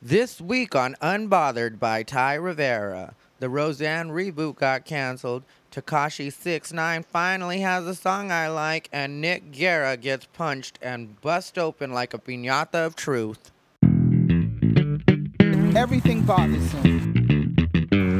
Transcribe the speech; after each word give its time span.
This 0.00 0.40
week 0.40 0.76
on 0.76 0.94
Unbothered 1.02 1.80
by 1.80 2.04
Ty 2.04 2.34
Rivera, 2.34 3.16
the 3.40 3.48
Roseanne 3.48 4.10
reboot 4.10 4.54
got 4.54 4.84
canceled. 4.84 5.42
Tekashi 5.72 6.32
69 6.32 7.02
finally 7.02 7.62
has 7.62 7.84
a 7.84 7.96
song 7.96 8.30
I 8.30 8.46
like, 8.46 8.88
and 8.92 9.20
Nick 9.20 9.50
Guerra 9.50 9.96
gets 9.96 10.26
punched 10.26 10.78
and 10.80 11.20
bust 11.20 11.58
open 11.58 11.92
like 11.92 12.14
a 12.14 12.18
piñata 12.18 12.86
of 12.86 12.94
truth. 12.94 13.50
Everything 15.76 16.22
bothers 16.22 16.70
him. 16.70 17.56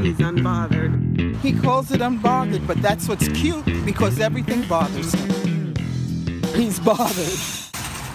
He's 0.03 0.19
unbothered. 0.19 1.37
He 1.43 1.53
calls 1.53 1.93
it 1.93 2.01
unbothered, 2.01 2.67
but 2.67 2.83
that's 2.83 3.09
what's 3.09 3.29
cute 3.29 3.65
because 3.85 4.19
everything 4.19 4.63
bothers 4.63 5.15
him. 5.15 5.77
He's 6.57 6.81
bothered. 6.81 7.39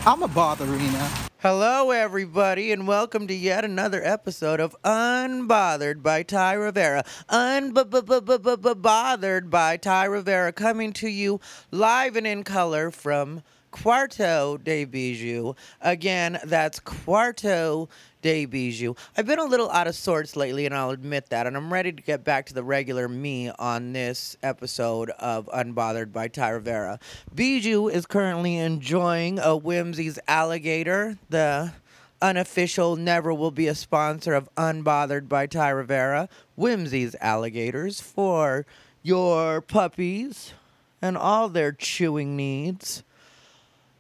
I'm 0.05 0.21
a 0.21 0.27
botherina. 0.27 1.30
Hello, 1.44 1.91
everybody, 1.91 2.71
and 2.71 2.88
welcome 2.88 3.28
to 3.28 3.34
yet 3.34 3.66
another 3.66 4.02
episode 4.02 4.62
of 4.62 4.78
Unbothered 4.86 6.02
by 6.02 6.24
Ty 6.24 6.54
Rivera. 6.54 7.04
Unbothered 7.28 9.50
by 9.50 9.75
Ty 9.75 10.06
Rivera, 10.06 10.54
coming 10.54 10.93
to 10.93 11.10
you 11.10 11.42
live 11.69 12.16
and 12.16 12.25
in 12.25 12.46
color 12.46 12.92
from 12.92 13.43
Quarto 13.73 14.57
de 14.57 14.86
Bijou. 14.86 15.55
Again, 15.82 16.39
that's 16.45 16.79
Quarto 16.79 17.89
de 18.21 18.46
Bijou. 18.46 18.96
I've 19.18 19.25
been 19.25 19.39
a 19.39 19.46
little 19.46 19.69
out 19.71 19.87
of 19.87 19.96
sorts 19.96 20.36
lately, 20.36 20.68
and 20.68 20.75
I'll 20.75 20.91
admit 20.91 21.29
that, 21.32 21.47
and 21.47 21.57
I'm 21.57 21.73
ready 21.73 21.91
to 21.91 22.01
get 22.01 22.23
back 22.23 22.46
to 22.46 22.54
the 22.54 22.63
regular 22.63 23.09
me 23.09 23.49
on 23.49 23.91
this 23.91 24.37
episode 24.43 25.09
of 25.19 25.49
Unbothered 25.51 26.13
by 26.13 26.27
Ty 26.27 26.49
Rivera. 26.49 26.99
Bijou 27.33 27.87
is 27.87 28.05
currently 28.05 28.57
enjoying 28.57 29.39
a 29.39 29.59
Whimzees 29.59 30.19
alligator, 30.27 31.18
the 31.29 31.74
unofficial 32.21 32.95
never 32.95 33.33
will 33.33 33.52
be 33.52 33.67
a 33.67 33.75
sponsor 33.75 34.35
of 34.35 34.47
Unbothered 34.55 35.27
by 35.27 35.47
Ty 35.47 35.69
Rivera, 35.69 36.30
Whimzees 36.58 37.16
alligators 37.19 37.99
for 37.99 38.67
your 39.02 39.61
puppies 39.61 40.53
and 41.02 41.17
all 41.17 41.49
their 41.49 41.71
chewing 41.71 42.37
needs. 42.37 43.03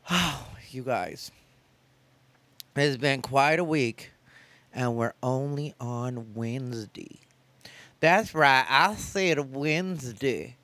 Oh, 0.09 0.47
you 0.69 0.83
guys. 0.83 1.31
It 2.75 2.81
has 2.81 2.97
been 2.97 3.21
quite 3.21 3.59
a 3.59 3.63
week, 3.63 4.11
and 4.73 4.95
we're 4.95 5.13
only 5.21 5.75
on 5.79 6.33
Wednesday. 6.33 7.19
That's 7.99 8.33
right, 8.33 8.65
I 8.67 8.95
said 8.95 9.53
Wednesday. 9.53 10.57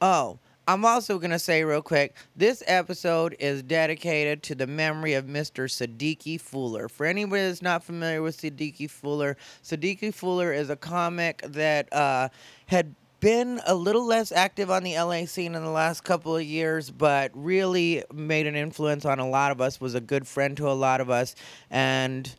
Oh, 0.00 0.38
I'm 0.68 0.84
also 0.84 1.18
going 1.18 1.32
to 1.32 1.38
say 1.40 1.64
real 1.64 1.82
quick 1.82 2.14
this 2.36 2.62
episode 2.68 3.34
is 3.40 3.64
dedicated 3.64 4.44
to 4.44 4.54
the 4.54 4.68
memory 4.68 5.14
of 5.14 5.26
Mr. 5.26 5.64
Sadiki 5.66 6.40
Fuller. 6.40 6.88
For 6.88 7.04
anybody 7.04 7.42
that's 7.42 7.62
not 7.62 7.82
familiar 7.82 8.22
with 8.22 8.40
Sadiki 8.40 8.88
Fuller, 8.88 9.36
Sadiki 9.64 10.14
Fuller 10.14 10.52
is 10.52 10.70
a 10.70 10.76
comic 10.76 11.42
that 11.48 11.92
uh, 11.92 12.28
had 12.66 12.94
been 13.22 13.60
a 13.66 13.74
little 13.74 14.04
less 14.04 14.32
active 14.32 14.68
on 14.68 14.82
the 14.82 14.98
LA 14.98 15.24
scene 15.26 15.54
in 15.54 15.62
the 15.62 15.70
last 15.70 16.02
couple 16.02 16.36
of 16.36 16.42
years, 16.42 16.90
but 16.90 17.30
really 17.34 18.02
made 18.12 18.48
an 18.48 18.56
influence 18.56 19.04
on 19.04 19.20
a 19.20 19.28
lot 19.28 19.52
of 19.52 19.60
us, 19.60 19.80
was 19.80 19.94
a 19.94 20.00
good 20.00 20.26
friend 20.26 20.56
to 20.56 20.68
a 20.68 20.74
lot 20.74 21.00
of 21.00 21.08
us, 21.08 21.36
and 21.70 22.34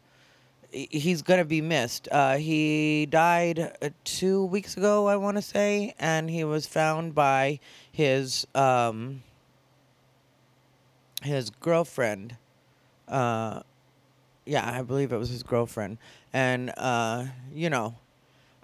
he's 0.72 1.22
gonna 1.22 1.46
be 1.46 1.62
missed. 1.62 2.10
Uh, 2.12 2.36
he 2.36 3.06
died 3.06 3.60
uh, 3.82 3.90
two 4.04 4.44
weeks 4.46 4.76
ago, 4.76 5.08
I 5.08 5.16
want 5.16 5.38
to 5.38 5.42
say, 5.42 5.96
and 6.00 6.30
he 6.30 6.44
was 6.44 6.68
found 6.68 7.16
by 7.16 7.62
his 7.90 8.46
um, 8.54 9.24
his 11.22 11.50
girlfriend. 11.50 12.36
Uh, 13.08 13.62
yeah, 14.46 14.70
I 14.70 14.82
believe 14.82 15.14
it 15.14 15.18
was 15.18 15.30
his 15.30 15.44
girlfriend, 15.44 15.98
and 16.34 16.74
uh, 16.76 17.24
you 17.54 17.70
know, 17.70 17.96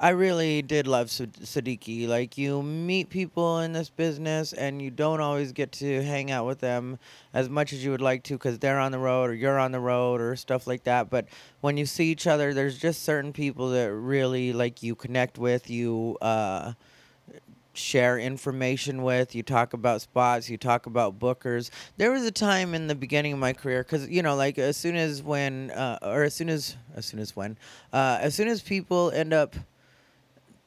I 0.01 0.09
really 0.11 0.61
did 0.61 0.87
love 0.87 1.07
Sadiki. 1.07 2.07
Like 2.07 2.37
you 2.37 2.63
meet 2.63 3.09
people 3.09 3.59
in 3.59 3.73
this 3.73 3.89
business, 3.89 4.53
and 4.53 4.81
you 4.81 4.91
don't 4.91 5.19
always 5.19 5.51
get 5.51 5.73
to 5.73 6.01
hang 6.01 6.31
out 6.31 6.45
with 6.45 6.59
them 6.59 6.97
as 7.33 7.49
much 7.49 7.73
as 7.73 7.83
you 7.83 7.91
would 7.91 8.01
like 8.01 8.23
to 8.23 8.35
because 8.35 8.59
they're 8.59 8.79
on 8.79 8.93
the 8.93 8.97
road 8.97 9.29
or 9.29 9.33
you're 9.33 9.59
on 9.59 9.73
the 9.73 9.79
road 9.79 10.21
or 10.21 10.37
stuff 10.37 10.67
like 10.67 10.83
that. 10.85 11.09
But 11.09 11.27
when 11.59 11.75
you 11.75 11.85
see 11.85 12.05
each 12.11 12.27
other, 12.27 12.53
there's 12.53 12.79
just 12.79 13.03
certain 13.03 13.33
people 13.33 13.71
that 13.71 13.91
really 13.91 14.53
like 14.53 14.81
you 14.81 14.95
connect 14.95 15.37
with. 15.37 15.69
You 15.69 16.17
uh, 16.21 16.73
share 17.73 18.17
information 18.17 19.03
with. 19.03 19.35
You 19.35 19.43
talk 19.43 19.73
about 19.73 19.99
spots. 19.99 20.49
You 20.49 20.55
talk 20.57 20.85
about 20.85 21.19
bookers. 21.19 21.71
There 21.97 22.11
was 22.11 22.23
a 22.23 22.31
time 22.31 22.73
in 22.73 22.87
the 22.87 22.95
beginning 22.95 23.33
of 23.33 23.39
my 23.39 23.51
career 23.51 23.83
because 23.83 24.07
you 24.07 24.23
know, 24.23 24.37
like 24.37 24.57
as 24.57 24.77
soon 24.77 24.95
as 24.95 25.21
when, 25.21 25.71
uh, 25.71 25.99
or 26.03 26.23
as 26.23 26.33
soon 26.33 26.47
as, 26.47 26.77
as 26.95 27.05
soon 27.05 27.19
as 27.19 27.35
when, 27.35 27.57
uh, 27.91 28.19
as 28.21 28.33
soon 28.33 28.47
as 28.47 28.61
people 28.61 29.11
end 29.11 29.33
up 29.33 29.55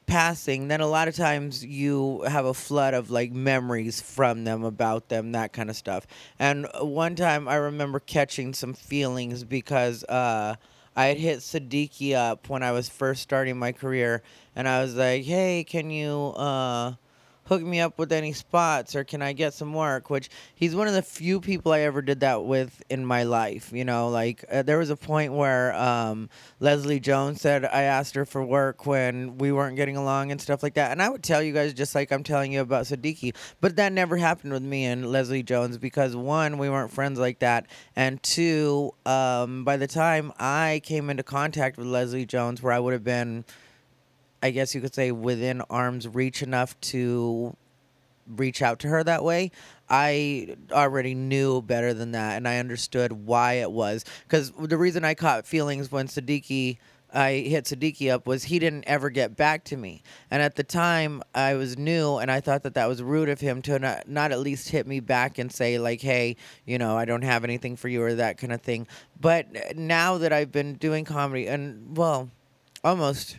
passing, 0.05 0.67
then 0.67 0.81
a 0.81 0.87
lot 0.87 1.07
of 1.07 1.15
times 1.15 1.63
you 1.63 2.21
have 2.27 2.45
a 2.45 2.53
flood 2.53 2.93
of 2.93 3.09
like 3.09 3.31
memories 3.31 4.01
from 4.01 4.43
them 4.43 4.63
about 4.63 5.09
them, 5.09 5.31
that 5.33 5.53
kind 5.53 5.69
of 5.69 5.75
stuff. 5.75 6.07
And 6.39 6.67
one 6.81 7.15
time 7.15 7.47
I 7.47 7.55
remember 7.55 7.99
catching 7.99 8.53
some 8.53 8.73
feelings 8.73 9.43
because 9.43 10.03
uh, 10.05 10.55
I 10.95 11.05
had 11.05 11.17
hit 11.17 11.39
Sadiki 11.39 12.13
up 12.15 12.49
when 12.49 12.63
I 12.63 12.71
was 12.71 12.89
first 12.89 13.21
starting 13.21 13.57
my 13.57 13.71
career, 13.71 14.21
and 14.55 14.67
I 14.67 14.81
was 14.81 14.95
like, 14.95 15.23
"Hey, 15.23 15.63
can 15.63 15.89
you?" 15.89 16.33
Uh, 16.35 16.93
hook 17.45 17.61
me 17.61 17.79
up 17.79 17.97
with 17.97 18.11
any 18.11 18.33
spots 18.33 18.95
or 18.95 19.03
can 19.03 19.21
I 19.21 19.33
get 19.33 19.53
some 19.53 19.73
work? 19.73 20.09
Which 20.09 20.29
he's 20.55 20.75
one 20.75 20.87
of 20.87 20.93
the 20.93 21.01
few 21.01 21.39
people 21.41 21.71
I 21.71 21.81
ever 21.81 22.01
did 22.01 22.21
that 22.21 22.45
with 22.45 22.81
in 22.89 23.05
my 23.05 23.23
life. 23.23 23.71
You 23.73 23.85
know, 23.85 24.09
like 24.09 24.45
uh, 24.51 24.61
there 24.61 24.77
was 24.77 24.89
a 24.89 24.95
point 24.95 25.33
where 25.33 25.73
um, 25.75 26.29
Leslie 26.59 26.99
Jones 26.99 27.41
said 27.41 27.65
I 27.65 27.83
asked 27.83 28.15
her 28.15 28.25
for 28.25 28.43
work 28.43 28.85
when 28.85 29.37
we 29.37 29.51
weren't 29.51 29.75
getting 29.75 29.97
along 29.97 30.31
and 30.31 30.41
stuff 30.41 30.63
like 30.63 30.75
that. 30.75 30.91
And 30.91 31.01
I 31.01 31.09
would 31.09 31.23
tell 31.23 31.41
you 31.41 31.53
guys 31.53 31.73
just 31.73 31.95
like 31.95 32.11
I'm 32.11 32.23
telling 32.23 32.53
you 32.53 32.61
about 32.61 32.85
Sadiki, 32.85 33.35
but 33.61 33.75
that 33.75 33.91
never 33.93 34.17
happened 34.17 34.53
with 34.53 34.63
me 34.63 34.85
and 34.85 35.11
Leslie 35.11 35.43
Jones 35.43 35.77
because 35.77 36.15
one, 36.15 36.57
we 36.57 36.69
weren't 36.69 36.91
friends 36.91 37.19
like 37.19 37.39
that, 37.39 37.67
and 37.95 38.21
two, 38.23 38.93
um, 39.05 39.63
by 39.63 39.77
the 39.77 39.87
time 39.87 40.31
I 40.39 40.81
came 40.83 41.09
into 41.09 41.23
contact 41.23 41.77
with 41.77 41.87
Leslie 41.87 42.25
Jones, 42.25 42.61
where 42.61 42.73
I 42.73 42.79
would 42.79 42.93
have 42.93 43.03
been 43.03 43.45
I 44.43 44.51
guess 44.51 44.75
you 44.75 44.81
could 44.81 44.93
say 44.93 45.11
within 45.13 45.61
arm's 45.69 46.05
reach 46.05 46.43
enough 46.43 46.77
to 46.81 47.55
reach 48.27 48.61
out 48.61 48.79
to 48.79 48.89
her 48.89 49.01
that 49.01 49.23
way. 49.23 49.51
I 49.89 50.57
already 50.69 51.15
knew 51.15 51.61
better 51.61 51.93
than 51.93 52.11
that, 52.11 52.35
and 52.35 52.45
I 52.45 52.57
understood 52.57 53.13
why 53.13 53.53
it 53.53 53.71
was. 53.71 54.03
Because 54.23 54.51
the 54.51 54.77
reason 54.77 55.05
I 55.05 55.13
caught 55.13 55.47
feelings 55.47 55.93
when 55.93 56.07
Sadiki, 56.07 56.77
I 57.13 57.35
hit 57.35 57.63
Sadiki 57.63 58.11
up, 58.11 58.27
was 58.27 58.43
he 58.43 58.59
didn't 58.59 58.83
ever 58.85 59.09
get 59.09 59.37
back 59.37 59.63
to 59.65 59.77
me. 59.77 60.03
And 60.29 60.41
at 60.41 60.55
the 60.55 60.63
time, 60.63 61.23
I 61.33 61.53
was 61.53 61.77
new, 61.77 62.17
and 62.17 62.29
I 62.29 62.41
thought 62.41 62.63
that 62.63 62.73
that 62.73 62.89
was 62.89 63.01
rude 63.01 63.29
of 63.29 63.39
him 63.39 63.61
to 63.61 63.79
not, 63.79 64.09
not 64.09 64.33
at 64.33 64.39
least 64.41 64.69
hit 64.69 64.85
me 64.85 64.99
back 64.99 65.37
and 65.37 65.49
say, 65.49 65.79
like, 65.79 66.01
hey, 66.01 66.35
you 66.65 66.77
know, 66.77 66.97
I 66.97 67.05
don't 67.05 67.21
have 67.21 67.45
anything 67.45 67.77
for 67.77 67.87
you 67.87 68.03
or 68.03 68.15
that 68.15 68.37
kind 68.37 68.51
of 68.51 68.61
thing. 68.61 68.87
But 69.21 69.77
now 69.77 70.17
that 70.17 70.33
I've 70.33 70.51
been 70.51 70.73
doing 70.73 71.05
comedy, 71.05 71.47
and 71.47 71.95
well, 71.95 72.29
almost 72.83 73.37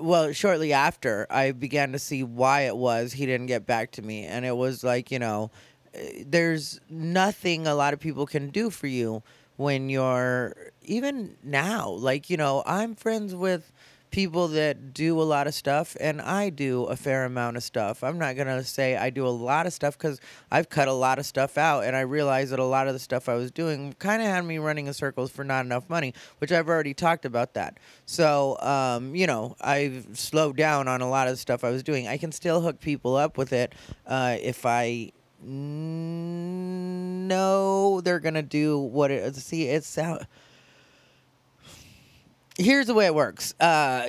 Well, 0.00 0.32
shortly 0.32 0.72
after, 0.72 1.26
I 1.30 1.52
began 1.52 1.92
to 1.92 1.98
see 1.98 2.22
why 2.22 2.62
it 2.62 2.76
was 2.76 3.14
he 3.14 3.24
didn't 3.26 3.46
get 3.46 3.66
back 3.66 3.90
to 3.92 4.02
me, 4.02 4.24
and 4.24 4.44
it 4.44 4.56
was 4.56 4.84
like 4.84 5.10
you 5.10 5.18
know, 5.18 5.50
eh, 5.94 6.24
there's 6.26 6.78
nothing 6.90 7.66
a 7.66 7.74
lot 7.74 7.94
of 7.94 8.00
people 8.00 8.26
can 8.26 8.50
do 8.50 8.68
for 8.70 8.86
you 8.86 9.22
when 9.56 9.88
you're 9.88 10.72
even 10.82 11.36
now. 11.42 11.88
Like 11.88 12.28
you 12.28 12.36
know, 12.36 12.62
I'm 12.66 12.94
friends 12.94 13.34
with 13.34 13.72
people 14.12 14.46
that 14.48 14.94
do 14.94 15.20
a 15.20 15.24
lot 15.24 15.46
of 15.46 15.54
stuff 15.54 15.96
and 15.98 16.20
I 16.20 16.50
do 16.50 16.84
a 16.84 16.94
fair 16.94 17.24
amount 17.24 17.56
of 17.56 17.62
stuff. 17.64 18.04
I'm 18.04 18.18
not 18.18 18.36
to 18.36 18.62
say 18.62 18.96
I 18.96 19.10
do 19.10 19.26
a 19.26 19.28
lot 19.28 19.66
of 19.66 19.72
stuff 19.72 19.98
cuz 19.98 20.20
I've 20.50 20.68
cut 20.68 20.86
a 20.86 20.92
lot 20.92 21.18
of 21.18 21.26
stuff 21.26 21.58
out 21.58 21.84
and 21.84 21.96
I 21.96 22.02
realized 22.02 22.52
that 22.52 22.60
a 22.60 22.64
lot 22.64 22.86
of 22.86 22.92
the 22.92 23.00
stuff 23.00 23.28
I 23.28 23.34
was 23.34 23.50
doing 23.50 23.94
kind 23.98 24.22
of 24.22 24.28
had 24.28 24.44
me 24.44 24.58
running 24.58 24.86
in 24.86 24.94
circles 24.94 25.32
for 25.32 25.42
not 25.42 25.64
enough 25.64 25.90
money, 25.90 26.14
which 26.38 26.52
I've 26.52 26.68
already 26.68 26.94
talked 26.94 27.24
about 27.24 27.54
that. 27.54 27.78
So, 28.06 28.58
um, 28.60 29.14
you 29.16 29.26
know, 29.26 29.56
I've 29.60 30.06
slowed 30.12 30.56
down 30.56 30.86
on 30.86 31.00
a 31.00 31.08
lot 31.08 31.26
of 31.26 31.32
the 31.32 31.38
stuff 31.38 31.64
I 31.64 31.70
was 31.70 31.82
doing. 31.82 32.06
I 32.06 32.18
can 32.18 32.30
still 32.30 32.60
hook 32.60 32.80
people 32.80 33.16
up 33.16 33.38
with 33.38 33.52
it 33.52 33.74
uh, 34.06 34.36
if 34.40 34.64
I 34.66 35.12
know 37.26 38.00
they're 38.00 38.20
to 38.34 38.42
do 38.42 38.78
what 38.78 39.10
it 39.10 39.34
see 39.34 39.64
it's 39.64 39.88
sound 39.88 40.24
here's 42.62 42.86
the 42.86 42.94
way 42.94 43.06
it 43.06 43.14
works. 43.14 43.54
Uh, 43.60 44.06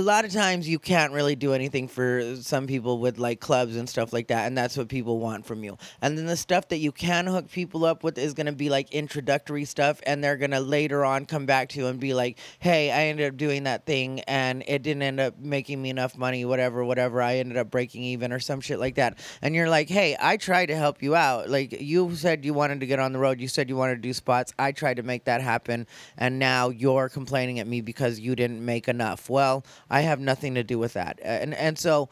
lot 0.00 0.24
of 0.24 0.32
times 0.32 0.68
you 0.68 0.78
can't 0.78 1.12
really 1.12 1.36
do 1.36 1.52
anything 1.52 1.88
for 1.88 2.36
some 2.40 2.66
people 2.66 2.98
with 2.98 3.18
like 3.18 3.40
clubs 3.40 3.76
and 3.76 3.88
stuff 3.88 4.12
like 4.12 4.28
that, 4.28 4.46
and 4.46 4.58
that's 4.58 4.76
what 4.76 4.88
people 4.88 5.18
want 5.18 5.46
from 5.46 5.62
you. 5.64 5.78
And 6.00 6.18
then 6.18 6.26
the 6.26 6.36
stuff 6.36 6.68
that 6.68 6.78
you 6.78 6.92
can 6.92 7.26
hook 7.26 7.50
people 7.50 7.84
up 7.84 8.02
with 8.02 8.18
is 8.18 8.34
gonna 8.34 8.52
be 8.52 8.68
like 8.68 8.92
introductory 8.92 9.64
stuff, 9.64 10.00
and 10.06 10.22
they're 10.22 10.36
gonna 10.36 10.60
later 10.60 11.04
on 11.04 11.24
come 11.24 11.46
back 11.46 11.68
to 11.70 11.78
you 11.78 11.86
and 11.86 12.00
be 12.00 12.14
like, 12.14 12.38
"Hey, 12.58 12.90
I 12.90 13.04
ended 13.04 13.28
up 13.28 13.36
doing 13.36 13.64
that 13.64 13.86
thing, 13.86 14.20
and 14.20 14.64
it 14.66 14.82
didn't 14.82 15.02
end 15.02 15.20
up 15.20 15.38
making 15.38 15.80
me 15.80 15.90
enough 15.90 16.16
money, 16.16 16.44
whatever, 16.44 16.84
whatever. 16.84 17.22
I 17.22 17.36
ended 17.36 17.56
up 17.56 17.70
breaking 17.70 18.02
even 18.02 18.32
or 18.32 18.40
some 18.40 18.60
shit 18.60 18.78
like 18.78 18.96
that." 18.96 19.18
And 19.40 19.54
you're 19.54 19.70
like, 19.70 19.88
"Hey, 19.88 20.16
I 20.20 20.36
tried 20.36 20.66
to 20.66 20.76
help 20.76 21.02
you 21.02 21.14
out. 21.14 21.48
Like 21.48 21.80
you 21.80 22.14
said 22.16 22.44
you 22.44 22.54
wanted 22.54 22.80
to 22.80 22.86
get 22.86 22.98
on 22.98 23.12
the 23.12 23.18
road, 23.18 23.40
you 23.40 23.48
said 23.48 23.68
you 23.68 23.76
wanted 23.76 23.96
to 23.96 24.00
do 24.00 24.12
spots. 24.12 24.52
I 24.58 24.72
tried 24.72 24.96
to 24.96 25.02
make 25.02 25.24
that 25.24 25.40
happen, 25.40 25.86
and 26.18 26.38
now 26.38 26.68
you're 26.70 27.08
complaining 27.08 27.60
at 27.60 27.66
me 27.66 27.80
because 27.92 28.18
you 28.18 28.34
didn't 28.34 28.64
make 28.64 28.88
enough. 28.88 29.30
Well, 29.30 29.64
I 29.90 30.00
have 30.02 30.20
nothing 30.20 30.54
to 30.54 30.64
do 30.64 30.78
with 30.78 30.94
that. 30.94 31.18
And 31.22 31.54
and 31.54 31.78
so 31.78 32.08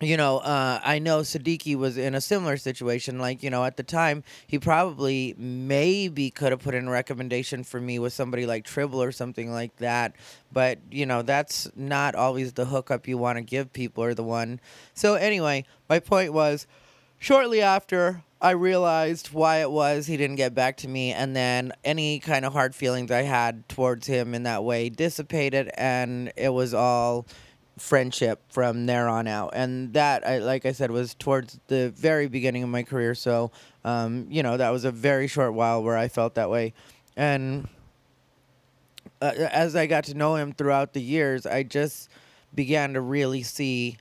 you 0.00 0.16
know, 0.16 0.38
uh, 0.38 0.80
I 0.82 0.98
know 0.98 1.20
Sadiki 1.20 1.76
was 1.76 1.96
in 1.96 2.14
a 2.14 2.20
similar 2.20 2.56
situation. 2.56 3.18
Like, 3.18 3.42
you 3.42 3.50
know, 3.50 3.64
at 3.64 3.76
the 3.76 3.82
time, 3.82 4.22
he 4.46 4.58
probably 4.58 5.34
maybe 5.38 6.30
could 6.30 6.52
have 6.52 6.60
put 6.60 6.74
in 6.74 6.88
a 6.88 6.90
recommendation 6.90 7.64
for 7.64 7.80
me 7.80 7.98
with 7.98 8.12
somebody 8.12 8.46
like 8.46 8.64
Tribble 8.64 9.02
or 9.02 9.12
something 9.12 9.50
like 9.52 9.76
that. 9.76 10.14
But, 10.52 10.78
you 10.90 11.06
know, 11.06 11.22
that's 11.22 11.68
not 11.76 12.14
always 12.14 12.52
the 12.52 12.66
hookup 12.66 13.08
you 13.08 13.18
want 13.18 13.38
to 13.38 13.42
give 13.42 13.72
people 13.72 14.04
or 14.04 14.14
the 14.14 14.22
one. 14.22 14.60
So, 14.94 15.14
anyway, 15.14 15.64
my 15.88 16.00
point 16.00 16.32
was 16.32 16.66
shortly 17.18 17.62
after 17.62 18.22
I 18.44 18.50
realized 18.50 19.28
why 19.32 19.62
it 19.62 19.70
was 19.70 20.06
he 20.06 20.18
didn't 20.18 20.36
get 20.36 20.54
back 20.54 20.76
to 20.78 20.88
me, 20.88 21.12
and 21.12 21.34
then 21.34 21.72
any 21.82 22.18
kind 22.18 22.44
of 22.44 22.52
hard 22.52 22.74
feelings 22.74 23.10
I 23.10 23.22
had 23.22 23.66
towards 23.70 24.06
him 24.06 24.34
in 24.34 24.42
that 24.42 24.62
way 24.62 24.90
dissipated, 24.90 25.70
and 25.78 26.30
it 26.36 26.50
was 26.50 26.74
all 26.74 27.26
friendship 27.78 28.42
from 28.50 28.84
there 28.84 29.08
on 29.08 29.26
out. 29.26 29.52
And 29.54 29.94
that, 29.94 30.28
I, 30.28 30.40
like 30.40 30.66
I 30.66 30.72
said, 30.72 30.90
was 30.90 31.14
towards 31.14 31.58
the 31.68 31.88
very 31.96 32.28
beginning 32.28 32.62
of 32.62 32.68
my 32.68 32.82
career. 32.82 33.14
So, 33.14 33.50
um, 33.82 34.26
you 34.28 34.42
know, 34.42 34.58
that 34.58 34.68
was 34.68 34.84
a 34.84 34.92
very 34.92 35.26
short 35.26 35.54
while 35.54 35.82
where 35.82 35.96
I 35.96 36.08
felt 36.08 36.34
that 36.34 36.50
way, 36.50 36.74
and 37.16 37.66
uh, 39.22 39.32
as 39.52 39.74
I 39.74 39.86
got 39.86 40.04
to 40.04 40.14
know 40.14 40.36
him 40.36 40.52
throughout 40.52 40.92
the 40.92 41.00
years, 41.00 41.46
I 41.46 41.62
just 41.62 42.10
began 42.54 42.92
to 42.92 43.00
really 43.00 43.42
see 43.42 43.96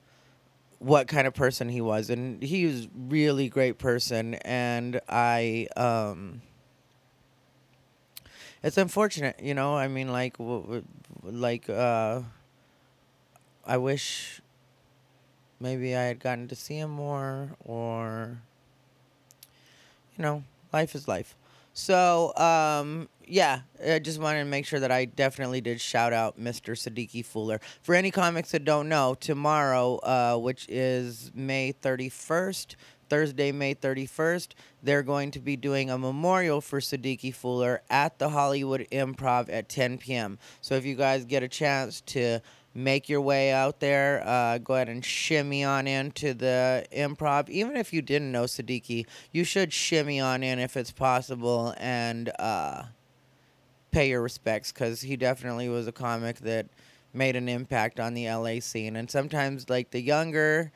what 0.83 1.07
kind 1.07 1.25
of 1.27 1.33
person 1.33 1.69
he 1.69 1.79
was 1.81 2.09
and 2.09 2.43
he 2.43 2.65
was 2.65 2.89
really 3.07 3.47
great 3.47 3.77
person 3.77 4.33
and 4.35 4.99
i 5.07 5.65
um 5.77 6.41
it's 8.61 8.77
unfortunate 8.77 9.39
you 9.41 9.53
know 9.53 9.75
i 9.77 9.87
mean 9.87 10.11
like 10.11 10.37
w- 10.37 10.61
w- 10.61 10.83
like 11.23 11.69
uh 11.69 12.21
i 13.65 13.77
wish 13.77 14.41
maybe 15.59 15.95
i 15.95 16.03
had 16.03 16.19
gotten 16.19 16.47
to 16.47 16.55
see 16.55 16.75
him 16.77 16.89
more 16.89 17.55
or 17.63 18.39
you 20.17 20.21
know 20.21 20.43
life 20.73 20.95
is 20.95 21.07
life 21.07 21.35
so 21.73 22.35
um 22.37 23.09
yeah, 23.27 23.61
I 23.85 23.99
just 23.99 24.19
wanted 24.19 24.39
to 24.39 24.45
make 24.45 24.65
sure 24.65 24.79
that 24.79 24.91
I 24.91 25.05
definitely 25.05 25.61
did 25.61 25.79
shout 25.79 26.13
out 26.13 26.39
Mr. 26.39 26.73
Sadiki 26.73 27.25
Fuller. 27.25 27.59
For 27.81 27.95
any 27.95 28.11
comics 28.11 28.51
that 28.51 28.65
don't 28.65 28.89
know, 28.89 29.15
tomorrow, 29.15 29.95
uh, 29.97 30.37
which 30.37 30.67
is 30.69 31.31
May 31.33 31.73
31st, 31.73 32.75
Thursday, 33.09 33.51
May 33.51 33.75
31st, 33.75 34.49
they're 34.81 35.03
going 35.03 35.31
to 35.31 35.39
be 35.39 35.55
doing 35.55 35.89
a 35.89 35.97
memorial 35.97 36.61
for 36.61 36.79
Sadiki 36.79 37.33
Fuller 37.33 37.81
at 37.89 38.17
the 38.19 38.29
Hollywood 38.29 38.87
Improv 38.91 39.49
at 39.51 39.69
10 39.69 39.97
p.m. 39.99 40.39
So 40.61 40.75
if 40.75 40.85
you 40.85 40.95
guys 40.95 41.25
get 41.25 41.43
a 41.43 41.47
chance 41.47 42.01
to 42.01 42.39
make 42.73 43.09
your 43.09 43.21
way 43.21 43.51
out 43.51 43.79
there. 43.79 44.23
Uh, 44.25 44.57
go 44.57 44.75
ahead 44.75 44.89
and 44.89 45.03
shimmy 45.03 45.63
on 45.63 45.87
into 45.87 46.33
the 46.33 46.85
improv. 46.91 47.49
Even 47.49 47.77
if 47.77 47.93
you 47.93 48.01
didn't 48.01 48.31
know 48.31 48.43
Sadiki, 48.43 49.05
you 49.31 49.43
should 49.43 49.71
shimmy 49.71 50.19
on 50.19 50.43
in 50.43 50.59
if 50.59 50.75
it's 50.75 50.91
possible 50.91 51.73
and 51.77 52.31
uh, 52.39 52.83
pay 53.91 54.09
your 54.09 54.21
respects 54.21 54.71
because 54.71 55.01
he 55.01 55.15
definitely 55.15 55.69
was 55.69 55.87
a 55.87 55.91
comic 55.91 56.37
that 56.39 56.67
made 57.13 57.35
an 57.35 57.47
impact 57.47 57.99
on 57.99 58.13
the 58.13 58.27
LA 58.27 58.59
scene. 58.59 58.95
And 58.95 59.09
sometimes, 59.09 59.69
like 59.69 59.91
the 59.91 60.01
younger 60.01 60.71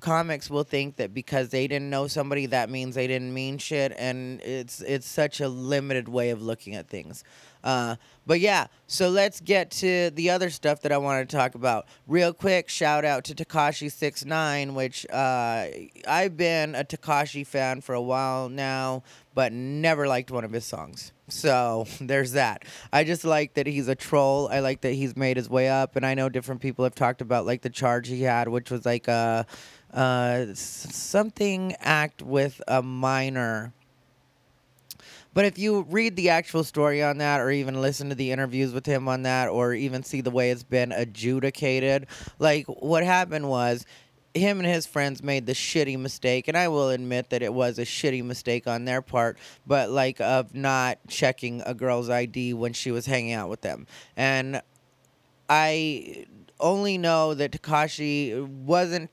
comics 0.00 0.50
will 0.50 0.64
think 0.64 0.96
that 0.96 1.14
because 1.14 1.48
they 1.50 1.66
didn't 1.66 1.88
know 1.88 2.08
somebody 2.08 2.46
that 2.46 2.68
means 2.68 2.94
they 2.94 3.06
didn't 3.06 3.32
mean 3.32 3.56
shit 3.56 3.94
and 3.96 4.40
it's 4.42 4.80
it's 4.80 5.06
such 5.06 5.40
a 5.40 5.48
limited 5.48 6.08
way 6.08 6.30
of 6.30 6.42
looking 6.42 6.74
at 6.74 6.88
things 6.88 7.22
uh, 7.64 7.96
but 8.26 8.40
yeah 8.40 8.66
so 8.86 9.08
let's 9.08 9.40
get 9.40 9.70
to 9.70 10.10
the 10.10 10.30
other 10.30 10.50
stuff 10.50 10.80
that 10.82 10.92
i 10.92 10.98
wanted 10.98 11.28
to 11.28 11.36
talk 11.36 11.54
about. 11.54 11.86
Real 12.06 12.32
quick 12.32 12.68
shout 12.68 13.04
out 13.04 13.24
to 13.24 13.34
tekashi 13.34 13.90
69 13.90 14.74
which 14.74 15.06
uh, 15.10 15.66
i've 16.06 16.36
been 16.36 16.74
a 16.74 16.84
tekashi 16.84 17.46
fan 17.46 17.80
for 17.80 17.94
a 17.94 18.02
while 18.02 18.48
now 18.48 19.02
but 19.34 19.52
never 19.52 20.06
liked 20.06 20.30
one 20.30 20.44
of 20.44 20.52
his 20.52 20.64
songs. 20.64 21.12
So 21.28 21.86
there's 22.00 22.32
that. 22.32 22.64
I 22.92 23.04
just 23.04 23.24
like 23.24 23.54
that 23.54 23.66
he's 23.66 23.88
a 23.88 23.94
troll. 23.94 24.48
I 24.52 24.60
like 24.60 24.82
that 24.82 24.92
he's 24.92 25.16
made 25.16 25.36
his 25.36 25.48
way 25.48 25.68
up 25.68 25.96
and 25.96 26.04
i 26.04 26.14
know 26.14 26.28
different 26.28 26.60
people 26.60 26.84
have 26.84 26.94
talked 26.94 27.20
about 27.20 27.46
like 27.46 27.62
the 27.62 27.70
charge 27.70 28.08
he 28.08 28.22
had 28.22 28.48
which 28.48 28.70
was 28.70 28.84
like 28.84 29.08
a 29.08 29.46
uh, 29.92 30.46
something 30.54 31.74
act 31.80 32.22
with 32.22 32.62
a 32.66 32.82
minor. 32.82 33.72
But 35.34 35.44
if 35.46 35.58
you 35.58 35.86
read 35.88 36.16
the 36.16 36.30
actual 36.30 36.64
story 36.64 37.02
on 37.02 37.18
that, 37.18 37.40
or 37.40 37.50
even 37.50 37.80
listen 37.80 38.08
to 38.10 38.14
the 38.14 38.32
interviews 38.32 38.72
with 38.72 38.86
him 38.86 39.08
on 39.08 39.22
that, 39.22 39.48
or 39.48 39.74
even 39.74 40.02
see 40.02 40.20
the 40.20 40.30
way 40.30 40.50
it's 40.50 40.62
been 40.62 40.92
adjudicated, 40.92 42.06
like 42.38 42.66
what 42.66 43.04
happened 43.04 43.48
was 43.48 43.86
him 44.34 44.58
and 44.58 44.66
his 44.66 44.86
friends 44.86 45.22
made 45.22 45.46
the 45.46 45.52
shitty 45.52 45.98
mistake, 45.98 46.48
and 46.48 46.56
I 46.56 46.68
will 46.68 46.90
admit 46.90 47.30
that 47.30 47.42
it 47.42 47.52
was 47.52 47.78
a 47.78 47.84
shitty 47.84 48.24
mistake 48.24 48.66
on 48.66 48.84
their 48.84 49.02
part, 49.02 49.38
but 49.66 49.90
like 49.90 50.20
of 50.20 50.54
not 50.54 50.98
checking 51.08 51.62
a 51.66 51.74
girl's 51.74 52.08
ID 52.08 52.54
when 52.54 52.72
she 52.72 52.90
was 52.90 53.06
hanging 53.06 53.32
out 53.32 53.48
with 53.48 53.60
them. 53.60 53.86
And 54.16 54.62
I 55.48 56.26
only 56.60 56.96
know 56.96 57.34
that 57.34 57.52
Tekashi 57.52 58.46
wasn't 58.46 59.10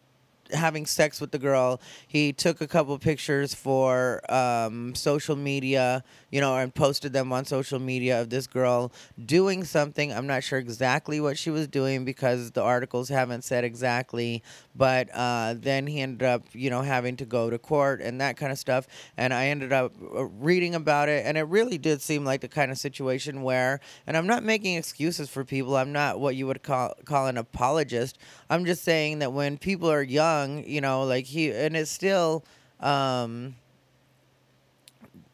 having 0.51 0.85
sex 0.85 1.21
with 1.21 1.31
the 1.31 1.39
girl. 1.39 1.79
He 2.07 2.33
took 2.33 2.61
a 2.61 2.67
couple 2.67 2.97
pictures 2.97 3.53
for 3.53 4.21
um, 4.31 4.95
social 4.95 5.35
media, 5.35 6.03
you 6.31 6.41
know, 6.41 6.55
and 6.55 6.73
posted 6.73 7.13
them 7.13 7.31
on 7.31 7.45
social 7.45 7.79
media 7.79 8.21
of 8.21 8.29
this 8.29 8.47
girl 8.47 8.91
doing 9.25 9.63
something. 9.63 10.11
I'm 10.13 10.27
not 10.27 10.43
sure 10.43 10.59
exactly 10.59 11.19
what 11.19 11.37
she 11.37 11.49
was 11.49 11.67
doing 11.67 12.05
because 12.05 12.51
the 12.51 12.61
articles 12.61 13.09
haven't 13.09 13.43
said 13.43 13.63
exactly. 13.63 14.43
But 14.75 15.09
uh, 15.13 15.55
then 15.57 15.87
he 15.87 16.01
ended 16.01 16.23
up, 16.23 16.43
you 16.53 16.69
know, 16.69 16.81
having 16.81 17.17
to 17.17 17.25
go 17.25 17.49
to 17.49 17.57
court 17.57 18.01
and 18.01 18.21
that 18.21 18.37
kind 18.37 18.51
of 18.51 18.57
stuff. 18.57 18.87
And 19.17 19.33
I 19.33 19.47
ended 19.47 19.73
up 19.73 19.93
uh, 20.01 20.25
reading 20.25 20.75
about 20.75 21.09
it, 21.09 21.25
and 21.25 21.37
it 21.37 21.43
really 21.43 21.77
did 21.77 22.01
seem 22.01 22.23
like 22.23 22.41
the 22.41 22.47
kind 22.47 22.71
of 22.71 22.77
situation 22.77 23.41
where, 23.41 23.81
and 24.07 24.15
I'm 24.15 24.27
not 24.27 24.43
making 24.43 24.75
excuses 24.75 25.29
for 25.29 25.43
people. 25.43 25.75
I'm 25.75 25.91
not 25.91 26.19
what 26.19 26.35
you 26.35 26.47
would 26.47 26.63
call 26.63 26.93
call 27.05 27.27
an 27.27 27.37
apologist. 27.37 28.17
I'm 28.49 28.65
just 28.65 28.83
saying 28.83 29.19
that 29.19 29.33
when 29.33 29.57
people 29.57 29.91
are 29.91 30.01
young 30.01 30.38
you 30.45 30.81
know, 30.81 31.03
like 31.03 31.25
he, 31.25 31.51
and 31.51 31.75
it's 31.75 31.91
still, 31.91 32.43
um, 32.79 33.55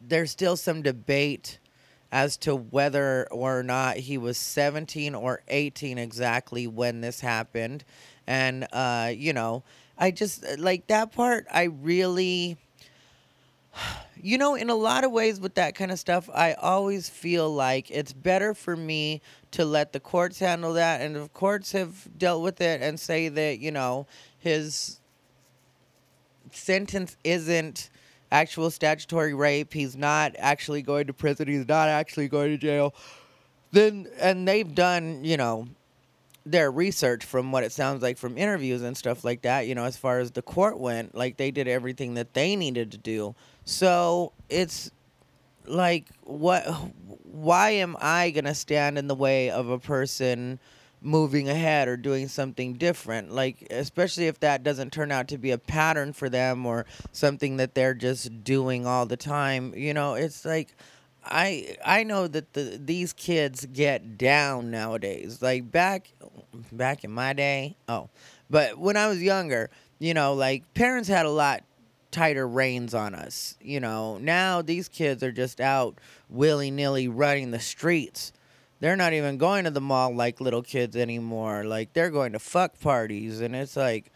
there's 0.08 0.32
still 0.32 0.56
some 0.58 0.82
debate 0.82 1.60
as 2.12 2.38
to 2.38 2.56
whether 2.56 3.28
or 3.32 3.64
not 3.64 3.98
he 3.98 4.18
was 4.18 4.38
17 4.38 5.16
or 5.16 5.42
18 5.48 5.98
exactly 5.98 6.68
when 6.68 7.02
this 7.02 7.20
happened. 7.20 7.84
And, 8.28 8.68
uh, 8.72 9.12
you 9.14 9.34
know, 9.34 9.64
I 9.98 10.12
just, 10.12 10.46
like 10.58 10.88
that 10.88 11.12
part, 11.12 11.46
I 11.52 11.64
really, 11.64 12.58
you 14.22 14.38
know, 14.38 14.56
in 14.56 14.70
a 14.70 14.76
lot 14.76 15.04
of 15.04 15.12
ways 15.12 15.40
with 15.40 15.56
that 15.56 15.76
kind 15.76 15.92
of 15.92 16.00
stuff, 16.00 16.30
I 16.34 16.54
always 16.54 17.10
feel 17.10 17.54
like 17.54 17.92
it's 17.92 18.14
better 18.14 18.54
for 18.54 18.76
me 18.76 19.22
to 19.52 19.66
let 19.66 19.94
the 19.94 20.00
courts 20.00 20.40
handle 20.40 20.74
that. 20.74 21.02
And 21.02 21.16
the 21.16 21.28
courts 21.30 21.72
have 21.74 22.08
dealt 22.18 22.42
with 22.42 22.62
it 22.62 22.82
and 22.82 23.00
say 23.00 23.30
that, 23.30 23.60
you 23.60 23.72
know, 23.72 24.08
his 24.46 25.00
sentence 26.52 27.18
isn't 27.24 27.90
actual 28.32 28.70
statutory 28.70 29.34
rape, 29.34 29.74
he's 29.74 29.98
not 29.98 30.36
actually 30.38 30.82
going 30.82 31.08
to 31.08 31.14
prison, 31.14 31.48
he's 31.48 31.68
not 31.68 31.90
actually 31.90 32.28
going 32.28 32.52
to 32.52 32.58
jail, 32.58 32.94
then, 33.72 34.08
and 34.20 34.48
they've 34.48 34.74
done, 34.74 35.26
you 35.26 35.36
know, 35.36 35.68
their 36.46 36.72
research 36.72 37.26
from 37.26 37.52
what 37.52 37.64
it 37.64 37.72
sounds 37.72 38.04
like 38.04 38.18
from 38.18 38.38
interviews 38.38 38.84
and 38.84 38.96
stuff 38.96 39.24
like 39.24 39.42
that, 39.42 39.68
you 39.68 39.74
know, 39.74 39.84
as 39.84 39.98
far 39.98 40.20
as 40.20 40.32
the 40.32 40.44
court 40.44 40.80
went, 40.80 41.16
like 41.16 41.38
they 41.38 41.50
did 41.50 41.68
everything 41.68 42.14
that 42.14 42.36
they 42.36 42.56
needed 42.56 42.92
to 42.92 43.00
do. 43.00 43.34
So 43.64 44.32
it's 44.48 44.92
like, 45.66 46.08
what, 46.22 46.64
why 47.24 47.72
am 47.72 47.98
I 48.00 48.30
going 48.30 48.46
to 48.46 48.54
stand 48.54 49.00
in 49.00 49.08
the 49.08 49.16
way 49.16 49.50
of 49.50 49.70
a 49.70 49.80
person? 49.80 50.60
Moving 51.06 51.48
ahead 51.48 51.88
or 51.88 51.96
doing 51.96 52.28
something 52.28 52.74
different 52.74 53.32
like 53.32 53.68
especially 53.70 54.28
if 54.28 54.40
that 54.40 54.64
doesn't 54.64 54.92
turn 54.92 55.12
out 55.12 55.28
to 55.28 55.38
be 55.38 55.52
a 55.52 55.58
pattern 55.58 56.12
for 56.12 56.30
them 56.30 56.66
or 56.66 56.86
something 57.12 57.58
that 57.58 57.76
they're 57.76 57.94
just 57.94 58.44
doing 58.44 58.88
all 58.88 59.06
the 59.06 59.18
time 59.18 59.74
you 59.76 59.94
know 59.94 60.16
it's 60.16 60.44
like 60.44 60.76
I 61.26 61.76
I 61.84 62.04
know 62.04 62.28
that 62.28 62.54
the 62.54 62.80
these 62.84 63.12
kids 63.12 63.66
get 63.66 64.18
down 64.18 64.70
nowadays. 64.70 65.42
Like 65.42 65.72
back 65.72 66.12
back 66.72 67.04
in 67.04 67.12
my 67.12 67.34
day, 67.34 67.76
oh, 67.90 68.10
but 68.50 68.78
when 68.78 68.96
I 68.96 69.08
was 69.08 69.22
younger, 69.24 69.70
you 70.00 70.14
know, 70.14 70.34
like 70.34 70.72
parents 70.76 71.10
had 71.10 71.26
a 71.26 71.32
lot 71.32 71.64
tighter 72.12 72.48
reins 72.48 72.94
on 72.94 73.16
us. 73.16 73.58
You 73.60 73.80
know, 73.80 74.18
now 74.20 74.62
these 74.62 74.88
kids 74.88 75.24
are 75.24 75.32
just 75.32 75.60
out 75.60 75.98
willy 76.30 76.70
nilly 76.72 77.08
running 77.08 77.52
the 77.52 77.60
streets. 77.60 78.32
They're 78.80 78.96
not 78.96 79.14
even 79.14 79.38
going 79.38 79.64
to 79.64 79.72
the 79.72 79.82
mall 79.82 80.14
like 80.14 80.42
little 80.42 80.62
kids 80.62 80.96
anymore. 80.96 81.64
Like 81.64 81.94
they're 81.94 82.10
going 82.10 82.34
to 82.34 82.40
fuck 82.40 82.80
parties, 82.80 83.42
and 83.42 83.56
it's 83.56 83.78
like 83.78 84.12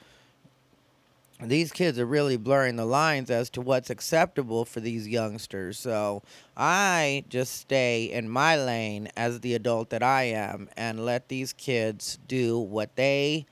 these 1.41 1.71
kids 1.71 1.97
are 1.97 2.05
really 2.05 2.35
blurring 2.35 2.75
the 2.75 2.85
lines 2.85 3.31
as 3.31 3.49
to 3.51 3.61
what's 3.61 3.89
acceptable 3.89 4.65
for 4.65 4.81
these 4.81 5.07
youngsters. 5.07 5.79
So 5.79 6.21
I 6.57 7.23
just 7.29 7.55
stay 7.55 8.05
in 8.11 8.29
my 8.29 8.57
lane 8.57 9.09
as 9.15 9.39
the 9.39 9.53
adult 9.53 9.89
that 9.91 10.03
I 10.03 10.23
am 10.23 10.69
and 10.75 11.05
let 11.05 11.29
these 11.29 11.53
kids 11.53 12.19
do 12.27 12.59
what 12.59 12.95
they 12.97 13.45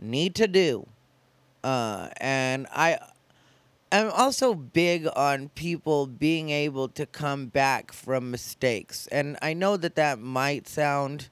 need 0.00 0.34
to 0.36 0.48
do. 0.48 0.88
Uh, 1.62 2.08
and 2.16 2.66
I 2.72 2.98
am 3.98 4.10
also 4.10 4.54
big 4.54 5.08
on 5.16 5.48
people 5.50 6.06
being 6.06 6.50
able 6.50 6.88
to 6.88 7.06
come 7.06 7.46
back 7.46 7.92
from 7.92 8.30
mistakes. 8.30 9.06
And 9.08 9.36
I 9.42 9.52
know 9.52 9.76
that 9.76 9.96
that 9.96 10.20
might 10.20 10.68
sound 10.68 11.28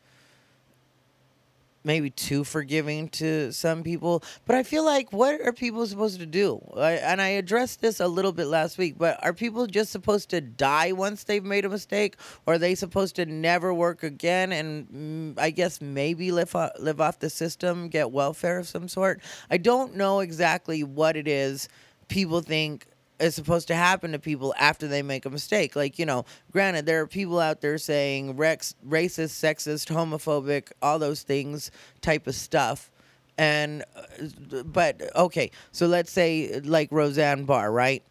maybe 1.84 2.10
too 2.10 2.44
forgiving 2.44 3.08
to 3.08 3.50
some 3.52 3.82
people. 3.82 4.22
But 4.44 4.56
I 4.56 4.62
feel 4.62 4.84
like 4.84 5.12
what 5.12 5.40
are 5.40 5.52
people 5.52 5.86
supposed 5.86 6.20
to 6.20 6.26
do? 6.26 6.60
I, 6.76 6.92
and 6.92 7.20
I 7.20 7.28
addressed 7.28 7.80
this 7.80 8.00
a 8.00 8.06
little 8.06 8.32
bit 8.32 8.46
last 8.46 8.76
week. 8.76 8.98
But 8.98 9.18
are 9.24 9.32
people 9.32 9.66
just 9.66 9.90
supposed 9.90 10.28
to 10.30 10.40
die 10.40 10.92
once 10.92 11.24
they've 11.24 11.44
made 11.44 11.64
a 11.64 11.68
mistake, 11.68 12.16
or 12.44 12.54
are 12.54 12.58
they 12.58 12.74
supposed 12.74 13.16
to 13.16 13.26
never 13.26 13.72
work 13.72 14.02
again 14.02 14.52
and 14.52 15.34
mm, 15.36 15.40
I 15.40 15.50
guess 15.50 15.80
maybe 15.80 16.30
live 16.30 16.54
off, 16.54 16.72
live 16.78 17.00
off 17.00 17.20
the 17.20 17.30
system, 17.30 17.88
get 17.88 18.10
welfare 18.10 18.58
of 18.58 18.68
some 18.68 18.88
sort? 18.88 19.22
I 19.50 19.56
don't 19.56 19.96
know 19.96 20.20
exactly 20.20 20.82
what 20.84 21.16
it 21.16 21.26
is 21.26 21.68
people 22.08 22.40
think 22.40 22.86
is 23.20 23.34
supposed 23.34 23.68
to 23.68 23.74
happen 23.74 24.12
to 24.12 24.18
people 24.18 24.54
after 24.58 24.86
they 24.86 25.02
make 25.02 25.26
a 25.26 25.30
mistake. 25.30 25.74
Like, 25.74 25.98
you 25.98 26.06
know, 26.06 26.24
granted, 26.52 26.86
there 26.86 27.00
are 27.00 27.06
people 27.06 27.40
out 27.40 27.60
there 27.60 27.78
saying 27.78 28.36
rex, 28.36 28.74
racist, 28.86 29.30
sexist, 29.30 29.88
homophobic, 29.88 30.70
all 30.82 30.98
those 30.98 31.22
things 31.22 31.70
type 32.00 32.26
of 32.26 32.34
stuff. 32.34 32.90
And, 33.36 33.84
uh, 33.96 34.62
but, 34.64 35.14
okay, 35.14 35.50
so 35.72 35.86
let's 35.86 36.10
say 36.10 36.60
like 36.60 36.90
Roseanne 36.90 37.44
Barr, 37.44 37.70
right? 37.70 38.02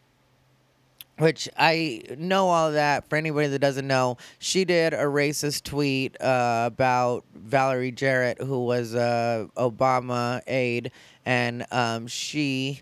Which 1.20 1.50
I 1.58 2.04
know 2.18 2.50
all 2.50 2.74
that. 2.74 3.10
For 3.10 3.16
anybody 3.16 3.48
that 3.48 3.60
doesn't 3.60 3.88
know, 3.88 4.18
she 4.40 4.66
did 4.66 4.94
a 4.94 5.06
racist 5.06 5.64
tweet 5.64 6.20
uh, 6.22 6.66
about 6.68 7.26
Valerie 7.34 7.92
Jarrett, 7.92 8.40
who 8.40 8.66
was 8.66 8.94
a 8.94 9.50
Obama 9.58 10.42
aide, 10.48 10.92
and 11.26 11.66
um, 11.72 12.08
she 12.08 12.82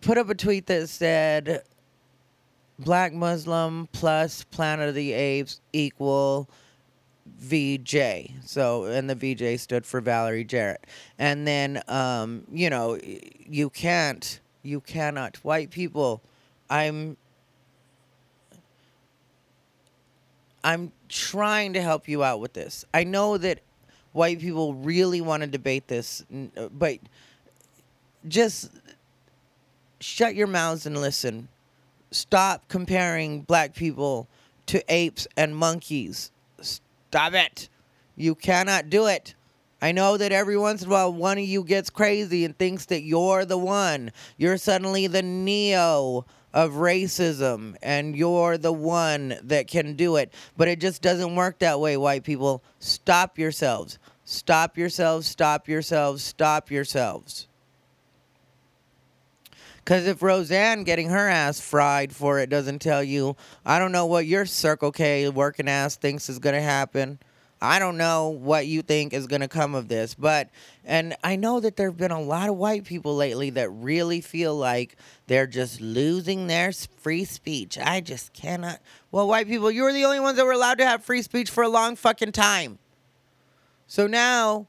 put 0.00 0.18
up 0.18 0.28
a 0.28 0.34
tweet 0.34 0.66
that 0.66 0.88
said 0.88 1.62
black 2.78 3.12
Muslim 3.12 3.88
plus 3.92 4.44
Planet 4.44 4.88
of 4.88 4.94
the 4.94 5.12
Apes 5.12 5.60
equal 5.72 6.48
VJ. 7.38 7.96
So, 8.44 8.84
and 8.84 9.08
the 9.08 9.14
VJ 9.14 9.60
stood 9.60 9.86
for 9.86 10.00
Valerie 10.00 10.44
Jarrett. 10.44 10.86
And 11.18 11.46
then, 11.46 11.82
um, 11.88 12.44
you 12.50 12.70
know, 12.70 12.98
you 13.46 13.70
can't, 13.70 14.40
you 14.62 14.80
cannot, 14.80 15.36
white 15.38 15.70
people, 15.70 16.22
I'm, 16.68 17.16
I'm 20.62 20.92
trying 21.08 21.72
to 21.74 21.82
help 21.82 22.08
you 22.08 22.22
out 22.22 22.40
with 22.40 22.52
this. 22.52 22.84
I 22.92 23.04
know 23.04 23.38
that 23.38 23.60
white 24.12 24.40
people 24.40 24.74
really 24.74 25.20
want 25.20 25.42
to 25.42 25.46
debate 25.46 25.88
this, 25.88 26.24
but 26.72 26.98
just 28.28 28.70
shut 30.00 30.34
your 30.34 30.46
mouths 30.46 30.86
and 30.86 31.00
listen. 31.00 31.48
Stop 32.10 32.68
comparing 32.68 33.42
black 33.42 33.74
people 33.74 34.26
to 34.66 34.82
apes 34.92 35.28
and 35.36 35.54
monkeys. 35.54 36.32
Stop 36.60 37.34
it. 37.34 37.68
You 38.16 38.34
cannot 38.34 38.90
do 38.90 39.06
it. 39.06 39.34
I 39.82 39.92
know 39.92 40.16
that 40.16 40.32
every 40.32 40.58
once 40.58 40.82
in 40.82 40.88
a 40.88 40.90
while 40.90 41.12
one 41.12 41.38
of 41.38 41.44
you 41.44 41.64
gets 41.64 41.88
crazy 41.88 42.44
and 42.44 42.56
thinks 42.56 42.86
that 42.86 43.02
you're 43.02 43.44
the 43.44 43.56
one. 43.56 44.12
You're 44.36 44.58
suddenly 44.58 45.06
the 45.06 45.22
Neo 45.22 46.26
of 46.52 46.72
racism 46.72 47.76
and 47.82 48.16
you're 48.16 48.58
the 48.58 48.72
one 48.72 49.36
that 49.42 49.68
can 49.68 49.94
do 49.94 50.16
it. 50.16 50.34
But 50.56 50.68
it 50.68 50.80
just 50.80 51.00
doesn't 51.00 51.34
work 51.34 51.60
that 51.60 51.80
way, 51.80 51.96
white 51.96 52.24
people. 52.24 52.62
Stop 52.80 53.38
yourselves. 53.38 53.98
Stop 54.24 54.76
yourselves. 54.76 55.26
Stop 55.26 55.68
yourselves. 55.68 56.22
Stop 56.22 56.70
yourselves. 56.70 57.46
Because 59.84 60.06
if 60.06 60.22
Roseanne 60.22 60.84
getting 60.84 61.08
her 61.08 61.28
ass 61.28 61.60
fried 61.60 62.14
for 62.14 62.38
it 62.38 62.50
doesn't 62.50 62.80
tell 62.80 63.02
you, 63.02 63.36
I 63.64 63.78
don't 63.78 63.92
know 63.92 64.06
what 64.06 64.26
your 64.26 64.46
Circle 64.46 64.92
K 64.92 65.28
working 65.28 65.68
ass 65.68 65.96
thinks 65.96 66.28
is 66.28 66.38
going 66.38 66.54
to 66.54 66.62
happen. 66.62 67.18
I 67.62 67.78
don't 67.78 67.98
know 67.98 68.28
what 68.28 68.66
you 68.66 68.80
think 68.80 69.12
is 69.12 69.26
going 69.26 69.42
to 69.42 69.48
come 69.48 69.74
of 69.74 69.88
this. 69.88 70.14
But, 70.14 70.48
and 70.84 71.14
I 71.22 71.36
know 71.36 71.60
that 71.60 71.76
there 71.76 71.88
have 71.90 71.98
been 71.98 72.10
a 72.10 72.20
lot 72.20 72.48
of 72.48 72.56
white 72.56 72.84
people 72.84 73.14
lately 73.16 73.50
that 73.50 73.68
really 73.68 74.20
feel 74.20 74.56
like 74.56 74.96
they're 75.26 75.46
just 75.46 75.80
losing 75.80 76.46
their 76.46 76.72
free 76.72 77.24
speech. 77.24 77.76
I 77.78 78.00
just 78.00 78.32
cannot. 78.32 78.80
Well, 79.10 79.28
white 79.28 79.46
people, 79.46 79.70
you 79.70 79.82
were 79.82 79.92
the 79.92 80.04
only 80.04 80.20
ones 80.20 80.38
that 80.38 80.46
were 80.46 80.52
allowed 80.52 80.78
to 80.78 80.86
have 80.86 81.04
free 81.04 81.22
speech 81.22 81.50
for 81.50 81.62
a 81.62 81.68
long 81.68 81.96
fucking 81.96 82.32
time. 82.32 82.78
So 83.86 84.06
now 84.06 84.68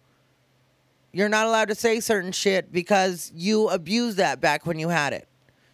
you're 1.11 1.29
not 1.29 1.45
allowed 1.45 1.67
to 1.67 1.75
say 1.75 1.99
certain 1.99 2.31
shit 2.31 2.71
because 2.71 3.31
you 3.35 3.69
abused 3.69 4.17
that 4.17 4.39
back 4.39 4.65
when 4.65 4.79
you 4.79 4.89
had 4.89 5.13
it. 5.13 5.27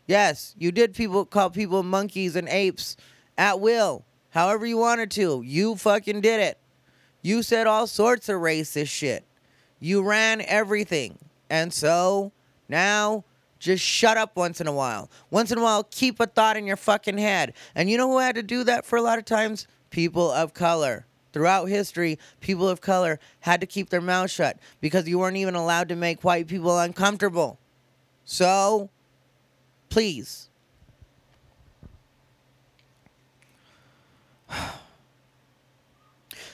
Yes, 0.08 0.56
you 0.58 0.72
did 0.72 0.94
people 0.94 1.26
call 1.26 1.50
people 1.50 1.84
monkeys 1.84 2.36
and 2.36 2.48
apes 2.48 2.96
at 3.38 3.60
will, 3.60 4.06
however 4.30 4.66
you 4.66 4.78
wanted 4.78 5.12
to. 5.12 5.42
You 5.46 5.76
fucking 5.76 6.22
did 6.22 6.40
it. 6.40 6.58
You 7.22 7.44
said 7.44 7.68
all 7.68 7.88
sorts 7.88 8.30
of 8.30 8.42
racist 8.42 8.90
shit. 8.90 9.26
You 9.80 10.02
ran 10.02 10.42
everything. 10.42 11.18
And 11.50 11.74
so 11.74 12.32
now 12.70 13.26
just 13.60 13.84
shut 13.84 14.18
up 14.18 14.36
once 14.36 14.62
in 14.62 14.68
a 14.68 14.74
while. 14.74 15.10
Once 15.30 15.52
in 15.52 15.58
a 15.58 15.62
while, 15.62 15.84
keep 15.84 16.20
a 16.20 16.26
thought 16.26 16.58
in 16.58 16.66
your 16.66 16.78
fucking 16.78 17.18
head. 17.18 17.54
And 17.76 17.90
you 17.90 17.98
know 17.98 18.10
who 18.10 18.20
had 18.20 18.36
to 18.36 18.44
do 18.44 18.64
that 18.64 18.86
for 18.86 18.98
a 18.98 19.02
lot 19.02 19.20
of 19.20 19.26
times? 19.26 19.68
People 19.90 20.32
of 20.32 20.54
color. 20.54 21.06
Throughout 21.34 21.66
history, 21.66 22.18
people 22.40 22.68
of 22.68 22.82
color 22.82 23.20
had 23.42 23.62
to 23.62 23.68
keep 23.68 23.90
their 23.90 24.02
mouth 24.02 24.32
shut 24.32 24.58
because 24.82 25.08
you 25.08 25.20
weren't 25.20 25.38
even 25.38 25.56
allowed 25.56 25.90
to 25.90 25.96
make 25.96 26.24
white 26.24 26.48
people 26.48 26.78
uncomfortable. 26.80 27.60
So, 28.26 28.90
please. 29.90 30.50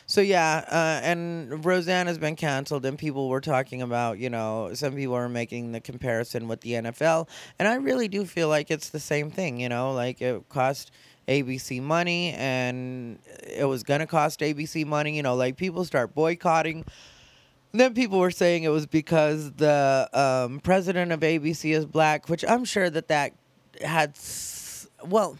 So 0.06 0.22
yeah, 0.22 0.64
uh, 0.70 1.04
and 1.04 1.66
Roseanne 1.66 2.06
has 2.06 2.20
been 2.20 2.36
canceled, 2.36 2.86
and 2.86 3.00
people 3.00 3.30
were 3.30 3.42
talking 3.42 3.82
about, 3.82 4.20
you 4.20 4.30
know, 4.30 4.70
some 4.76 4.94
people 4.96 5.16
are 5.16 5.28
making 5.28 5.72
the 5.72 5.80
comparison 5.80 6.48
with 6.48 6.62
the 6.62 6.74
NFL, 6.74 7.28
and 7.58 7.68
I 7.68 7.76
really 7.76 8.08
do 8.08 8.26
feel 8.26 8.48
like 8.48 8.70
it's 8.70 8.90
the 8.90 9.00
same 9.00 9.32
thing. 9.32 9.60
You 9.60 9.70
know, 9.70 9.92
like 9.94 10.22
it 10.22 10.48
cost 10.50 10.92
ABC 11.28 11.82
money 11.82 12.32
and 12.34 13.20
it 13.48 13.66
was 13.66 13.84
going 13.84 14.00
to 14.00 14.08
cost 14.08 14.40
ABC 14.42 14.86
money. 14.86 15.16
You 15.16 15.24
know, 15.24 15.36
like 15.36 15.58
people 15.58 15.86
start 15.86 16.14
boycotting. 16.14 16.86
Then 17.72 17.94
people 17.96 18.20
were 18.20 18.32
saying 18.32 18.64
it 18.64 18.70
was 18.70 18.86
because 18.86 19.52
the 19.54 20.08
um, 20.14 20.60
president 20.60 21.12
of 21.12 21.22
ABC 21.22 21.74
is 21.74 21.86
black, 21.86 22.30
which 22.30 22.46
I'm 22.48 22.66
sure 22.66 22.90
that 22.90 23.08
that 23.08 23.34
had, 23.84 24.12
s- 24.12 24.88
well, 25.04 25.38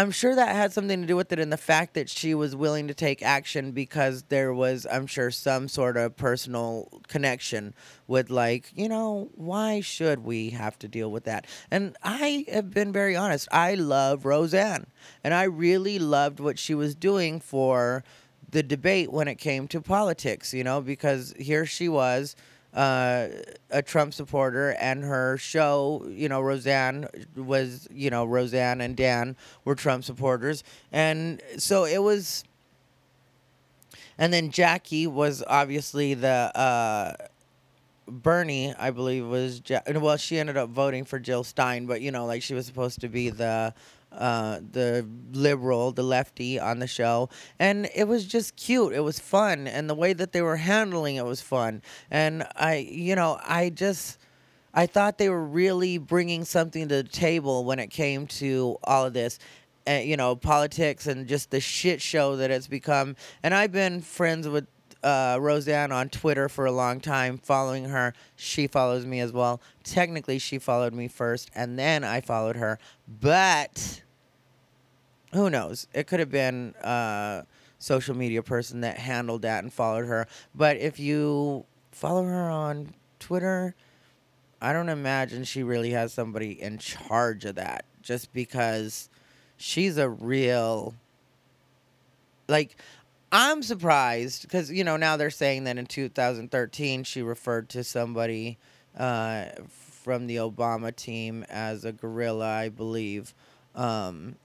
I'm 0.00 0.12
sure 0.12 0.34
that 0.34 0.56
had 0.56 0.72
something 0.72 1.02
to 1.02 1.06
do 1.06 1.14
with 1.14 1.30
it 1.30 1.38
in 1.38 1.50
the 1.50 1.58
fact 1.58 1.92
that 1.92 2.08
she 2.08 2.32
was 2.34 2.56
willing 2.56 2.88
to 2.88 2.94
take 2.94 3.22
action 3.22 3.72
because 3.72 4.22
there 4.30 4.54
was, 4.54 4.86
I'm 4.90 5.06
sure, 5.06 5.30
some 5.30 5.68
sort 5.68 5.98
of 5.98 6.16
personal 6.16 7.02
connection 7.06 7.74
with, 8.06 8.30
like, 8.30 8.72
you 8.74 8.88
know, 8.88 9.28
why 9.34 9.82
should 9.82 10.20
we 10.20 10.50
have 10.50 10.78
to 10.78 10.88
deal 10.88 11.10
with 11.10 11.24
that? 11.24 11.46
And 11.70 11.98
I 12.02 12.46
have 12.50 12.70
been 12.70 12.94
very 12.94 13.14
honest. 13.14 13.46
I 13.52 13.74
love 13.74 14.24
Roseanne, 14.24 14.86
and 15.22 15.34
I 15.34 15.42
really 15.42 15.98
loved 15.98 16.40
what 16.40 16.58
she 16.58 16.74
was 16.74 16.94
doing 16.94 17.38
for 17.38 18.02
the 18.50 18.62
debate 18.62 19.12
when 19.12 19.28
it 19.28 19.34
came 19.34 19.68
to 19.68 19.82
politics, 19.82 20.54
you 20.54 20.64
know, 20.64 20.80
because 20.80 21.34
here 21.38 21.66
she 21.66 21.90
was 21.90 22.36
uh, 22.74 23.28
a 23.70 23.82
Trump 23.82 24.14
supporter, 24.14 24.76
and 24.80 25.02
her 25.04 25.36
show, 25.38 26.06
you 26.08 26.28
know, 26.28 26.40
Roseanne 26.40 27.08
was, 27.36 27.88
you 27.92 28.10
know, 28.10 28.24
Roseanne 28.24 28.80
and 28.80 28.96
Dan 28.96 29.36
were 29.64 29.74
Trump 29.74 30.04
supporters, 30.04 30.62
and 30.92 31.42
so 31.58 31.84
it 31.84 32.02
was. 32.02 32.44
And 34.18 34.34
then 34.34 34.50
Jackie 34.50 35.06
was 35.06 35.42
obviously 35.46 36.12
the 36.12 36.28
uh, 36.54 37.14
Bernie, 38.06 38.74
I 38.78 38.90
believe, 38.90 39.26
was 39.26 39.62
ja- 39.66 39.80
well. 39.94 40.16
She 40.18 40.38
ended 40.38 40.56
up 40.58 40.68
voting 40.68 41.04
for 41.04 41.18
Jill 41.18 41.42
Stein, 41.44 41.86
but 41.86 42.00
you 42.02 42.10
know, 42.10 42.26
like 42.26 42.42
she 42.42 42.54
was 42.54 42.66
supposed 42.66 43.00
to 43.00 43.08
be 43.08 43.30
the 43.30 43.72
uh, 44.12 44.60
the 44.72 45.06
liberal, 45.32 45.92
the 45.92 46.02
lefty 46.02 46.58
on 46.58 46.78
the 46.78 46.86
show, 46.86 47.28
and 47.58 47.88
it 47.94 48.08
was 48.08 48.26
just 48.26 48.56
cute. 48.56 48.92
It 48.92 49.00
was 49.00 49.18
fun, 49.20 49.66
and 49.66 49.88
the 49.88 49.94
way 49.94 50.12
that 50.12 50.32
they 50.32 50.42
were 50.42 50.56
handling 50.56 51.16
it 51.16 51.24
was 51.24 51.40
fun. 51.40 51.82
And 52.10 52.46
I, 52.56 52.76
you 52.76 53.14
know, 53.14 53.38
I 53.42 53.70
just. 53.70 54.18
I 54.72 54.86
thought 54.86 55.18
they 55.18 55.28
were 55.28 55.44
really 55.44 55.98
bringing 55.98 56.44
something 56.44 56.86
to 56.86 57.02
the 57.02 57.08
table 57.08 57.64
when 57.64 57.80
it 57.80 57.88
came 57.88 58.28
to 58.28 58.78
all 58.84 59.04
of 59.04 59.12
this, 59.12 59.40
uh, 59.88 59.94
you 59.94 60.16
know, 60.16 60.36
politics 60.36 61.08
and 61.08 61.26
just 61.26 61.50
the 61.50 61.58
shit 61.58 62.00
show 62.00 62.36
that 62.36 62.52
it's 62.52 62.68
become. 62.68 63.16
And 63.42 63.52
I've 63.52 63.72
been 63.72 64.00
friends 64.00 64.46
with 64.46 64.68
uh, 65.02 65.38
Roseanne 65.40 65.92
on 65.92 66.08
Twitter 66.08 66.48
for 66.48 66.66
a 66.66 66.72
long 66.72 67.00
time, 67.00 67.38
following 67.38 67.86
her. 67.86 68.12
She 68.36 68.66
follows 68.66 69.06
me 69.06 69.20
as 69.20 69.32
well. 69.32 69.60
Technically, 69.84 70.38
she 70.38 70.58
followed 70.58 70.92
me 70.92 71.08
first, 71.08 71.50
and 71.54 71.78
then 71.78 72.04
I 72.04 72.20
followed 72.20 72.56
her. 72.56 72.78
But 73.08 74.02
who 75.32 75.50
knows? 75.50 75.86
It 75.94 76.06
could 76.06 76.20
have 76.20 76.30
been 76.30 76.74
a 76.82 77.44
social 77.78 78.16
media 78.16 78.42
person 78.42 78.82
that 78.82 78.98
handled 78.98 79.42
that 79.42 79.62
and 79.62 79.72
followed 79.72 80.06
her. 80.06 80.26
But 80.54 80.76
if 80.76 81.00
you 81.00 81.64
follow 81.92 82.24
her 82.24 82.50
on 82.50 82.94
Twitter, 83.18 83.74
I 84.60 84.72
don't 84.72 84.88
imagine 84.88 85.44
she 85.44 85.62
really 85.62 85.90
has 85.90 86.12
somebody 86.12 86.60
in 86.60 86.78
charge 86.78 87.44
of 87.44 87.54
that 87.54 87.84
just 88.02 88.32
because 88.32 89.08
she's 89.56 89.96
a 89.96 90.08
real 90.08 90.94
like 92.48 92.76
I'm 93.32 93.62
surprised 93.62 94.42
because 94.42 94.70
you 94.70 94.82
know 94.82 94.96
now 94.96 95.16
they're 95.16 95.30
saying 95.30 95.64
that 95.64 95.78
in 95.78 95.86
2013 95.86 97.04
she 97.04 97.22
referred 97.22 97.68
to 97.70 97.84
somebody 97.84 98.58
uh, 98.98 99.46
from 99.68 100.26
the 100.26 100.36
Obama 100.36 100.94
team 100.94 101.44
as 101.48 101.84
a 101.84 101.92
gorilla, 101.92 102.48
I 102.48 102.68
believe. 102.68 103.34
Um, 103.74 104.36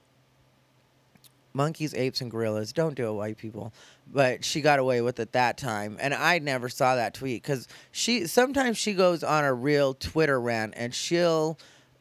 monkeys, 1.52 1.94
apes, 1.94 2.20
and 2.20 2.30
gorillas 2.30 2.72
don't 2.72 2.94
do 2.94 3.08
it, 3.08 3.12
white 3.12 3.38
people. 3.38 3.72
But 4.12 4.44
she 4.44 4.60
got 4.60 4.78
away 4.78 5.00
with 5.00 5.18
it 5.18 5.32
that 5.32 5.58
time, 5.58 5.96
and 6.00 6.14
I 6.14 6.38
never 6.38 6.68
saw 6.68 6.94
that 6.94 7.14
tweet 7.14 7.42
because 7.42 7.66
she 7.90 8.28
sometimes 8.28 8.76
she 8.76 8.94
goes 8.94 9.24
on 9.24 9.44
a 9.44 9.52
real 9.52 9.94
Twitter 9.94 10.40
rant 10.40 10.74
and 10.76 10.94
she'll 10.94 11.58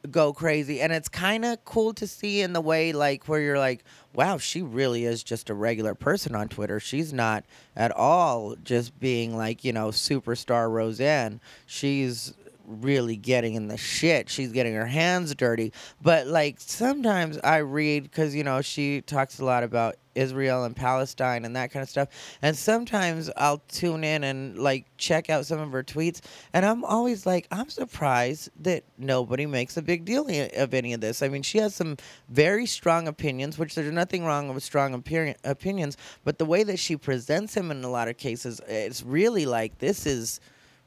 go 0.07 0.33
crazy. 0.33 0.81
And 0.81 0.91
it's 0.93 1.09
kind 1.09 1.45
of 1.45 1.63
cool 1.65 1.93
to 1.95 2.07
see 2.07 2.41
in 2.41 2.53
the 2.53 2.62
way 2.62 2.93
like 2.93 3.27
where 3.27 3.39
you're 3.39 3.59
like 3.59 3.83
wow 4.13 4.38
she 4.38 4.62
really 4.62 5.03
is 5.03 5.24
just 5.24 5.50
a 5.50 5.53
regular 5.53 5.95
person 5.95 6.35
on 6.35 6.47
twitter. 6.47 6.79
She's 6.79 7.13
not 7.13 7.45
at 7.75 7.91
all 7.91 8.55
just 8.63 8.97
being 9.00 9.35
like 9.35 9.63
you 9.63 9.74
know 9.74 9.89
superstar 9.89 10.69
roseanne. 10.69 11.41
She's 11.65 12.33
really 12.65 13.15
getting 13.15 13.53
in 13.53 13.67
the 13.67 13.77
shit. 13.77 14.29
She's 14.29 14.51
getting 14.51 14.74
her 14.74 14.88
hands 14.88 15.35
dirty. 15.35 15.71
But 16.01 16.27
like 16.27 16.55
sometimes 16.59 17.38
i 17.43 17.57
read 17.57 18.03
because 18.03 18.35
you 18.35 18.43
know 18.43 18.62
she 18.62 19.01
talks 19.01 19.39
a 19.39 19.45
lot 19.45 19.63
about 19.63 19.95
israel 20.15 20.63
and 20.63 20.75
palestine 20.75 21.45
and 21.45 21.55
that 21.55 21.72
kind 21.72 21.84
of 21.84 21.89
stuff 21.89 22.10
and 22.41 22.55
sometimes 22.57 23.29
i'll 23.38 23.62
tune 23.67 24.03
in 24.03 24.24
and 24.24 24.57
like 24.57 24.86
check 24.98 25.29
out 25.29 25.45
some 25.45 25.60
of 25.60 25.72
her 25.72 25.84
tweets 25.84 26.22
and 26.53 26.65
i'm 26.65 26.84
always 26.86 27.25
like 27.25 27.48
i'm 27.51 27.69
surprised 27.69 28.50
that 28.60 28.84
nobody 28.98 29.45
makes 29.45 29.77
a 29.77 29.81
big 29.81 30.05
deal 30.05 30.27
of 30.55 30.74
any 30.74 30.93
of 30.93 31.01
this 31.01 31.22
i 31.22 31.27
mean 31.27 31.41
she 31.41 31.57
has 31.57 31.75
some 31.75 31.98
very 32.29 32.65
strong 32.65 33.07
opinions 33.07 33.57
which 33.57 33.75
there's 33.75 33.91
nothing 33.91 34.25
wrong 34.25 34.53
with 34.53 34.63
strong 34.63 34.93
opinion- 34.93 35.36
opinions 35.43 35.98
but 36.24 36.38
the 36.38 36.45
way 36.45 36.63
that 36.63 36.79
she 36.79 36.95
presents 36.95 37.55
him 37.55 37.72
in 37.72 37.84
a 37.84 37.89
lot 37.89 38.07
of 38.07 38.17
cases 38.17 38.62
it's 38.67 39.03
really 39.03 39.45
like 39.45 39.77
this 39.79 40.05
is 40.05 40.39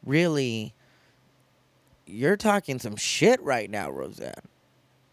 really 0.04 0.75
you're 2.08 2.37
talking 2.37 2.78
some 2.78 2.97
shit 2.97 3.40
right 3.42 3.70
now, 3.70 3.90
Roseanne. 3.90 4.32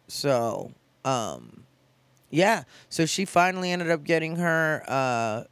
So, 0.07 0.71
um, 1.03 1.64
yeah. 2.35 2.63
So 2.89 3.05
she 3.05 3.23
finally 3.23 3.71
ended 3.71 3.89
up 3.89 4.03
getting 4.03 4.35
her, 4.35 4.83
uh, 4.87 5.43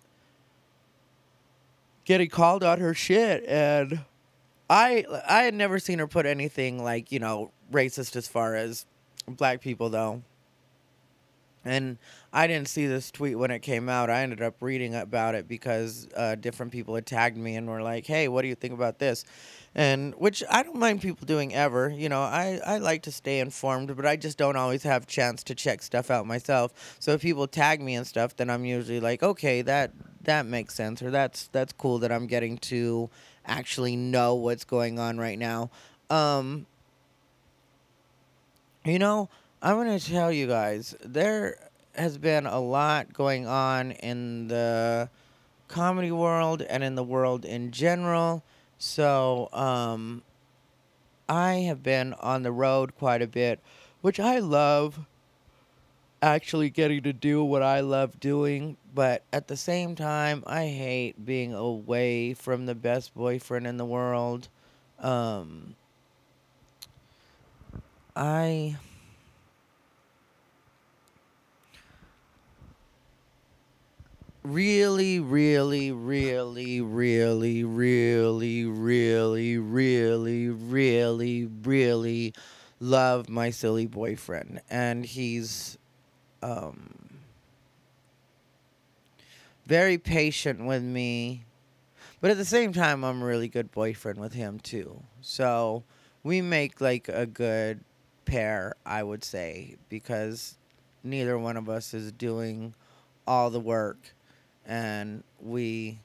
getting 2.03 2.29
called 2.29 2.63
on 2.63 2.79
her 2.79 2.93
shit, 2.93 3.45
and 3.47 4.01
I, 4.69 5.05
I 5.27 5.43
had 5.43 5.53
never 5.53 5.79
seen 5.79 5.99
her 5.99 6.07
put 6.07 6.25
anything 6.25 6.83
like 6.83 7.11
you 7.11 7.19
know 7.19 7.51
racist 7.71 8.15
as 8.15 8.27
far 8.27 8.55
as 8.55 8.85
black 9.27 9.61
people 9.61 9.89
though. 9.89 10.23
And 11.65 11.97
I 12.33 12.47
didn't 12.47 12.67
see 12.67 12.87
this 12.87 13.09
tweet 13.09 13.37
when 13.37 13.49
it 13.49 13.59
came 13.59 13.87
out. 13.87 14.09
I 14.09 14.23
ended 14.23 14.41
up 14.41 14.55
reading 14.59 14.95
about 14.95 15.33
it 15.33 15.47
because 15.47 16.09
uh, 16.13 16.35
different 16.35 16.73
people 16.73 16.95
had 16.95 17.05
tagged 17.05 17.37
me 17.37 17.55
and 17.55 17.69
were 17.69 17.81
like, 17.81 18.05
"Hey, 18.05 18.27
what 18.27 18.41
do 18.41 18.49
you 18.49 18.55
think 18.55 18.73
about 18.73 18.99
this?" 18.99 19.23
And 19.75 20.13
which 20.15 20.44
I 20.51 20.62
don't 20.62 20.77
mind 20.77 21.01
people 21.01 21.25
doing 21.25 21.53
ever. 21.53 21.89
You 21.89 22.08
know, 22.08 22.22
I, 22.22 22.60
I 22.65 22.77
like 22.77 23.03
to 23.03 23.12
stay 23.12 23.39
informed, 23.39 23.96
but 23.96 24.06
I 24.06 24.15
just 24.15 24.38
don't 24.38 24.56
always 24.56 24.84
have 24.84 25.08
chance 25.08 25.44
to 25.46 25.56
check 25.56 25.82
stuff 25.82 26.12
out 26.12 26.27
myself. 26.27 26.98
So 27.00 27.13
if 27.13 27.22
people 27.22 27.48
tag 27.48 27.82
me 27.82 27.96
and 27.96 28.06
stuff, 28.06 28.36
then 28.36 28.50
I'm 28.50 28.65
usually 28.65 29.00
like, 29.00 29.24
"Okay, 29.24 29.63
that 29.63 29.92
that 30.22 30.46
makes 30.46 30.75
sense," 30.75 31.01
or 31.01 31.10
"That's 31.10 31.48
that's 31.48 31.74
cool 31.74 31.98
that 32.00 32.12
I'm 32.12 32.27
getting 32.27 32.60
to 32.60 33.10
actually 33.46 33.96
know 33.96 34.36
what's 34.36 34.64
going 34.64 35.00
on 35.00 35.18
right 35.18 35.40
now." 35.40 35.72
Um, 36.12 36.68
you 38.86 39.00
know, 39.00 39.29
I'm 39.62 39.83
to 39.86 40.05
tell 40.05 40.31
you 40.31 40.46
guys, 40.46 40.96
there 41.03 41.57
has 41.96 42.18
been 42.18 42.46
a 42.46 42.59
lot 42.59 43.14
going 43.14 43.48
on 43.48 43.92
in 43.92 44.48
the 44.48 45.09
comedy 45.68 46.12
world 46.12 46.62
and 46.62 46.83
in 46.83 46.96
the 46.96 47.03
world 47.03 47.46
in 47.46 47.72
general. 47.72 48.44
So, 48.85 49.48
um, 49.53 50.24
I 51.29 51.53
have 51.61 51.81
been 51.81 52.11
on 52.15 52.43
the 52.43 52.51
road 52.51 52.98
quite 52.98 53.22
a 53.22 53.27
bit, 53.27 53.61
which 54.01 54.19
I 54.19 54.39
love 54.39 55.00
actually 56.22 56.69
getting 56.69 57.01
to 57.03 57.13
do 57.13 57.46
what 57.46 57.63
I 57.63 57.79
love 57.79 58.19
doing, 58.19 58.75
but 58.93 59.24
at 59.31 59.48
the 59.48 59.55
same 59.55 59.96
time, 59.96 60.43
I 60.46 60.67
hate 60.67 61.25
being 61.25 61.53
away 61.53 62.33
from 62.33 62.65
the 62.65 62.75
best 62.75 63.15
boyfriend 63.15 63.65
in 63.65 63.77
the 63.77 63.85
world. 63.85 64.50
Um, 65.00 65.75
I 68.17 68.75
really, 74.44 75.20
really, 75.20 75.92
really, 75.92 76.82
really, 76.82 77.64
really, 77.64 78.66
really, 78.66 79.58
really, 79.58 80.50
really, 80.50 81.46
really 81.64 82.34
love 82.79 83.29
my 83.29 83.50
silly 83.50 83.88
boyfriend. 83.88 84.62
And 84.70 85.06
he's 85.06 85.77
um, 86.42 87.20
very 89.66 89.98
patient 89.98 90.66
with 90.66 90.84
me. 90.84 91.46
But 92.22 92.32
at 92.32 92.38
the 92.38 92.46
same 92.46 92.74
time, 92.74 93.03
I'm 93.03 93.22
a 93.22 93.25
really 93.25 93.48
good 93.50 93.72
boyfriend 93.72 94.20
with 94.20 94.34
him, 94.34 94.60
too. 94.60 95.03
So 95.22 95.84
we 96.24 96.42
make 96.42 96.82
like 96.82 97.10
a 97.10 97.25
good 97.25 97.84
pair, 98.25 98.75
I 98.86 99.03
would 99.03 99.24
say, 99.24 99.75
because 99.90 100.58
neither 101.03 101.38
one 101.38 101.58
of 101.58 101.70
us 101.70 101.94
is 101.94 102.12
doing 102.12 102.75
all 103.27 103.50
the 103.50 103.60
work 103.60 104.14
and 104.65 105.23
we 105.39 105.99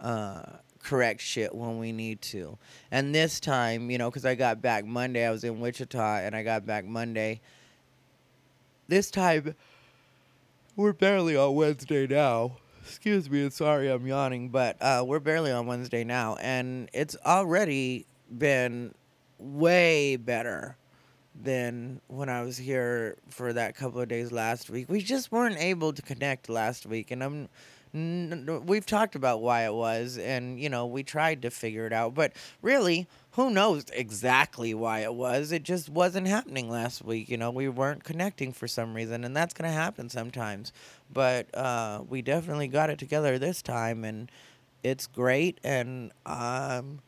uh, 0.00 0.42
correct 0.82 1.20
shit 1.20 1.54
when 1.54 1.78
we 1.78 1.92
need 1.92 2.20
to. 2.22 2.58
And 2.90 3.14
this 3.14 3.40
time, 3.40 3.90
you 3.90 3.98
know, 3.98 4.10
because 4.10 4.24
I 4.24 4.34
got 4.34 4.60
back 4.62 4.84
Monday, 4.84 5.26
I 5.26 5.30
was 5.30 5.44
in 5.44 5.60
Wichita 5.60 6.18
and 6.18 6.36
I 6.36 6.42
got 6.42 6.66
back 6.66 6.84
Monday. 6.84 7.40
This 8.86 9.10
time, 9.10 9.54
we're 10.76 10.92
barely 10.92 11.36
on 11.36 11.54
Wednesday 11.54 12.06
now. 12.06 12.58
Excuse 12.82 13.30
me, 13.30 13.48
sorry 13.48 13.88
I'm 13.88 14.06
yawning, 14.06 14.50
but 14.50 14.76
uh, 14.82 15.02
we're 15.06 15.20
barely 15.20 15.50
on 15.50 15.66
Wednesday 15.66 16.04
now, 16.04 16.36
and 16.36 16.90
it's 16.92 17.16
already 17.24 18.04
been 18.38 18.92
way 19.38 20.16
better 20.16 20.76
than 21.42 22.00
when 22.08 22.28
I 22.28 22.42
was 22.42 22.58
here 22.58 23.16
for 23.30 23.54
that 23.54 23.74
couple 23.74 24.00
of 24.00 24.08
days 24.08 24.32
last 24.32 24.68
week. 24.68 24.90
We 24.90 25.00
just 25.00 25.32
weren't 25.32 25.56
able 25.58 25.94
to 25.94 26.02
connect 26.02 26.50
last 26.50 26.84
week, 26.84 27.10
and 27.10 27.24
I'm. 27.24 27.48
We've 27.94 28.84
talked 28.84 29.14
about 29.14 29.40
why 29.40 29.64
it 29.66 29.72
was, 29.72 30.18
and 30.18 30.58
you 30.58 30.68
know 30.68 30.84
we 30.84 31.04
tried 31.04 31.42
to 31.42 31.50
figure 31.50 31.86
it 31.86 31.92
out, 31.92 32.12
but 32.12 32.32
really, 32.60 33.06
who 33.32 33.50
knows 33.50 33.84
exactly 33.92 34.74
why 34.74 35.00
it 35.00 35.14
was? 35.14 35.52
It 35.52 35.62
just 35.62 35.88
wasn't 35.88 36.26
happening 36.26 36.68
last 36.68 37.04
week. 37.04 37.28
You 37.28 37.36
know, 37.36 37.52
we 37.52 37.68
weren't 37.68 38.02
connecting 38.02 38.52
for 38.52 38.66
some 38.66 38.94
reason, 38.94 39.22
and 39.22 39.36
that's 39.36 39.54
gonna 39.54 39.70
happen 39.70 40.08
sometimes. 40.08 40.72
But 41.12 41.54
uh, 41.54 42.02
we 42.08 42.20
definitely 42.20 42.66
got 42.66 42.90
it 42.90 42.98
together 42.98 43.38
this 43.38 43.62
time, 43.62 44.04
and 44.04 44.28
it's 44.82 45.06
great, 45.06 45.58
and 45.62 46.10
I'm 46.26 47.00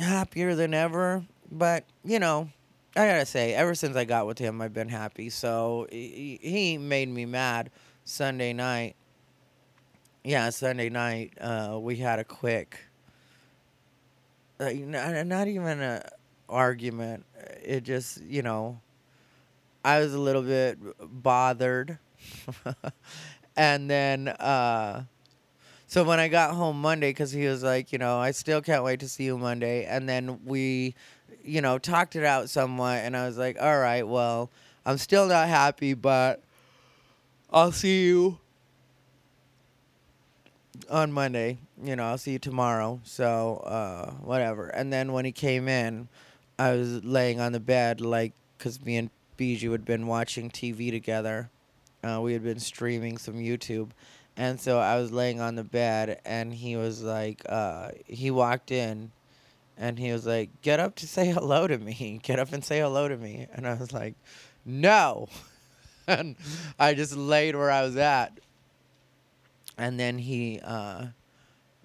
happier 0.00 0.54
than 0.54 0.72
ever. 0.72 1.22
But 1.52 1.84
you 2.02 2.18
know, 2.18 2.48
I 2.96 3.06
gotta 3.06 3.26
say, 3.26 3.52
ever 3.52 3.74
since 3.74 3.94
I 3.94 4.04
got 4.04 4.26
with 4.26 4.38
him, 4.38 4.62
I've 4.62 4.72
been 4.72 4.88
happy. 4.88 5.28
So 5.28 5.86
he 5.90 6.78
made 6.80 7.10
me 7.10 7.26
mad 7.26 7.70
Sunday 8.08 8.54
night. 8.54 8.96
Yeah, 10.24 10.48
Sunday 10.48 10.88
night, 10.88 11.34
uh, 11.38 11.78
we 11.78 11.96
had 11.96 12.18
a 12.18 12.24
quick, 12.24 12.78
uh, 14.58 14.70
not, 14.72 15.26
not 15.26 15.46
even 15.46 15.82
a 15.82 16.08
argument. 16.48 17.26
It 17.62 17.84
just, 17.84 18.22
you 18.22 18.40
know, 18.40 18.80
I 19.84 20.00
was 20.00 20.14
a 20.14 20.18
little 20.18 20.40
bit 20.40 20.78
bothered. 21.22 21.98
and 23.56 23.90
then 23.90 24.28
uh 24.28 25.04
so 25.86 26.02
when 26.02 26.18
I 26.18 26.28
got 26.28 26.54
home 26.54 26.80
Monday 26.80 27.12
cuz 27.12 27.30
he 27.30 27.46
was 27.46 27.62
like, 27.62 27.92
you 27.92 27.98
know, 27.98 28.18
I 28.18 28.30
still 28.30 28.62
can't 28.62 28.84
wait 28.84 29.00
to 29.00 29.08
see 29.08 29.24
you 29.24 29.36
Monday 29.36 29.84
and 29.84 30.08
then 30.08 30.40
we 30.46 30.94
you 31.44 31.60
know, 31.60 31.78
talked 31.78 32.16
it 32.16 32.24
out 32.24 32.48
somewhat 32.48 33.00
and 33.00 33.14
I 33.14 33.26
was 33.26 33.36
like, 33.36 33.60
"All 33.60 33.78
right, 33.78 34.06
well, 34.06 34.50
I'm 34.86 34.98
still 34.98 35.26
not 35.26 35.48
happy, 35.48 35.92
but 35.94 36.42
I'll 37.50 37.72
see 37.72 38.04
you 38.04 38.38
on 40.90 41.12
Monday. 41.12 41.58
You 41.82 41.96
know, 41.96 42.04
I'll 42.04 42.18
see 42.18 42.32
you 42.32 42.38
tomorrow. 42.38 43.00
So, 43.04 43.62
uh, 43.64 44.12
whatever. 44.22 44.68
And 44.68 44.92
then 44.92 45.12
when 45.12 45.24
he 45.24 45.32
came 45.32 45.68
in, 45.68 46.08
I 46.58 46.72
was 46.72 47.04
laying 47.04 47.40
on 47.40 47.52
the 47.52 47.60
bed, 47.60 48.00
like, 48.00 48.32
because 48.56 48.84
me 48.84 48.96
and 48.96 49.10
Bijou 49.36 49.72
had 49.72 49.84
been 49.84 50.06
watching 50.06 50.50
TV 50.50 50.90
together. 50.90 51.50
Uh, 52.02 52.20
we 52.22 52.32
had 52.32 52.42
been 52.42 52.58
streaming 52.58 53.18
some 53.18 53.36
YouTube. 53.36 53.90
And 54.36 54.60
so 54.60 54.78
I 54.78 54.96
was 54.96 55.10
laying 55.10 55.40
on 55.40 55.56
the 55.56 55.64
bed, 55.64 56.20
and 56.24 56.52
he 56.54 56.76
was 56.76 57.02
like, 57.02 57.42
uh, 57.48 57.90
he 58.06 58.30
walked 58.30 58.70
in, 58.70 59.10
and 59.76 59.98
he 59.98 60.12
was 60.12 60.26
like, 60.26 60.50
get 60.62 60.80
up 60.80 60.94
to 60.96 61.08
say 61.08 61.28
hello 61.32 61.66
to 61.66 61.78
me. 61.78 62.20
Get 62.22 62.38
up 62.38 62.52
and 62.52 62.64
say 62.64 62.80
hello 62.80 63.08
to 63.08 63.16
me. 63.16 63.46
And 63.52 63.66
I 63.66 63.74
was 63.74 63.92
like, 63.92 64.14
no. 64.64 65.28
and 66.08 66.36
I 66.78 66.94
just 66.94 67.16
laid 67.16 67.54
where 67.54 67.70
I 67.70 67.82
was 67.82 67.96
at 67.96 68.40
and 69.78 69.98
then 69.98 70.18
he 70.18 70.60
uh, 70.62 71.06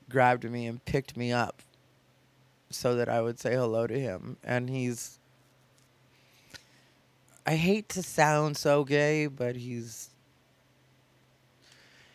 grabbed 0.10 0.50
me 0.50 0.66
and 0.66 0.84
picked 0.84 1.16
me 1.16 1.32
up 1.32 1.62
so 2.72 2.96
that 2.96 3.08
I 3.08 3.22
would 3.22 3.40
say 3.40 3.54
hello 3.54 3.86
to 3.86 3.98
him. 3.98 4.38
And 4.44 4.70
he's. 4.70 5.20
I 7.46 7.56
hate 7.56 7.90
to 7.90 8.02
sound 8.02 8.58
so 8.58 8.84
gay, 8.84 9.28
but 9.28 9.56
he's. 9.56 10.10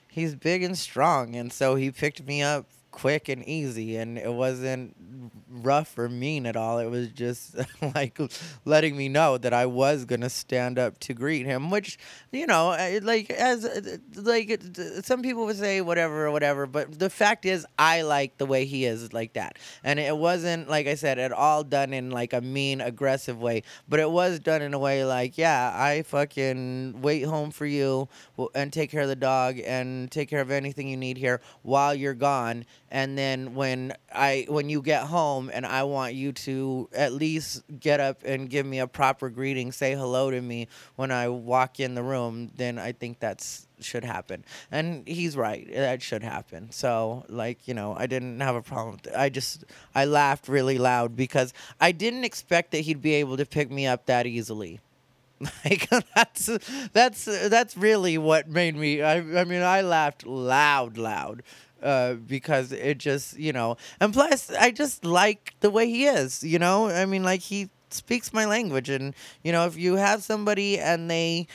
He's 0.08 0.34
big 0.34 0.64
and 0.64 0.76
strong, 0.76 1.36
and 1.36 1.52
so 1.52 1.76
he 1.76 1.92
picked 1.92 2.26
me 2.26 2.42
up 2.42 2.66
quick 2.98 3.28
and 3.28 3.48
easy 3.48 3.96
and 3.96 4.18
it 4.18 4.32
wasn't 4.32 4.94
rough 5.48 5.96
or 5.96 6.08
mean 6.08 6.46
at 6.46 6.56
all. 6.56 6.78
It 6.78 6.90
was 6.90 7.08
just 7.08 7.56
like 7.94 8.18
letting 8.64 8.96
me 8.96 9.08
know 9.08 9.38
that 9.38 9.52
i 9.52 9.66
was 9.66 10.04
going 10.04 10.20
to 10.20 10.30
stand 10.30 10.78
up 10.78 10.98
to 10.98 11.14
greet 11.14 11.46
him 11.46 11.70
which 11.70 11.98
you 12.32 12.46
know 12.46 12.68
like 13.02 13.30
as 13.30 13.64
uh, 13.64 13.96
like 14.16 14.60
some 15.02 15.22
people 15.22 15.46
would 15.46 15.56
say 15.56 15.80
whatever 15.80 16.26
or 16.26 16.30
whatever 16.30 16.66
but 16.66 16.98
the 16.98 17.10
fact 17.10 17.44
is 17.44 17.66
i 17.78 18.02
like 18.02 18.36
the 18.38 18.46
way 18.46 18.64
he 18.64 18.84
is 18.84 19.12
like 19.12 19.32
that. 19.34 19.58
And 19.84 19.98
it 19.98 20.16
wasn't 20.16 20.68
like 20.68 20.86
i 20.86 20.94
said 20.94 21.18
at 21.18 21.32
all 21.32 21.62
done 21.64 21.92
in 21.92 22.10
like 22.10 22.32
a 22.32 22.40
mean 22.40 22.80
aggressive 22.80 23.40
way 23.40 23.62
but 23.88 24.00
it 24.00 24.10
was 24.10 24.40
done 24.40 24.62
in 24.62 24.74
a 24.74 24.78
way 24.78 25.04
like 25.04 25.38
yeah 25.38 25.72
i 25.74 26.02
fucking 26.02 27.00
wait 27.00 27.22
home 27.22 27.50
for 27.50 27.66
you 27.66 28.08
and 28.54 28.72
take 28.72 28.90
care 28.90 29.02
of 29.02 29.08
the 29.08 29.16
dog 29.16 29.58
and 29.64 30.10
take 30.10 30.28
care 30.28 30.40
of 30.40 30.50
anything 30.50 30.88
you 30.88 30.96
need 30.96 31.16
here 31.16 31.40
while 31.62 31.94
you're 31.94 32.14
gone 32.14 32.64
and 32.90 33.18
then 33.18 33.54
when 33.54 33.92
I 34.12 34.46
when 34.48 34.68
you 34.68 34.82
get 34.82 35.04
home 35.04 35.50
and 35.52 35.66
I 35.66 35.82
want 35.82 36.14
you 36.14 36.32
to 36.32 36.88
at 36.94 37.12
least 37.12 37.62
get 37.80 38.00
up 38.00 38.22
and 38.24 38.48
give 38.48 38.64
me 38.64 38.78
a 38.78 38.86
proper 38.86 39.28
greeting, 39.28 39.72
say 39.72 39.94
hello 39.94 40.30
to 40.30 40.40
me 40.40 40.68
when 40.96 41.10
I 41.10 41.28
walk 41.28 41.80
in 41.80 41.94
the 41.94 42.02
room, 42.02 42.50
then 42.56 42.78
I 42.78 42.92
think 42.92 43.20
that's 43.20 43.66
should 43.80 44.04
happen. 44.04 44.44
And 44.70 45.06
he's 45.06 45.36
right. 45.36 45.68
That 45.72 46.02
should 46.02 46.22
happen. 46.22 46.70
So 46.70 47.24
like, 47.28 47.68
you 47.68 47.74
know, 47.74 47.94
I 47.96 48.06
didn't 48.06 48.40
have 48.40 48.56
a 48.56 48.62
problem. 48.62 48.98
I 49.16 49.28
just 49.28 49.64
I 49.94 50.04
laughed 50.04 50.48
really 50.48 50.78
loud 50.78 51.16
because 51.16 51.52
I 51.80 51.92
didn't 51.92 52.24
expect 52.24 52.72
that 52.72 52.80
he'd 52.80 53.02
be 53.02 53.14
able 53.14 53.36
to 53.36 53.46
pick 53.46 53.70
me 53.70 53.86
up 53.86 54.06
that 54.06 54.26
easily. 54.26 54.80
Like 55.64 55.88
that's 56.16 56.46
that's 56.92 57.24
that's 57.24 57.76
really 57.76 58.18
what 58.18 58.48
made 58.48 58.74
me 58.74 59.02
I 59.02 59.18
I 59.18 59.44
mean 59.44 59.62
I 59.62 59.82
laughed 59.82 60.26
loud 60.26 60.98
loud 60.98 61.42
uh, 61.82 62.14
because 62.14 62.72
it 62.72 62.98
just 62.98 63.38
you 63.38 63.52
know 63.52 63.76
and 64.00 64.12
plus 64.12 64.50
i 64.58 64.70
just 64.70 65.04
like 65.04 65.54
the 65.60 65.70
way 65.70 65.88
he 65.88 66.06
is 66.06 66.42
you 66.42 66.58
know? 66.58 66.88
I 66.88 67.06
mean 67.06 67.22
like 67.22 67.40
he 67.40 67.70
speaks 67.90 68.32
my 68.32 68.44
language 68.44 68.88
and 68.88 69.14
you 69.42 69.52
know 69.52 69.66
if 69.66 69.76
you 69.76 69.96
have 69.96 70.22
somebody 70.22 70.78
and 70.78 71.10
they 71.10 71.46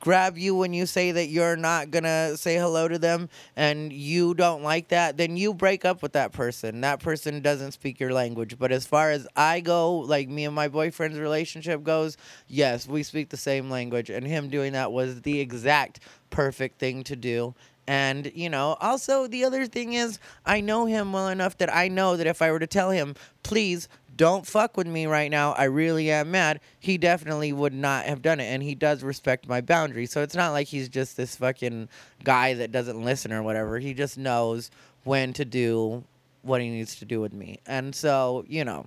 grab 0.00 0.38
you 0.38 0.54
when 0.54 0.72
you 0.72 0.86
say 0.86 1.12
that 1.12 1.28
you're 1.28 1.56
not 1.56 1.90
gonna 1.90 2.36
say 2.36 2.56
hello 2.56 2.88
to 2.88 2.98
them 2.98 3.28
and 3.54 3.92
you 3.92 4.32
don't 4.34 4.62
like 4.62 4.88
that 4.88 5.18
then 5.18 5.36
you 5.36 5.52
break 5.52 5.84
up 5.84 6.02
with 6.02 6.12
that 6.12 6.32
person. 6.32 6.80
That 6.80 7.00
person 7.00 7.42
doesn't 7.42 7.72
speak 7.72 8.00
your 8.00 8.12
language. 8.12 8.58
But 8.58 8.72
as 8.72 8.86
far 8.86 9.10
as 9.10 9.28
i 9.36 9.60
go 9.60 9.98
like 9.98 10.28
me 10.28 10.46
and 10.46 10.54
my 10.54 10.68
boyfriend's 10.68 11.18
relationship 11.18 11.82
goes 11.82 12.16
yes 12.48 12.88
we 12.88 13.02
speak 13.02 13.28
the 13.28 13.36
same 13.36 13.70
language. 13.70 14.10
And 14.10 14.26
him 14.26 14.48
doing 14.48 14.72
that 14.72 14.90
was 14.90 15.22
the 15.22 15.38
exact 15.38 16.00
perfect 16.30 16.78
thing 16.78 17.04
to 17.04 17.16
do 17.16 17.54
and, 17.90 18.30
you 18.36 18.48
know, 18.48 18.76
also 18.80 19.26
the 19.26 19.42
other 19.42 19.66
thing 19.66 19.94
is, 19.94 20.20
I 20.46 20.60
know 20.60 20.86
him 20.86 21.12
well 21.12 21.26
enough 21.26 21.58
that 21.58 21.74
I 21.74 21.88
know 21.88 22.16
that 22.16 22.28
if 22.28 22.40
I 22.40 22.52
were 22.52 22.60
to 22.60 22.66
tell 22.68 22.90
him, 22.90 23.16
please 23.42 23.88
don't 24.14 24.46
fuck 24.46 24.76
with 24.76 24.86
me 24.86 25.06
right 25.06 25.28
now, 25.28 25.54
I 25.54 25.64
really 25.64 26.08
am 26.08 26.30
mad, 26.30 26.60
he 26.78 26.98
definitely 26.98 27.52
would 27.52 27.72
not 27.72 28.04
have 28.04 28.22
done 28.22 28.38
it. 28.38 28.44
And 28.44 28.62
he 28.62 28.76
does 28.76 29.02
respect 29.02 29.48
my 29.48 29.60
boundaries. 29.60 30.12
So 30.12 30.22
it's 30.22 30.36
not 30.36 30.52
like 30.52 30.68
he's 30.68 30.88
just 30.88 31.16
this 31.16 31.34
fucking 31.34 31.88
guy 32.22 32.54
that 32.54 32.70
doesn't 32.70 33.02
listen 33.02 33.32
or 33.32 33.42
whatever. 33.42 33.80
He 33.80 33.92
just 33.92 34.16
knows 34.16 34.70
when 35.02 35.32
to 35.32 35.44
do 35.44 36.04
what 36.42 36.60
he 36.60 36.70
needs 36.70 36.94
to 37.00 37.04
do 37.04 37.20
with 37.20 37.32
me. 37.32 37.58
And 37.66 37.92
so, 37.92 38.44
you 38.46 38.64
know. 38.64 38.86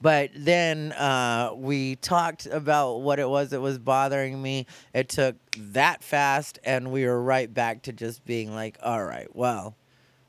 But 0.00 0.30
then 0.34 0.92
uh, 0.92 1.52
we 1.54 1.96
talked 1.96 2.46
about 2.46 3.00
what 3.00 3.18
it 3.18 3.28
was 3.28 3.50
that 3.50 3.60
was 3.60 3.78
bothering 3.78 4.40
me. 4.40 4.66
It 4.92 5.08
took 5.08 5.36
that 5.56 6.02
fast, 6.02 6.58
and 6.64 6.92
we 6.92 7.06
were 7.06 7.22
right 7.22 7.52
back 7.52 7.82
to 7.82 7.92
just 7.92 8.24
being 8.24 8.54
like, 8.54 8.76
all 8.82 9.04
right, 9.04 9.34
well, 9.34 9.74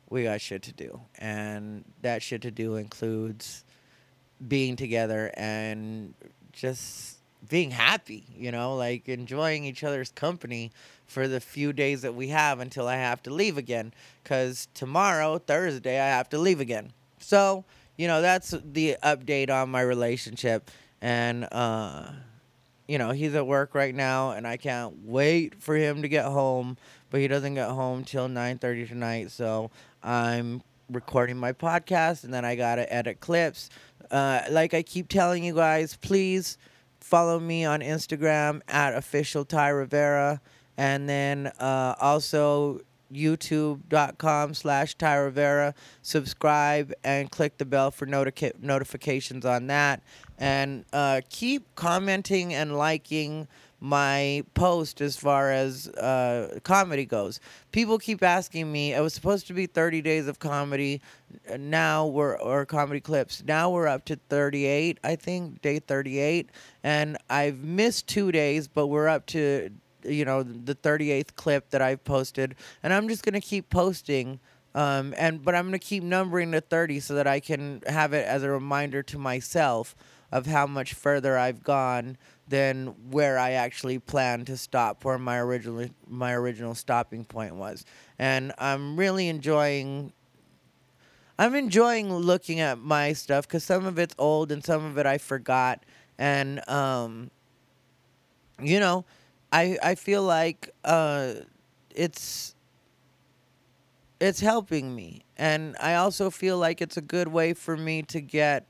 we 0.10 0.24
got 0.24 0.40
shit 0.40 0.64
to 0.64 0.72
do. 0.72 1.02
And 1.18 1.84
that 2.02 2.22
shit 2.22 2.42
to 2.44 2.52
do 2.52 2.76
includes 2.76 3.66
being 4.48 4.76
together 4.76 5.32
and 5.36 6.14
just 6.54 7.18
being 7.50 7.72
happy, 7.72 8.26
you 8.36 8.52
know, 8.52 8.76
like 8.76 9.08
enjoying 9.08 9.66
each 9.66 9.84
other's 9.84 10.12
company 10.12 10.72
for 11.06 11.28
the 11.28 11.40
few 11.40 11.72
days 11.74 12.02
that 12.02 12.16
we 12.16 12.30
have 12.30 12.60
until 12.60 12.88
I 12.88 12.96
have 12.96 13.22
to 13.24 13.34
leave 13.34 13.58
again. 13.58 13.94
Because 14.24 14.68
tomorrow, 14.74 15.38
Thursday, 15.38 16.00
I 16.00 16.08
have 16.08 16.30
to 16.30 16.38
leave 16.38 16.60
again. 16.60 16.92
So, 17.20 17.66
you 17.98 18.08
know, 18.08 18.22
that's 18.22 18.52
the 18.64 18.98
update 19.04 19.50
on 19.50 19.70
my 19.70 19.82
relationship. 19.82 20.70
And, 21.02 21.48
uh, 21.52 22.12
you 22.88 22.98
know, 22.98 23.12
he's 23.12 23.36
at 23.36 23.46
work 23.46 23.76
right 23.76 23.94
now, 23.94 24.32
and 24.32 24.48
I 24.48 24.58
can't 24.58 25.04
wait 25.04 25.62
for 25.62 25.76
him 25.76 26.02
to 26.04 26.08
get 26.08 26.26
home. 26.26 26.78
But 27.10 27.22
he 27.22 27.28
doesn't 27.28 27.56
get 27.56 27.70
home 27.70 28.04
till 28.04 28.28
9:30 28.28 28.86
tonight, 28.86 29.32
so 29.32 29.72
I'm 30.04 30.62
recording 30.92 31.38
my 31.38 31.54
podcast, 31.54 32.24
and 32.24 32.34
then 32.34 32.46
I 32.46 32.56
gotta 32.56 32.92
edit 32.92 33.20
clips. 33.20 33.70
Uh, 34.12 34.42
like 34.50 34.74
I 34.74 34.84
keep 34.84 35.10
telling 35.10 35.44
you 35.44 35.54
guys, 35.54 35.98
please 35.98 36.58
follow 37.00 37.40
me 37.40 37.66
on 37.66 37.82
Instagram 37.82 38.62
at 38.68 38.94
official 38.94 39.46
Ty 39.46 39.70
Rivera, 39.70 40.42
and 40.78 41.08
then 41.08 41.48
uh, 41.60 41.96
also 42.00 42.82
youtube.com 43.12 44.54
slash 44.54 44.96
Ty 44.96 45.16
Rivera. 45.16 45.74
Subscribe 46.02 46.94
and 47.04 47.30
click 47.32 47.58
the 47.58 47.66
bell 47.66 47.92
for 47.92 48.06
notica- 48.06 48.60
notifications 48.62 49.46
on 49.46 49.68
that. 49.68 50.02
And 50.38 50.86
uh, 50.94 51.22
keep 51.30 51.76
commenting 51.76 52.54
and 52.54 52.78
liking 52.78 53.48
my 53.80 54.44
post 54.56 55.02
as 55.02 55.16
far 55.16 55.52
as 55.52 55.88
uh, 55.90 56.60
comedy 56.64 57.06
goes. 57.06 57.40
People 57.72 57.98
keep 57.98 58.24
asking 58.24 58.72
me, 58.72 58.94
it 58.94 59.02
was 59.02 59.14
supposed 59.14 59.48
to 59.48 59.54
be 59.54 59.68
30 59.68 60.02
days 60.02 60.28
of 60.28 60.40
comedy. 60.40 61.02
Now 61.58 62.08
we're, 62.08 62.36
or 62.38 62.66
comedy 62.66 63.00
clips. 63.00 63.44
Now 63.46 63.70
we're 63.70 63.88
up 63.88 64.06
to 64.06 64.16
38, 64.30 65.00
I 65.04 65.16
think, 65.16 65.62
day 65.62 65.80
38. 65.80 66.50
And 66.84 67.18
I've 67.30 67.60
missed 67.60 68.08
two 68.08 68.32
days, 68.32 68.68
but 68.68 68.88
we're 68.88 69.08
up 69.08 69.26
to 69.28 69.70
you 70.04 70.26
know 70.26 70.44
the 70.44 70.76
38th 70.76 71.36
clip 71.36 71.70
that 71.72 71.82
I've 71.82 72.04
posted, 72.04 72.56
and 72.84 72.94
I'm 72.94 73.08
just 73.08 73.24
gonna 73.24 73.42
keep 73.42 73.70
posting. 73.70 74.40
Um, 74.76 75.16
and 75.18 75.44
but 75.44 75.56
I'm 75.56 75.66
gonna 75.66 75.80
keep 75.80 76.04
numbering 76.04 76.52
to 76.52 76.62
30 76.62 77.00
so 77.00 77.16
that 77.16 77.26
I 77.26 77.40
can 77.40 77.82
have 77.88 78.14
it 78.14 78.28
as 78.28 78.44
a 78.44 78.52
reminder 78.52 79.02
to 79.04 79.18
myself 79.18 79.96
of 80.32 80.46
how 80.46 80.68
much 80.68 80.94
further 80.94 81.38
I've 81.38 81.64
gone 81.64 82.18
than 82.48 82.88
where 83.10 83.38
I 83.38 83.52
actually 83.52 84.00
planned 84.00 84.48
to 84.48 84.58
stop, 84.58 85.04
where 85.04 85.18
my 85.18 85.38
original 85.40 85.88
my 86.08 86.34
original 86.34 86.76
stopping 86.76 87.26
point 87.26 87.56
was. 87.56 87.86
And 88.20 88.54
I'm 88.58 88.98
really 88.98 89.28
enjoying. 89.28 90.14
I'm 91.40 91.54
enjoying 91.54 92.12
looking 92.14 92.60
at 92.62 92.80
my 92.80 93.14
stuff 93.14 93.48
because 93.48 93.64
some 93.64 93.86
of 93.86 94.00
it's 94.00 94.16
old 94.18 94.52
and 94.52 94.64
some 94.64 94.84
of 94.84 94.98
it 94.98 95.06
I 95.06 95.18
forgot, 95.18 95.84
and 96.18 96.68
um, 96.68 97.30
you 98.62 98.80
know, 98.80 99.06
I 99.52 99.78
I 99.82 99.96
feel 99.96 100.24
like 100.24 100.72
uh, 100.84 101.34
it's 101.96 102.56
it's 104.20 104.40
helping 104.40 104.96
me, 104.96 105.24
and 105.38 105.76
I 105.80 105.96
also 105.96 106.30
feel 106.30 106.58
like 106.58 106.82
it's 106.82 106.98
a 106.98 107.02
good 107.02 107.28
way 107.28 107.54
for 107.54 107.78
me 107.78 108.02
to 108.04 108.22
get 108.22 108.68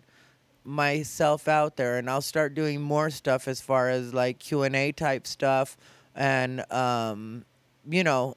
myself 0.65 1.47
out 1.47 1.77
there 1.77 1.97
and 1.97 2.09
I'll 2.09 2.21
start 2.21 2.53
doing 2.53 2.81
more 2.81 3.09
stuff 3.09 3.47
as 3.47 3.61
far 3.61 3.89
as 3.89 4.13
like 4.13 4.39
Q&A 4.39 4.91
type 4.91 5.25
stuff 5.25 5.77
and 6.15 6.69
um 6.73 7.45
you 7.89 8.03
know 8.03 8.35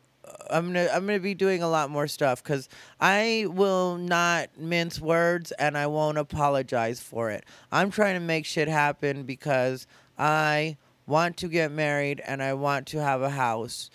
I'm 0.50 0.68
gonna 0.68 0.88
I'm 0.92 1.07
gonna 1.07 1.18
be 1.20 1.35
doing 1.35 1.62
a 1.62 1.68
lot 1.68 1.90
more 1.90 2.07
stuff 2.07 2.42
because 2.42 2.68
I 3.00 3.46
will 3.48 3.96
not 3.96 4.50
mince 4.59 5.00
words 5.00 5.53
and 5.53 5.76
I 5.76 5.87
won't 5.88 6.18
apologize 6.18 7.00
for 7.00 7.31
it. 7.31 7.44
I'm 7.72 7.90
trying 7.90 8.14
to 8.14 8.20
make 8.20 8.46
shit 8.46 8.68
happen 8.68 9.24
because 9.24 9.87
I 10.18 10.76
want 11.11 11.37
to 11.38 11.49
get 11.49 11.73
married 11.73 12.23
and 12.25 12.40
I 12.42 12.55
want 12.55 12.87
to 12.88 13.03
have 13.03 13.20
a 13.20 13.31
house 13.31 13.90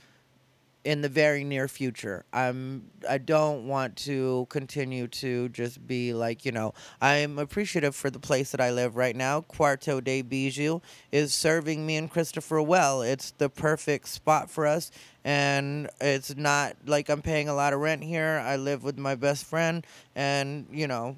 in 0.84 1.01
the 1.01 1.10
very 1.10 1.43
near 1.43 1.67
future. 1.67 2.25
I'm 2.32 2.91
I 3.10 3.17
don't 3.17 3.67
want 3.67 3.95
to 4.10 4.45
continue 4.49 5.08
to 5.08 5.49
just 5.49 5.88
be 5.88 6.13
like, 6.13 6.45
you 6.45 6.51
know, 6.51 6.73
I'm 7.01 7.39
appreciative 7.39 7.95
for 7.95 8.12
the 8.12 8.19
place 8.19 8.51
that 8.51 8.62
I 8.62 8.69
live 8.69 8.95
right 8.97 9.15
now. 9.15 9.41
Quarto 9.41 10.01
de 10.01 10.21
Bijou 10.21 10.82
is 11.12 11.34
serving 11.34 11.86
me 11.86 11.95
and 11.95 12.12
Christopher 12.12 12.62
well. 12.62 13.01
It's 13.01 13.32
the 13.32 13.49
perfect 13.49 14.10
spot 14.10 14.51
for 14.51 14.67
us 14.67 14.91
and 15.23 15.89
it's 16.01 16.36
not 16.36 16.75
like 16.86 17.10
I'm 17.10 17.21
paying 17.21 17.49
a 17.49 17.56
lot 17.56 17.73
of 17.73 17.80
rent 17.80 18.04
here. 18.04 18.43
I 18.45 18.58
live 18.58 18.84
with 18.84 18.99
my 18.99 19.15
best 19.15 19.45
friend 19.45 19.88
and, 20.15 20.67
you 20.69 20.86
know, 20.86 21.15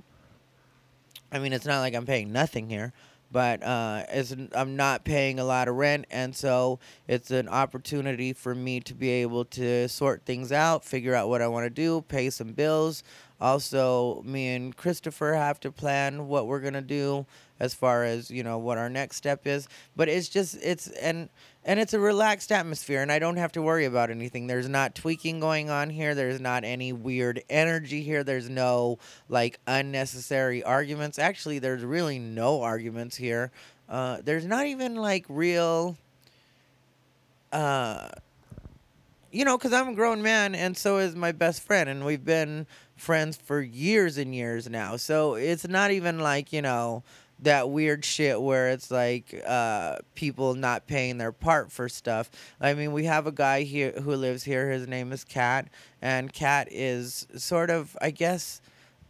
I 1.31 1.39
mean, 1.39 1.51
it's 1.51 1.65
not 1.65 1.79
like 1.79 1.93
I'm 1.93 2.05
paying 2.05 2.31
nothing 2.31 2.69
here, 2.69 2.93
but 3.31 3.61
uh, 3.63 4.03
it's, 4.09 4.35
I'm 4.53 4.75
not 4.75 5.03
paying 5.03 5.39
a 5.39 5.43
lot 5.43 5.67
of 5.67 5.75
rent, 5.75 6.05
and 6.09 6.35
so 6.35 6.79
it's 7.07 7.31
an 7.31 7.49
opportunity 7.49 8.33
for 8.33 8.55
me 8.55 8.79
to 8.81 8.93
be 8.93 9.09
able 9.09 9.45
to 9.45 9.87
sort 9.89 10.25
things 10.25 10.51
out, 10.51 10.85
figure 10.85 11.13
out 11.13 11.29
what 11.29 11.41
I 11.41 11.47
want 11.47 11.65
to 11.65 11.69
do, 11.69 12.01
pay 12.07 12.29
some 12.29 12.53
bills. 12.53 13.03
Also, 13.39 14.21
me 14.25 14.55
and 14.55 14.75
Christopher 14.75 15.33
have 15.33 15.59
to 15.59 15.71
plan 15.71 16.27
what 16.27 16.47
we're 16.47 16.59
gonna 16.59 16.81
do 16.81 17.25
as 17.59 17.73
far 17.73 18.03
as 18.03 18.31
you 18.31 18.43
know 18.43 18.57
what 18.57 18.77
our 18.77 18.89
next 18.89 19.17
step 19.17 19.45
is. 19.45 19.67
But 19.95 20.09
it's 20.09 20.29
just 20.29 20.57
it's 20.63 20.87
and 20.87 21.29
and 21.67 21.81
it's 21.81 21.93
a 21.93 21.99
relaxed 21.99 22.53
atmosphere, 22.53 23.01
and 23.01 23.11
I 23.11 23.19
don't 23.19 23.35
have 23.35 23.51
to 23.51 23.61
worry 23.61 23.83
about 23.83 24.09
anything. 24.09 24.47
There's 24.47 24.69
not 24.69 24.95
tweaking 24.95 25.41
going 25.41 25.69
on 25.69 25.89
here. 25.89 26.15
There's 26.15 26.39
not 26.39 26.63
any 26.63 26.93
weird 26.93 27.43
energy 27.49 28.01
here. 28.01 28.23
There's 28.23 28.49
no 28.49 28.99
like 29.27 29.59
unnecessary 29.67 30.63
arguments. 30.63 31.19
Actually, 31.19 31.59
there's 31.59 31.83
really 31.83 32.19
no 32.19 32.61
arguments 32.61 33.17
here. 33.17 33.51
Uh, 33.89 34.19
there's 34.23 34.45
not 34.45 34.65
even 34.65 34.95
like 34.95 35.25
real. 35.27 35.97
Uh, 37.51 38.07
you 39.29 39.43
know, 39.43 39.57
because 39.57 39.73
I'm 39.73 39.89
a 39.89 39.93
grown 39.93 40.21
man 40.21 40.55
and 40.55 40.75
so 40.77 40.99
is 40.99 41.17
my 41.17 41.33
best 41.33 41.61
friend, 41.61 41.89
and 41.89 42.05
we've 42.05 42.23
been 42.23 42.65
friends 42.95 43.35
for 43.35 43.61
years 43.61 44.17
and 44.17 44.33
years 44.33 44.69
now. 44.69 44.95
So 44.95 45.35
it's 45.35 45.67
not 45.67 45.91
even 45.91 46.19
like, 46.19 46.53
you 46.53 46.61
know, 46.61 47.03
that 47.39 47.69
weird 47.69 48.03
shit 48.03 48.41
where 48.41 48.69
it's 48.69 48.89
like 48.89 49.41
uh, 49.45 49.97
people 50.15 50.55
not 50.55 50.87
paying 50.87 51.17
their 51.17 51.31
part 51.31 51.71
for 51.71 51.87
stuff. 51.87 52.29
I 52.59 52.73
mean, 52.73 52.93
we 52.93 53.05
have 53.05 53.27
a 53.27 53.31
guy 53.31 53.63
here 53.63 53.91
who 53.91 54.15
lives 54.15 54.43
here. 54.43 54.69
His 54.69 54.87
name 54.87 55.11
is 55.11 55.23
Cat, 55.23 55.69
and 56.01 56.31
Cat 56.33 56.67
is 56.71 57.27
sort 57.35 57.69
of, 57.69 57.95
I 58.01 58.11
guess. 58.11 58.61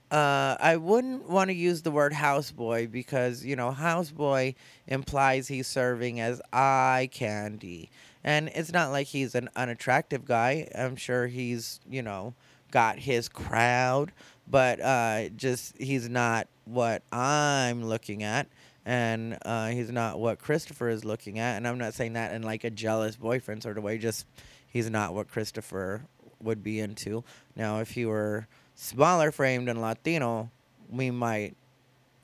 Uh, 0.10 0.56
I 0.62 0.78
wouldn't 0.78 1.30
want 1.30 1.50
to 1.50 1.54
use 1.54 1.82
the 1.82 1.92
word 1.92 2.14
houseboy 2.14 2.90
because 2.90 3.44
you 3.44 3.58
know 3.58 3.72
houseboy 3.72 4.56
implies 4.88 5.50
he's 5.50 5.68
serving 5.68 6.22
as 6.22 6.42
eye 6.54 7.10
candy, 7.12 7.90
and 8.24 8.50
it's 8.56 8.72
not 8.72 8.92
like 8.92 9.08
he's 9.08 9.36
an 9.36 9.50
unattractive 9.58 10.24
guy. 10.24 10.70
I'm 10.74 10.96
sure 10.96 11.28
he's 11.28 11.82
you 11.90 12.02
know 12.02 12.36
got 12.72 13.00
his 13.00 13.28
crowd, 13.30 14.12
but 14.50 14.80
uh, 14.80 15.30
just 15.30 15.78
he's 15.78 16.10
not 16.10 16.48
what 16.66 17.04
I'm 17.12 17.86
looking 17.86 18.24
at, 18.24 18.48
and 18.86 19.38
uh, 19.44 19.68
he's 19.68 19.92
not 19.92 20.20
what 20.20 20.40
Christopher 20.40 20.90
is 20.90 21.04
looking 21.04 21.40
at. 21.40 21.58
And 21.58 21.68
I'm 21.68 21.78
not 21.78 21.94
saying 21.94 22.14
that 22.14 22.34
in 22.34 22.44
like 22.44 22.64
a 22.64 22.70
jealous 22.70 23.16
boyfriend 23.16 23.64
sort 23.64 23.78
of 23.78 23.84
way. 23.84 23.98
Just 23.98 24.26
he's 24.68 24.90
not 24.90 25.14
what 25.14 25.30
Christopher 25.30 26.04
would 26.42 26.64
be 26.64 26.80
into. 26.80 27.24
Now, 27.56 27.80
if 27.80 27.92
he 27.92 28.06
were 28.06 28.48
smaller 28.76 29.32
framed 29.32 29.70
and 29.70 29.82
Latino, 29.82 30.52
we 30.90 31.12
might 31.12 31.56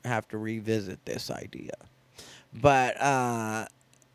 have 0.04 0.28
to 0.28 0.38
revisit 0.38 1.04
this 1.04 1.30
idea. 1.30 1.72
But 2.52 3.00
uh 3.00 3.66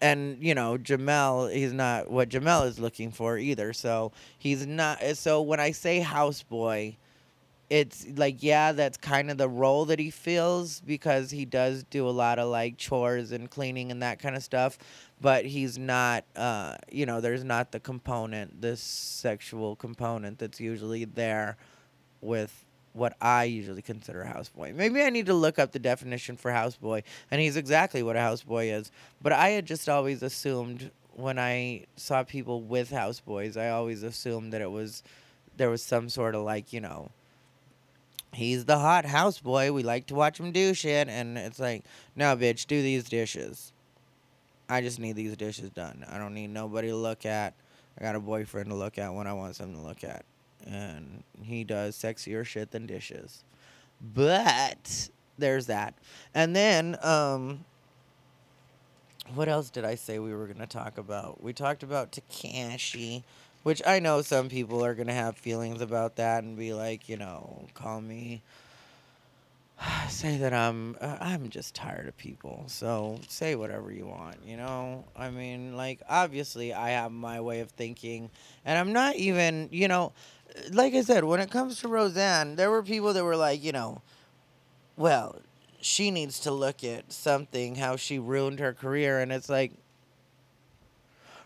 and 0.01 0.41
you 0.41 0.55
know 0.55 0.77
Jamel, 0.77 1.53
he's 1.53 1.73
not 1.73 2.09
what 2.09 2.29
Jamel 2.29 2.67
is 2.67 2.79
looking 2.79 3.11
for 3.11 3.37
either. 3.37 3.73
So 3.73 4.11
he's 4.37 4.65
not. 4.65 5.03
So 5.17 5.41
when 5.41 5.59
I 5.59 5.71
say 5.71 6.01
houseboy, 6.01 6.95
it's 7.69 8.07
like 8.15 8.41
yeah, 8.41 8.71
that's 8.71 8.97
kind 8.97 9.29
of 9.29 9.37
the 9.37 9.49
role 9.49 9.85
that 9.85 9.99
he 9.99 10.09
feels 10.09 10.81
because 10.81 11.31
he 11.31 11.45
does 11.45 11.83
do 11.83 12.07
a 12.07 12.11
lot 12.11 12.39
of 12.39 12.49
like 12.49 12.77
chores 12.77 13.31
and 13.31 13.49
cleaning 13.49 13.91
and 13.91 14.01
that 14.01 14.19
kind 14.19 14.35
of 14.35 14.43
stuff. 14.43 14.77
But 15.21 15.45
he's 15.45 15.77
not. 15.77 16.23
Uh, 16.35 16.75
you 16.91 17.05
know, 17.05 17.21
there's 17.21 17.43
not 17.43 17.71
the 17.71 17.79
component, 17.79 18.61
this 18.61 18.81
sexual 18.81 19.75
component 19.75 20.39
that's 20.39 20.59
usually 20.59 21.05
there 21.05 21.57
with 22.21 22.65
what 22.93 23.15
I 23.21 23.45
usually 23.45 23.81
consider 23.81 24.23
a 24.23 24.27
houseboy. 24.27 24.73
Maybe 24.73 25.01
I 25.01 25.09
need 25.09 25.27
to 25.27 25.33
look 25.33 25.59
up 25.59 25.71
the 25.71 25.79
definition 25.79 26.37
for 26.37 26.51
houseboy, 26.51 27.03
and 27.29 27.39
he's 27.39 27.55
exactly 27.55 28.03
what 28.03 28.15
a 28.15 28.19
houseboy 28.19 28.73
is. 28.73 28.91
But 29.21 29.31
I 29.31 29.49
had 29.49 29.65
just 29.65 29.87
always 29.87 30.23
assumed 30.23 30.91
when 31.13 31.37
I 31.37 31.85
saw 31.95 32.23
people 32.23 32.61
with 32.61 32.91
houseboys, 32.91 33.57
I 33.57 33.69
always 33.69 34.03
assumed 34.03 34.53
that 34.53 34.61
it 34.61 34.71
was 34.71 35.03
there 35.57 35.69
was 35.69 35.83
some 35.83 36.09
sort 36.09 36.35
of 36.35 36.43
like 36.43 36.73
you 36.73 36.81
know. 36.81 37.11
He's 38.33 38.65
the 38.65 38.77
hot 38.77 39.05
houseboy. 39.05 39.73
We 39.73 39.83
like 39.83 40.07
to 40.07 40.15
watch 40.15 40.39
him 40.39 40.51
do 40.51 40.73
shit, 40.73 41.07
and 41.07 41.37
it's 41.37 41.59
like, 41.59 41.83
no, 42.15 42.35
bitch, 42.35 42.67
do 42.67 42.81
these 42.81 43.05
dishes. 43.09 43.73
I 44.69 44.81
just 44.81 44.99
need 44.99 45.15
these 45.15 45.35
dishes 45.35 45.71
done. 45.71 46.05
I 46.09 46.19
don't 46.19 46.35
need 46.35 46.51
nobody 46.51 46.89
to 46.89 46.95
look 46.95 47.25
at. 47.25 47.55
I 47.99 48.03
got 48.03 48.15
a 48.15 48.19
boyfriend 48.19 48.69
to 48.69 48.75
look 48.75 48.97
at 48.97 49.13
when 49.13 49.25
I 49.25 49.33
want 49.33 49.55
something 49.55 49.75
to 49.75 49.85
look 49.85 50.03
at 50.03 50.23
and 50.65 51.23
he 51.41 51.63
does 51.63 51.95
sexier 51.95 52.45
shit 52.45 52.71
than 52.71 52.85
dishes. 52.85 53.43
But 54.01 55.09
there's 55.37 55.67
that. 55.67 55.93
And 56.33 56.55
then 56.55 56.97
um 57.03 57.65
what 59.33 59.47
else 59.47 59.69
did 59.69 59.85
I 59.85 59.93
say 59.93 60.17
we 60.17 60.33
were 60.33 60.47
going 60.47 60.57
to 60.57 60.65
talk 60.65 60.97
about? 60.97 61.43
We 61.43 61.53
talked 61.53 61.83
about 61.83 62.11
Tekashi, 62.11 63.21
which 63.63 63.81
I 63.85 63.99
know 63.99 64.21
some 64.21 64.49
people 64.49 64.83
are 64.83 64.93
going 64.93 65.07
to 65.07 65.13
have 65.13 65.37
feelings 65.37 65.81
about 65.81 66.15
that 66.17 66.43
and 66.43 66.57
be 66.57 66.73
like, 66.73 67.09
you 67.09 67.17
know, 67.17 67.65
call 67.73 68.01
me 68.01 68.41
say 70.09 70.37
that 70.37 70.53
I'm 70.53 70.95
uh, 70.99 71.17
I'm 71.19 71.49
just 71.49 71.75
tired 71.75 72.07
of 72.07 72.17
people. 72.17 72.63
So 72.67 73.19
say 73.27 73.55
whatever 73.55 73.91
you 73.91 74.05
want, 74.05 74.37
you 74.45 74.57
know? 74.57 75.05
I 75.15 75.29
mean, 75.29 75.75
like 75.75 76.01
obviously 76.09 76.73
I 76.73 76.91
have 76.91 77.11
my 77.11 77.41
way 77.41 77.59
of 77.59 77.69
thinking 77.71 78.29
and 78.65 78.77
I'm 78.77 78.93
not 78.93 79.15
even, 79.15 79.69
you 79.71 79.87
know, 79.87 80.13
like 80.71 80.93
I 80.93 81.01
said, 81.01 81.23
when 81.23 81.39
it 81.39 81.51
comes 81.51 81.79
to 81.81 81.87
Roseanne, 81.87 82.55
there 82.55 82.71
were 82.71 82.83
people 82.83 83.13
that 83.13 83.23
were 83.23 83.35
like, 83.35 83.63
you 83.63 83.71
know, 83.71 84.01
well, 84.97 85.37
she 85.81 86.11
needs 86.11 86.39
to 86.41 86.51
look 86.51 86.83
at 86.83 87.11
something 87.11 87.75
how 87.75 87.95
she 87.95 88.19
ruined 88.19 88.59
her 88.59 88.73
career 88.73 89.19
and 89.19 89.31
it's 89.31 89.49
like 89.49 89.71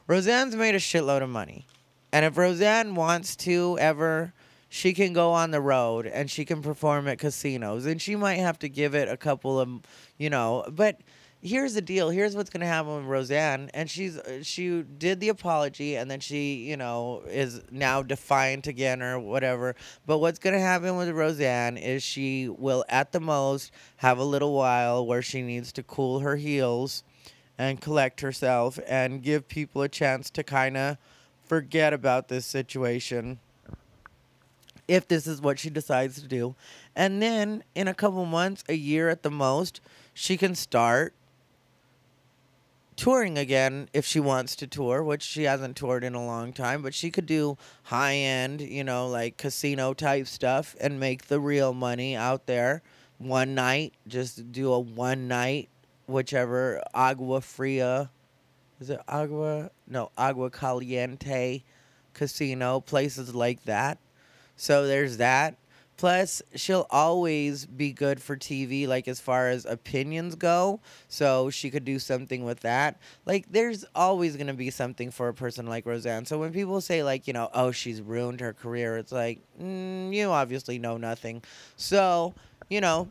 Roseanne's 0.07 0.55
made 0.55 0.75
a 0.75 0.79
shitload 0.79 1.21
of 1.21 1.29
money. 1.29 1.65
And 2.13 2.23
if 2.25 2.37
Roseanne 2.37 2.93
wants 2.93 3.35
to 3.37 3.77
ever 3.79 4.33
she 4.69 4.93
can 4.93 5.13
go 5.13 5.31
on 5.31 5.51
the 5.51 5.61
road 5.61 6.07
and 6.07 6.31
she 6.31 6.45
can 6.45 6.61
perform 6.61 7.07
at 7.07 7.19
casinos. 7.19 7.85
And 7.85 8.01
she 8.01 8.15
might 8.15 8.39
have 8.39 8.57
to 8.59 8.69
give 8.69 8.95
it 8.95 9.07
a 9.09 9.17
couple 9.17 9.59
of 9.59 9.81
you 10.17 10.29
know 10.29 10.63
but 10.71 11.01
here's 11.41 11.73
the 11.73 11.81
deal. 11.81 12.09
Here's 12.09 12.35
what's 12.35 12.49
going 12.51 12.61
to 12.61 12.67
happen 12.67 12.95
with 12.95 13.05
roseanne. 13.05 13.71
And 13.73 13.89
she's 13.89 14.17
uh, 14.17 14.43
she 14.43 14.83
did 14.83 15.19
the 15.19 15.29
apology 15.29 15.95
and 15.95 16.09
then 16.09 16.19
she 16.19 16.55
you 16.69 16.77
know 16.77 17.23
is 17.27 17.61
now 17.71 18.03
defiant 18.03 18.67
again 18.67 19.01
or 19.01 19.19
whatever. 19.19 19.75
But 20.05 20.19
what's 20.19 20.39
going 20.39 20.53
to 20.53 20.61
happen 20.61 20.95
with 20.97 21.09
roseanne 21.09 21.77
is 21.77 22.03
she 22.03 22.47
will 22.47 22.85
at 22.89 23.11
the 23.11 23.19
most 23.19 23.71
have 23.97 24.19
a 24.19 24.23
little 24.23 24.53
while 24.53 25.05
where 25.05 25.23
she 25.23 25.41
needs 25.41 25.71
to 25.73 25.83
cool 25.83 26.19
her 26.19 26.35
heels 26.35 27.03
and 27.57 27.81
collect 27.81 28.21
herself 28.21 28.79
and 28.87 29.23
give 29.23 29.47
people 29.47 29.81
a 29.81 29.89
chance 29.89 30.29
to 30.31 30.43
kind 30.43 30.77
of 30.77 30.97
forget 31.53 31.93
about 31.93 32.29
this 32.29 32.47
situation 32.47 33.37
if 34.87 35.07
this 35.07 35.27
is 35.27 35.39
what 35.39 35.59
she 35.59 35.69
decides 35.69 36.19
to 36.19 36.27
do. 36.27 36.55
And 36.95 37.21
then 37.21 37.63
in 37.75 37.87
a 37.87 37.93
couple 37.93 38.25
months, 38.25 38.63
a 38.67 38.73
year 38.73 39.07
at 39.07 39.21
the 39.21 39.29
most, 39.29 39.79
she 40.15 40.35
can 40.35 40.55
start 40.55 41.13
touring 42.95 43.37
again 43.37 43.87
if 43.93 44.03
she 44.03 44.19
wants 44.19 44.55
to 44.55 44.65
tour, 44.65 45.03
which 45.03 45.21
she 45.21 45.43
hasn't 45.43 45.75
toured 45.75 46.03
in 46.03 46.15
a 46.15 46.25
long 46.25 46.53
time, 46.53 46.81
but 46.81 46.95
she 46.95 47.11
could 47.11 47.27
do 47.27 47.55
high 47.83 48.15
end, 48.15 48.59
you 48.59 48.83
know, 48.83 49.07
like 49.07 49.37
casino 49.37 49.93
type 49.93 50.25
stuff 50.25 50.75
and 50.81 50.99
make 50.99 51.27
the 51.27 51.39
real 51.39 51.71
money 51.71 52.15
out 52.15 52.47
there 52.47 52.81
one 53.19 53.53
night. 53.53 53.93
Just 54.07 54.51
do 54.51 54.73
a 54.73 54.79
one 54.79 55.27
night, 55.27 55.69
whichever 56.07 56.81
Agua 56.95 57.41
Fria. 57.41 58.09
Is 58.83 58.89
it 58.89 58.99
Agua? 59.07 59.71
No, 59.87 60.11
Agua 60.17 60.49
Caliente 60.49 61.63
casino, 62.13 62.81
places 62.81 63.33
like 63.33 63.63
that. 63.63 63.97
So 64.57 64.87
there's 64.87 65.15
that. 65.17 65.55
Plus, 65.95 66.41
she'll 66.55 66.85
always 66.89 67.65
be 67.65 67.93
good 67.93 68.21
for 68.21 68.35
TV, 68.35 68.85
like 68.85 69.07
as 69.07 69.21
far 69.21 69.47
as 69.47 69.63
opinions 69.63 70.35
go. 70.35 70.81
So 71.07 71.49
she 71.49 71.69
could 71.69 71.85
do 71.85 71.97
something 71.97 72.43
with 72.43 72.59
that. 72.59 72.99
Like, 73.25 73.45
there's 73.49 73.85
always 73.95 74.35
going 74.35 74.47
to 74.47 74.53
be 74.53 74.69
something 74.69 75.11
for 75.11 75.29
a 75.29 75.33
person 75.33 75.65
like 75.65 75.85
Roseanne. 75.85 76.25
So 76.25 76.37
when 76.37 76.51
people 76.51 76.81
say, 76.81 77.03
like, 77.03 77.25
you 77.25 77.31
know, 77.31 77.49
oh, 77.53 77.71
she's 77.71 78.01
ruined 78.01 78.41
her 78.41 78.51
career, 78.51 78.97
it's 78.97 79.13
like, 79.13 79.39
mm, 79.61 80.13
you 80.13 80.27
obviously 80.27 80.77
know 80.77 80.97
nothing. 80.97 81.41
So, 81.77 82.33
you 82.69 82.81
know, 82.81 83.07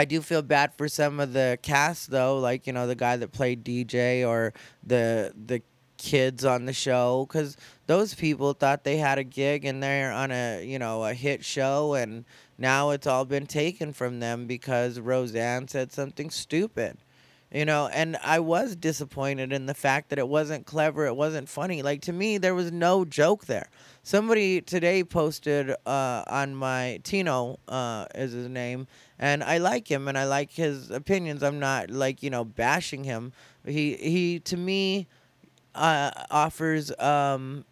I 0.00 0.06
do 0.06 0.22
feel 0.22 0.40
bad 0.40 0.72
for 0.78 0.88
some 0.88 1.20
of 1.20 1.34
the 1.34 1.58
cast 1.60 2.10
though, 2.10 2.38
like 2.38 2.66
you 2.66 2.72
know 2.72 2.86
the 2.86 2.94
guy 2.94 3.18
that 3.18 3.32
played 3.32 3.62
DJ 3.64 4.26
or 4.26 4.54
the 4.82 5.34
the 5.46 5.60
kids 5.98 6.42
on 6.42 6.64
the 6.64 6.72
show, 6.72 7.26
because 7.28 7.58
those 7.86 8.14
people 8.14 8.54
thought 8.54 8.82
they 8.82 8.96
had 8.96 9.18
a 9.18 9.24
gig 9.24 9.66
and 9.66 9.82
they're 9.82 10.10
on 10.10 10.30
a 10.30 10.64
you 10.64 10.78
know 10.78 11.04
a 11.04 11.12
hit 11.12 11.44
show, 11.44 11.92
and 11.92 12.24
now 12.56 12.90
it's 12.90 13.06
all 13.06 13.26
been 13.26 13.46
taken 13.46 13.92
from 13.92 14.20
them 14.20 14.46
because 14.46 14.98
Roseanne 14.98 15.68
said 15.68 15.92
something 15.92 16.30
stupid. 16.30 16.96
You 17.52 17.64
know, 17.64 17.88
and 17.88 18.16
I 18.22 18.38
was 18.38 18.76
disappointed 18.76 19.52
in 19.52 19.66
the 19.66 19.74
fact 19.74 20.10
that 20.10 20.20
it 20.20 20.28
wasn't 20.28 20.66
clever, 20.66 21.06
it 21.06 21.16
wasn't 21.16 21.48
funny. 21.48 21.82
Like 21.82 22.00
to 22.02 22.12
me, 22.12 22.38
there 22.38 22.54
was 22.54 22.70
no 22.70 23.04
joke 23.04 23.46
there. 23.46 23.68
Somebody 24.04 24.60
today 24.60 25.02
posted 25.02 25.70
uh, 25.84 26.24
on 26.28 26.54
my 26.54 27.00
Tino 27.02 27.58
uh, 27.66 28.06
is 28.14 28.30
his 28.32 28.48
name, 28.48 28.86
and 29.18 29.42
I 29.42 29.58
like 29.58 29.90
him 29.90 30.06
and 30.06 30.16
I 30.16 30.26
like 30.26 30.52
his 30.52 30.92
opinions. 30.92 31.42
I'm 31.42 31.58
not 31.58 31.90
like 31.90 32.22
you 32.22 32.30
know 32.30 32.44
bashing 32.44 33.02
him. 33.02 33.32
He 33.66 33.94
he 33.96 34.38
to 34.40 34.56
me 34.56 35.08
uh, 35.74 36.12
offers 36.30 36.96
um, 37.00 37.64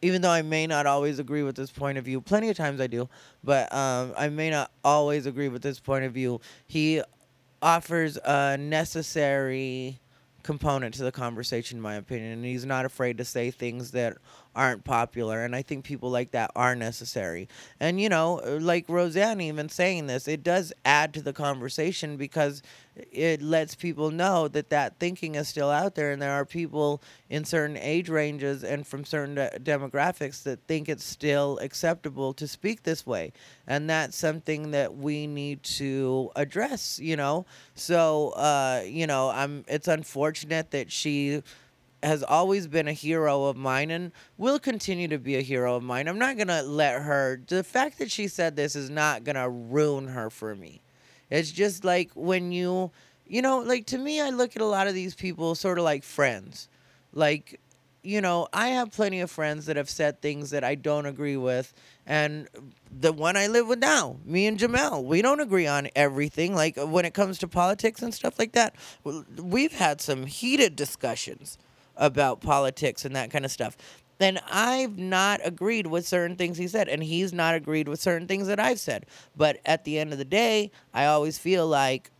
even 0.00 0.22
though 0.22 0.30
I 0.30 0.42
may 0.42 0.66
not 0.66 0.86
always 0.86 1.18
agree 1.18 1.42
with 1.42 1.56
this 1.56 1.70
point 1.70 1.98
of 1.98 2.04
view, 2.04 2.20
plenty 2.20 2.50
of 2.50 2.56
times 2.56 2.80
I 2.80 2.86
do, 2.86 3.08
but 3.42 3.72
um, 3.74 4.12
I 4.16 4.28
may 4.28 4.50
not 4.50 4.70
always 4.84 5.26
agree 5.26 5.48
with 5.48 5.62
this 5.62 5.80
point 5.80 6.04
of 6.04 6.12
view. 6.12 6.40
He 6.66 7.02
offers 7.64 8.18
a 8.18 8.58
necessary 8.58 9.98
component 10.42 10.94
to 10.94 11.02
the 11.02 11.10
conversation, 11.10 11.78
in 11.78 11.82
my 11.82 11.94
opinion, 11.94 12.32
and 12.32 12.44
he's 12.44 12.66
not 12.66 12.84
afraid 12.84 13.16
to 13.16 13.24
say 13.24 13.50
things 13.50 13.92
that 13.92 14.18
aren't 14.54 14.84
popular. 14.84 15.44
And 15.44 15.54
I 15.54 15.62
think 15.62 15.84
people 15.84 16.10
like 16.10 16.32
that 16.32 16.50
are 16.54 16.74
necessary. 16.74 17.48
And, 17.80 18.00
you 18.00 18.08
know, 18.08 18.34
like 18.60 18.88
Roseanne 18.88 19.40
even 19.40 19.68
saying 19.68 20.06
this, 20.06 20.28
it 20.28 20.42
does 20.42 20.72
add 20.84 21.14
to 21.14 21.22
the 21.22 21.32
conversation 21.32 22.16
because 22.16 22.62
it 22.96 23.42
lets 23.42 23.74
people 23.74 24.10
know 24.10 24.46
that 24.48 24.70
that 24.70 24.98
thinking 24.98 25.34
is 25.34 25.48
still 25.48 25.70
out 25.70 25.94
there 25.94 26.12
and 26.12 26.22
there 26.22 26.30
are 26.30 26.44
people 26.44 27.02
in 27.28 27.44
certain 27.44 27.76
age 27.76 28.08
ranges 28.08 28.62
and 28.62 28.86
from 28.86 29.04
certain 29.04 29.34
de- 29.34 29.50
demographics 29.60 30.44
that 30.44 30.60
think 30.68 30.88
it's 30.88 31.04
still 31.04 31.58
acceptable 31.60 32.32
to 32.32 32.46
speak 32.46 32.84
this 32.84 33.04
way 33.04 33.32
and 33.66 33.90
that's 33.90 34.16
something 34.16 34.70
that 34.70 34.94
we 34.96 35.26
need 35.26 35.62
to 35.62 36.30
address 36.36 37.00
you 37.00 37.16
know 37.16 37.44
so 37.74 38.30
uh 38.30 38.82
you 38.86 39.06
know 39.06 39.30
i'm 39.30 39.64
it's 39.66 39.88
unfortunate 39.88 40.70
that 40.70 40.92
she 40.92 41.42
has 42.04 42.22
always 42.22 42.66
been 42.66 42.88
a 42.88 42.92
hero 42.92 43.44
of 43.44 43.56
mine 43.56 43.90
and 43.90 44.12
will 44.36 44.58
continue 44.58 45.08
to 45.08 45.18
be 45.18 45.36
a 45.36 45.40
hero 45.40 45.76
of 45.76 45.82
mine. 45.82 46.06
I'm 46.08 46.18
not 46.18 46.36
going 46.36 46.48
to 46.48 46.62
let 46.62 47.02
her, 47.02 47.40
the 47.46 47.64
fact 47.64 47.98
that 47.98 48.10
she 48.10 48.28
said 48.28 48.56
this 48.56 48.76
is 48.76 48.90
not 48.90 49.24
going 49.24 49.36
to 49.36 49.48
ruin 49.48 50.08
her 50.08 50.30
for 50.30 50.54
me. 50.54 50.80
It's 51.30 51.50
just 51.50 51.84
like 51.84 52.10
when 52.14 52.52
you, 52.52 52.90
you 53.26 53.42
know, 53.42 53.58
like 53.58 53.86
to 53.86 53.98
me, 53.98 54.20
I 54.20 54.30
look 54.30 54.54
at 54.56 54.62
a 54.62 54.66
lot 54.66 54.86
of 54.86 54.94
these 54.94 55.14
people 55.14 55.54
sort 55.54 55.78
of 55.78 55.84
like 55.84 56.04
friends. 56.04 56.68
Like, 57.12 57.60
you 58.02 58.20
know, 58.20 58.48
I 58.52 58.68
have 58.68 58.92
plenty 58.92 59.20
of 59.20 59.30
friends 59.30 59.66
that 59.66 59.76
have 59.76 59.88
said 59.88 60.20
things 60.20 60.50
that 60.50 60.62
I 60.62 60.74
don't 60.74 61.06
agree 61.06 61.38
with. 61.38 61.72
And 62.06 62.48
the 63.00 63.12
one 63.12 63.36
I 63.36 63.46
live 63.46 63.66
with 63.66 63.78
now, 63.78 64.18
me 64.26 64.46
and 64.46 64.58
Jamel, 64.58 65.02
we 65.02 65.22
don't 65.22 65.40
agree 65.40 65.66
on 65.66 65.88
everything. 65.96 66.54
Like 66.54 66.76
when 66.76 67.06
it 67.06 67.14
comes 67.14 67.38
to 67.38 67.48
politics 67.48 68.02
and 68.02 68.12
stuff 68.12 68.38
like 68.38 68.52
that, 68.52 68.76
we've 69.38 69.72
had 69.72 70.02
some 70.02 70.26
heated 70.26 70.76
discussions 70.76 71.56
about 71.96 72.40
politics 72.40 73.04
and 73.04 73.14
that 73.16 73.30
kind 73.30 73.44
of 73.44 73.50
stuff. 73.50 73.76
And 74.20 74.40
I've 74.50 74.96
not 74.96 75.40
agreed 75.44 75.86
with 75.86 76.06
certain 76.06 76.36
things 76.36 76.56
he 76.56 76.68
said, 76.68 76.88
and 76.88 77.02
he's 77.02 77.32
not 77.32 77.54
agreed 77.54 77.88
with 77.88 78.00
certain 78.00 78.28
things 78.28 78.46
that 78.46 78.60
I've 78.60 78.78
said. 78.78 79.06
But 79.36 79.58
at 79.66 79.84
the 79.84 79.98
end 79.98 80.12
of 80.12 80.18
the 80.18 80.24
day, 80.24 80.70
I 80.92 81.06
always 81.06 81.36
feel 81.36 81.66
like 81.66 82.10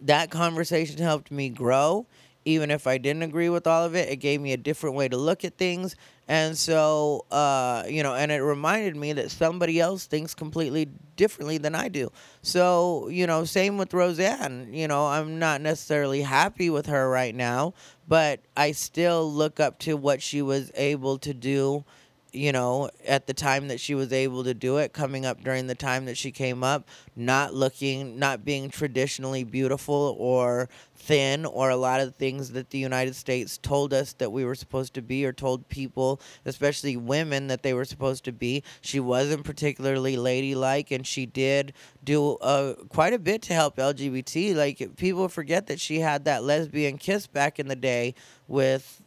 that 0.00 0.30
conversation 0.30 0.98
helped 0.98 1.30
me 1.30 1.48
grow. 1.48 2.06
Even 2.44 2.70
if 2.70 2.86
I 2.86 2.98
didn't 2.98 3.22
agree 3.22 3.50
with 3.50 3.66
all 3.66 3.84
of 3.84 3.94
it, 3.94 4.08
it 4.08 4.16
gave 4.16 4.40
me 4.40 4.52
a 4.52 4.56
different 4.56 4.96
way 4.96 5.08
to 5.08 5.16
look 5.16 5.44
at 5.44 5.58
things. 5.58 5.96
And 6.28 6.58
so, 6.58 7.24
uh, 7.30 7.84
you 7.88 8.02
know, 8.02 8.14
and 8.14 8.30
it 8.30 8.42
reminded 8.42 8.96
me 8.96 9.14
that 9.14 9.30
somebody 9.30 9.80
else 9.80 10.04
thinks 10.04 10.34
completely 10.34 10.86
differently 11.16 11.56
than 11.56 11.74
I 11.74 11.88
do. 11.88 12.12
So, 12.42 13.08
you 13.08 13.26
know, 13.26 13.44
same 13.44 13.78
with 13.78 13.94
Roseanne. 13.94 14.68
You 14.72 14.88
know, 14.88 15.06
I'm 15.06 15.38
not 15.38 15.62
necessarily 15.62 16.20
happy 16.20 16.68
with 16.68 16.86
her 16.86 17.08
right 17.08 17.34
now, 17.34 17.72
but 18.06 18.40
I 18.54 18.72
still 18.72 19.30
look 19.32 19.58
up 19.58 19.78
to 19.80 19.96
what 19.96 20.20
she 20.20 20.42
was 20.42 20.70
able 20.74 21.18
to 21.18 21.32
do 21.32 21.84
you 22.32 22.52
know, 22.52 22.90
at 23.06 23.26
the 23.26 23.34
time 23.34 23.68
that 23.68 23.80
she 23.80 23.94
was 23.94 24.12
able 24.12 24.44
to 24.44 24.52
do 24.52 24.76
it, 24.78 24.92
coming 24.92 25.24
up 25.24 25.42
during 25.42 25.66
the 25.66 25.74
time 25.74 26.04
that 26.04 26.16
she 26.16 26.30
came 26.30 26.62
up, 26.62 26.86
not 27.16 27.54
looking, 27.54 28.18
not 28.18 28.44
being 28.44 28.68
traditionally 28.68 29.44
beautiful 29.44 30.14
or 30.18 30.68
thin, 30.94 31.46
or 31.46 31.70
a 31.70 31.76
lot 31.76 32.00
of 32.00 32.14
things 32.16 32.52
that 32.52 32.70
the 32.70 32.78
United 32.78 33.14
States 33.14 33.56
told 33.58 33.94
us 33.94 34.12
that 34.14 34.30
we 34.30 34.44
were 34.44 34.54
supposed 34.54 34.92
to 34.94 35.02
be, 35.02 35.24
or 35.24 35.32
told 35.32 35.68
people, 35.68 36.20
especially 36.44 36.96
women, 36.96 37.46
that 37.46 37.62
they 37.62 37.72
were 37.72 37.84
supposed 37.84 38.24
to 38.24 38.32
be. 38.32 38.62
She 38.82 39.00
wasn't 39.00 39.44
particularly 39.44 40.16
ladylike, 40.16 40.90
and 40.90 41.06
she 41.06 41.24
did 41.24 41.72
do 42.04 42.34
uh, 42.36 42.74
quite 42.90 43.14
a 43.14 43.18
bit 43.18 43.42
to 43.42 43.54
help 43.54 43.76
LGBT. 43.76 44.54
Like, 44.54 44.96
people 44.96 45.28
forget 45.28 45.66
that 45.68 45.80
she 45.80 46.00
had 46.00 46.26
that 46.26 46.44
lesbian 46.44 46.98
kiss 46.98 47.26
back 47.26 47.58
in 47.58 47.68
the 47.68 47.76
day 47.76 48.14
with, 48.46 49.00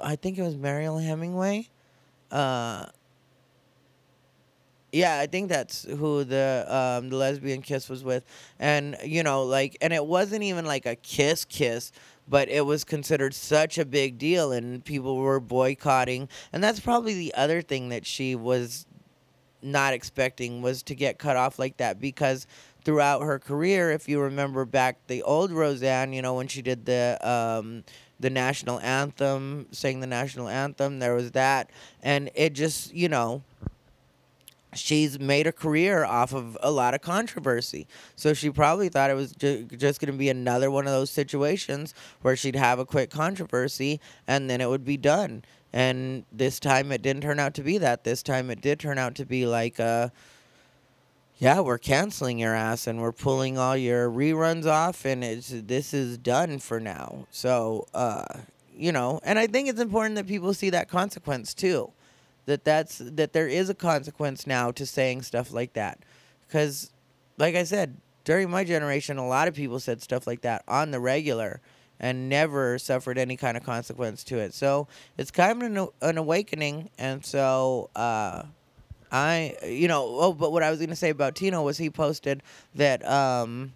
I 0.00 0.16
think 0.16 0.38
it 0.38 0.42
was 0.42 0.56
Mariel 0.56 0.98
Hemingway 0.98 1.68
uh, 2.30 2.86
yeah, 4.92 5.18
I 5.18 5.26
think 5.26 5.48
that's 5.48 5.84
who 5.84 6.22
the 6.22 6.64
um, 6.68 7.10
the 7.10 7.16
lesbian 7.16 7.62
kiss 7.62 7.88
was 7.88 8.04
with, 8.04 8.24
and 8.60 8.96
you 9.04 9.24
know, 9.24 9.42
like, 9.42 9.76
and 9.80 9.92
it 9.92 10.06
wasn't 10.06 10.44
even 10.44 10.64
like 10.64 10.86
a 10.86 10.94
kiss 10.94 11.44
kiss, 11.44 11.90
but 12.28 12.48
it 12.48 12.64
was 12.64 12.84
considered 12.84 13.34
such 13.34 13.76
a 13.76 13.84
big 13.84 14.18
deal, 14.18 14.52
and 14.52 14.84
people 14.84 15.16
were 15.16 15.40
boycotting, 15.40 16.28
and 16.52 16.62
that's 16.62 16.78
probably 16.78 17.14
the 17.14 17.34
other 17.34 17.60
thing 17.60 17.88
that 17.88 18.06
she 18.06 18.36
was 18.36 18.86
not 19.62 19.94
expecting 19.94 20.62
was 20.62 20.82
to 20.84 20.94
get 20.94 21.18
cut 21.18 21.36
off 21.36 21.58
like 21.58 21.78
that 21.78 22.00
because 22.00 22.46
throughout 22.84 23.22
her 23.22 23.38
career, 23.38 23.90
if 23.90 24.08
you 24.08 24.20
remember 24.20 24.64
back 24.64 24.98
the 25.08 25.22
old 25.22 25.50
Roseanne, 25.50 26.12
you 26.12 26.22
know, 26.22 26.34
when 26.34 26.46
she 26.46 26.62
did 26.62 26.84
the 26.84 27.18
um, 27.28 27.82
the 28.20 28.30
national 28.30 28.80
anthem, 28.80 29.66
sang 29.70 30.00
the 30.00 30.06
national 30.06 30.48
anthem. 30.48 30.98
There 30.98 31.14
was 31.14 31.32
that, 31.32 31.70
and 32.02 32.30
it 32.34 32.52
just 32.52 32.94
you 32.94 33.08
know 33.08 33.42
she's 34.74 35.18
made 35.18 35.46
a 35.46 35.52
career 35.52 36.04
off 36.04 36.32
of 36.34 36.58
a 36.62 36.70
lot 36.70 36.94
of 36.94 37.00
controversy. 37.00 37.86
So 38.16 38.34
she 38.34 38.50
probably 38.50 38.88
thought 38.88 39.10
it 39.10 39.14
was 39.14 39.32
ju- 39.32 39.66
just 39.76 40.00
going 40.00 40.12
to 40.12 40.18
be 40.18 40.28
another 40.28 40.70
one 40.70 40.86
of 40.86 40.92
those 40.92 41.10
situations 41.10 41.94
where 42.22 42.36
she'd 42.36 42.56
have 42.56 42.78
a 42.78 42.84
quick 42.84 43.10
controversy 43.10 44.00
and 44.26 44.48
then 44.50 44.60
it 44.60 44.68
would 44.68 44.84
be 44.84 44.96
done. 44.96 45.44
And 45.72 46.24
this 46.30 46.60
time 46.60 46.92
it 46.92 47.02
didn't 47.02 47.22
turn 47.22 47.40
out 47.40 47.54
to 47.54 47.62
be 47.62 47.78
that. 47.78 48.04
This 48.04 48.22
time 48.22 48.50
it 48.50 48.60
did 48.60 48.78
turn 48.78 48.98
out 48.98 49.14
to 49.16 49.24
be 49.24 49.46
like 49.46 49.78
a 49.78 50.12
yeah, 51.38 51.60
we're 51.60 51.78
canceling 51.78 52.38
your 52.38 52.54
ass 52.54 52.86
and 52.86 53.00
we're 53.00 53.12
pulling 53.12 53.58
all 53.58 53.76
your 53.76 54.08
reruns 54.08 54.66
off 54.66 55.04
and 55.04 55.24
it's 55.24 55.48
this 55.48 55.92
is 55.92 56.16
done 56.16 56.58
for 56.58 56.78
now. 56.78 57.26
So, 57.30 57.86
uh, 57.92 58.24
you 58.76 58.92
know, 58.92 59.20
and 59.24 59.38
I 59.38 59.46
think 59.46 59.68
it's 59.68 59.80
important 59.80 60.14
that 60.16 60.26
people 60.26 60.54
see 60.54 60.70
that 60.70 60.88
consequence 60.88 61.52
too. 61.52 61.90
That 62.46 62.64
that's 62.64 62.98
that 62.98 63.32
there 63.32 63.48
is 63.48 63.68
a 63.68 63.74
consequence 63.74 64.46
now 64.46 64.70
to 64.72 64.86
saying 64.86 65.22
stuff 65.22 65.52
like 65.52 65.72
that. 65.72 65.98
Cuz 66.50 66.92
like 67.36 67.56
I 67.56 67.64
said, 67.64 67.96
during 68.22 68.48
my 68.48 68.62
generation 68.62 69.18
a 69.18 69.26
lot 69.26 69.48
of 69.48 69.54
people 69.54 69.80
said 69.80 70.02
stuff 70.02 70.26
like 70.26 70.42
that 70.42 70.62
on 70.68 70.92
the 70.92 71.00
regular 71.00 71.60
and 71.98 72.28
never 72.28 72.78
suffered 72.78 73.18
any 73.18 73.36
kind 73.36 73.56
of 73.56 73.64
consequence 73.64 74.22
to 74.24 74.38
it. 74.38 74.52
So, 74.54 74.88
it's 75.16 75.30
kind 75.30 75.62
of 75.62 75.76
an, 75.76 75.88
an 76.00 76.18
awakening 76.18 76.90
and 76.96 77.24
so 77.24 77.90
uh 77.96 78.44
I, 79.14 79.56
you 79.64 79.86
know, 79.86 80.04
oh, 80.18 80.32
but 80.32 80.50
what 80.50 80.64
I 80.64 80.70
was 80.70 80.80
going 80.80 80.90
to 80.90 80.96
say 80.96 81.10
about 81.10 81.36
Tino 81.36 81.62
was 81.62 81.78
he 81.78 81.88
posted 81.88 82.42
that 82.74 83.08
um, 83.08 83.72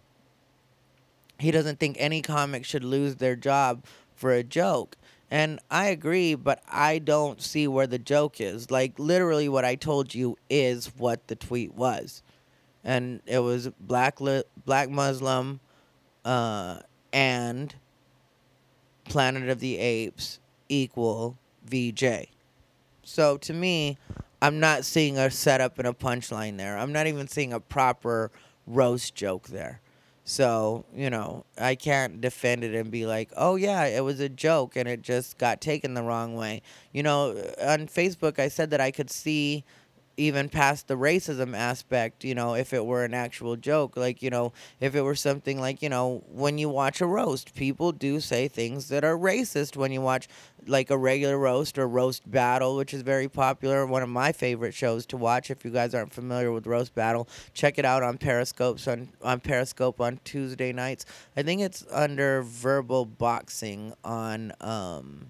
he 1.39 1.53
doesn't 1.53 1.79
think 1.79 1.97
any 2.01 2.23
comic 2.23 2.65
should 2.65 2.83
lose 2.83 3.15
their 3.17 3.37
job 3.37 3.85
for 4.17 4.33
a 4.33 4.43
joke. 4.43 4.97
And 5.31 5.61
I 5.71 5.87
agree, 5.87 6.35
but 6.35 6.61
I 6.69 6.99
don't 6.99 7.41
see 7.41 7.69
where 7.69 7.87
the 7.87 8.01
joke 8.01 8.41
is. 8.41 8.73
Like, 8.73 8.99
literally, 8.99 9.49
what 9.49 9.65
I 9.65 9.77
told 9.77 10.13
you 10.13 10.37
is 10.51 10.87
what 10.97 11.29
the 11.29 11.37
tweet 11.37 11.73
was. 11.73 12.21
And 12.83 13.21
it 13.25 13.39
was 13.39 13.69
black, 13.79 14.21
li- 14.21 14.43
black 14.67 14.91
Muslim 14.91 15.61
uh, 16.25 16.81
and 17.13 17.77
Planet 19.05 19.49
of 19.51 19.61
the 19.61 19.79
Apes 19.79 20.41
equal 20.69 21.37
VJ. 21.65 22.27
So 23.05 23.37
to 23.37 23.53
me, 23.53 23.99
I'm 24.41 24.61
not 24.61 24.85
seeing 24.85 25.19
a 25.19 25.31
setup 25.31 25.79
and 25.79 25.89
a 25.89 25.93
punchline 25.93 26.57
there. 26.59 26.79
I'm 26.79 26.93
not 26.93 27.07
even 27.07 27.27
seeing 27.29 27.53
a 27.53 27.61
proper 27.61 28.31
roast 28.67 29.15
joke 29.15 29.49
there. 29.49 29.81
So, 30.25 30.85
you 30.95 31.09
know, 31.09 31.47
I 31.57 31.75
can't 31.75 32.21
defend 32.21 32.63
it 32.63 32.75
and 32.75 32.91
be 32.91 33.07
like, 33.07 33.31
oh, 33.35 33.57
yeah, 33.57 33.87
it 33.87 34.05
was 34.05 34.21
a 34.21 34.29
joke 34.29 34.77
and 34.77 34.87
it 34.87 35.01
just 35.01 35.39
got 35.39 35.63
taken 35.63 35.95
the 35.95 36.03
wrong 36.03 36.37
way. 36.37 36.61
You 36.93 37.03
know, 37.03 37.31
on 37.63 37.87
Facebook, 37.87 38.39
I 38.39 38.49
said 38.49 38.71
that 38.71 38.81
I 38.81 38.91
could 38.91 39.11
see 39.11 39.65
even 40.19 40.49
past 40.49 40.89
the 40.89 40.97
racism 40.97 41.57
aspect, 41.57 42.25
you 42.25 42.35
know, 42.35 42.55
if 42.55 42.73
it 42.73 42.85
were 42.85 43.05
an 43.05 43.15
actual 43.15 43.57
joke. 43.57 43.97
Like, 43.97 44.21
you 44.21 44.31
know, 44.31 44.53
if 44.81 44.95
it 44.95 45.03
were 45.03 45.15
something 45.15 45.61
like, 45.61 45.81
you 45.81 45.89
know, 45.89 46.25
when 46.29 46.59
you 46.59 46.69
watch 46.69 47.01
a 47.01 47.07
roast, 47.07 47.55
people 47.55 47.93
do 47.93 48.21
say 48.21 48.49
things 48.49 48.89
that 48.89 49.05
are 49.05 49.17
racist 49.17 49.77
when 49.77 49.93
you 49.93 50.01
watch 50.01 50.29
like 50.67 50.91
a 50.91 50.99
regular 50.99 51.39
roast 51.39 51.79
or 51.79 51.87
roast 51.87 52.29
battle, 52.31 52.77
which 52.77 52.93
is 52.93 53.03
very 53.03 53.29
popular. 53.29 53.87
One 53.87 54.03
of 54.03 54.09
my 54.09 54.33
favorite 54.33 54.75
shows 54.75 55.07
to 55.07 55.17
watch. 55.17 55.51
If 55.51 55.65
you 55.65 55.71
guys 55.71 55.95
aren't 55.95 56.13
familiar 56.13 56.51
with 56.51 56.67
roast 56.67 56.95
battle, 56.95 57.29
check 57.55 57.79
it 57.79 57.85
out 57.85 58.03
on 58.03 58.19
Periscope 58.19 58.81
on 58.89 59.11
on 59.23 59.41
Periscope 59.41 60.01
on 60.01 60.19
Tuesday 60.25 60.73
nights. 60.73 61.07
I 61.37 61.43
think 61.43 61.63
it's 61.63 61.85
under 61.91 62.43
verbal 62.43 63.07
boxing 63.07 63.95
on 64.05 64.53
um 64.61 65.29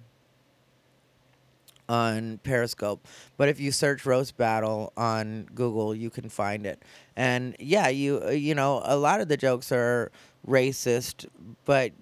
on 1.89 2.39
Periscope. 2.43 3.07
But 3.36 3.49
if 3.49 3.61
you 3.61 3.72
search 3.72 4.05
roast 4.07 4.36
battle 4.36 4.93
on 4.97 5.49
Google, 5.55 5.95
you 5.95 6.11
can 6.11 6.28
find 6.28 6.66
it. 6.66 6.82
And 7.16 7.57
yeah, 7.59 7.89
you 7.89 8.22
uh, 8.24 8.30
you 8.30 8.55
know, 8.55 8.82
a 8.84 8.97
lot 8.97 9.20
of 9.20 9.28
the 9.28 9.36
jokes 9.36 9.72
are 9.72 10.11
racist, 10.47 11.26
but 11.64 11.93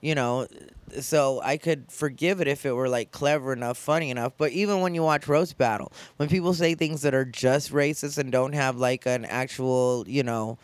you 0.00 0.14
know, 0.14 0.46
so 1.00 1.40
I 1.42 1.56
could 1.56 1.90
forgive 1.90 2.40
it 2.40 2.46
if 2.46 2.66
it 2.66 2.72
were 2.72 2.88
like 2.88 3.10
clever 3.10 3.52
enough, 3.52 3.78
funny 3.78 4.10
enough. 4.10 4.34
But 4.36 4.52
even 4.52 4.80
when 4.80 4.94
you 4.94 5.02
watch 5.02 5.26
roast 5.26 5.56
battle, 5.56 5.92
when 6.16 6.28
people 6.28 6.52
say 6.54 6.74
things 6.74 7.02
that 7.02 7.14
are 7.14 7.24
just 7.24 7.72
racist 7.72 8.18
and 8.18 8.30
don't 8.30 8.52
have 8.52 8.76
like 8.76 9.06
an 9.06 9.24
actual, 9.24 10.04
you 10.06 10.22
know, 10.22 10.58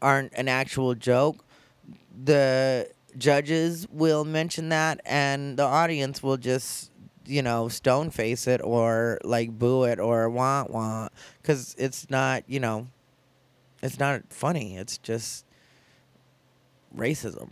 aren't 0.00 0.32
an 0.34 0.48
actual 0.48 0.94
joke, 0.94 1.44
the 2.24 2.88
judges 3.18 3.86
will 3.90 4.24
mention 4.24 4.70
that 4.70 5.00
and 5.04 5.58
the 5.58 5.64
audience 5.64 6.22
will 6.22 6.36
just 6.36 6.89
you 7.30 7.42
know, 7.42 7.68
stone 7.68 8.10
face 8.10 8.46
it 8.46 8.60
or 8.62 9.18
like 9.24 9.58
boo 9.58 9.84
it 9.84 9.98
or 9.98 10.28
wah 10.28 10.64
wah 10.68 11.08
because 11.40 11.74
it's 11.78 12.10
not, 12.10 12.42
you 12.46 12.60
know, 12.60 12.88
it's 13.82 13.98
not 13.98 14.22
funny. 14.30 14.76
It's 14.76 14.98
just 14.98 15.44
racism. 16.96 17.50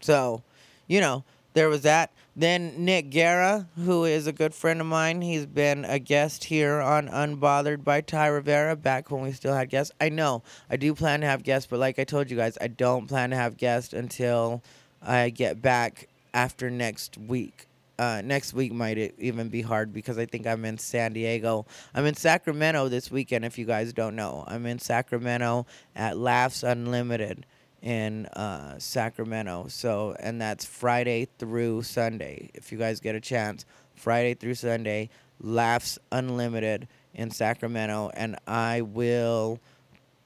So, 0.00 0.42
you 0.86 1.00
know, 1.00 1.24
there 1.54 1.68
was 1.68 1.82
that. 1.82 2.10
Then 2.36 2.84
Nick 2.84 3.10
Guerra, 3.10 3.66
who 3.76 4.04
is 4.04 4.26
a 4.26 4.32
good 4.32 4.54
friend 4.54 4.80
of 4.80 4.86
mine, 4.86 5.20
he's 5.20 5.46
been 5.46 5.84
a 5.84 5.98
guest 5.98 6.44
here 6.44 6.80
on 6.80 7.08
Unbothered 7.08 7.84
by 7.84 8.00
Ty 8.00 8.28
Rivera 8.28 8.76
back 8.76 9.10
when 9.10 9.22
we 9.22 9.32
still 9.32 9.54
had 9.54 9.68
guests. 9.68 9.92
I 10.00 10.08
know 10.08 10.42
I 10.70 10.76
do 10.76 10.94
plan 10.94 11.20
to 11.20 11.26
have 11.26 11.42
guests, 11.42 11.68
but 11.68 11.80
like 11.80 11.98
I 11.98 12.04
told 12.04 12.30
you 12.30 12.36
guys, 12.36 12.56
I 12.60 12.68
don't 12.68 13.08
plan 13.08 13.30
to 13.30 13.36
have 13.36 13.56
guests 13.56 13.92
until 13.92 14.62
I 15.02 15.30
get 15.30 15.60
back 15.60 16.08
after 16.32 16.70
next 16.70 17.18
week. 17.18 17.66
Uh, 18.00 18.22
next 18.24 18.54
week 18.54 18.72
might 18.72 18.96
even 19.18 19.50
be 19.50 19.60
hard 19.60 19.92
because 19.92 20.16
I 20.16 20.24
think 20.24 20.46
I'm 20.46 20.64
in 20.64 20.78
San 20.78 21.12
Diego. 21.12 21.66
I'm 21.94 22.06
in 22.06 22.14
Sacramento 22.14 22.88
this 22.88 23.10
weekend. 23.10 23.44
If 23.44 23.58
you 23.58 23.66
guys 23.66 23.92
don't 23.92 24.16
know, 24.16 24.42
I'm 24.46 24.64
in 24.64 24.78
Sacramento 24.78 25.66
at 25.94 26.16
Laughs 26.16 26.62
Unlimited 26.62 27.44
in 27.82 28.24
uh, 28.24 28.78
Sacramento. 28.78 29.66
So, 29.68 30.16
and 30.18 30.40
that's 30.40 30.64
Friday 30.64 31.28
through 31.38 31.82
Sunday. 31.82 32.48
If 32.54 32.72
you 32.72 32.78
guys 32.78 33.00
get 33.00 33.16
a 33.16 33.20
chance, 33.20 33.66
Friday 33.96 34.32
through 34.32 34.54
Sunday, 34.54 35.10
Laughs 35.38 35.98
Unlimited 36.10 36.88
in 37.12 37.30
Sacramento, 37.30 38.12
and 38.14 38.36
I 38.46 38.80
will 38.80 39.60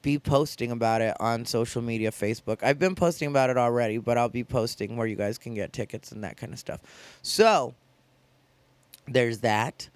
be 0.05 0.19
posting 0.19 0.69
about 0.69 1.01
it 1.01 1.17
on 1.19 1.45
social 1.45 1.81
media, 1.81 2.11
Facebook. 2.11 2.61
I've 2.61 2.77
been 2.77 2.93
posting 2.93 3.27
about 3.27 3.49
it 3.49 3.57
already, 3.57 3.97
but 3.97 4.19
I'll 4.19 4.29
be 4.29 4.43
posting 4.43 4.97
where 4.97 5.07
you 5.07 5.15
guys 5.15 5.39
can 5.39 5.55
get 5.55 5.73
tickets 5.73 6.11
and 6.11 6.23
that 6.23 6.37
kind 6.37 6.53
of 6.53 6.59
stuff. 6.59 6.79
So 7.23 7.73
there's 9.07 9.39
that. 9.39 9.89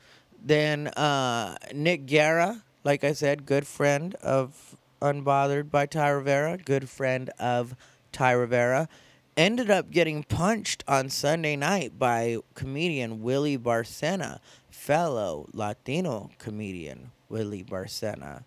Then 0.43 0.87
uh, 0.87 1.57
Nick 1.75 2.07
Guerra, 2.07 2.63
like 2.83 3.03
I 3.03 3.13
said, 3.13 3.45
good 3.45 3.67
friend 3.67 4.15
of 4.15 4.75
Unbothered 4.99 5.69
by 5.69 5.85
Ty 5.85 6.09
Rivera, 6.09 6.57
good 6.57 6.89
friend 6.89 7.29
of 7.37 7.75
Ty 8.11 8.31
Rivera, 8.31 8.89
ended 9.37 9.69
up 9.69 9.91
getting 9.91 10.23
punched 10.23 10.83
on 10.87 11.09
Sunday 11.09 11.55
night 11.55 11.99
by 11.99 12.39
comedian 12.55 13.21
Willie 13.21 13.59
Barcena, 13.59 14.39
fellow 14.71 15.47
Latino 15.53 16.31
comedian 16.39 17.11
Willie 17.29 17.63
Barcena. 17.63 18.43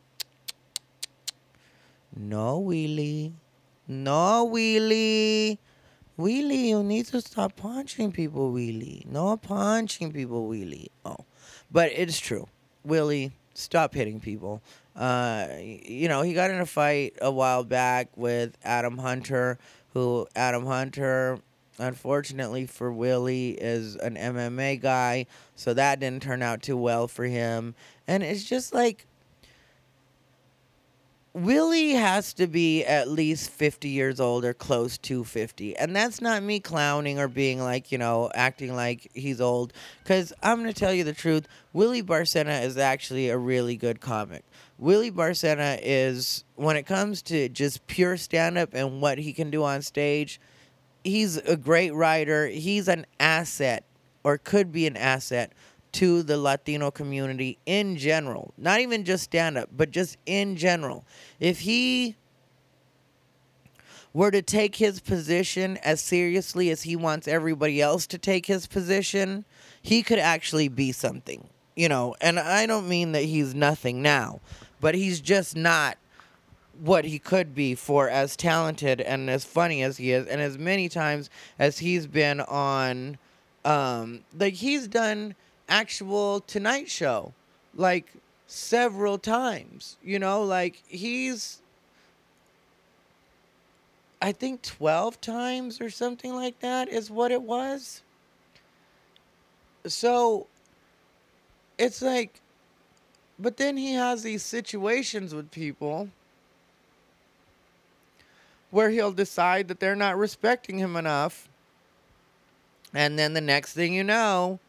No, 2.14 2.58
Willie. 2.58 3.34
No, 3.88 4.44
Willie. 4.44 5.58
Willie, 6.16 6.68
you 6.68 6.82
need 6.82 7.06
to 7.06 7.20
stop 7.20 7.56
punching 7.56 8.12
people, 8.12 8.52
Willie. 8.52 9.04
No 9.08 9.36
punching 9.36 10.12
people, 10.12 10.46
Willie. 10.46 10.90
Oh, 11.04 11.24
but 11.70 11.90
it's 11.94 12.20
true. 12.20 12.48
Willie, 12.84 13.32
stop 13.54 13.94
hitting 13.94 14.20
people. 14.20 14.62
Uh, 14.94 15.48
you 15.60 16.08
know, 16.08 16.22
he 16.22 16.34
got 16.34 16.50
in 16.50 16.60
a 16.60 16.66
fight 16.66 17.14
a 17.22 17.30
while 17.30 17.64
back 17.64 18.08
with 18.16 18.56
Adam 18.62 18.98
Hunter, 18.98 19.58
who 19.94 20.26
Adam 20.36 20.66
Hunter, 20.66 21.38
unfortunately 21.78 22.66
for 22.66 22.92
Willie, 22.92 23.52
is 23.52 23.96
an 23.96 24.16
MMA 24.16 24.80
guy, 24.80 25.26
so 25.54 25.72
that 25.72 26.00
didn't 26.00 26.22
turn 26.22 26.42
out 26.42 26.62
too 26.62 26.76
well 26.76 27.08
for 27.08 27.24
him. 27.24 27.74
And 28.06 28.22
it's 28.22 28.44
just 28.44 28.74
like 28.74 29.06
Willie 31.35 31.93
has 31.93 32.35
to 32.35 32.47
be 32.47 32.85
at 32.85 33.09
least 33.09 33.49
50 33.51 33.89
years 33.89 34.20
old 34.20 34.45
or 34.45 34.53
close 34.53 34.99
to 34.99 35.24
50. 35.24 35.74
And 35.76 35.97
that's 35.97 36.20
not 36.20 36.43
me 36.43 36.61
clowning 36.61 37.18
or 37.18 37.26
being 37.26 37.59
like, 37.59 37.91
you 37.91 37.97
know, 37.97 38.30
acting 38.35 38.76
like 38.76 39.11
he's 39.14 39.41
old. 39.41 39.72
Because 40.03 40.35
I'm 40.43 40.61
going 40.61 40.72
to 40.72 40.78
tell 40.78 40.93
you 40.93 41.05
the 41.05 41.14
truth 41.14 41.49
Willie 41.72 42.03
Barcena 42.03 42.62
is 42.62 42.76
actually 42.76 43.30
a 43.30 43.39
really 43.39 43.76
good 43.76 44.01
comic. 44.01 44.45
Willie 44.76 45.11
Barcena 45.11 45.78
is, 45.83 46.45
when 46.57 46.76
it 46.76 46.85
comes 46.85 47.22
to 47.22 47.49
just 47.49 47.87
pure 47.87 48.18
stand 48.18 48.59
up 48.59 48.74
and 48.74 49.01
what 49.01 49.16
he 49.16 49.33
can 49.33 49.51
do 49.51 49.64
on 49.64 49.80
stage, 49.80 50.39
he's 51.03 51.39
a 51.39 51.57
great 51.57 51.95
writer. 51.95 52.47
He's 52.47 52.89
an 52.89 53.07
asset 53.18 53.85
or 54.22 54.37
could 54.37 54.70
be 54.70 54.87
an 54.87 54.99
asset 54.99 55.53
to 55.93 56.22
the 56.22 56.38
Latino 56.38 56.90
community 56.90 57.59
in 57.66 57.97
general, 57.97 58.53
not 58.57 58.80
even 58.80 59.05
just 59.05 59.24
stand 59.24 59.59
up, 59.59 59.68
but 59.76 59.90
just 59.90 60.16
in 60.26 60.57
general. 60.57 61.05
If 61.38 61.61
he 61.61 62.16
were 64.14 64.30
to 64.30 64.43
take 64.43 64.76
his 64.76 65.01
position 65.01 65.78
as 65.78 66.01
seriously 66.01 66.70
as 66.70 66.82
he 66.82 66.97
wants 66.97 67.26
everybody 67.26 67.80
else 67.80 68.07
to 68.07 68.18
take 68.18 68.47
his 68.47 68.66
position, 68.66 69.45
he 69.80 70.03
could 70.03 70.18
actually 70.18 70.68
be 70.68 70.93
something, 70.93 71.49
you 71.76 71.88
know. 71.88 72.14
And 72.20 72.38
I 72.38 72.66
don't 72.66 72.88
mean 72.88 73.12
that 73.12 73.24
he's 73.24 73.55
nothing 73.55 74.03
now, 74.03 74.40
but 74.80 74.95
he's 74.95 75.20
just 75.20 75.57
not 75.57 75.97
what 76.80 77.05
he 77.05 77.18
could 77.18 77.55
be 77.55 77.74
for 77.74 78.09
as 78.09 78.34
talented 78.36 79.01
and 79.01 79.30
as 79.30 79.45
funny 79.45 79.82
as 79.82 79.99
he 79.99 80.12
is, 80.12 80.26
and 80.26 80.40
as 80.40 80.59
many 80.59 80.88
times 80.88 81.30
as 81.59 81.78
he's 81.78 82.07
been 82.07 82.40
on, 82.40 83.18
um, 83.64 84.20
like 84.36 84.55
he's 84.55 84.88
done 84.88 85.34
actual 85.72 86.40
Tonight 86.40 86.90
Show, 86.90 87.32
like 87.74 88.12
several 88.46 89.16
times. 89.16 89.96
You 90.04 90.18
know, 90.18 90.44
like 90.44 90.82
he's, 90.86 91.62
I 94.20 94.32
think 94.32 94.60
12 94.60 95.20
times 95.22 95.80
or 95.80 95.88
something 95.88 96.34
like 96.34 96.60
that 96.60 96.90
is 96.90 97.10
what 97.10 97.32
it 97.32 97.40
was. 97.40 98.02
So 99.86 100.46
it's 101.78 102.02
like, 102.02 102.40
but 103.38 103.56
then 103.56 103.78
he 103.78 103.94
has 103.94 104.22
these 104.22 104.42
situations 104.42 105.34
with 105.34 105.50
people 105.50 106.10
where 108.70 108.90
he'll 108.90 109.12
decide 109.12 109.68
that 109.68 109.80
they're 109.80 109.96
not 109.96 110.18
respecting 110.18 110.78
him 110.78 110.96
enough. 110.96 111.48
And 112.94 113.18
then 113.18 113.32
the 113.32 113.40
next 113.40 113.72
thing 113.72 113.94
you 113.94 114.04
know, 114.04 114.60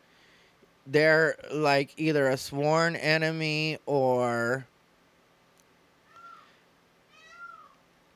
they're 0.86 1.36
like 1.52 1.94
either 1.98 2.28
a 2.28 2.38
sworn 2.38 2.96
enemy 2.96 3.78
or 3.86 4.66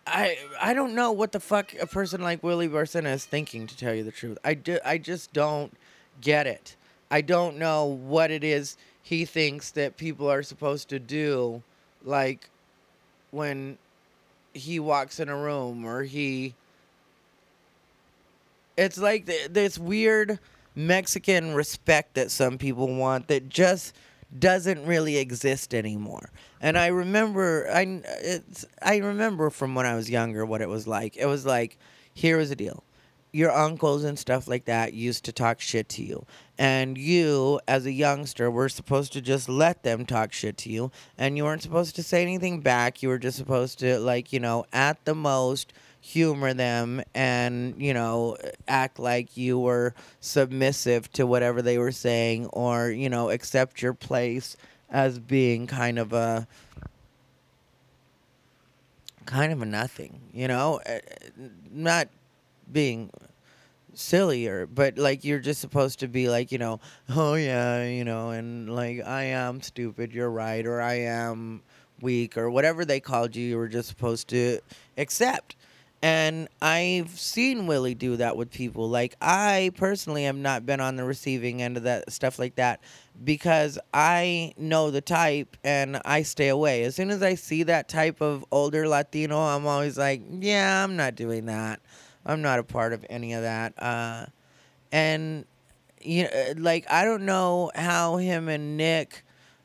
I 0.05 0.37
I 0.61 0.73
don't 0.73 0.95
know 0.95 1.11
what 1.11 1.31
the 1.31 1.39
fuck 1.39 1.73
a 1.79 1.87
person 1.87 2.21
like 2.21 2.43
Willie 2.43 2.69
Barcena 2.69 3.13
is 3.13 3.25
thinking 3.25 3.67
to 3.67 3.77
tell 3.77 3.93
you 3.93 4.03
the 4.03 4.11
truth. 4.11 4.37
I 4.43 4.53
do, 4.53 4.79
I 4.85 4.97
just 4.97 5.33
don't 5.33 5.73
get 6.21 6.47
it. 6.47 6.75
I 7.09 7.21
don't 7.21 7.57
know 7.57 7.85
what 7.85 8.31
it 8.31 8.43
is 8.43 8.77
he 9.01 9.23
thinks 9.23 9.71
that 9.71 9.95
people 9.95 10.29
are 10.29 10.43
supposed 10.43 10.89
to 10.89 10.99
do 10.99 11.61
like 12.03 12.49
when 13.31 13.77
he 14.53 14.79
walks 14.79 15.19
in 15.19 15.29
a 15.29 15.35
room 15.35 15.85
or 15.85 16.03
he 16.03 16.53
it's 18.75 18.97
like 18.97 19.25
this 19.25 19.77
weird 19.77 20.39
Mexican 20.77 21.55
respect 21.55 22.13
that 22.13 22.29
some 22.29 22.59
people 22.59 22.87
want 22.95 23.27
that 23.29 23.49
just 23.49 23.95
doesn't 24.37 24.85
really 24.85 25.17
exist 25.17 25.73
anymore. 25.73 26.29
And 26.61 26.77
I 26.77 26.87
remember 26.87 27.67
I 27.73 28.01
it's 28.05 28.63
I 28.81 28.97
remember 28.97 29.49
from 29.49 29.73
when 29.73 29.87
I 29.87 29.95
was 29.95 30.07
younger 30.07 30.45
what 30.45 30.61
it 30.61 30.69
was 30.69 30.87
like. 30.87 31.17
It 31.17 31.25
was 31.25 31.47
like 31.47 31.79
here 32.13 32.37
was 32.37 32.49
the 32.49 32.55
deal. 32.55 32.83
Your 33.31 33.51
uncles 33.51 34.03
and 34.03 34.19
stuff 34.19 34.47
like 34.47 34.65
that 34.65 34.93
used 34.93 35.25
to 35.25 35.31
talk 35.31 35.59
shit 35.59 35.89
to 35.89 36.03
you. 36.03 36.25
And 36.59 36.97
you, 36.97 37.59
as 37.67 37.85
a 37.85 37.91
youngster, 37.91 38.49
were 38.49 38.69
supposed 38.69 39.13
to 39.13 39.21
just 39.21 39.49
let 39.49 39.83
them 39.83 40.05
talk 40.05 40.31
shit 40.31 40.57
to 40.59 40.71
you. 40.71 40.91
And 41.17 41.37
you 41.37 41.43
weren't 41.43 41.61
supposed 41.61 41.95
to 41.97 42.03
say 42.03 42.21
anything 42.21 42.61
back. 42.61 43.03
You 43.03 43.09
were 43.09 43.19
just 43.19 43.37
supposed 43.37 43.79
to, 43.79 43.99
like, 43.99 44.31
you 44.31 44.39
know, 44.39 44.65
at 44.71 45.03
the 45.05 45.13
most, 45.13 45.73
humor 46.07 46.53
them 46.53 47.03
and 47.13 47.75
you 47.77 47.93
know 47.93 48.37
act 48.65 48.97
like 48.97 49.35
you 49.35 49.59
were 49.59 49.93
submissive 50.21 51.11
to 51.11 51.27
whatever 51.27 51.61
they 51.61 51.77
were 51.77 51.91
saying 51.91 52.45
or 52.47 52.89
you 52.89 53.09
know 53.09 53.29
accept 53.29 53.81
your 53.81 53.93
place 53.93 54.55
as 54.89 55.19
being 55.19 55.67
kind 55.67 55.99
of 55.99 56.13
a 56.13 56.47
kind 59.25 59.51
of 59.51 59.61
a 59.61 59.65
nothing 59.65 60.21
you 60.33 60.47
know? 60.47 60.79
Uh, 60.87 60.99
not 61.73 62.07
being 62.71 63.09
silly 63.93 64.47
or 64.47 64.65
but 64.65 64.97
like 64.97 65.25
you're 65.25 65.39
just 65.39 65.59
supposed 65.59 65.99
to 65.99 66.07
be 66.07 66.29
like 66.29 66.53
you 66.53 66.57
know 66.57 66.79
oh 67.17 67.33
yeah 67.33 67.83
you 67.83 68.05
know 68.05 68.29
and 68.29 68.73
like 68.73 69.05
i 69.05 69.23
am 69.23 69.61
stupid 69.61 70.13
you're 70.13 70.31
right 70.31 70.65
or 70.65 70.79
i 70.79 70.93
am 70.93 71.61
weak 71.99 72.37
or 72.37 72.49
whatever 72.49 72.85
they 72.85 73.01
called 73.01 73.35
you 73.35 73.45
you 73.45 73.57
were 73.57 73.67
just 73.67 73.89
supposed 73.89 74.29
to 74.29 74.59
accept 74.97 75.56
and 76.01 76.47
I've 76.61 77.09
seen 77.19 77.65
Willie 77.65 77.95
do 77.95 78.17
that 78.17 78.37
with 78.37 78.51
people. 78.51 78.87
Like 78.87 79.15
I 79.21 79.71
personally 79.77 80.25
have 80.25 80.35
not 80.35 80.65
been 80.65 80.79
on 80.79 80.95
the 80.95 81.03
receiving 81.03 81.61
end 81.61 81.77
of 81.77 81.83
that 81.83 82.11
stuff 82.11 82.37
like 82.37 82.55
that 82.55 82.81
because 83.23 83.79
I 83.93 84.53
know 84.57 84.91
the 84.91 85.01
type 85.01 85.57
and 85.63 85.99
I 86.05 86.21
stay 86.21 86.49
away. 86.49 86.83
As 86.83 86.95
soon 86.95 87.09
as 87.09 87.23
I 87.23 87.35
see 87.35 87.63
that 87.63 87.89
type 87.89 88.21
of 88.21 88.45
older 88.51 88.87
Latino, 88.87 89.39
I'm 89.39 89.65
always 89.65 89.97
like, 89.97 90.21
yeah, 90.39 90.83
I'm 90.83 90.95
not 90.95 91.15
doing 91.15 91.47
that. 91.47 91.79
I'm 92.25 92.41
not 92.41 92.59
a 92.59 92.63
part 92.63 92.93
of 92.93 93.05
any 93.09 93.33
of 93.33 93.41
that. 93.41 93.73
Uh, 93.81 94.27
and 94.91 95.45
you 96.01 96.23
know, 96.23 96.53
like 96.57 96.85
I 96.91 97.05
don't 97.05 97.25
know 97.25 97.71
how 97.73 98.17
him 98.17 98.49
and 98.49 98.77
Nick 98.77 99.23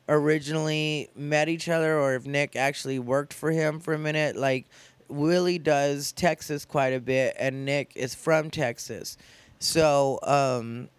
originally 0.09 1.09
met 1.15 1.47
each 1.47 1.69
other 1.69 1.97
or 1.97 2.15
if 2.15 2.25
Nick 2.25 2.55
actually 2.55 2.99
worked 2.99 3.33
for 3.33 3.51
him 3.51 3.79
for 3.79 3.93
a 3.93 3.99
minute. 3.99 4.35
Like 4.35 4.65
Willie 5.07 5.59
does 5.59 6.11
Texas 6.11 6.65
quite 6.65 6.93
a 6.93 6.99
bit, 6.99 7.35
and 7.39 7.65
Nick 7.65 7.93
is 7.95 8.15
from 8.15 8.49
Texas. 8.49 9.17
So, 9.59 10.19
um, 10.23 10.89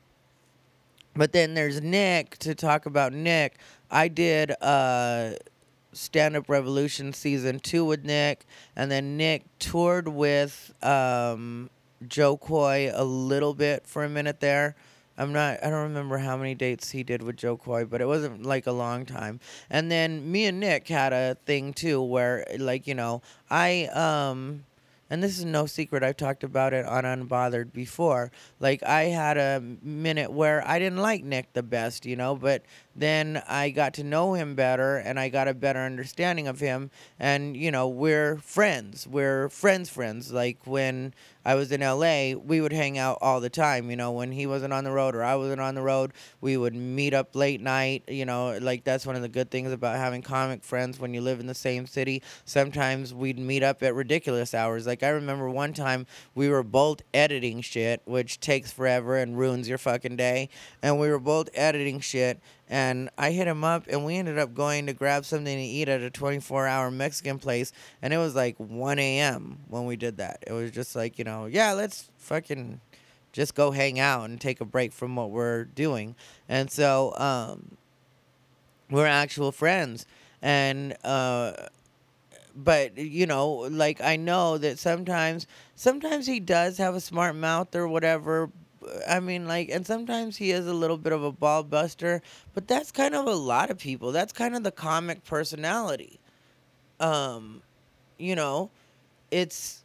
but 1.14 1.32
then 1.32 1.54
there's 1.54 1.80
Nick 1.80 2.38
to 2.38 2.54
talk 2.54 2.86
about 2.86 3.12
Nick. 3.12 3.58
I 3.90 4.08
did 4.08 4.50
uh, 4.62 5.32
Stand 5.92 6.36
Up 6.36 6.48
Revolution 6.48 7.12
season 7.12 7.60
two 7.60 7.84
with 7.84 8.04
Nick, 8.04 8.46
and 8.74 8.90
then 8.90 9.16
Nick 9.16 9.44
toured 9.58 10.08
with 10.08 10.72
um, 10.82 11.70
Jo 12.08 12.36
Koy 12.36 12.90
a 12.92 13.04
little 13.04 13.54
bit 13.54 13.86
for 13.86 14.04
a 14.04 14.08
minute 14.08 14.40
there. 14.40 14.76
I'm 15.16 15.32
not. 15.32 15.62
I 15.62 15.70
don't 15.70 15.84
remember 15.84 16.18
how 16.18 16.36
many 16.36 16.54
dates 16.54 16.90
he 16.90 17.02
did 17.02 17.22
with 17.22 17.36
Jo 17.36 17.56
Koy, 17.56 17.84
but 17.84 18.00
it 18.00 18.06
wasn't 18.06 18.44
like 18.44 18.66
a 18.66 18.72
long 18.72 19.06
time. 19.06 19.40
And 19.70 19.90
then 19.90 20.30
me 20.30 20.46
and 20.46 20.60
Nick 20.60 20.88
had 20.88 21.12
a 21.12 21.36
thing 21.46 21.72
too, 21.72 22.02
where 22.02 22.44
like 22.58 22.86
you 22.86 22.94
know, 22.94 23.22
I 23.48 23.86
um, 23.86 24.64
and 25.10 25.22
this 25.22 25.38
is 25.38 25.44
no 25.44 25.66
secret. 25.66 26.02
I've 26.02 26.16
talked 26.16 26.42
about 26.42 26.72
it 26.72 26.84
on 26.86 27.04
Unbothered 27.04 27.72
before. 27.72 28.32
Like 28.58 28.82
I 28.82 29.04
had 29.04 29.36
a 29.36 29.62
minute 29.82 30.32
where 30.32 30.66
I 30.66 30.78
didn't 30.80 30.98
like 30.98 31.22
Nick 31.22 31.52
the 31.52 31.62
best, 31.62 32.06
you 32.06 32.16
know, 32.16 32.34
but 32.34 32.62
then 32.96 33.42
I 33.48 33.70
got 33.70 33.94
to 33.94 34.04
know 34.04 34.34
him 34.34 34.54
better 34.54 34.96
and 34.96 35.20
I 35.20 35.28
got 35.28 35.46
a 35.46 35.54
better 35.54 35.78
understanding 35.80 36.48
of 36.48 36.58
him. 36.58 36.90
And 37.20 37.56
you 37.56 37.70
know, 37.70 37.86
we're 37.86 38.38
friends. 38.38 39.06
We're 39.06 39.50
friends, 39.50 39.90
friends. 39.90 40.32
Like 40.32 40.58
when 40.66 41.14
I 41.44 41.54
was 41.54 41.72
in 41.72 41.80
LA, 41.80 42.34
we 42.34 42.60
would 42.60 42.72
hang 42.72 42.98
out 42.98 43.18
all 43.20 43.40
the 43.40 43.50
time. 43.50 43.90
You 43.90 43.96
know, 43.96 44.12
when 44.12 44.32
he 44.32 44.46
wasn't 44.46 44.72
on 44.72 44.84
the 44.84 44.90
road 44.90 45.14
or 45.14 45.22
I 45.22 45.34
wasn't 45.34 45.60
on 45.60 45.74
the 45.74 45.82
road, 45.82 46.12
we 46.40 46.56
would 46.56 46.74
meet 46.74 47.12
up 47.14 47.34
late 47.36 47.60
night. 47.60 48.04
You 48.08 48.24
know, 48.24 48.58
like 48.60 48.84
that's 48.84 49.06
one 49.06 49.16
of 49.16 49.22
the 49.22 49.28
good 49.28 49.50
things 49.50 49.72
about 49.72 49.96
having 49.96 50.22
comic 50.22 50.64
friends 50.64 50.98
when 50.98 51.12
you 51.12 51.20
live 51.20 51.40
in 51.40 51.46
the 51.46 51.54
same 51.54 51.86
city. 51.86 52.22
Sometimes 52.44 53.12
we'd 53.12 53.38
meet 53.38 53.62
up 53.62 53.82
at 53.82 53.94
ridiculous 53.94 54.54
hours. 54.54 54.86
Like 54.86 55.02
I 55.02 55.08
remember 55.08 55.50
one 55.50 55.72
time 55.72 56.06
we 56.34 56.48
were 56.48 56.62
both 56.62 57.02
editing 57.12 57.60
shit, 57.60 58.02
which 58.04 58.40
takes 58.40 58.72
forever 58.72 59.16
and 59.16 59.36
ruins 59.36 59.68
your 59.68 59.78
fucking 59.78 60.16
day. 60.16 60.48
And 60.82 60.98
we 60.98 61.10
were 61.10 61.20
both 61.20 61.48
editing 61.54 62.00
shit 62.00 62.40
and 62.74 63.08
I 63.16 63.30
hit 63.30 63.46
him 63.46 63.62
up, 63.62 63.84
and 63.88 64.04
we 64.04 64.16
ended 64.16 64.36
up 64.36 64.52
going 64.52 64.86
to 64.86 64.92
grab 64.92 65.24
something 65.24 65.56
to 65.56 65.62
eat 65.62 65.88
at 65.88 66.00
a 66.00 66.10
24 66.10 66.66
hour 66.66 66.90
Mexican 66.90 67.38
place, 67.38 67.70
and 68.02 68.12
it 68.12 68.18
was 68.18 68.34
like 68.34 68.56
1 68.56 68.98
a.m. 68.98 69.60
when 69.68 69.86
we 69.86 69.94
did 69.94 70.16
that. 70.16 70.42
It 70.44 70.52
was 70.52 70.72
just 70.72 70.96
like, 70.96 71.16
you 71.16 71.24
know, 71.24 71.46
yeah, 71.46 71.72
let's 71.72 72.10
fucking 72.18 72.80
just 73.32 73.54
go 73.54 73.70
hang 73.70 74.00
out 74.00 74.28
and 74.28 74.40
take 74.40 74.60
a 74.60 74.64
break 74.64 74.92
from 74.92 75.14
what 75.14 75.30
we're 75.30 75.66
doing. 75.66 76.16
And 76.48 76.68
so, 76.68 77.14
um, 77.16 77.76
we're 78.90 79.06
actual 79.06 79.52
friends. 79.52 80.04
And, 80.42 80.96
uh, 81.04 81.52
but 82.56 82.96
you 82.96 83.26
know 83.26 83.50
like 83.50 84.00
i 84.00 84.14
know 84.14 84.56
that 84.58 84.78
sometimes 84.78 85.44
sometimes 85.74 86.24
he 86.24 86.38
does 86.38 86.78
have 86.78 86.94
a 86.94 87.00
smart 87.00 87.34
mouth 87.34 87.74
or 87.74 87.88
whatever 87.88 88.48
I 89.08 89.20
mean, 89.20 89.46
like, 89.46 89.68
and 89.70 89.86
sometimes 89.86 90.36
he 90.36 90.50
is 90.50 90.66
a 90.66 90.74
little 90.74 90.96
bit 90.96 91.12
of 91.12 91.22
a 91.22 91.32
ball 91.32 91.62
buster, 91.62 92.22
but 92.54 92.68
that's 92.68 92.90
kind 92.90 93.14
of 93.14 93.26
a 93.26 93.34
lot 93.34 93.70
of 93.70 93.78
people. 93.78 94.12
That's 94.12 94.32
kind 94.32 94.54
of 94.56 94.62
the 94.62 94.70
comic 94.70 95.24
personality. 95.24 96.18
Um, 97.00 97.62
you 98.18 98.34
know, 98.36 98.70
it's 99.30 99.82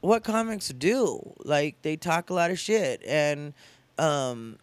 what 0.00 0.24
comics 0.24 0.68
do. 0.68 1.34
Like, 1.44 1.80
they 1.82 1.96
talk 1.96 2.30
a 2.30 2.34
lot 2.34 2.50
of 2.50 2.58
shit, 2.58 3.02
and 3.06 3.52
um, 3.98 4.58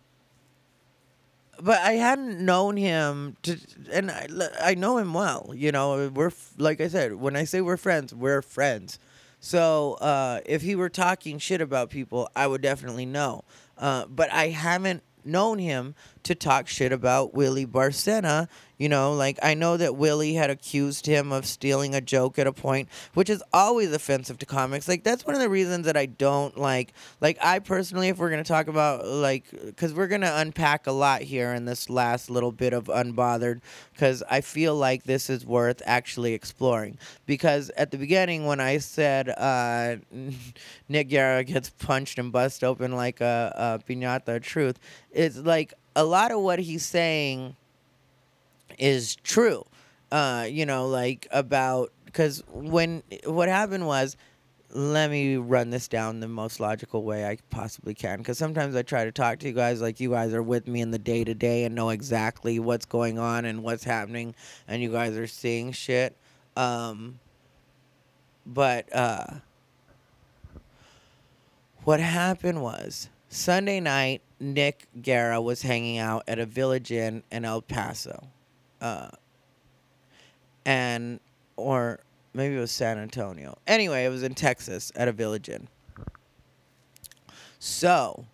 but 1.60 1.80
I 1.80 1.94
hadn't 1.94 2.44
known 2.44 2.78
him 2.78 3.38
to, 3.44 3.58
and 3.92 4.12
I, 4.12 4.28
I 4.62 4.76
know 4.76 4.98
him 4.98 5.14
well. 5.14 5.52
You 5.56 5.72
know, 5.72 6.10
we're 6.14 6.32
like 6.58 6.82
I 6.82 6.88
said, 6.88 7.16
when 7.16 7.36
I 7.36 7.44
say 7.44 7.62
we're 7.62 7.78
friends, 7.78 8.14
we're 8.14 8.42
friends. 8.42 9.00
So 9.48 9.94
uh, 10.02 10.42
if 10.46 10.62
he 10.62 10.76
were 10.76 10.90
talking 10.90 11.40
shit 11.40 11.62
about 11.62 11.90
people, 11.90 12.30
I 12.36 12.48
would 12.48 12.62
definitely 12.62 13.06
know. 13.06 13.46
Uh, 13.78 14.06
but 14.06 14.30
I 14.30 14.50
haven't 14.50 15.04
known 15.24 15.58
him 15.58 15.96
to 16.28 16.36
talk 16.36 16.68
shit 16.68 16.92
about 16.92 17.34
Willie 17.34 17.66
Barcena 17.66 18.48
you 18.78 18.90
know, 18.90 19.14
like 19.14 19.40
I 19.42 19.56
know 19.56 19.76
that 19.78 19.96
Willie 19.96 20.36
had 20.36 20.50
accused 20.50 21.06
him 21.08 21.32
of 21.32 21.46
stealing 21.46 21.96
a 21.96 22.02
joke 22.02 22.38
at 22.38 22.46
a 22.46 22.54
point, 22.54 22.90
which 23.16 23.30
is 23.30 23.44
always 23.52 23.92
offensive 23.92 24.38
to 24.40 24.46
comics. 24.46 24.88
Like 24.88 25.04
that's 25.04 25.26
one 25.26 25.34
of 25.34 25.42
the 25.42 25.50
reasons 25.50 25.86
that 25.88 25.98
I 25.98 26.06
don't 26.06 26.58
like 26.58 26.94
like 27.20 27.38
I 27.42 27.60
personally 27.60 28.10
if 28.10 28.20
we're 28.20 28.30
to 28.30 28.44
talk 28.44 28.68
about 28.68 29.06
like 29.08 29.76
cuz 29.78 29.94
we're 29.94 30.08
to 30.22 30.38
unpack 30.40 30.86
a 30.86 30.92
lot 30.92 31.22
here 31.24 31.54
in 31.54 31.66
this 31.66 31.90
last 31.90 32.30
little 32.30 32.52
bit 32.52 32.74
of 32.74 32.86
unbothered 32.86 33.62
cuz 33.98 34.22
I 34.30 34.42
feel 34.42 34.76
like 34.76 35.04
this 35.04 35.30
is 35.30 35.46
worth 35.46 35.82
actually 35.86 36.34
exploring 36.34 37.00
because 37.26 37.72
at 37.78 37.90
the 37.90 37.98
beginning 37.98 38.46
when 38.46 38.60
I 38.60 38.78
said 38.78 39.30
uh, 39.30 39.96
Nick 40.90 41.10
Guerra 41.10 41.44
gets 41.44 41.72
punched 41.72 42.20
and 42.20 42.32
bust 42.32 42.64
open 42.64 42.92
like 42.92 43.22
a, 43.22 43.80
a 43.80 43.92
piñata 43.92 44.42
truth, 44.42 44.78
it's 45.12 45.38
like 45.38 45.74
a 45.98 46.04
lot 46.04 46.32
of 46.32 46.40
what 46.42 46.60
he's 46.60 46.86
saying 46.86 47.56
is 48.78 49.16
true. 49.16 49.66
Uh, 50.12 50.46
you 50.48 50.66
know, 50.66 50.88
like 50.88 51.28
about 51.32 51.92
because 52.06 52.44
when 52.54 53.02
what 53.26 53.50
happened 53.50 53.88
was, 53.88 54.16
let 54.70 55.10
me 55.10 55.38
run 55.38 55.72
this 55.72 55.88
down 55.88 56.20
the 56.20 56.28
most 56.28 56.60
logical 56.60 57.04
way 57.04 57.26
I 57.26 57.40
possibly 57.50 57.96
can. 57.96 58.20
Because 58.20 58.38
sometimes 58.38 58.76
I 58.76 58.84
try 58.84 59.06
to 59.06 59.12
talk 59.12 59.40
to 59.40 59.48
you 59.48 59.54
guys 59.54 59.82
like 59.82 60.00
you 60.00 60.12
guys 60.12 60.36
are 60.36 60.44
with 60.44 60.68
me 60.68 60.82
in 60.82 60.92
the 60.92 61.00
day 61.00 61.24
to 61.24 61.34
day 61.34 61.66
and 61.66 61.74
know 61.74 61.90
exactly 61.90 62.60
what's 62.60 62.86
going 62.86 63.18
on 63.18 63.44
and 63.46 63.64
what's 63.64 63.84
happening, 63.84 64.36
and 64.68 64.84
you 64.84 64.92
guys 64.92 65.18
are 65.18 65.28
seeing 65.28 65.72
shit. 65.72 66.16
Um, 66.56 67.20
but 68.46 68.96
uh, 68.96 69.26
what 71.86 72.00
happened 72.00 72.62
was 72.62 73.10
Sunday 73.38 73.80
night, 73.80 74.22
Nick 74.40 74.88
Guerra 75.02 75.40
was 75.42 75.62
hanging 75.62 76.00
out 76.00 76.24
at 76.28 76.40
a 76.40 76.46
village 76.46 76.92
inn 76.92 77.24
in 77.32 77.46
El 77.46 77.62
Paso 77.62 78.28
uh, 78.82 79.10
and 80.66 81.20
or 81.56 82.00
maybe 82.34 82.56
it 82.56 82.60
was 82.60 82.72
San 82.72 82.98
Antonio. 82.98 83.58
Anyway, 83.66 84.06
it 84.06 84.10
was 84.10 84.24
in 84.24 84.36
Texas 84.36 84.92
at 84.96 85.08
a 85.08 85.12
village 85.12 85.50
inn. 85.50 85.68
So, 87.60 88.26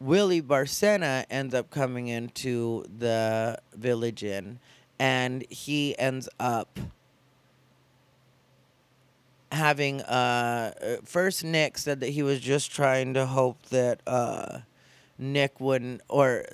Willie 0.00 0.42
Barcena 0.42 1.24
ends 1.30 1.54
up 1.54 1.70
coming 1.70 2.08
into 2.08 2.84
the 2.96 3.58
village 3.74 4.24
inn, 4.24 4.58
and 4.98 5.44
he 5.50 5.96
ends 5.98 6.28
up 6.40 6.78
having 9.50 10.02
uh 10.02 10.98
first 11.04 11.44
Nick 11.44 11.78
said 11.78 12.00
that 12.00 12.10
he 12.10 12.22
was 12.22 12.40
just 12.40 12.70
trying 12.70 13.14
to 13.14 13.26
hope 13.26 13.62
that 13.66 14.00
uh 14.06 14.60
Nick 15.18 15.60
wouldn't 15.60 16.02
or 16.08 16.44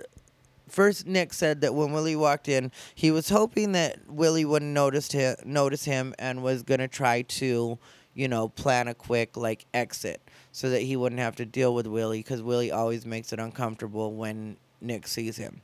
first 0.68 1.06
Nick 1.06 1.32
said 1.32 1.60
that 1.60 1.74
when 1.74 1.92
Willie 1.92 2.16
walked 2.16 2.48
in, 2.48 2.72
he 2.94 3.10
was 3.10 3.28
hoping 3.28 3.72
that 3.72 3.98
Willie 4.08 4.44
wouldn't 4.44 4.72
notice 4.72 5.10
him, 5.12 5.36
notice 5.44 5.84
him, 5.84 6.14
and 6.18 6.42
was 6.42 6.62
gonna 6.62 6.88
try 6.88 7.22
to, 7.22 7.78
you 8.14 8.28
know, 8.28 8.48
plan 8.48 8.88
a 8.88 8.94
quick 8.94 9.36
like 9.36 9.66
exit 9.74 10.20
so 10.52 10.70
that 10.70 10.82
he 10.82 10.96
wouldn't 10.96 11.20
have 11.20 11.36
to 11.36 11.46
deal 11.46 11.74
with 11.74 11.86
Willie 11.86 12.20
because 12.20 12.42
Willie 12.42 12.70
always 12.70 13.04
makes 13.04 13.32
it 13.32 13.38
uncomfortable 13.38 14.14
when 14.14 14.56
Nick 14.80 15.06
sees 15.06 15.36
him. 15.36 15.60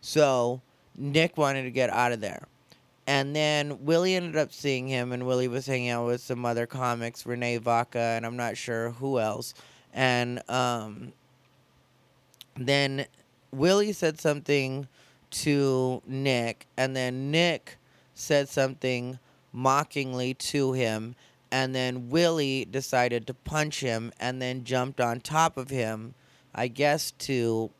So 0.00 0.62
Nick 0.96 1.36
wanted 1.36 1.62
to 1.64 1.70
get 1.70 1.90
out 1.90 2.12
of 2.12 2.20
there. 2.20 2.46
And 3.10 3.34
then 3.34 3.84
Willie 3.84 4.14
ended 4.14 4.36
up 4.36 4.52
seeing 4.52 4.86
him, 4.86 5.10
and 5.10 5.26
Willie 5.26 5.48
was 5.48 5.66
hanging 5.66 5.88
out 5.88 6.06
with 6.06 6.20
some 6.20 6.44
other 6.44 6.64
comics, 6.64 7.26
Renee 7.26 7.56
Vaca, 7.56 7.98
and 7.98 8.24
I'm 8.24 8.36
not 8.36 8.56
sure 8.56 8.90
who 8.90 9.18
else. 9.18 9.52
And 9.92 10.40
um, 10.48 11.12
then 12.54 13.06
Willie 13.50 13.92
said 13.92 14.20
something 14.20 14.86
to 15.30 16.02
Nick, 16.06 16.68
and 16.76 16.94
then 16.94 17.32
Nick 17.32 17.78
said 18.14 18.48
something 18.48 19.18
mockingly 19.52 20.34
to 20.34 20.74
him, 20.74 21.16
and 21.50 21.74
then 21.74 22.10
Willie 22.10 22.64
decided 22.64 23.26
to 23.26 23.34
punch 23.34 23.80
him 23.80 24.12
and 24.20 24.40
then 24.40 24.62
jumped 24.62 25.00
on 25.00 25.20
top 25.20 25.56
of 25.56 25.68
him, 25.68 26.14
I 26.54 26.68
guess 26.68 27.10
to 27.10 27.72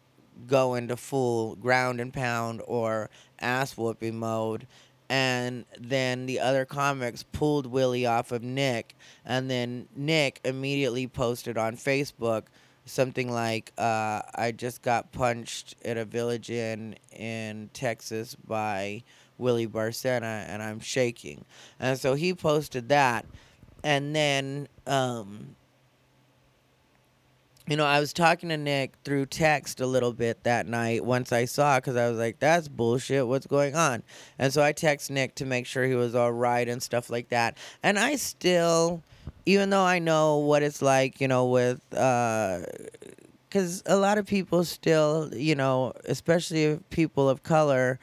go 0.48 0.74
into 0.74 0.96
full 0.96 1.54
ground 1.54 2.00
and 2.00 2.12
pound 2.12 2.62
or 2.66 3.10
ass 3.38 3.76
whooping 3.76 4.18
mode. 4.18 4.66
And 5.10 5.64
then 5.76 6.26
the 6.26 6.38
other 6.38 6.64
comics 6.64 7.24
pulled 7.24 7.66
Willie 7.66 8.06
off 8.06 8.30
of 8.30 8.44
Nick, 8.44 8.94
and 9.24 9.50
then 9.50 9.88
Nick 9.96 10.40
immediately 10.44 11.08
posted 11.08 11.58
on 11.58 11.76
Facebook 11.76 12.44
something 12.84 13.28
like, 13.28 13.72
uh, 13.76 14.22
"I 14.36 14.54
just 14.56 14.82
got 14.82 15.10
punched 15.10 15.74
at 15.84 15.96
a 15.96 16.04
village 16.04 16.48
inn 16.48 16.94
in 17.10 17.70
Texas 17.72 18.36
by 18.36 19.02
Willie 19.36 19.66
Barcena, 19.66 20.46
and 20.48 20.62
I'm 20.62 20.78
shaking." 20.78 21.44
And 21.80 21.98
so 21.98 22.14
he 22.14 22.32
posted 22.32 22.88
that, 22.90 23.26
and 23.82 24.14
then 24.14 24.68
um, 24.86 25.56
you 27.70 27.76
know 27.76 27.86
i 27.86 28.00
was 28.00 28.12
talking 28.12 28.48
to 28.48 28.56
nick 28.56 28.94
through 29.04 29.24
text 29.24 29.80
a 29.80 29.86
little 29.86 30.12
bit 30.12 30.42
that 30.42 30.66
night 30.66 31.04
once 31.04 31.32
i 31.32 31.44
saw 31.44 31.78
because 31.78 31.96
i 31.96 32.08
was 32.08 32.18
like 32.18 32.38
that's 32.40 32.66
bullshit. 32.68 33.26
What's 33.26 33.46
going 33.46 33.76
on? 33.76 34.02
And 34.38 34.52
so 34.52 34.62
i 34.62 34.72
text 34.72 35.10
nick 35.10 35.36
to 35.36 35.46
make 35.46 35.66
sure 35.66 35.84
he 35.84 35.94
was 35.94 36.14
all 36.14 36.32
right 36.32 36.68
and 36.68 36.82
stuff 36.82 37.08
like 37.08 37.28
that. 37.28 37.56
And 37.82 37.98
i 37.98 38.16
still 38.16 39.02
even 39.46 39.70
though 39.70 39.84
i 39.84 40.00
know 40.00 40.38
what 40.38 40.62
it's 40.64 40.82
like 40.82 41.20
you 41.20 41.28
know 41.28 41.46
with 41.46 41.80
uh 41.94 42.62
because 43.48 43.82
a 43.86 43.96
lot 43.96 44.18
of 44.18 44.26
people 44.26 44.64
still 44.64 45.30
you 45.32 45.54
know 45.54 45.92
especially 46.06 46.80
people 46.90 47.28
of 47.28 47.44
color 47.44 48.00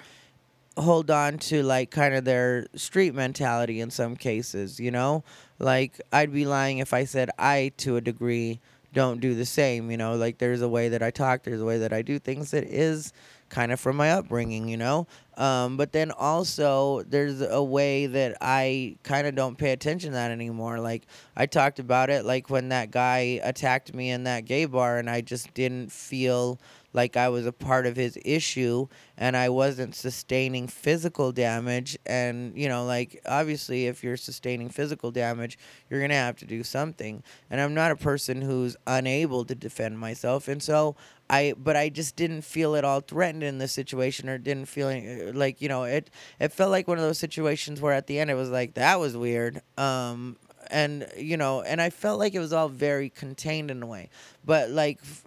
hold 0.77 1.11
on 1.11 1.39
to 1.39 1.63
like 1.63 1.89
kind 1.89 2.13
of 2.13 2.23
their 2.23 2.67
street 2.75 3.13
mentality 3.13 3.81
in 3.81 3.89
some 3.89 4.15
cases 4.15 4.79
you 4.79 4.91
know? 4.91 5.23
Like 5.59 5.99
i'd 6.13 6.31
be 6.31 6.45
lying 6.45 6.77
if 6.77 6.93
i 6.93 7.03
said 7.03 7.31
i 7.37 7.73
to 7.77 7.97
a 7.97 8.01
degree 8.01 8.61
don't 8.93 9.19
do 9.19 9.35
the 9.35 9.45
same 9.45 9.91
you 9.91 9.97
know? 9.97 10.15
Like 10.15 10.37
there's 10.37 10.61
a 10.61 10.69
way 10.69 10.89
that 10.89 11.03
i 11.03 11.11
talk 11.11 11.43
there's 11.43 11.61
a 11.61 11.65
way 11.65 11.79
that 11.79 11.93
i 11.93 12.01
do 12.01 12.19
things 12.19 12.51
that 12.51 12.63
is 12.63 13.13
kind 13.49 13.71
of 13.71 13.79
from 13.79 13.95
my 13.95 14.11
upbringing 14.11 14.67
you 14.67 14.77
know? 14.77 15.07
Um, 15.35 15.77
but 15.77 15.91
then 15.91 16.11
also 16.11 17.03
there's 17.03 17.41
a 17.41 17.63
way 17.63 18.07
that 18.07 18.37
i 18.41 18.97
kind 19.03 19.27
of 19.27 19.35
don't 19.35 19.57
pay 19.57 19.71
attention 19.71 20.11
to 20.11 20.15
that 20.15 20.31
anymore. 20.31 20.79
Like 20.79 21.03
i 21.35 21.45
talked 21.45 21.79
about 21.79 22.09
it 22.09 22.25
like 22.25 22.49
when 22.49 22.69
that 22.69 22.91
guy 22.91 23.39
attacked 23.43 23.93
me 23.93 24.09
in 24.09 24.23
that 24.23 24.45
gay 24.45 24.65
bar 24.65 24.97
and 24.97 25.09
i 25.09 25.21
just 25.21 25.53
didn't 25.53 25.91
feel 25.91 26.59
like 26.97 27.15
I 27.15 27.29
was 27.29 27.45
a 27.45 27.53
part 27.53 27.85
of 27.85 27.95
his 27.95 28.17
issue 28.25 28.87
and 29.17 29.37
I 29.37 29.49
wasn't 29.49 29.93
sustaining 29.93 30.67
physical 30.67 31.31
damage. 31.31 31.95
And, 32.07 32.57
you 32.57 32.67
know, 32.67 32.85
like 32.85 33.21
obviously, 33.27 33.85
if 33.85 34.03
you're 34.03 34.17
sustaining 34.17 34.69
physical 34.69 35.11
damage, 35.11 35.59
you're 35.89 35.99
going 35.99 36.09
to 36.09 36.15
have 36.15 36.37
to 36.37 36.45
do 36.45 36.63
something. 36.63 37.21
And 37.51 37.61
I'm 37.61 37.75
not 37.75 37.91
a 37.91 37.95
person 37.95 38.41
who's 38.41 38.75
unable 38.87 39.45
to 39.45 39.53
defend 39.53 39.99
myself. 39.99 40.47
And 40.47 40.61
so 40.61 40.95
I, 41.29 41.53
but 41.55 41.75
I 41.75 41.89
just 41.89 42.15
didn't 42.15 42.41
feel 42.41 42.75
at 42.75 42.83
all 42.83 43.01
threatened 43.01 43.43
in 43.43 43.59
this 43.59 43.73
situation 43.73 44.27
or 44.27 44.39
didn't 44.39 44.65
feel 44.65 44.87
like, 45.33 45.61
you 45.61 45.69
know, 45.69 45.83
it, 45.83 46.09
it 46.39 46.51
felt 46.51 46.71
like 46.71 46.87
one 46.87 46.97
of 46.97 47.03
those 47.03 47.19
situations 47.19 47.79
where 47.79 47.93
at 47.93 48.07
the 48.07 48.19
end 48.19 48.31
it 48.31 48.35
was 48.35 48.49
like, 48.49 48.73
that 48.73 48.99
was 48.99 49.15
weird. 49.15 49.61
Um, 49.77 50.37
and 50.69 51.07
you 51.15 51.37
know 51.37 51.61
and 51.61 51.81
i 51.81 51.89
felt 51.89 52.19
like 52.19 52.33
it 52.33 52.39
was 52.39 52.51
all 52.51 52.67
very 52.67 53.09
contained 53.09 53.71
in 53.71 53.81
a 53.81 53.85
way 53.85 54.09
but 54.43 54.69
like 54.69 54.99
f- 55.01 55.23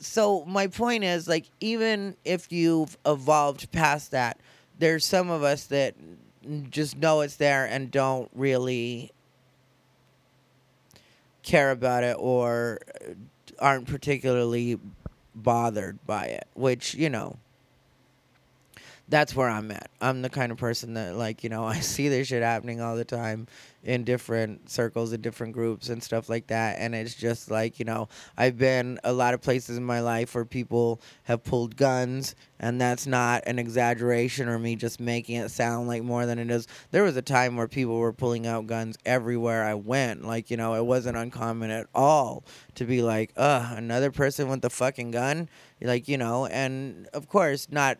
so 0.00 0.44
my 0.44 0.66
point 0.66 1.04
is 1.04 1.28
like 1.28 1.46
even 1.60 2.16
if 2.24 2.52
you've 2.52 2.96
evolved 3.04 3.70
past 3.72 4.12
that 4.12 4.38
there's 4.78 5.04
some 5.04 5.30
of 5.30 5.42
us 5.42 5.64
that 5.66 5.94
just 6.70 6.96
know 6.96 7.20
it's 7.20 7.36
there 7.36 7.66
and 7.66 7.90
don't 7.90 8.30
really 8.34 9.10
care 11.42 11.70
about 11.70 12.04
it 12.04 12.16
or 12.18 12.78
aren't 13.58 13.86
particularly 13.86 14.78
bothered 15.34 15.98
by 16.06 16.26
it 16.26 16.46
which 16.54 16.94
you 16.94 17.10
know 17.10 17.36
that's 19.08 19.34
where 19.34 19.48
I'm 19.48 19.70
at. 19.70 19.90
I'm 20.00 20.22
the 20.22 20.28
kind 20.28 20.52
of 20.52 20.58
person 20.58 20.94
that 20.94 21.16
like, 21.16 21.42
you 21.42 21.50
know, 21.50 21.64
I 21.66 21.80
see 21.80 22.08
this 22.08 22.28
shit 22.28 22.42
happening 22.42 22.80
all 22.80 22.96
the 22.96 23.04
time 23.04 23.46
in 23.84 24.04
different 24.04 24.68
circles 24.68 25.12
and 25.12 25.22
different 25.22 25.54
groups 25.54 25.88
and 25.88 26.02
stuff 26.02 26.28
like 26.28 26.48
that 26.48 26.76
and 26.78 26.94
it's 26.94 27.14
just 27.14 27.50
like, 27.50 27.78
you 27.78 27.84
know, 27.84 28.08
I've 28.36 28.58
been 28.58 28.98
a 29.04 29.12
lot 29.12 29.34
of 29.34 29.40
places 29.40 29.76
in 29.76 29.84
my 29.84 30.00
life 30.00 30.34
where 30.34 30.44
people 30.44 31.00
have 31.24 31.44
pulled 31.44 31.76
guns 31.76 32.34
and 32.60 32.80
that's 32.80 33.06
not 33.06 33.44
an 33.46 33.58
exaggeration 33.58 34.48
or 34.48 34.58
me 34.58 34.74
just 34.76 35.00
making 35.00 35.36
it 35.36 35.50
sound 35.50 35.88
like 35.88 36.02
more 36.02 36.26
than 36.26 36.38
it 36.38 36.50
is. 36.50 36.66
There 36.90 37.04
was 37.04 37.16
a 37.16 37.22
time 37.22 37.56
where 37.56 37.68
people 37.68 37.98
were 37.98 38.12
pulling 38.12 38.46
out 38.46 38.66
guns 38.66 38.98
everywhere 39.06 39.64
I 39.64 39.74
went. 39.74 40.24
Like, 40.24 40.50
you 40.50 40.56
know, 40.56 40.74
it 40.74 40.84
wasn't 40.84 41.16
uncommon 41.16 41.70
at 41.70 41.86
all 41.94 42.44
to 42.74 42.84
be 42.84 43.00
like, 43.00 43.32
"Ugh, 43.36 43.78
another 43.78 44.10
person 44.10 44.48
with 44.48 44.60
the 44.62 44.70
fucking 44.70 45.12
gun." 45.12 45.48
Like, 45.80 46.08
you 46.08 46.18
know, 46.18 46.46
and 46.46 47.06
of 47.12 47.28
course, 47.28 47.68
not 47.70 47.98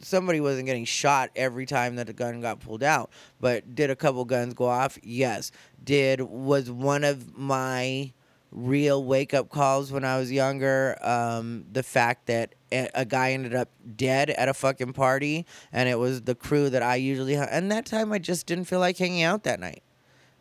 somebody 0.00 0.40
wasn't 0.40 0.66
getting 0.66 0.84
shot 0.84 1.30
every 1.36 1.66
time 1.66 1.96
that 1.96 2.08
a 2.08 2.12
gun 2.12 2.40
got 2.40 2.60
pulled 2.60 2.82
out, 2.82 3.10
but 3.40 3.74
did 3.74 3.90
a 3.90 3.96
couple 3.96 4.24
guns 4.24 4.54
go 4.54 4.66
off? 4.66 4.98
Yes. 5.02 5.52
Did 5.82 6.20
was 6.20 6.70
one 6.70 7.04
of 7.04 7.36
my 7.36 8.12
real 8.52 9.04
wake 9.04 9.32
up 9.32 9.48
calls 9.48 9.92
when 9.92 10.04
I 10.04 10.18
was 10.18 10.32
younger 10.32 10.96
um, 11.02 11.64
the 11.70 11.82
fact 11.82 12.26
that 12.26 12.54
a 12.72 13.04
guy 13.04 13.32
ended 13.32 13.54
up 13.54 13.68
dead 13.96 14.30
at 14.30 14.48
a 14.48 14.54
fucking 14.54 14.92
party 14.92 15.46
and 15.72 15.88
it 15.88 15.98
was 15.98 16.22
the 16.22 16.34
crew 16.34 16.70
that 16.70 16.82
I 16.82 16.96
usually 16.96 17.36
ha- 17.36 17.48
and 17.50 17.70
that 17.72 17.86
time 17.86 18.12
I 18.12 18.18
just 18.18 18.46
didn't 18.46 18.64
feel 18.64 18.80
like 18.80 18.96
hanging 18.98 19.22
out 19.22 19.44
that 19.44 19.60
night. 19.60 19.82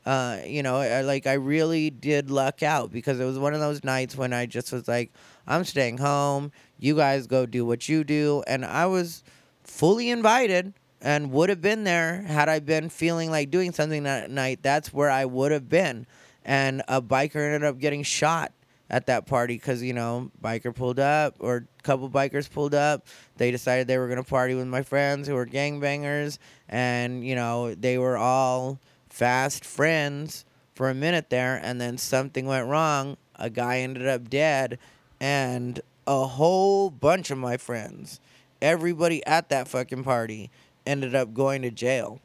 Uh, 0.05 0.39
you 0.45 0.63
know, 0.63 0.77
I, 0.77 1.01
like 1.01 1.27
I 1.27 1.33
really 1.33 1.89
did 1.89 2.31
luck 2.31 2.63
out 2.63 2.91
because 2.91 3.19
it 3.19 3.25
was 3.25 3.37
one 3.37 3.53
of 3.53 3.59
those 3.59 3.83
nights 3.83 4.15
when 4.15 4.33
I 4.33 4.45
just 4.45 4.71
was 4.71 4.87
like, 4.87 5.11
I'm 5.45 5.63
staying 5.63 5.97
home. 5.97 6.51
You 6.79 6.95
guys 6.95 7.27
go 7.27 7.45
do 7.45 7.65
what 7.65 7.89
you 7.89 8.03
do, 8.03 8.43
and 8.47 8.65
I 8.65 8.85
was 8.85 9.23
fully 9.63 10.09
invited 10.09 10.73
and 11.01 11.31
would 11.31 11.49
have 11.49 11.61
been 11.61 11.83
there 11.83 12.23
had 12.23 12.49
I 12.49 12.59
been 12.59 12.89
feeling 12.89 13.31
like 13.31 13.51
doing 13.51 13.71
something 13.71 14.03
that 14.03 14.31
night. 14.31 14.59
That's 14.61 14.93
where 14.93 15.09
I 15.09 15.25
would 15.25 15.51
have 15.51 15.69
been. 15.69 16.05
And 16.43 16.81
a 16.87 17.01
biker 17.01 17.35
ended 17.35 17.63
up 17.63 17.79
getting 17.79 18.03
shot 18.03 18.51
at 18.89 19.05
that 19.05 19.27
party 19.27 19.55
because 19.55 19.83
you 19.83 19.93
know 19.93 20.31
biker 20.41 20.73
pulled 20.73 20.99
up 20.99 21.35
or 21.39 21.67
a 21.79 21.83
couple 21.83 22.09
bikers 22.09 22.49
pulled 22.49 22.73
up. 22.73 23.07
They 23.37 23.51
decided 23.51 23.87
they 23.87 23.97
were 23.97 24.07
going 24.07 24.21
to 24.21 24.29
party 24.29 24.55
with 24.55 24.67
my 24.67 24.81
friends 24.81 25.27
who 25.27 25.35
were 25.35 25.45
gangbangers. 25.45 26.37
And 26.67 27.25
you 27.25 27.35
know 27.35 27.75
they 27.75 27.97
were 27.97 28.17
all 28.17 28.79
fast 29.09 29.63
friends 29.63 30.45
for 30.73 30.89
a 30.89 30.95
minute 30.95 31.29
there. 31.29 31.59
And 31.61 31.79
then 31.79 31.97
something 31.97 32.45
went 32.45 32.67
wrong. 32.67 33.17
A 33.35 33.49
guy 33.49 33.79
ended 33.79 34.07
up 34.07 34.29
dead. 34.29 34.79
And 35.21 35.79
a 36.09 36.25
whole 36.25 36.89
bunch 36.89 37.29
of 37.29 37.37
my 37.37 37.55
friends 37.55 38.19
everybody 38.61 39.25
at 39.25 39.49
that 39.49 39.67
fucking 39.67 40.03
party 40.03 40.49
ended 40.85 41.15
up 41.15 41.33
going 41.33 41.61
to 41.61 41.71
jail. 41.71 42.19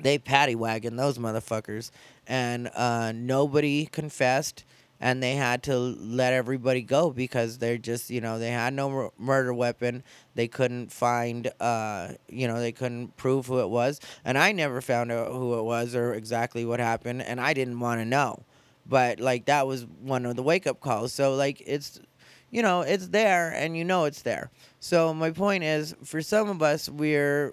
They 0.00 0.18
paddy 0.18 0.54
wagon 0.54 0.96
those 0.96 1.18
motherfuckers 1.18 1.90
and 2.26 2.70
uh, 2.74 3.12
nobody 3.12 3.86
confessed 3.86 4.64
and 5.00 5.20
they 5.20 5.34
had 5.34 5.64
to 5.64 5.76
let 5.76 6.32
everybody 6.32 6.80
go 6.80 7.10
because 7.10 7.58
they're 7.58 7.78
just 7.78 8.08
you 8.08 8.20
know 8.20 8.38
they 8.38 8.50
had 8.50 8.72
no 8.72 8.88
mur- 8.88 9.10
murder 9.18 9.52
weapon. 9.52 10.02
They 10.34 10.46
couldn't 10.46 10.92
find 10.92 11.50
uh 11.60 12.12
you 12.28 12.46
know 12.46 12.60
they 12.60 12.72
couldn't 12.72 13.16
prove 13.16 13.46
who 13.46 13.60
it 13.60 13.68
was. 13.68 14.00
And 14.24 14.38
i 14.38 14.52
never 14.52 14.80
found 14.80 15.10
out 15.10 15.32
who 15.32 15.58
it 15.58 15.62
was 15.62 15.94
or 15.94 16.14
exactly 16.14 16.64
what 16.64 16.78
happened 16.80 17.22
and 17.22 17.40
i 17.40 17.52
didn't 17.52 17.80
want 17.80 18.00
to 18.00 18.04
know. 18.04 18.44
But 18.86 19.20
like 19.20 19.46
that 19.46 19.66
was 19.66 19.86
one 20.00 20.26
of 20.26 20.36
the 20.36 20.42
wake 20.42 20.66
up 20.66 20.80
calls. 20.80 21.12
So 21.12 21.34
like 21.34 21.62
it's 21.66 22.00
you 22.52 22.62
know 22.62 22.82
it's 22.82 23.08
there 23.08 23.50
and 23.50 23.76
you 23.76 23.84
know 23.84 24.04
it's 24.04 24.22
there 24.22 24.48
so 24.78 25.12
my 25.12 25.32
point 25.32 25.64
is 25.64 25.96
for 26.04 26.22
some 26.22 26.48
of 26.48 26.62
us 26.62 26.88
we're 26.88 27.52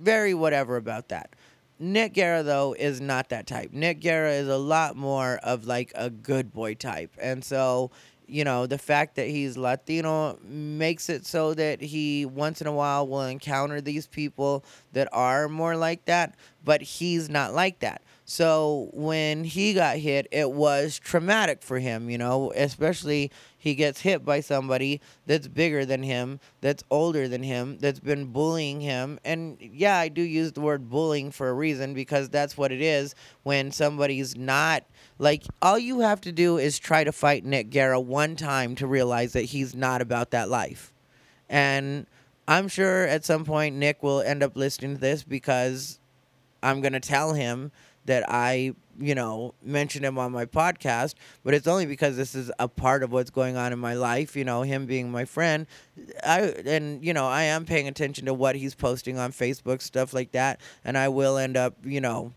very 0.00 0.34
whatever 0.34 0.76
about 0.76 1.08
that. 1.08 1.30
Nick 1.78 2.14
Guerra 2.14 2.42
though 2.42 2.74
is 2.78 3.00
not 3.00 3.30
that 3.30 3.46
type. 3.46 3.72
Nick 3.72 4.00
Guerra 4.00 4.32
is 4.32 4.48
a 4.48 4.58
lot 4.58 4.96
more 4.96 5.38
of 5.42 5.66
like 5.66 5.92
a 5.94 6.10
good 6.10 6.52
boy 6.52 6.74
type, 6.74 7.10
and 7.20 7.44
so 7.44 7.90
you 8.30 8.44
know, 8.44 8.66
the 8.66 8.78
fact 8.78 9.16
that 9.16 9.26
he's 9.26 9.56
Latino 9.56 10.38
makes 10.44 11.08
it 11.08 11.26
so 11.26 11.52
that 11.54 11.80
he 11.80 12.24
once 12.24 12.60
in 12.60 12.68
a 12.68 12.72
while 12.72 13.06
will 13.06 13.22
encounter 13.22 13.80
these 13.80 14.06
people 14.06 14.64
that 14.92 15.08
are 15.12 15.48
more 15.48 15.76
like 15.76 16.04
that, 16.04 16.36
but 16.64 16.80
he's 16.80 17.28
not 17.28 17.52
like 17.52 17.80
that. 17.80 18.02
So 18.24 18.88
when 18.92 19.42
he 19.42 19.74
got 19.74 19.96
hit, 19.96 20.28
it 20.30 20.52
was 20.52 21.00
traumatic 21.00 21.62
for 21.62 21.80
him, 21.80 22.08
you 22.08 22.18
know, 22.18 22.52
especially 22.54 23.32
he 23.60 23.74
gets 23.74 24.00
hit 24.00 24.24
by 24.24 24.40
somebody 24.40 25.02
that's 25.26 25.46
bigger 25.46 25.84
than 25.84 26.02
him, 26.02 26.40
that's 26.62 26.82
older 26.90 27.28
than 27.28 27.42
him, 27.42 27.76
that's 27.78 28.00
been 28.00 28.32
bullying 28.32 28.80
him. 28.80 29.20
And 29.22 29.58
yeah, 29.60 29.98
I 29.98 30.08
do 30.08 30.22
use 30.22 30.52
the 30.52 30.62
word 30.62 30.88
bullying 30.88 31.30
for 31.30 31.50
a 31.50 31.52
reason 31.52 31.92
because 31.92 32.30
that's 32.30 32.56
what 32.56 32.72
it 32.72 32.80
is 32.80 33.14
when 33.42 33.70
somebody's 33.70 34.34
not 34.34 34.84
like 35.18 35.44
all 35.60 35.78
you 35.78 36.00
have 36.00 36.22
to 36.22 36.32
do 36.32 36.56
is 36.56 36.78
try 36.78 37.04
to 37.04 37.12
fight 37.12 37.44
Nick 37.44 37.68
Guerra 37.68 38.00
one 38.00 38.34
time 38.34 38.74
to 38.76 38.86
realize 38.86 39.34
that 39.34 39.42
he's 39.42 39.74
not 39.74 40.00
about 40.00 40.30
that 40.30 40.48
life. 40.48 40.94
And 41.50 42.06
I'm 42.48 42.66
sure 42.66 43.06
at 43.06 43.26
some 43.26 43.44
point 43.44 43.76
Nick 43.76 44.02
will 44.02 44.22
end 44.22 44.42
up 44.42 44.56
listening 44.56 44.94
to 44.94 45.00
this 45.00 45.22
because 45.22 46.00
I'm 46.62 46.80
going 46.80 46.94
to 46.94 47.00
tell 47.00 47.34
him 47.34 47.72
that 48.06 48.24
I, 48.26 48.74
you 49.00 49.14
know, 49.14 49.54
mention 49.62 50.04
him 50.04 50.18
on 50.18 50.32
my 50.32 50.44
podcast, 50.44 51.14
but 51.42 51.54
it's 51.54 51.66
only 51.66 51.86
because 51.86 52.16
this 52.16 52.34
is 52.34 52.50
a 52.58 52.68
part 52.68 53.02
of 53.02 53.10
what's 53.10 53.30
going 53.30 53.56
on 53.56 53.72
in 53.72 53.78
my 53.78 53.94
life, 53.94 54.36
you 54.36 54.44
know, 54.44 54.62
him 54.62 54.86
being 54.86 55.10
my 55.10 55.24
friend. 55.24 55.66
I 56.24 56.40
and 56.66 57.04
you 57.04 57.14
know, 57.14 57.26
I 57.26 57.44
am 57.44 57.64
paying 57.64 57.88
attention 57.88 58.26
to 58.26 58.34
what 58.34 58.56
he's 58.56 58.74
posting 58.74 59.18
on 59.18 59.32
Facebook 59.32 59.82
stuff 59.82 60.12
like 60.12 60.32
that, 60.32 60.60
and 60.84 60.98
I 60.98 61.08
will 61.08 61.38
end 61.38 61.56
up, 61.56 61.74
you 61.84 62.00
know, 62.00 62.32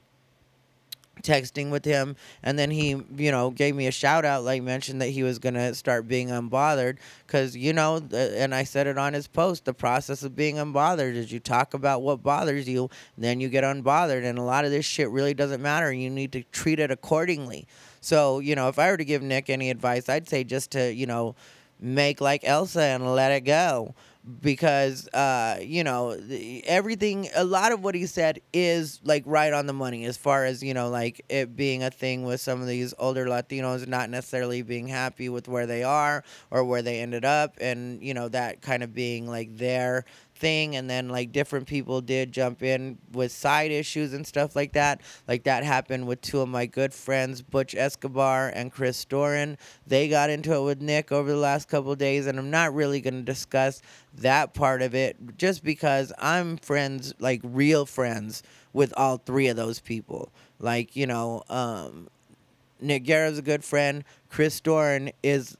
texting 1.21 1.69
with 1.69 1.85
him 1.85 2.15
and 2.41 2.57
then 2.57 2.71
he 2.71 2.89
you 3.15 3.31
know 3.31 3.51
gave 3.51 3.75
me 3.75 3.85
a 3.85 3.91
shout 3.91 4.25
out 4.25 4.43
like 4.43 4.63
mentioned 4.63 4.99
that 4.99 5.09
he 5.09 5.21
was 5.21 5.37
going 5.37 5.53
to 5.53 5.73
start 5.75 6.07
being 6.07 6.29
unbothered 6.29 6.97
cuz 7.27 7.55
you 7.55 7.71
know 7.71 8.01
and 8.11 8.53
I 8.53 8.63
said 8.63 8.87
it 8.87 8.97
on 8.97 9.13
his 9.13 9.27
post 9.27 9.65
the 9.65 9.73
process 9.73 10.23
of 10.23 10.35
being 10.35 10.55
unbothered 10.55 11.13
is 11.13 11.31
you 11.31 11.39
talk 11.39 11.73
about 11.75 12.01
what 12.01 12.23
bothers 12.23 12.67
you 12.67 12.89
then 13.17 13.39
you 13.39 13.47
get 13.47 13.63
unbothered 13.63 14.25
and 14.25 14.39
a 14.39 14.43
lot 14.43 14.65
of 14.65 14.71
this 14.71 14.85
shit 14.85 15.09
really 15.09 15.35
doesn't 15.35 15.61
matter 15.61 15.93
you 15.93 16.09
need 16.09 16.31
to 16.31 16.43
treat 16.51 16.79
it 16.79 16.89
accordingly. 16.89 17.67
So 18.01 18.39
you 18.39 18.55
know 18.55 18.67
if 18.67 18.79
I 18.79 18.89
were 18.89 18.97
to 18.97 19.05
give 19.05 19.21
Nick 19.21 19.49
any 19.49 19.69
advice 19.69 20.09
I'd 20.09 20.27
say 20.27 20.43
just 20.43 20.71
to 20.71 20.91
you 20.91 21.05
know 21.05 21.35
make 21.79 22.21
like 22.21 22.41
Elsa 22.43 22.81
and 22.81 23.13
let 23.13 23.31
it 23.31 23.41
go 23.41 23.93
because 24.41 25.07
uh, 25.09 25.57
you 25.61 25.83
know 25.83 26.17
everything 26.65 27.29
a 27.35 27.43
lot 27.43 27.71
of 27.73 27.83
what 27.83 27.93
he 27.93 28.05
said 28.05 28.39
is 28.53 29.01
like 29.03 29.23
right 29.25 29.51
on 29.51 29.65
the 29.67 29.73
money 29.73 30.05
as 30.05 30.15
far 30.15 30.45
as 30.45 30.63
you 30.63 30.73
know 30.73 30.89
like 30.89 31.25
it 31.27 31.55
being 31.55 31.83
a 31.83 31.91
thing 31.91 32.23
with 32.23 32.39
some 32.39 32.61
of 32.61 32.67
these 32.67 32.93
older 32.99 33.25
latinos 33.25 33.85
not 33.85 34.09
necessarily 34.09 34.61
being 34.61 34.87
happy 34.87 35.27
with 35.27 35.47
where 35.47 35.65
they 35.65 35.83
are 35.83 36.23
or 36.51 36.63
where 36.63 36.81
they 36.81 37.01
ended 37.01 37.25
up 37.25 37.57
and 37.59 38.01
you 38.01 38.13
know 38.13 38.29
that 38.29 38.61
kind 38.61 38.81
of 38.81 38.93
being 38.93 39.27
like 39.27 39.57
their 39.57 40.05
thing 40.43 40.75
and 40.75 40.89
then 40.89 41.07
like 41.07 41.31
different 41.31 41.65
people 41.67 42.01
did 42.01 42.33
jump 42.33 42.61
in 42.61 42.97
with 43.13 43.31
side 43.31 43.71
issues 43.71 44.11
and 44.11 44.27
stuff 44.27 44.57
like 44.57 44.73
that. 44.73 44.99
Like 45.25 45.43
that 45.45 45.63
happened 45.63 46.05
with 46.05 46.19
two 46.19 46.41
of 46.41 46.49
my 46.49 46.65
good 46.65 46.93
friends 46.93 47.41
butch 47.41 47.73
escobar 47.73 48.49
and 48.53 48.69
chris 48.69 49.05
doran. 49.05 49.57
They 49.87 50.09
got 50.09 50.29
into 50.29 50.53
it 50.53 50.63
with 50.63 50.81
nick 50.81 51.13
over 51.13 51.31
the 51.31 51.37
last 51.37 51.69
couple 51.69 51.95
days 51.95 52.27
and 52.27 52.37
i'm 52.37 52.51
not 52.51 52.73
really 52.73 52.99
going 52.99 53.13
to 53.13 53.21
discuss 53.21 53.81
that 54.15 54.53
part 54.53 54.81
of 54.81 54.93
it 54.93 55.15
just 55.37 55.63
because 55.63 56.11
i'm 56.17 56.57
friends 56.57 57.13
like 57.19 57.39
real 57.43 57.85
friends 57.85 58.43
with 58.73 58.93
all 58.97 59.17
three 59.17 59.47
of 59.47 59.55
those 59.55 59.79
people. 59.79 60.29
Like 60.59 60.93
you 60.93 61.07
know 61.07 61.43
um 61.49 62.09
nick 62.81 63.05
guerra's 63.05 63.37
a 63.37 63.41
good 63.41 63.63
friend. 63.63 64.03
Chris 64.29 64.59
doran 64.59 65.11
is 65.23 65.57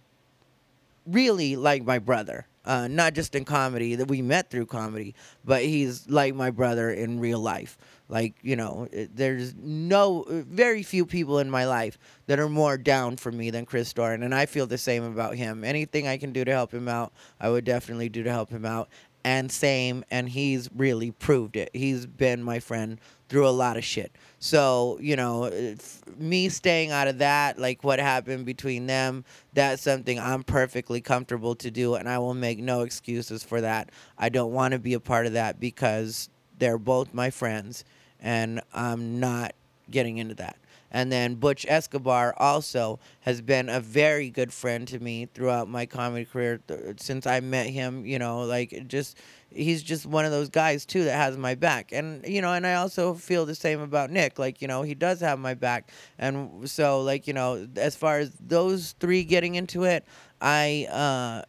really 1.06 1.56
like 1.56 1.86
my 1.86 2.00
brother 2.00 2.48
uh, 2.66 2.88
not 2.88 3.14
just 3.14 3.36
in 3.36 3.46
comedy 3.46 3.96
that 3.96 4.08
we 4.08 4.22
met 4.22 4.50
through 4.50 4.66
comedy, 4.66 5.16
but 5.44 5.64
he's 5.64 6.10
like 6.10 6.36
my 6.36 6.50
brother 6.50 6.90
in 6.90 7.20
real 7.20 7.40
life. 7.40 7.78
Like 8.10 8.36
you 8.42 8.56
know, 8.56 8.88
there's 8.92 9.56
no 9.56 10.26
very 10.30 10.84
few 10.84 11.06
people 11.06 11.40
in 11.40 11.50
my 11.50 11.66
life 11.66 11.98
that 12.28 12.40
are 12.40 12.50
more 12.50 12.78
down 12.78 13.18
for 13.18 13.32
me 13.32 13.50
than 13.50 13.66
Chris 13.66 13.92
Doran, 13.94 14.24
and 14.24 14.36
I 14.36 14.46
feel 14.46 14.68
the 14.68 14.78
same 14.78 15.04
about 15.04 15.36
him. 15.36 15.64
Anything 15.64 16.08
I 16.08 16.18
can 16.18 16.32
do 16.32 16.44
to 16.44 16.52
help 16.52 16.74
him 16.74 16.88
out, 16.88 17.14
I 17.40 17.50
would 17.50 17.66
definitely 17.66 18.10
do 18.10 18.24
to 18.24 18.32
help 18.32 18.50
him 18.50 18.66
out. 18.66 18.90
And 19.26 19.50
same, 19.50 20.04
and 20.12 20.28
he's 20.28 20.70
really 20.76 21.12
proved 21.12 21.56
it. 21.56 21.70
He's 21.74 22.06
been 22.06 22.44
my 22.44 22.60
friend 22.60 23.00
through 23.34 23.48
a 23.48 23.50
lot 23.50 23.78
of 23.78 23.84
shit. 23.84 24.12
So, 24.38 25.00
you 25.02 25.16
know, 25.16 25.46
uh, 25.46 25.74
me 26.20 26.50
staying 26.50 26.92
out 26.92 27.08
of 27.08 27.18
that, 27.18 27.58
like 27.58 27.84
what 27.84 27.98
happened 27.98 28.46
between 28.46 28.86
them, 28.86 29.26
that's 29.54 29.82
something 29.82 30.20
I'm 30.20 30.44
perfectly 30.44 31.02
comfortable 31.02 31.56
to 31.56 31.72
do, 31.72 31.96
and 31.96 32.08
I 32.08 32.20
will 32.20 32.36
make 32.36 32.60
no 32.60 32.82
excuses 32.82 33.44
for 33.44 33.60
that. 33.62 33.90
I 34.20 34.30
don't 34.30 34.54
want 34.54 34.74
to 34.74 34.80
be 34.80 34.94
a 34.94 35.00
part 35.00 35.26
of 35.26 35.34
that 35.34 35.60
because 35.60 36.30
they're 36.60 36.78
both 36.78 37.12
my 37.12 37.32
friends, 37.32 37.86
and 38.22 38.62
I'm 38.72 39.20
not 39.20 39.56
getting 39.90 40.20
into 40.20 40.36
that. 40.36 40.56
And 40.94 41.12
then 41.12 41.36
Butch 41.36 41.66
Escobar 41.68 42.36
also 42.38 43.00
has 43.22 43.42
been 43.42 43.68
a 43.68 43.80
very 43.80 44.30
good 44.30 44.54
friend 44.54 44.88
to 44.90 45.00
me 45.00 45.28
throughout 45.34 45.68
my 45.68 45.86
comedy 45.88 46.26
career 46.26 46.62
since 46.98 47.26
I 47.28 47.40
met 47.40 47.68
him. 47.68 48.06
You 48.06 48.20
know, 48.20 48.42
like 48.44 48.88
just 48.88 49.18
he's 49.52 49.84
just 49.84 50.06
one 50.06 50.26
of 50.26 50.32
those 50.32 50.50
guys 50.50 50.86
too 50.86 51.04
that 51.06 51.16
has 51.16 51.38
my 51.38 51.56
back. 51.56 51.92
And 51.92 52.26
you 52.28 52.42
know, 52.42 52.54
and 52.54 52.66
I 52.68 52.76
also 52.76 53.16
feel 53.16 53.46
the 53.46 53.56
same 53.56 53.82
about 53.82 54.12
Nick. 54.12 54.38
Like 54.40 54.62
you 54.62 54.68
know, 54.68 54.84
he 54.84 54.94
does 54.94 55.20
have 55.22 55.40
my 55.40 55.56
back. 55.56 55.92
And 56.20 56.70
so 56.70 57.02
like 57.02 57.28
you 57.28 57.34
know, 57.34 57.68
as 57.76 57.96
far 57.96 58.20
as 58.20 58.32
those 58.40 58.94
three 59.00 59.24
getting 59.24 59.56
into 59.56 59.84
it, 59.84 60.06
I. 60.42 60.88
uh 60.92 61.44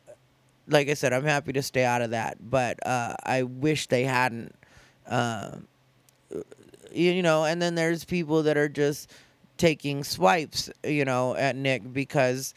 like 0.66 0.88
I 0.88 0.94
said, 0.94 1.12
I'm 1.12 1.24
happy 1.24 1.52
to 1.52 1.62
stay 1.62 1.84
out 1.84 2.00
of 2.02 2.10
that, 2.10 2.38
but 2.40 2.84
uh, 2.86 3.14
I 3.22 3.42
wish 3.42 3.86
they 3.88 4.04
hadn't. 4.04 4.54
Uh, 5.06 5.56
you 6.92 7.22
know, 7.22 7.44
and 7.44 7.60
then 7.60 7.74
there's 7.74 8.04
people 8.04 8.42
that 8.44 8.56
are 8.56 8.68
just 8.68 9.10
taking 9.56 10.04
swipes, 10.04 10.70
you 10.84 11.04
know, 11.04 11.34
at 11.34 11.56
Nick 11.56 11.92
because 11.92 12.54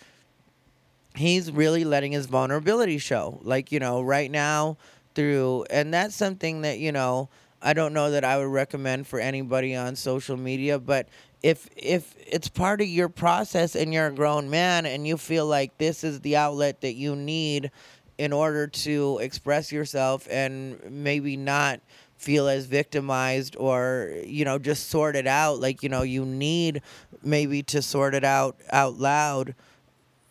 he's 1.16 1.52
really 1.52 1.84
letting 1.84 2.12
his 2.12 2.26
vulnerability 2.26 2.98
show. 2.98 3.40
Like, 3.42 3.72
you 3.72 3.80
know, 3.80 4.02
right 4.02 4.30
now 4.30 4.78
through 5.16 5.66
and 5.70 5.94
that's 5.94 6.16
something 6.16 6.62
that, 6.62 6.80
you 6.80 6.92
know, 6.92 7.30
I 7.62 7.74
don't 7.74 7.94
know 7.94 8.12
that 8.12 8.24
I 8.24 8.38
would 8.38 8.52
recommend 8.52 9.08
for 9.08 9.20
anybody 9.20 9.76
on 9.76 9.96
social 9.96 10.38
media, 10.38 10.80
but 10.80 11.10
if 11.42 11.70
if 11.76 12.16
it's 12.26 12.48
part 12.48 12.82
of 12.82 12.88
your 12.88 13.10
process 13.10 13.76
and 13.76 13.94
you're 13.94 14.08
a 14.08 14.12
grown 14.14 14.50
man 14.50 14.86
and 14.86 15.08
you 15.08 15.18
feel 15.18 15.46
like 15.46 15.78
this 15.78 16.04
is 16.04 16.22
the 16.22 16.36
outlet 16.36 16.82
that 16.82 16.94
you 16.94 17.16
need 17.16 17.72
in 18.18 18.34
order 18.34 18.68
to 18.68 19.20
express 19.22 19.72
yourself 19.72 20.28
and 20.30 20.80
maybe 20.90 21.38
not 21.38 21.80
feel 22.18 22.48
as 22.48 22.66
victimized 22.66 23.56
or 23.58 24.14
you 24.26 24.44
know 24.44 24.58
just 24.58 24.90
sort 24.90 25.16
it 25.16 25.28
out 25.28 25.60
like 25.60 25.84
you 25.84 25.90
know 25.90 26.02
you 26.02 26.26
need 26.26 26.82
maybe 27.24 27.62
to 27.64 27.82
sort 27.82 28.16
it 28.16 28.24
out 28.24 28.58
out 28.72 28.98
loud 28.98 29.54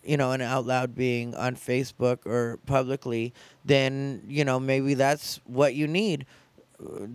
you 0.04 0.16
know 0.16 0.32
and 0.32 0.42
out 0.42 0.66
loud 0.66 0.94
being 0.94 1.34
on 1.34 1.54
facebook 1.56 2.26
or 2.26 2.58
publicly 2.66 3.32
then 3.64 4.22
you 4.28 4.44
know 4.44 4.58
maybe 4.60 4.94
that's 4.94 5.40
what 5.44 5.74
you 5.74 5.86
need. 5.86 6.26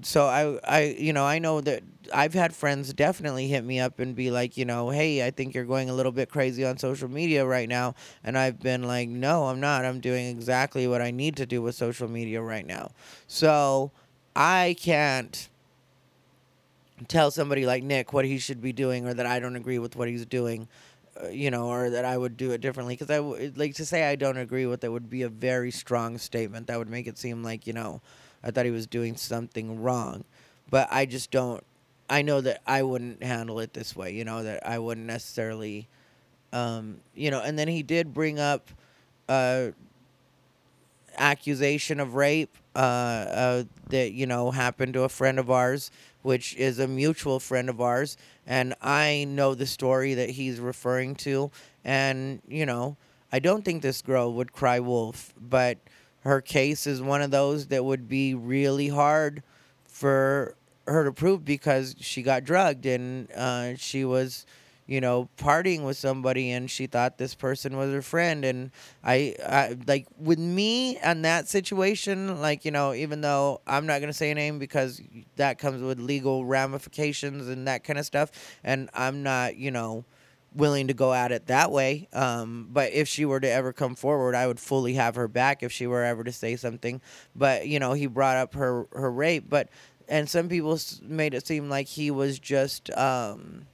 So 0.01 0.26
i 0.26 0.57
i 0.67 0.82
you 0.97 1.13
know 1.13 1.24
i 1.24 1.38
know 1.38 1.61
that 1.61 1.84
i've 2.11 2.34
had 2.34 2.53
friends 2.55 2.91
definitely 2.93 3.47
hit 3.47 3.63
me 3.63 3.80
up 3.80 3.99
and 3.99 4.15
be 4.15 4.32
like 4.32 4.57
you 4.57 4.65
know 4.65 4.89
hey 4.89 5.24
i 5.24 5.30
think 5.30 5.53
you're 5.53 5.65
going 5.65 5.88
a 5.88 5.93
little 5.93 6.11
bit 6.11 6.30
crazy 6.30 6.65
on 6.65 6.78
social 6.78 7.07
media 7.07 7.45
right 7.45 7.69
now 7.69 7.93
and 8.24 8.38
i've 8.39 8.59
been 8.59 8.82
like 8.84 9.07
no 9.07 9.45
i'm 9.45 9.59
not. 9.59 9.86
I'm 9.86 9.99
doing 9.99 10.28
exactly 10.30 10.88
what 10.88 11.01
i 11.01 11.11
need 11.11 11.36
to 11.38 11.45
do 11.45 11.61
with 11.61 11.76
social 11.76 12.07
media 12.07 12.41
right 12.41 12.65
now. 12.65 12.91
So 13.28 13.91
I 14.36 14.75
can't 14.79 15.49
tell 17.07 17.32
somebody 17.32 17.65
like 17.65 17.84
Nick 17.84 18.13
what 18.13 18.25
he 18.25 18.38
should 18.38 18.61
be 18.61 18.73
doing 18.73 19.07
or 19.07 19.13
that 19.13 19.25
I 19.25 19.39
don't 19.39 19.55
agree 19.55 19.79
with 19.79 19.95
what 19.95 20.07
he's 20.07 20.25
doing, 20.25 20.67
uh, 21.21 21.27
you 21.29 21.49
know, 21.51 21.67
or 21.67 21.89
that 21.89 22.05
I 22.05 22.17
would 22.17 22.38
do 22.38 22.51
it 22.51 22.61
differently. 22.61 22.95
Because 22.95 23.09
I 23.09 23.17
w- 23.17 23.51
like 23.55 23.75
to 23.75 23.86
say 23.86 24.07
I 24.09 24.15
don't 24.15 24.38
agree 24.38 24.65
with 24.65 24.84
it 24.84 24.89
would 24.91 25.09
be 25.09 25.23
a 25.23 25.29
very 25.29 25.71
strong 25.71 26.17
statement. 26.17 26.67
That 26.67 26.77
would 26.77 26.89
make 26.89 27.07
it 27.07 27.17
seem 27.17 27.43
like, 27.43 27.65
you 27.67 27.73
know, 27.73 28.01
I 28.43 28.51
thought 28.51 28.65
he 28.65 28.71
was 28.71 28.88
doing 28.88 29.15
something 29.15 29.82
wrong. 29.82 30.23
But 30.69 30.88
I 30.91 31.05
just 31.05 31.32
don't. 31.32 31.63
I 32.09 32.21
know 32.23 32.41
that 32.41 32.61
I 32.67 32.84
wouldn't 32.84 33.23
handle 33.23 33.59
it 33.61 33.73
this 33.73 33.95
way, 33.95 34.13
you 34.13 34.25
know, 34.25 34.43
that 34.43 34.67
I 34.67 34.79
wouldn't 34.79 35.07
necessarily, 35.07 35.88
um, 36.53 36.99
you 37.15 37.32
know, 37.32 37.41
and 37.41 37.57
then 37.59 37.67
he 37.67 37.84
did 37.84 38.13
bring 38.13 38.39
up, 38.39 38.69
uh, 39.29 39.69
accusation 41.18 41.99
of 41.99 42.16
rape 42.16 42.55
uh, 42.76 42.80
uh, 42.80 43.64
that 43.89 44.14
you 44.14 44.26
know 44.26 44.51
happened 44.51 44.93
to 44.93 45.03
a 45.03 45.09
friend 45.09 45.39
of 45.39 45.49
ours, 45.49 45.91
which 46.22 46.55
is 46.55 46.80
a 46.80 46.88
mutual 46.88 47.39
friend 47.39 47.70
of 47.70 47.82
ours, 47.82 48.18
and 48.45 48.74
I 48.82 49.26
know 49.28 49.53
the 49.55 49.66
story 49.66 50.14
that 50.16 50.32
he's 50.32 50.59
referring 50.59 51.16
to, 51.18 51.51
and 51.84 52.41
you 52.47 52.66
know 52.66 52.97
I 53.32 53.39
don't 53.39 53.64
think 53.64 53.82
this 53.82 54.01
girl 54.01 54.34
would 54.34 54.51
cry 54.53 54.80
wolf, 54.80 55.34
but 55.39 55.78
her 56.22 56.41
case 56.41 56.86
is 56.86 57.01
one 57.01 57.22
of 57.22 57.32
those 57.32 57.68
that 57.68 57.84
would 57.84 58.07
be 58.07 58.34
really 58.34 58.89
hard 58.89 59.43
for 59.86 60.55
her 60.88 61.03
to 61.05 61.12
prove 61.12 61.45
because 61.45 61.95
she 61.99 62.22
got 62.22 62.43
drugged 62.43 62.86
and 62.86 63.32
uh, 63.32 63.76
she 63.76 64.03
was 64.05 64.45
you 64.92 65.00
know, 65.00 65.30
partying 65.38 65.86
with 65.86 65.96
somebody 65.96 66.52
and 66.52 66.70
she 66.70 66.86
thought 66.86 67.18
this 67.18 67.34
person 67.34 67.78
was 67.78 67.94
her 67.94 68.02
friend. 68.02 68.44
And 68.44 68.72
I, 69.06 69.36
I 69.42 69.78
like 69.88 70.06
with 70.18 70.38
me 70.38 70.98
and 70.98 71.24
that 71.24 71.48
situation, 71.48 72.42
like, 72.42 72.66
you 72.66 72.72
know, 72.72 72.94
even 72.94 73.22
though 73.22 73.62
I'm 73.66 73.86
not 73.86 74.02
going 74.02 74.10
to 74.10 74.14
say 74.14 74.32
a 74.32 74.36
name 74.36 74.60
because 74.60 75.02
that 75.38 75.60
comes 75.60 75.82
with 75.82 75.98
legal 75.98 76.44
ramifications 76.44 77.48
and 77.48 77.70
that 77.70 77.86
kind 77.86 78.00
of 78.00 78.06
stuff. 78.06 78.32
And 78.66 78.89
I'm 78.94 79.24
not, 79.24 79.56
you 79.56 79.72
know, 79.72 80.04
willing 80.54 80.89
to 80.89 80.94
go 80.94 81.14
at 81.14 81.32
it 81.32 81.48
that 81.48 81.72
way. 81.72 82.10
Um, 82.12 82.68
but 82.70 82.92
if 82.92 83.08
she 83.08 83.24
were 83.24 83.39
to 83.39 83.50
ever 83.50 83.72
come 83.72 83.96
forward, 83.96 84.36
I 84.36 84.46
would 84.46 84.60
fully 84.60 84.96
have 84.96 85.16
her 85.16 85.30
back 85.30 85.64
if 85.64 85.72
she 85.72 85.88
were 85.88 86.04
ever 86.04 86.26
to 86.26 86.34
say 86.34 86.58
something. 86.58 87.00
But, 87.34 87.66
you 87.66 87.80
know, 87.80 87.94
he 87.94 88.08
brought 88.08 88.36
up 88.36 88.56
her, 88.56 88.88
her 88.92 89.10
rape. 89.10 89.46
But, 89.48 89.70
and 90.10 90.30
some 90.30 90.50
people 90.50 90.78
made 91.02 91.34
it 91.34 91.48
seem 91.48 91.70
like 91.70 91.88
he 91.88 92.12
was 92.12 92.39
just, 92.39 92.92
um, 92.98 93.68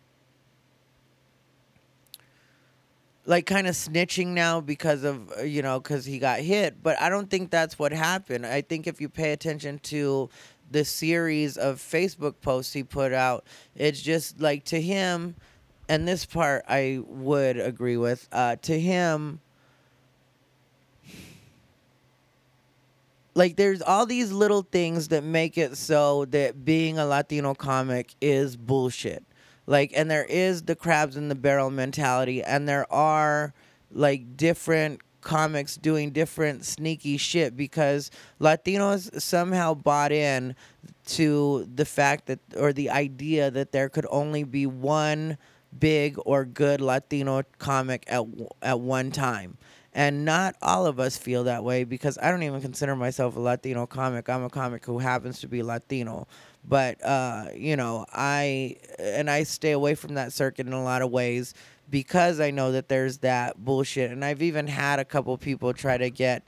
like 3.28 3.45
kind 3.45 3.67
of 3.67 3.75
snitching 3.75 4.28
now 4.28 4.61
because 4.61 5.03
of 5.03 5.32
uh, 5.38 5.43
you 5.43 5.61
know 5.61 5.80
because 5.80 6.05
he 6.05 6.17
got 6.17 6.39
hit 6.39 6.82
but 6.82 6.99
i 6.99 7.09
don't 7.09 7.30
think 7.30 7.51
that's 7.51 7.78
what 7.78 7.91
happened. 7.91 8.45
I 8.45 8.61
think 8.61 8.88
if 8.88 8.99
you 8.99 9.09
pay 9.09 9.34
attention 9.34 9.80
to 9.80 10.30
the 10.71 10.84
series 10.84 11.57
of 11.57 11.78
facebook 11.78 12.36
posts 12.41 12.73
he 12.73 12.84
put 12.84 13.13
out 13.13 13.45
it's 13.75 14.01
just 14.01 14.39
like 14.41 14.63
to 14.65 14.82
him 14.82 15.36
and 15.88 16.07
this 16.07 16.25
part 16.25 16.63
i 16.67 16.99
would 17.05 17.59
agree 17.59 17.97
with 17.97 18.28
uh, 18.32 18.55
to 18.63 18.80
him 18.80 19.39
like 23.36 23.55
there's 23.55 23.82
all 23.82 24.05
these 24.05 24.32
little 24.32 24.63
things 24.63 25.09
that 25.09 25.23
make 25.23 25.57
it 25.57 25.78
so 25.78 26.25
that 26.25 26.65
being 26.65 26.97
a 26.97 27.05
latino 27.05 27.53
comic 27.53 28.15
is 28.19 28.57
bullshit 28.57 29.23
like 29.68 29.91
and 29.95 30.09
there 30.09 30.26
is 30.26 30.63
the 30.63 30.76
crabs 30.76 31.15
in 31.15 31.28
the 31.28 31.36
barrel 31.36 31.70
mentality 31.70 32.41
and 32.41 32.68
there 32.68 32.91
are 32.91 33.53
like 33.91 34.36
different 34.36 35.01
comics 35.22 35.76
doing 35.76 36.11
different 36.11 36.65
sneaky 36.65 37.18
shit 37.18 37.55
because 37.55 38.09
latinos 38.39 39.22
somehow 39.22 39.74
bought 39.74 40.11
in 40.11 40.55
to 41.05 41.68
the 41.76 41.86
fact 41.86 42.26
that 42.28 42.39
or 42.55 42.74
the 42.74 42.89
idea 42.89 43.51
that 43.51 43.72
there 43.72 43.89
could 43.89 44.07
only 44.09 44.43
be 44.43 44.65
one 44.65 45.38
big 45.78 46.18
or 46.26 46.45
good 46.45 46.80
latino 46.80 47.43
comic 47.59 48.05
at 48.07 48.24
at 48.61 48.80
one 48.80 49.11
time 49.11 49.57
and 49.97 50.24
not 50.24 50.55
all 50.61 50.86
of 50.86 50.99
us 50.99 51.18
feel 51.18 51.45
that 51.45 51.63
way 51.63 51.84
because 51.84 52.20
I 52.22 52.30
don't 52.30 52.43
even 52.43 52.61
consider 52.61 52.95
myself 52.95 53.36
a 53.36 53.39
Latino 53.39 53.88
comic. 53.88 54.30
I'm 54.30 54.43
a 54.43 54.49
comic 54.49 54.86
who 54.86 54.99
happens 54.99 55.39
to 55.39 55.47
be 55.47 55.63
Latino. 55.63 56.28
But 56.68 57.03
uh, 57.03 57.45
you 57.55 57.76
know, 57.76 58.05
I 58.11 58.78
and 58.99 59.30
I 59.30 59.43
stay 59.43 59.72
away 59.72 59.95
from 59.95 60.15
that 60.15 60.34
circuit 60.34 60.68
in 60.68 60.74
a 60.74 60.84
lot 60.84 61.01
of 61.01 61.11
ways 61.11 61.53
because 61.89 62.39
I 62.39 62.51
know 62.51 62.74
that 62.74 62.89
there's 62.89 63.20
that 63.20 63.63
bullshit. 63.63 64.11
And 64.11 64.26
I've 64.26 64.41
even 64.41 64.68
had 64.68 64.99
a 64.99 65.05
couple 65.05 65.38
people 65.38 65.74
try 65.74 65.97
to 65.97 66.09
get 66.09 66.47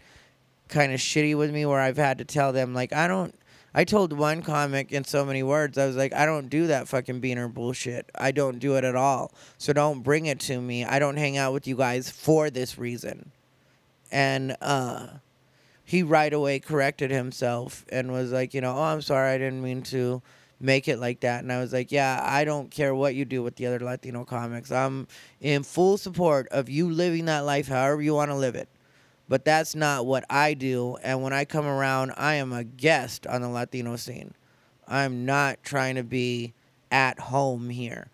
kind 0.67 0.93
of 0.93 0.99
shitty 0.99 1.37
with 1.37 1.51
me 1.51 1.65
where 1.65 1.79
I've 1.79 1.97
had 1.97 2.17
to 2.19 2.25
tell 2.25 2.53
them 2.53 2.73
like 2.73 2.93
I 2.93 3.07
don't 3.07 3.33
I 3.73 3.83
told 3.83 4.13
one 4.13 4.41
comic 4.41 4.91
in 4.91 5.03
so 5.03 5.23
many 5.23 5.43
words, 5.43 5.77
I 5.77 5.85
was 5.85 5.95
like, 5.95 6.11
I 6.11 6.25
don't 6.25 6.49
do 6.49 6.67
that 6.67 6.87
fucking 6.87 7.21
beaner 7.21 7.53
bullshit. 7.53 8.09
I 8.15 8.31
don't 8.31 8.57
do 8.57 8.75
it 8.75 8.83
at 8.83 8.95
all. 8.95 9.31
So 9.59 9.73
don't 9.73 10.01
bring 10.01 10.25
it 10.25 10.39
to 10.41 10.59
me. 10.59 10.85
I 10.85 10.97
don't 10.97 11.17
hang 11.17 11.37
out 11.37 11.53
with 11.53 11.67
you 11.67 11.75
guys 11.75 12.09
for 12.09 12.49
this 12.49 12.77
reason 12.77 13.31
and 14.11 14.55
uh 14.61 15.07
he 15.89 16.03
right 16.03 16.33
away 16.33 16.59
corrected 16.59 17.09
himself 17.09 17.83
and 17.89 18.11
was 18.11 18.31
like 18.31 18.53
you 18.53 18.61
know 18.61 18.77
oh 18.77 18.83
i'm 18.83 19.01
sorry 19.01 19.31
i 19.31 19.37
didn't 19.39 19.63
mean 19.63 19.81
to 19.81 20.21
make 20.59 20.87
it 20.87 20.99
like 20.99 21.21
that. 21.21 21.41
And 21.41 21.51
i 21.51 21.59
was 21.59 21.73
like 21.73 21.91
yeah 21.91 22.21
i 22.23 22.43
don't 22.43 22.69
care 22.69 22.93
what 22.93 23.15
you 23.15 23.25
do 23.25 23.41
with 23.41 23.55
the 23.55 23.65
other 23.65 23.79
latino 23.79 24.23
comics. 24.23 24.71
I'm 24.71 25.07
in 25.41 25.63
full 25.63 25.97
support 25.97 26.47
of 26.49 26.69
you 26.69 26.91
living 26.91 27.25
that 27.25 27.39
life 27.39 27.67
however 27.69 28.03
you 28.03 28.13
want 28.13 28.29
to 28.29 28.35
live 28.35 28.53
it. 28.53 28.69
But 29.27 29.45
that's 29.45 29.73
not 29.73 30.05
what 30.05 30.25
i 30.29 30.53
do. 30.53 30.97
And 31.01 31.23
when 31.23 31.33
i 31.33 31.43
come 31.43 31.65
around 31.65 32.13
i 32.17 32.35
am 32.35 32.53
a 32.53 32.63
guest 32.63 33.25
on 33.25 33.41
the 33.41 33.49
latino 33.49 33.95
scene. 33.95 34.35
I'm 34.87 35.25
not 35.25 35.63
trying 35.63 35.95
to 35.95 36.03
be 36.03 36.53
at 36.91 37.17
home 37.17 37.71
here 37.71 38.09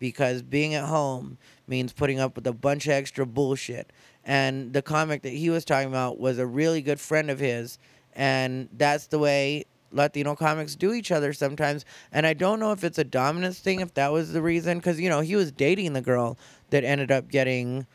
because 0.00 0.42
being 0.42 0.74
at 0.74 0.86
home 0.86 1.38
means 1.68 1.92
putting 1.92 2.18
up 2.18 2.34
with 2.34 2.48
a 2.48 2.52
bunch 2.52 2.86
of 2.86 2.92
extra 2.92 3.24
bullshit 3.24 3.92
and 4.24 4.72
the 4.72 4.82
comic 4.82 5.22
that 5.22 5.32
he 5.32 5.50
was 5.50 5.64
talking 5.64 5.88
about 5.88 6.18
was 6.20 6.38
a 6.38 6.46
really 6.46 6.82
good 6.82 7.00
friend 7.00 7.30
of 7.30 7.38
his. 7.38 7.78
And 8.14 8.68
that's 8.76 9.06
the 9.06 9.18
way 9.18 9.64
latino 9.92 10.36
comics 10.36 10.76
do 10.76 10.92
each 10.92 11.10
other 11.10 11.32
sometimes. 11.32 11.84
And 12.12 12.26
i 12.26 12.32
don't 12.32 12.60
know 12.60 12.72
if 12.72 12.84
it's 12.84 12.98
a 12.98 13.04
dominance 13.04 13.58
thing 13.58 13.80
if 13.80 13.94
that 13.94 14.12
was 14.12 14.32
the 14.32 14.42
reason 14.42 14.78
because 14.78 15.00
you 15.00 15.08
know 15.08 15.20
he 15.20 15.34
was 15.36 15.50
dating 15.50 15.94
the 15.94 16.00
girl 16.00 16.38
that 16.70 16.84
ended 16.84 17.10
up 17.10 17.28
getting 17.28 17.86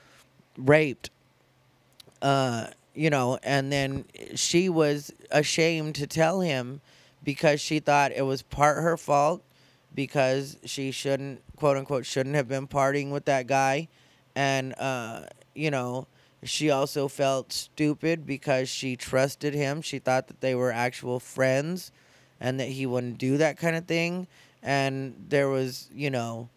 raped. 0.58 1.10
Uh 2.22 2.68
you 2.94 3.10
know 3.10 3.38
and 3.44 3.72
then 3.72 4.06
she 4.36 4.70
was 4.70 5.12
ashamed 5.32 5.96
to 5.96 6.08
tell 6.08 6.42
him 6.42 6.82
because 7.24 7.60
she 7.60 7.80
thought 7.80 8.12
it 8.12 8.22
was 8.22 8.42
part 8.42 8.82
her 8.82 8.98
fault 8.98 9.42
because 9.94 10.58
she 10.66 10.92
shouldn't 10.92 11.42
quote 11.56 11.78
unquote 11.78 12.06
shouldn't 12.06 12.36
have 12.36 12.48
been 12.48 12.68
partying 12.68 13.12
with 13.12 13.26
that 13.26 13.48
guy. 13.48 13.88
And 14.36 14.74
uh 14.78 15.24
you 15.54 15.72
know 15.72 16.08
she 16.44 16.70
also 16.70 17.08
felt 17.08 17.52
stupid 17.52 18.26
because 18.26 18.70
she 18.70 18.96
trusted 18.96 19.54
him. 19.54 19.82
She 19.82 20.00
thought 20.00 20.28
that 20.28 20.42
they 20.42 20.56
were 20.56 20.72
actual 20.72 21.20
friends 21.20 21.92
and 22.40 22.60
that 22.60 22.70
he 22.70 22.86
wouldn't 22.86 23.18
do 23.18 23.38
that 23.38 23.58
kind 23.58 23.76
of 23.76 23.86
thing. 23.86 24.28
And 24.62 25.16
there 25.30 25.50
was 25.50 25.90
you 25.94 26.10
know 26.10 26.50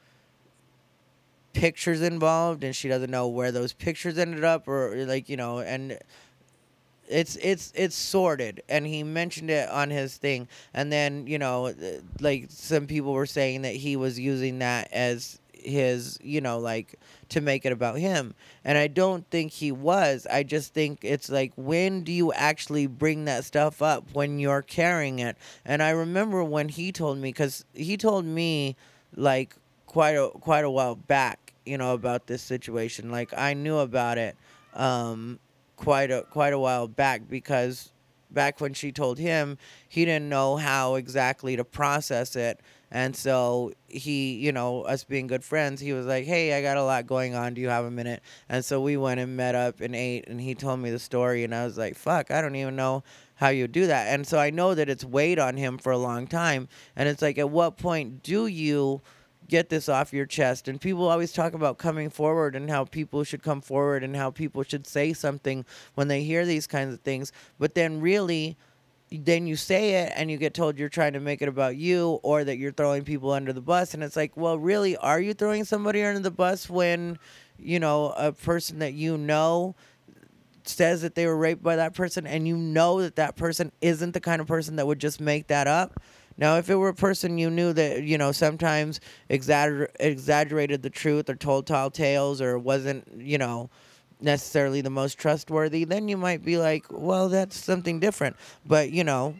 pictures 1.52 2.02
involved 2.02 2.62
and 2.62 2.74
she 2.74 2.88
doesn't 2.88 3.10
know 3.10 3.26
where 3.26 3.50
those 3.50 3.72
pictures 3.72 4.18
ended 4.18 4.44
up 4.44 4.68
or 4.68 5.04
like 5.06 5.28
you 5.28 5.36
know 5.36 5.58
and 5.58 5.98
it's 7.08 7.36
it's 7.36 7.72
it's 7.74 7.96
sorted. 7.96 8.62
And 8.68 8.86
he 8.86 9.02
mentioned 9.02 9.50
it 9.50 9.68
on 9.70 9.90
his 9.90 10.16
thing. 10.16 10.48
And 10.74 10.92
then 10.92 11.26
you 11.26 11.38
know 11.38 11.74
like 12.20 12.46
some 12.50 12.86
people 12.86 13.12
were 13.12 13.26
saying 13.26 13.62
that 13.62 13.74
he 13.74 13.96
was 13.96 14.18
using 14.18 14.58
that 14.58 14.92
as 14.92 15.40
his 15.52 16.18
you 16.22 16.40
know 16.40 16.58
like 16.58 16.94
to 17.30 17.40
make 17.40 17.64
it 17.64 17.72
about 17.72 17.98
him. 17.98 18.34
And 18.64 18.78
i 18.78 18.86
don't 18.86 19.28
think 19.30 19.52
he 19.52 19.72
was. 19.72 20.26
I 20.30 20.42
just 20.42 20.74
think 20.74 21.00
it's 21.02 21.28
like 21.28 21.52
when 21.56 22.02
do 22.02 22.12
you 22.12 22.32
actually 22.32 22.86
bring 22.86 23.24
that 23.26 23.44
stuff 23.44 23.82
up 23.82 24.04
when 24.12 24.38
you're 24.38 24.62
carrying 24.62 25.18
it? 25.18 25.36
And 25.64 25.82
i 25.82 25.90
remember 25.90 26.42
when 26.44 26.68
he 26.68 26.92
told 26.92 27.18
me 27.18 27.32
cuz 27.32 27.64
he 27.74 27.96
told 27.96 28.24
me 28.24 28.76
like 29.14 29.54
quite 29.86 30.16
a 30.16 30.30
quite 30.40 30.64
a 30.64 30.70
while 30.70 30.94
back 30.96 31.54
you 31.64 31.78
know 31.78 31.94
about 31.94 32.26
this 32.26 32.42
situation. 32.42 33.10
Like 33.10 33.32
i 33.36 33.54
knew 33.54 33.78
about 33.78 34.18
it 34.18 34.36
um 34.74 35.38
quite 35.76 36.10
a 36.10 36.22
quite 36.30 36.52
a 36.52 36.58
while 36.58 36.88
back 36.88 37.22
because 37.28 37.92
back 38.30 38.60
when 38.60 38.74
she 38.74 38.92
told 38.92 39.18
him 39.18 39.56
he 39.88 40.04
didn't 40.04 40.28
know 40.28 40.56
how 40.56 40.96
exactly 40.96 41.56
to 41.56 41.64
process 41.64 42.36
it 42.36 42.60
and 42.90 43.14
so 43.14 43.72
he 43.86 44.34
you 44.34 44.52
know 44.52 44.82
us 44.82 45.04
being 45.04 45.26
good 45.26 45.44
friends 45.44 45.80
he 45.80 45.92
was 45.92 46.06
like 46.06 46.24
hey 46.24 46.56
i 46.56 46.62
got 46.62 46.76
a 46.76 46.82
lot 46.82 47.06
going 47.06 47.34
on 47.34 47.54
do 47.54 47.60
you 47.60 47.68
have 47.68 47.84
a 47.84 47.90
minute 47.90 48.22
and 48.48 48.64
so 48.64 48.80
we 48.80 48.96
went 48.96 49.20
and 49.20 49.36
met 49.36 49.54
up 49.54 49.80
and 49.80 49.94
ate 49.94 50.26
and 50.28 50.40
he 50.40 50.54
told 50.54 50.80
me 50.80 50.90
the 50.90 50.98
story 50.98 51.44
and 51.44 51.54
i 51.54 51.64
was 51.64 51.76
like 51.76 51.94
fuck 51.94 52.30
i 52.30 52.40
don't 52.40 52.56
even 52.56 52.76
know 52.76 53.02
how 53.36 53.48
you 53.48 53.68
do 53.68 53.86
that 53.86 54.08
and 54.08 54.26
so 54.26 54.38
i 54.38 54.50
know 54.50 54.74
that 54.74 54.88
it's 54.88 55.04
weighed 55.04 55.38
on 55.38 55.56
him 55.56 55.78
for 55.78 55.92
a 55.92 55.98
long 55.98 56.26
time 56.26 56.68
and 56.96 57.08
it's 57.08 57.22
like 57.22 57.38
at 57.38 57.50
what 57.50 57.76
point 57.76 58.22
do 58.22 58.46
you 58.46 59.00
get 59.48 59.70
this 59.70 59.88
off 59.88 60.12
your 60.12 60.26
chest. 60.26 60.68
And 60.68 60.80
people 60.80 61.08
always 61.08 61.32
talk 61.32 61.54
about 61.54 61.78
coming 61.78 62.10
forward 62.10 62.54
and 62.54 62.70
how 62.70 62.84
people 62.84 63.24
should 63.24 63.42
come 63.42 63.60
forward 63.60 64.04
and 64.04 64.14
how 64.14 64.30
people 64.30 64.62
should 64.62 64.86
say 64.86 65.12
something 65.12 65.64
when 65.94 66.08
they 66.08 66.22
hear 66.22 66.44
these 66.44 66.66
kinds 66.66 66.94
of 66.94 67.00
things. 67.00 67.32
But 67.58 67.74
then, 67.74 68.00
really, 68.00 68.56
then 69.10 69.46
you 69.46 69.56
say 69.56 70.02
it 70.02 70.12
and 70.14 70.30
you 70.30 70.36
get 70.36 70.54
told 70.54 70.78
you're 70.78 70.88
trying 70.88 71.14
to 71.14 71.20
make 71.20 71.40
it 71.40 71.48
about 71.48 71.76
you 71.76 72.20
or 72.22 72.44
that 72.44 72.58
you're 72.58 72.72
throwing 72.72 73.04
people 73.04 73.30
under 73.30 73.52
the 73.52 73.60
bus. 73.60 73.94
And 73.94 74.02
it's 74.02 74.16
like, 74.16 74.36
well, 74.36 74.58
really, 74.58 74.96
are 74.96 75.20
you 75.20 75.34
throwing 75.34 75.64
somebody 75.64 76.02
under 76.02 76.20
the 76.20 76.30
bus 76.30 76.68
when, 76.68 77.18
you 77.58 77.80
know, 77.80 78.12
a 78.16 78.32
person 78.32 78.80
that 78.80 78.92
you 78.92 79.16
know 79.16 79.74
says 80.64 81.00
that 81.00 81.14
they 81.14 81.26
were 81.26 81.36
raped 81.36 81.62
by 81.62 81.76
that 81.76 81.94
person 81.94 82.26
and 82.26 82.46
you 82.46 82.56
know 82.56 83.00
that 83.00 83.16
that 83.16 83.36
person 83.36 83.72
isn't 83.80 84.12
the 84.12 84.20
kind 84.20 84.40
of 84.40 84.46
person 84.46 84.76
that 84.76 84.86
would 84.86 84.98
just 84.98 85.20
make 85.20 85.46
that 85.46 85.66
up? 85.66 86.00
Now, 86.36 86.56
if 86.56 86.70
it 86.70 86.76
were 86.76 86.88
a 86.88 86.94
person 86.94 87.36
you 87.36 87.50
knew 87.50 87.72
that, 87.72 88.04
you 88.04 88.16
know, 88.16 88.30
sometimes 88.30 89.00
exagger- 89.28 89.88
exaggerated 89.98 90.82
the 90.82 90.90
truth 90.90 91.28
or 91.28 91.34
told 91.34 91.66
tall 91.66 91.90
tales 91.90 92.40
or 92.40 92.58
wasn't, 92.58 93.20
you 93.20 93.38
know, 93.38 93.70
necessarily 94.20 94.80
the 94.80 94.90
most 94.90 95.18
trustworthy, 95.18 95.84
then 95.84 96.08
you 96.08 96.16
might 96.16 96.44
be 96.44 96.58
like, 96.58 96.86
well, 96.90 97.28
that's 97.28 97.56
something 97.56 98.00
different. 98.00 98.36
But, 98.66 98.90
you 98.90 99.04
know, 99.04 99.34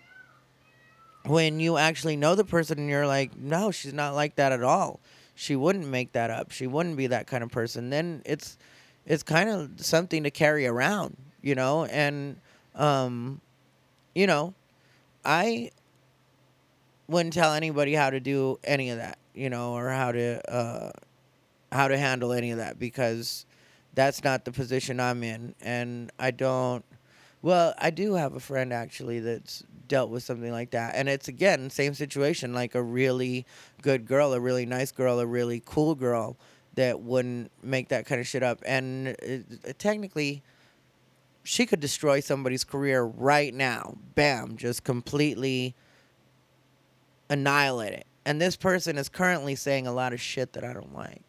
when 1.25 1.61
you 1.61 1.77
actually 1.77 2.17
know 2.17 2.35
the 2.35 2.45
person 2.45 2.79
and 2.79 2.89
you're 2.89 3.07
like, 3.07 3.37
no, 3.37 3.71
she's 3.71 3.93
not 3.93 4.15
like 4.15 4.37
that 4.37 4.53
at 4.53 4.63
all. 4.63 5.01
She 5.35 5.57
wouldn't 5.57 5.87
make 5.87 6.13
that 6.13 6.31
up. 6.31 6.51
She 6.51 6.67
wouldn't 6.67 6.97
be 6.97 7.07
that 7.09 7.27
kind 7.27 7.45
of 7.45 7.51
person. 7.51 7.91
Then 7.91 8.23
it's 8.25 8.59
it's 9.07 9.23
kind 9.23 9.49
of 9.49 9.71
something 9.77 10.25
to 10.25 10.31
carry 10.31 10.67
around, 10.67 11.17
you 11.43 11.55
know, 11.55 11.85
and 11.85 12.41
um 12.75 13.41
you 14.15 14.27
know, 14.27 14.55
I 15.25 15.71
wouldn't 17.07 17.35
tell 17.35 17.53
anybody 17.53 17.95
how 17.95 18.11
to 18.11 18.21
do 18.21 18.59
any 18.65 18.91
of 18.91 18.99
that, 18.99 19.19
you 19.35 19.49
know, 19.49 19.75
or 19.75 19.91
how 19.91 20.13
to 20.13 20.53
uh 20.53 20.91
how 21.71 21.89
to 21.89 21.97
handle 21.97 22.33
any 22.33 22.51
of 22.51 22.59
that 22.59 22.79
because 22.79 23.47
that's 23.99 24.23
not 24.23 24.45
the 24.45 24.53
position 24.53 25.01
I'm 25.01 25.25
in, 25.25 25.55
and 25.61 26.13
I 26.19 26.31
don't. 26.31 26.85
Well, 27.43 27.75
I 27.79 27.91
do 27.91 28.15
have 28.15 28.35
a 28.35 28.41
friend 28.41 28.73
actually 28.73 29.21
that's 29.21 29.65
dealt 29.89 30.11
with 30.11 30.23
something 30.23 30.53
like 30.53 30.71
that, 30.71 30.95
and 30.95 31.09
it's 31.09 31.29
again 31.29 31.69
same 31.71 31.95
situation, 31.95 32.55
like 32.55 32.75
a 32.75 32.83
really 32.83 33.45
good 33.83 34.07
girl, 34.07 34.33
a 34.33 34.41
really 34.41 34.67
nice 34.67 34.93
girl, 34.93 35.19
a 35.19 35.27
really 35.27 35.63
cool 35.65 35.95
girl 35.95 36.37
that 36.75 37.01
wouldn't 37.01 37.51
make 37.63 37.89
that 37.89 38.07
kind 38.07 38.21
of 38.21 38.27
shit 38.27 38.43
up, 38.43 38.63
and 38.67 39.09
it, 39.09 39.45
it, 39.65 39.79
technically. 39.79 40.43
She 41.45 41.65
could 41.65 41.81
destroy 41.81 42.21
somebody's 42.21 42.63
career 42.63 43.03
right 43.03 43.55
now. 43.55 43.97
Bam, 44.15 44.59
just 44.59 44.85
completely 44.85 45.75
annihilate 47.31 47.95
it. 47.95 48.07
And 48.27 48.39
this 48.39 48.55
person 48.55 48.99
is 48.99 49.09
currently 49.09 49.55
saying 49.55 49.87
a 49.87 49.93
lot 49.93 50.13
of 50.13 50.21
shit 50.21 50.53
that 50.53 50.63
I 50.63 50.75
don't 50.75 50.95
like. 50.95 51.28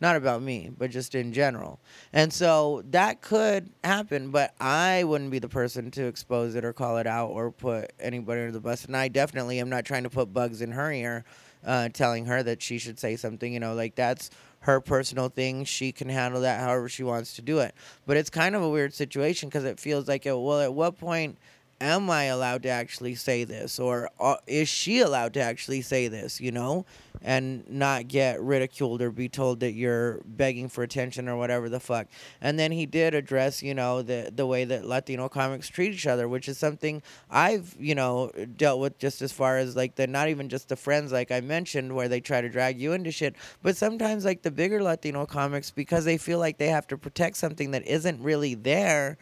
Not 0.00 0.16
about 0.16 0.40
me, 0.40 0.70
but 0.76 0.90
just 0.90 1.14
in 1.14 1.32
general. 1.32 1.78
And 2.12 2.32
so 2.32 2.82
that 2.90 3.20
could 3.20 3.70
happen, 3.84 4.30
but 4.30 4.54
I 4.58 5.04
wouldn't 5.04 5.30
be 5.30 5.38
the 5.38 5.48
person 5.48 5.90
to 5.92 6.06
expose 6.06 6.54
it 6.54 6.64
or 6.64 6.72
call 6.72 6.96
it 6.96 7.06
out 7.06 7.28
or 7.28 7.50
put 7.52 7.92
anybody 8.00 8.40
under 8.40 8.52
the 8.52 8.60
bus. 8.60 8.86
And 8.86 8.96
I 8.96 9.08
definitely 9.08 9.60
am 9.60 9.68
not 9.68 9.84
trying 9.84 10.04
to 10.04 10.10
put 10.10 10.32
bugs 10.32 10.62
in 10.62 10.72
her 10.72 10.90
ear, 10.90 11.24
uh, 11.66 11.90
telling 11.90 12.24
her 12.26 12.42
that 12.42 12.62
she 12.62 12.78
should 12.78 12.98
say 12.98 13.16
something. 13.16 13.52
You 13.52 13.60
know, 13.60 13.74
like 13.74 13.94
that's 13.94 14.30
her 14.60 14.80
personal 14.80 15.28
thing. 15.28 15.64
She 15.64 15.92
can 15.92 16.08
handle 16.08 16.40
that 16.40 16.60
however 16.60 16.88
she 16.88 17.02
wants 17.02 17.34
to 17.36 17.42
do 17.42 17.58
it. 17.58 17.74
But 18.06 18.16
it's 18.16 18.30
kind 18.30 18.54
of 18.54 18.62
a 18.62 18.68
weird 18.70 18.94
situation 18.94 19.50
because 19.50 19.64
it 19.64 19.78
feels 19.78 20.08
like, 20.08 20.24
it, 20.24 20.32
well, 20.32 20.60
at 20.60 20.72
what 20.72 20.98
point 20.98 21.36
am 21.80 22.10
I 22.10 22.24
allowed 22.24 22.62
to 22.64 22.68
actually 22.68 23.14
say 23.14 23.44
this? 23.44 23.78
Or 23.78 24.10
uh, 24.20 24.36
is 24.46 24.68
she 24.68 25.00
allowed 25.00 25.34
to 25.34 25.40
actually 25.40 25.82
say 25.82 26.08
this, 26.08 26.40
you 26.40 26.52
know? 26.52 26.84
And 27.22 27.68
not 27.68 28.08
get 28.08 28.40
ridiculed 28.40 29.02
or 29.02 29.10
be 29.10 29.28
told 29.28 29.60
that 29.60 29.72
you're 29.72 30.20
begging 30.24 30.68
for 30.68 30.82
attention 30.82 31.28
or 31.28 31.36
whatever 31.36 31.68
the 31.68 31.80
fuck. 31.80 32.06
And 32.40 32.58
then 32.58 32.72
he 32.72 32.86
did 32.86 33.14
address, 33.14 33.62
you 33.62 33.74
know, 33.74 34.00
the, 34.00 34.32
the 34.34 34.46
way 34.46 34.64
that 34.64 34.86
Latino 34.86 35.28
comics 35.28 35.68
treat 35.68 35.92
each 35.92 36.06
other, 36.06 36.28
which 36.28 36.48
is 36.48 36.56
something 36.56 37.02
I've, 37.30 37.76
you 37.78 37.94
know, 37.94 38.30
dealt 38.56 38.80
with 38.80 38.98
just 38.98 39.20
as 39.20 39.32
far 39.32 39.58
as 39.58 39.76
like 39.76 39.96
the 39.96 40.06
not 40.06 40.28
even 40.28 40.48
just 40.48 40.68
the 40.68 40.76
friends, 40.76 41.12
like 41.12 41.30
I 41.30 41.40
mentioned, 41.40 41.94
where 41.94 42.08
they 42.08 42.20
try 42.20 42.40
to 42.40 42.48
drag 42.48 42.80
you 42.80 42.92
into 42.92 43.10
shit, 43.10 43.36
but 43.62 43.76
sometimes 43.76 44.24
like 44.24 44.42
the 44.42 44.50
bigger 44.50 44.82
Latino 44.82 45.26
comics, 45.26 45.70
because 45.70 46.04
they 46.04 46.16
feel 46.16 46.38
like 46.38 46.58
they 46.58 46.68
have 46.68 46.86
to 46.88 46.96
protect 46.96 47.36
something 47.36 47.72
that 47.72 47.86
isn't 47.86 48.22
really 48.22 48.54
there 48.54 49.18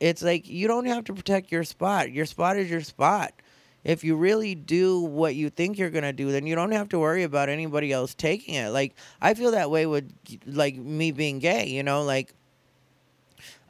it's 0.00 0.22
like 0.22 0.48
you 0.48 0.68
don't 0.68 0.86
have 0.86 1.04
to 1.04 1.14
protect 1.14 1.50
your 1.50 1.64
spot. 1.64 2.12
Your 2.12 2.26
spot 2.26 2.56
is 2.56 2.70
your 2.70 2.80
spot. 2.82 3.32
If 3.84 4.04
you 4.04 4.16
really 4.16 4.54
do 4.54 5.00
what 5.00 5.34
you 5.34 5.50
think 5.50 5.78
you're 5.78 5.90
gonna 5.90 6.12
do, 6.12 6.30
then 6.32 6.46
you 6.46 6.54
don't 6.54 6.72
have 6.72 6.88
to 6.90 6.98
worry 6.98 7.22
about 7.22 7.48
anybody 7.48 7.92
else 7.92 8.14
taking 8.14 8.54
it. 8.54 8.70
Like 8.70 8.94
I 9.20 9.34
feel 9.34 9.52
that 9.52 9.70
way 9.70 9.86
with 9.86 10.12
like 10.46 10.76
me 10.76 11.12
being 11.12 11.38
gay. 11.38 11.68
You 11.68 11.82
know, 11.82 12.02
like 12.02 12.34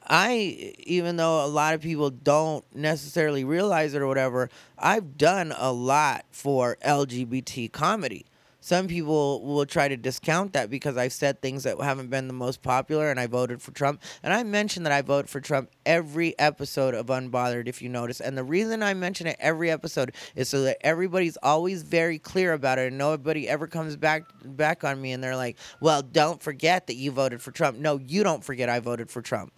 I, 0.08 0.74
even 0.84 1.16
though 1.16 1.44
a 1.44 1.46
lot 1.46 1.74
of 1.74 1.82
people 1.82 2.10
don't 2.10 2.64
necessarily 2.74 3.44
realize 3.44 3.92
it 3.92 4.00
or 4.00 4.06
whatever, 4.06 4.48
I've 4.78 5.18
done 5.18 5.52
a 5.56 5.70
lot 5.70 6.24
for 6.30 6.78
LGBT 6.82 7.70
comedy 7.70 8.24
some 8.60 8.88
people 8.88 9.44
will 9.44 9.66
try 9.66 9.86
to 9.86 9.96
discount 9.96 10.52
that 10.54 10.68
because 10.68 10.96
I've 10.96 11.12
said 11.12 11.40
things 11.40 11.62
that 11.62 11.80
haven't 11.80 12.10
been 12.10 12.26
the 12.26 12.34
most 12.34 12.60
popular 12.60 13.10
and 13.10 13.20
I 13.20 13.26
voted 13.26 13.62
for 13.62 13.70
Trump. 13.70 14.02
And 14.22 14.32
I 14.32 14.42
mentioned 14.42 14.84
that 14.84 14.92
I 14.92 15.00
vote 15.00 15.28
for 15.28 15.40
Trump 15.40 15.70
every 15.86 16.36
episode 16.40 16.94
of 16.94 17.06
Unbothered, 17.06 17.68
if 17.68 17.80
you 17.80 17.88
notice. 17.88 18.20
And 18.20 18.36
the 18.36 18.42
reason 18.42 18.82
I 18.82 18.94
mention 18.94 19.28
it 19.28 19.36
every 19.38 19.70
episode 19.70 20.12
is 20.34 20.48
so 20.48 20.62
that 20.62 20.78
everybody's 20.80 21.36
always 21.42 21.82
very 21.82 22.18
clear 22.18 22.52
about 22.52 22.78
it 22.80 22.88
and 22.88 22.98
nobody 22.98 23.48
ever 23.48 23.68
comes 23.68 23.96
back 23.96 24.24
back 24.44 24.82
on 24.82 25.00
me 25.00 25.12
and 25.12 25.22
they're 25.22 25.36
like, 25.36 25.56
well, 25.80 26.02
don't 26.02 26.42
forget 26.42 26.88
that 26.88 26.96
you 26.96 27.12
voted 27.12 27.40
for 27.40 27.52
Trump. 27.52 27.78
No, 27.78 27.98
you 27.98 28.24
don't 28.24 28.42
forget 28.42 28.68
I 28.68 28.80
voted 28.80 29.08
for 29.08 29.22
Trump. 29.22 29.52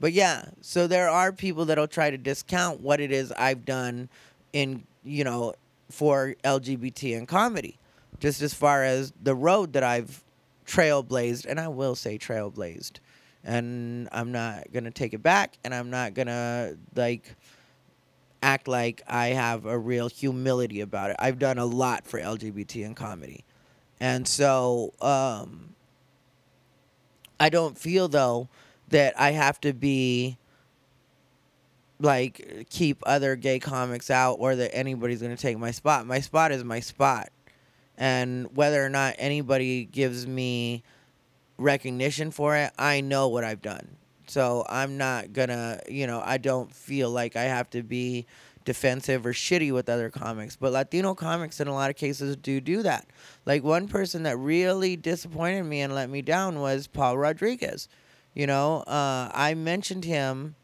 But 0.00 0.12
yeah, 0.12 0.50
so 0.60 0.86
there 0.86 1.08
are 1.08 1.32
people 1.32 1.64
that'll 1.64 1.88
try 1.88 2.10
to 2.10 2.18
discount 2.18 2.80
what 2.80 3.00
it 3.00 3.10
is 3.10 3.32
I've 3.32 3.64
done 3.64 4.08
in, 4.52 4.84
you 5.02 5.24
know, 5.24 5.54
for 5.90 6.34
LGBT 6.44 7.16
and 7.16 7.26
comedy, 7.26 7.78
just 8.20 8.42
as 8.42 8.54
far 8.54 8.84
as 8.84 9.12
the 9.22 9.34
road 9.34 9.72
that 9.72 9.82
I've 9.82 10.22
trailblazed, 10.66 11.46
and 11.46 11.58
I 11.58 11.68
will 11.68 11.94
say 11.94 12.18
trailblazed, 12.18 12.98
and 13.44 14.08
I'm 14.12 14.32
not 14.32 14.72
gonna 14.72 14.90
take 14.90 15.14
it 15.14 15.22
back, 15.22 15.58
and 15.64 15.74
I'm 15.74 15.90
not 15.90 16.14
gonna 16.14 16.74
like 16.94 17.36
act 18.42 18.68
like 18.68 19.02
I 19.08 19.28
have 19.28 19.66
a 19.66 19.78
real 19.78 20.08
humility 20.08 20.80
about 20.80 21.10
it. 21.10 21.16
I've 21.18 21.38
done 21.38 21.58
a 21.58 21.66
lot 21.66 22.06
for 22.06 22.20
LGBT 22.20 22.84
and 22.84 22.94
comedy, 22.96 23.44
and 24.00 24.28
so 24.28 24.92
um, 25.00 25.74
I 27.40 27.48
don't 27.48 27.76
feel 27.78 28.08
though 28.08 28.48
that 28.88 29.18
I 29.18 29.32
have 29.32 29.60
to 29.62 29.72
be 29.72 30.38
like 32.00 32.66
keep 32.70 33.02
other 33.06 33.36
gay 33.36 33.58
comics 33.58 34.10
out 34.10 34.34
or 34.34 34.56
that 34.56 34.74
anybody's 34.74 35.20
going 35.20 35.34
to 35.34 35.40
take 35.40 35.58
my 35.58 35.70
spot. 35.70 36.06
My 36.06 36.20
spot 36.20 36.52
is 36.52 36.64
my 36.64 36.80
spot. 36.80 37.30
And 37.96 38.54
whether 38.56 38.84
or 38.84 38.88
not 38.88 39.16
anybody 39.18 39.84
gives 39.84 40.26
me 40.26 40.84
recognition 41.56 42.30
for 42.30 42.56
it, 42.56 42.72
I 42.78 43.00
know 43.00 43.28
what 43.28 43.42
I've 43.42 43.62
done. 43.62 43.96
So 44.28 44.64
I'm 44.68 44.98
not 44.98 45.32
going 45.32 45.48
to, 45.48 45.80
you 45.88 46.06
know, 46.06 46.22
I 46.24 46.38
don't 46.38 46.72
feel 46.72 47.10
like 47.10 47.34
I 47.34 47.44
have 47.44 47.68
to 47.70 47.82
be 47.82 48.26
defensive 48.64 49.24
or 49.24 49.32
shitty 49.32 49.72
with 49.72 49.88
other 49.88 50.10
comics. 50.10 50.54
But 50.54 50.72
Latino 50.72 51.14
comics 51.14 51.58
in 51.58 51.68
a 51.68 51.74
lot 51.74 51.90
of 51.90 51.96
cases 51.96 52.36
do 52.36 52.60
do 52.60 52.82
that. 52.82 53.06
Like 53.46 53.64
one 53.64 53.88
person 53.88 54.24
that 54.24 54.36
really 54.36 54.94
disappointed 54.94 55.64
me 55.64 55.80
and 55.80 55.94
let 55.94 56.10
me 56.10 56.20
down 56.20 56.60
was 56.60 56.86
Paul 56.86 57.16
Rodriguez. 57.16 57.88
You 58.34 58.46
know, 58.46 58.82
uh, 58.82 59.30
I 59.32 59.54
mentioned 59.54 60.04
him 60.04 60.54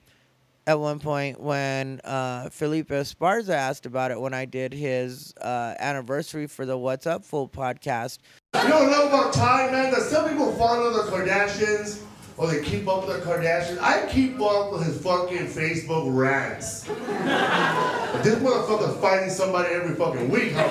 at 0.66 0.80
one 0.80 0.98
point 0.98 1.40
when 1.40 2.00
uh, 2.04 2.48
Felipe 2.50 2.88
Esparza 2.88 3.50
asked 3.50 3.86
about 3.86 4.10
it 4.10 4.20
when 4.20 4.32
I 4.32 4.44
did 4.44 4.72
his 4.72 5.34
uh, 5.40 5.74
anniversary 5.78 6.46
for 6.46 6.64
the 6.64 6.76
What's 6.76 7.06
Up 7.06 7.24
Fool 7.24 7.48
podcast. 7.48 8.18
You 8.54 8.68
don't 8.68 8.90
know 8.90 9.08
about 9.08 9.34
time, 9.34 9.72
man, 9.72 9.90
that 9.92 10.02
some 10.02 10.28
people 10.28 10.52
follow 10.54 10.92
the 10.92 11.10
Kardashians 11.10 12.02
or 12.36 12.48
they 12.48 12.62
keep 12.62 12.88
up 12.88 13.06
with 13.06 13.16
the 13.16 13.22
Kardashians. 13.24 13.78
I 13.80 14.06
keep 14.06 14.40
up 14.40 14.72
with 14.72 14.86
his 14.86 15.00
fucking 15.02 15.46
Facebook 15.46 16.14
rants. 16.14 16.82
this 16.82 16.94
motherfucker's 18.42 19.00
fighting 19.00 19.30
somebody 19.30 19.74
every 19.74 19.94
fucking 19.94 20.30
week. 20.30 20.54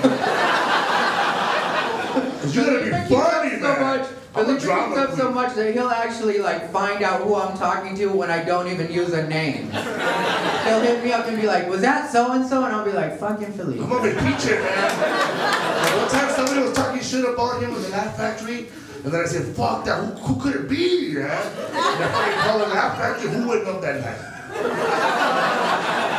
Cause 2.42 2.56
you're 2.56 2.66
gonna 2.66 2.84
be 2.84 2.92
funny, 3.10 3.60
so 3.60 4.23
I'm 4.36 4.50
a 4.50 4.60
Felipe 4.60 4.98
up 4.98 5.14
so 5.14 5.32
much 5.32 5.54
that 5.56 5.74
he'll 5.74 5.90
actually 5.90 6.40
like 6.40 6.72
find 6.72 7.04
out 7.04 7.22
who 7.22 7.36
I'm 7.36 7.56
talking 7.58 7.96
to 7.98 8.08
when 8.08 8.32
I 8.32 8.44
don't 8.44 8.68
even 8.68 8.92
use 8.92 9.14
a 9.14 9.28
name. 9.28 9.70
he'll 9.72 10.82
hit 10.82 11.04
me 11.04 11.12
up 11.12 11.28
and 11.28 11.40
be 11.40 11.46
like, 11.46 11.70
"Was 11.70 11.82
that 11.82 12.12
so 12.12 12.32
and 12.32 12.46
so?" 12.46 12.64
And 12.66 12.74
I'll 12.74 12.86
be 12.86 12.92
like, 12.92 13.20
"Fucking 13.20 13.54
Felipe." 13.54 13.82
I'm 13.82 13.90
gonna 13.90 14.10
impeach 14.10 14.48
it, 14.48 14.60
man. 14.60 15.98
One 16.00 16.10
time 16.10 16.30
somebody 16.34 16.62
was 16.62 16.74
talking 16.74 17.02
shit 17.02 17.26
about 17.26 17.62
him 17.62 17.74
with 17.74 17.84
the 17.86 17.92
Laugh 17.92 18.18
Factory, 18.18 18.70
and 19.04 19.12
then 19.12 19.22
I 19.22 19.26
said, 19.26 19.54
fuck 19.56 19.84
that, 19.84 20.00
who, 20.00 20.34
who 20.34 20.42
could 20.42 20.56
it 20.56 20.70
be, 20.70 21.14
man? 21.14 21.26
And 21.26 21.78
I 21.78 22.08
fucking 22.08 22.40
called 22.40 22.62
the 22.62 22.68
Laugh 22.68 22.98
Factory, 22.98 23.30
who 23.32 23.48
went 23.50 23.68
up 23.68 23.82
that 23.82 24.00
night? 24.00 24.18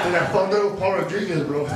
Then 0.04 0.14
I 0.22 0.26
found 0.26 0.52
out 0.52 0.78
Paul 0.78 0.92
Rodriguez, 0.96 1.42
bro. 1.44 1.64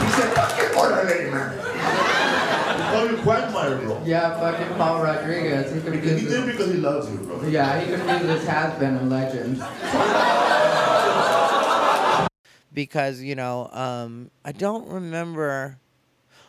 He 0.00 0.08
said, 0.16 0.32
fucking 0.34 0.78
orderly, 0.78 1.30
man. 1.30 1.69
He 3.20 3.26
called 3.26 3.38
you 3.44 3.50
Quagmire, 3.52 3.76
bro. 3.78 4.02
Yeah, 4.04 4.38
fucking 4.40 4.76
Paul 4.76 5.02
Rodriguez. 5.02 5.74
He 5.74 5.80
could 5.80 5.92
Because 5.92 6.20
he 6.20 6.26
did 6.26 6.42
this. 6.44 6.52
because 6.56 6.72
he 6.72 6.78
loves 6.78 7.10
you, 7.10 7.18
bro. 7.18 7.42
Yeah, 7.48 7.80
he 7.80 7.86
could 7.90 7.98
use 8.00 8.22
this 8.22 8.46
has 8.46 8.78
been 8.78 8.96
a 8.96 9.02
legend. 9.02 9.62
because 12.72 13.20
you 13.20 13.34
know 13.34 13.68
um, 13.72 14.30
I 14.44 14.52
don't 14.52 14.88
remember. 14.88 15.78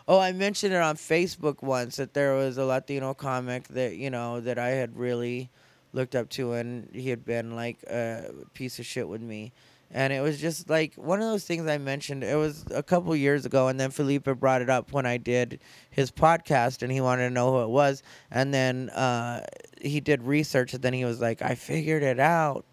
Oh, 0.07 0.19
I 0.19 0.31
mentioned 0.31 0.73
it 0.73 0.81
on 0.81 0.95
Facebook 0.95 1.61
once 1.61 1.95
that 1.97 2.13
there 2.13 2.33
was 2.33 2.57
a 2.57 2.65
Latino 2.65 3.13
comic 3.13 3.67
that 3.69 3.95
you 3.95 4.09
know 4.09 4.39
that 4.41 4.57
I 4.57 4.69
had 4.69 4.97
really 4.97 5.49
looked 5.93 6.15
up 6.15 6.29
to, 6.31 6.53
and 6.53 6.89
he 6.93 7.09
had 7.09 7.25
been 7.25 7.55
like 7.55 7.83
a 7.83 8.31
piece 8.53 8.79
of 8.79 8.85
shit 8.85 9.07
with 9.07 9.21
me. 9.21 9.51
And 9.93 10.13
it 10.13 10.21
was 10.21 10.39
just 10.39 10.69
like 10.69 10.93
one 10.95 11.21
of 11.21 11.29
those 11.29 11.43
things 11.43 11.67
I 11.67 11.77
mentioned. 11.77 12.23
It 12.23 12.37
was 12.37 12.65
a 12.71 12.81
couple 12.81 13.13
years 13.15 13.45
ago, 13.45 13.67
and 13.67 13.79
then 13.79 13.91
Felipe 13.91 14.23
brought 14.23 14.61
it 14.61 14.69
up 14.69 14.93
when 14.93 15.05
I 15.05 15.17
did 15.17 15.59
his 15.89 16.11
podcast, 16.11 16.81
and 16.81 16.91
he 16.91 17.01
wanted 17.01 17.27
to 17.27 17.33
know 17.33 17.51
who 17.51 17.61
it 17.63 17.69
was. 17.69 18.01
And 18.31 18.53
then 18.53 18.89
uh, 18.91 19.45
he 19.81 19.99
did 19.99 20.23
research, 20.23 20.73
and 20.73 20.81
then 20.81 20.93
he 20.93 21.03
was 21.03 21.19
like, 21.19 21.41
"I 21.41 21.55
figured 21.55 22.03
it 22.03 22.19
out." 22.19 22.65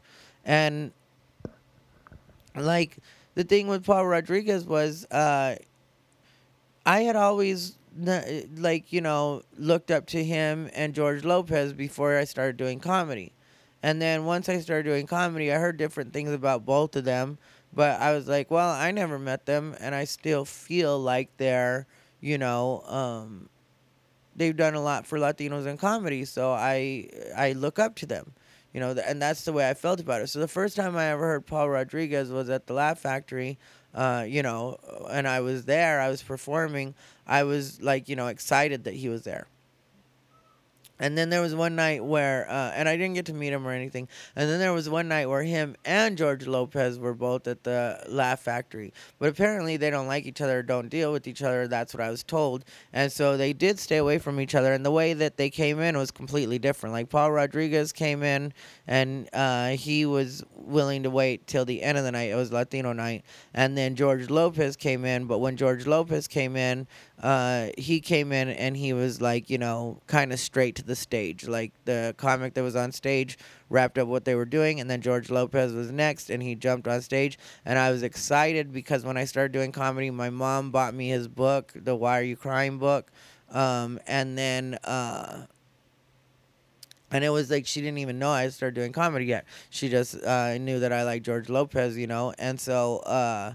And 0.45 0.93
like 2.55 2.99
the 3.35 3.45
thing 3.45 3.69
with 3.69 3.85
Paul 3.85 4.07
Rodriguez 4.07 4.65
was 4.65 5.05
uh 5.11 5.57
I 6.85 7.01
had 7.01 7.17
always 7.17 7.77
like 7.97 8.93
you 8.93 9.01
know 9.01 9.43
looked 9.57 9.91
up 9.91 10.07
to 10.09 10.25
him 10.25 10.71
and 10.75 10.95
George 10.95 11.25
Lopez 11.25 11.73
before 11.73 12.17
I 12.17 12.25
started 12.25 12.57
doing 12.57 12.81
comedy. 12.81 13.33
And 13.83 14.03
then 14.03 14.25
once 14.25 14.49
I 14.49 14.59
started 14.61 14.85
doing 14.85 15.07
comedy, 15.07 15.53
I 15.53 15.57
heard 15.57 15.77
different 15.77 16.13
things 16.13 16.31
about 16.33 16.65
both 16.65 16.97
of 16.97 17.05
them, 17.05 17.39
but 17.73 18.01
I 18.01 18.13
was 18.13 18.27
like, 18.27 18.51
well, 18.51 18.71
I 18.71 18.91
never 18.91 19.19
met 19.19 19.47
them 19.47 19.77
and 19.81 19.95
I 19.95 20.05
still 20.05 20.45
feel 20.45 20.99
like 20.99 21.37
they're, 21.37 21.87
you 22.21 22.39
know, 22.39 22.83
um, 22.87 23.49
they've 24.35 24.57
done 24.57 24.75
a 24.75 24.81
lot 24.81 25.07
for 25.07 25.19
Latinos 25.19 25.67
in 25.67 25.77
comedy, 25.77 26.25
so 26.25 26.53
I 26.53 27.09
I 27.37 27.53
look 27.53 27.79
up 27.79 27.95
to 27.97 28.07
them, 28.07 28.33
you 28.73 28.81
know, 28.81 28.97
and 29.07 29.21
that's 29.21 29.45
the 29.45 29.53
way 29.53 29.69
I 29.69 29.75
felt 29.75 30.01
about 30.01 30.23
it. 30.23 30.29
So 30.29 30.41
the 30.41 30.49
first 30.49 30.77
time 30.77 30.97
I 30.97 31.07
ever 31.07 31.23
heard 31.27 31.47
Paul 31.47 31.69
Rodriguez 31.71 32.31
was 32.31 32.49
at 32.49 32.67
the 32.67 32.73
Laugh 32.73 32.99
Factory, 32.99 33.59
uh, 33.95 34.25
you 34.27 34.43
know, 34.43 34.79
and 35.11 35.29
I 35.29 35.41
was 35.41 35.67
there, 35.67 36.01
I 36.01 36.09
was 36.09 36.23
performing, 36.23 36.95
I 37.27 37.45
was 37.45 37.81
like, 37.81 38.09
you 38.09 38.17
know, 38.17 38.27
excited 38.27 38.85
that 38.85 38.95
he 38.95 39.09
was 39.09 39.23
there. 39.25 39.47
And 41.01 41.17
then 41.17 41.31
there 41.31 41.41
was 41.41 41.55
one 41.55 41.77
night 41.77 42.05
where, 42.05 42.49
uh, 42.51 42.73
and 42.75 42.89
I 42.89 42.97
didn't 42.97 43.15
get 43.15 43.27
to 43.27 43.35
meet 43.35 43.53
him 43.53 43.67
or 43.67 43.73
anything. 43.73 44.09
And 44.35 44.49
then 44.49 44.59
there 44.59 44.73
was 44.73 44.89
one 44.89 45.09
night 45.09 45.27
where 45.27 45.43
him 45.43 45.77
and 45.85 46.19
George 46.19 46.47
Lopez 46.47 46.99
were 46.99 47.15
both 47.15 47.47
at 47.47 47.65
the 47.65 48.03
Laugh 48.09 48.41
Factory. 48.41 48.93
But 49.19 49.29
apparently 49.29 49.77
they 49.77 49.91
don't 49.91 50.07
like 50.07 50.27
each 50.27 50.41
other, 50.41 50.63
don't 50.63 50.89
deal 50.89 51.13
with 51.13 51.29
each 51.29 51.43
other. 51.43 51.69
That's 51.69 51.95
what 51.95 52.03
I 52.03 52.11
was 52.11 52.23
told. 52.23 52.65
And 52.93 53.13
so 53.13 53.37
they 53.37 53.53
did 53.53 53.79
stay 53.79 53.99
away 53.99 54.19
from 54.19 54.41
each 54.41 54.55
other. 54.55 54.73
And 54.73 54.85
the 54.85 54.91
way 54.91 55.13
that 55.15 55.37
they 55.37 55.51
came 55.51 55.81
in 55.81 55.97
was 55.97 56.11
completely 56.11 56.59
different. 56.59 56.93
Like 56.93 57.09
Paul 57.09 57.33
Rodriguez 57.33 57.93
came 57.93 58.23
in 58.23 58.53
and 58.87 59.29
uh, 59.33 59.71
he 59.71 60.07
was 60.07 60.43
willing 60.55 61.05
to 61.05 61.11
wait 61.11 61.47
till 61.47 61.65
the 61.65 61.83
end 61.83 61.99
of 61.99 62.05
the 62.05 62.13
night. 62.13 62.31
It 62.31 62.37
was 62.37 62.53
Latino 62.53 62.93
night. 62.93 63.25
And 63.55 63.77
then 63.77 63.95
George 63.95 64.31
Lopez 64.31 64.77
came 64.77 65.05
in. 65.05 65.27
But 65.27 65.39
when 65.39 65.57
George 65.57 65.87
Lopez 65.87 66.27
came 66.27 66.57
in, 66.57 66.87
uh, 67.23 67.69
he 67.77 68.01
came 68.01 68.31
in 68.31 68.49
and 68.49 68.77
he 68.77 68.93
was 68.93 69.21
like, 69.21 69.51
you 69.51 69.59
know, 69.59 70.01
kind 70.07 70.33
of 70.33 70.39
straight 70.39 70.77
to 70.77 70.85
the 70.85 70.95
stage. 70.95 71.49
Like 71.49 71.73
the 71.85 72.15
comic 72.17 72.55
that 72.55 72.63
was 72.63 72.77
on 72.77 72.93
stage 72.93 73.39
wrapped 73.71 73.99
up 73.99 74.07
what 74.07 74.25
they 74.25 74.35
were 74.35 74.45
doing, 74.45 74.81
and 74.81 74.89
then 74.89 75.01
George 75.01 75.31
Lopez 75.31 75.73
was 75.73 75.91
next, 75.91 76.31
and 76.31 76.43
he 76.43 76.55
jumped 76.55 76.87
on 76.87 77.03
stage. 77.03 77.39
And 77.65 77.79
I 77.79 77.91
was 77.91 78.03
excited 78.03 78.73
because 78.73 79.05
when 79.05 79.17
I 79.17 79.25
started 79.25 79.53
doing 79.53 79.73
comedy, 79.73 80.11
my 80.11 80.31
mom 80.31 80.71
bought 80.71 80.95
me 80.95 81.09
his 81.09 81.27
book, 81.27 81.73
the 81.75 81.97
Why 81.97 82.21
Are 82.21 82.23
You 82.23 82.37
Crying 82.37 82.79
book. 82.79 83.11
Um, 83.51 83.99
and 84.07 84.37
then, 84.37 84.75
uh, 84.85 85.47
and 87.11 87.25
it 87.25 87.31
was 87.31 87.51
like 87.51 87.67
she 87.67 87.81
didn't 87.81 87.99
even 87.99 88.19
know 88.19 88.31
I 88.31 88.49
started 88.49 88.75
doing 88.75 88.93
comedy 88.93 89.25
yet. 89.25 89.45
She 89.71 89.89
just 89.89 90.23
uh, 90.23 90.59
knew 90.59 90.81
that 90.81 90.93
I 90.93 91.05
like 91.05 91.23
George 91.23 91.49
Lopez, 91.49 91.97
you 91.97 92.07
know, 92.07 92.35
and 92.39 92.61
so 92.61 92.99
uh, 92.99 93.55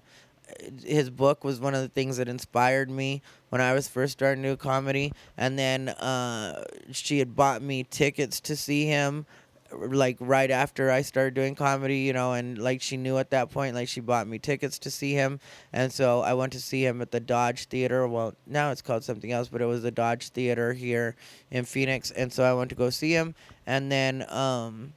his 0.83 1.09
book 1.09 1.43
was 1.43 1.59
one 1.59 1.73
of 1.75 1.81
the 1.81 1.89
things 1.89 2.17
that 2.17 2.27
inspired 2.27 2.89
me 2.89 3.21
when 3.49 3.61
I 3.61 3.73
was 3.73 3.87
first 3.87 4.13
starting 4.13 4.43
to 4.43 4.49
do 4.49 4.57
comedy. 4.57 5.13
And 5.37 5.57
then 5.57 5.89
uh, 5.89 6.63
she 6.91 7.19
had 7.19 7.35
bought 7.35 7.61
me 7.61 7.83
tickets 7.83 8.39
to 8.41 8.55
see 8.55 8.85
him 8.85 9.25
like 9.73 10.17
right 10.19 10.51
after 10.51 10.91
I 10.91 11.01
started 11.01 11.33
doing 11.33 11.55
comedy, 11.55 11.99
you 11.99 12.13
know, 12.13 12.33
and 12.33 12.57
like 12.57 12.81
she 12.81 12.97
knew 12.97 13.17
at 13.17 13.31
that 13.31 13.49
point, 13.49 13.75
like 13.75 13.87
she 13.87 14.01
bought 14.01 14.27
me 14.27 14.39
tickets 14.39 14.79
to 14.79 14.91
see 14.91 15.13
him, 15.13 15.39
and 15.71 15.91
so 15.91 16.21
I 16.21 16.33
went 16.33 16.53
to 16.53 16.61
see 16.61 16.85
him 16.85 17.01
at 17.01 17.11
the 17.11 17.19
Dodge 17.19 17.65
Theater. 17.65 18.07
Well, 18.07 18.35
now 18.45 18.71
it's 18.71 18.81
called 18.81 19.03
something 19.03 19.31
else, 19.31 19.47
but 19.47 19.61
it 19.61 19.65
was 19.65 19.81
the 19.81 19.91
Dodge 19.91 20.29
Theater 20.29 20.73
here 20.73 21.15
in 21.51 21.65
Phoenix, 21.65 22.11
and 22.11 22.31
so 22.31 22.43
I 22.43 22.53
went 22.53 22.69
to 22.69 22.75
go 22.75 22.89
see 22.89 23.13
him, 23.13 23.35
and 23.65 23.91
then 23.91 24.25
um, 24.29 24.93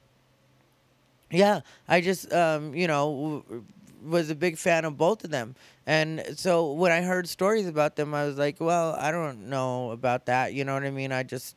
yeah, 1.30 1.61
I 1.88 2.00
just 2.00 2.32
um, 2.32 2.74
you 2.74 2.86
know 2.86 3.44
was 4.07 4.30
a 4.30 4.34
big 4.34 4.59
fan 4.59 4.84
of 4.84 4.96
both 4.96 5.24
of 5.24 5.30
them. 5.30 5.54
And 5.86 6.24
so 6.36 6.72
when 6.72 6.92
I 6.92 7.02
heard 7.02 7.28
stories 7.28 7.66
about 7.66 7.96
them, 7.96 8.14
I 8.14 8.24
was 8.24 8.38
like, 8.38 8.61
well, 8.61 8.94
I 8.98 9.11
don't 9.11 9.48
know 9.48 9.90
about 9.90 10.26
that. 10.26 10.54
You 10.54 10.64
know 10.64 10.74
what 10.74 10.84
I 10.84 10.90
mean? 10.90 11.12
I 11.12 11.22
just 11.22 11.57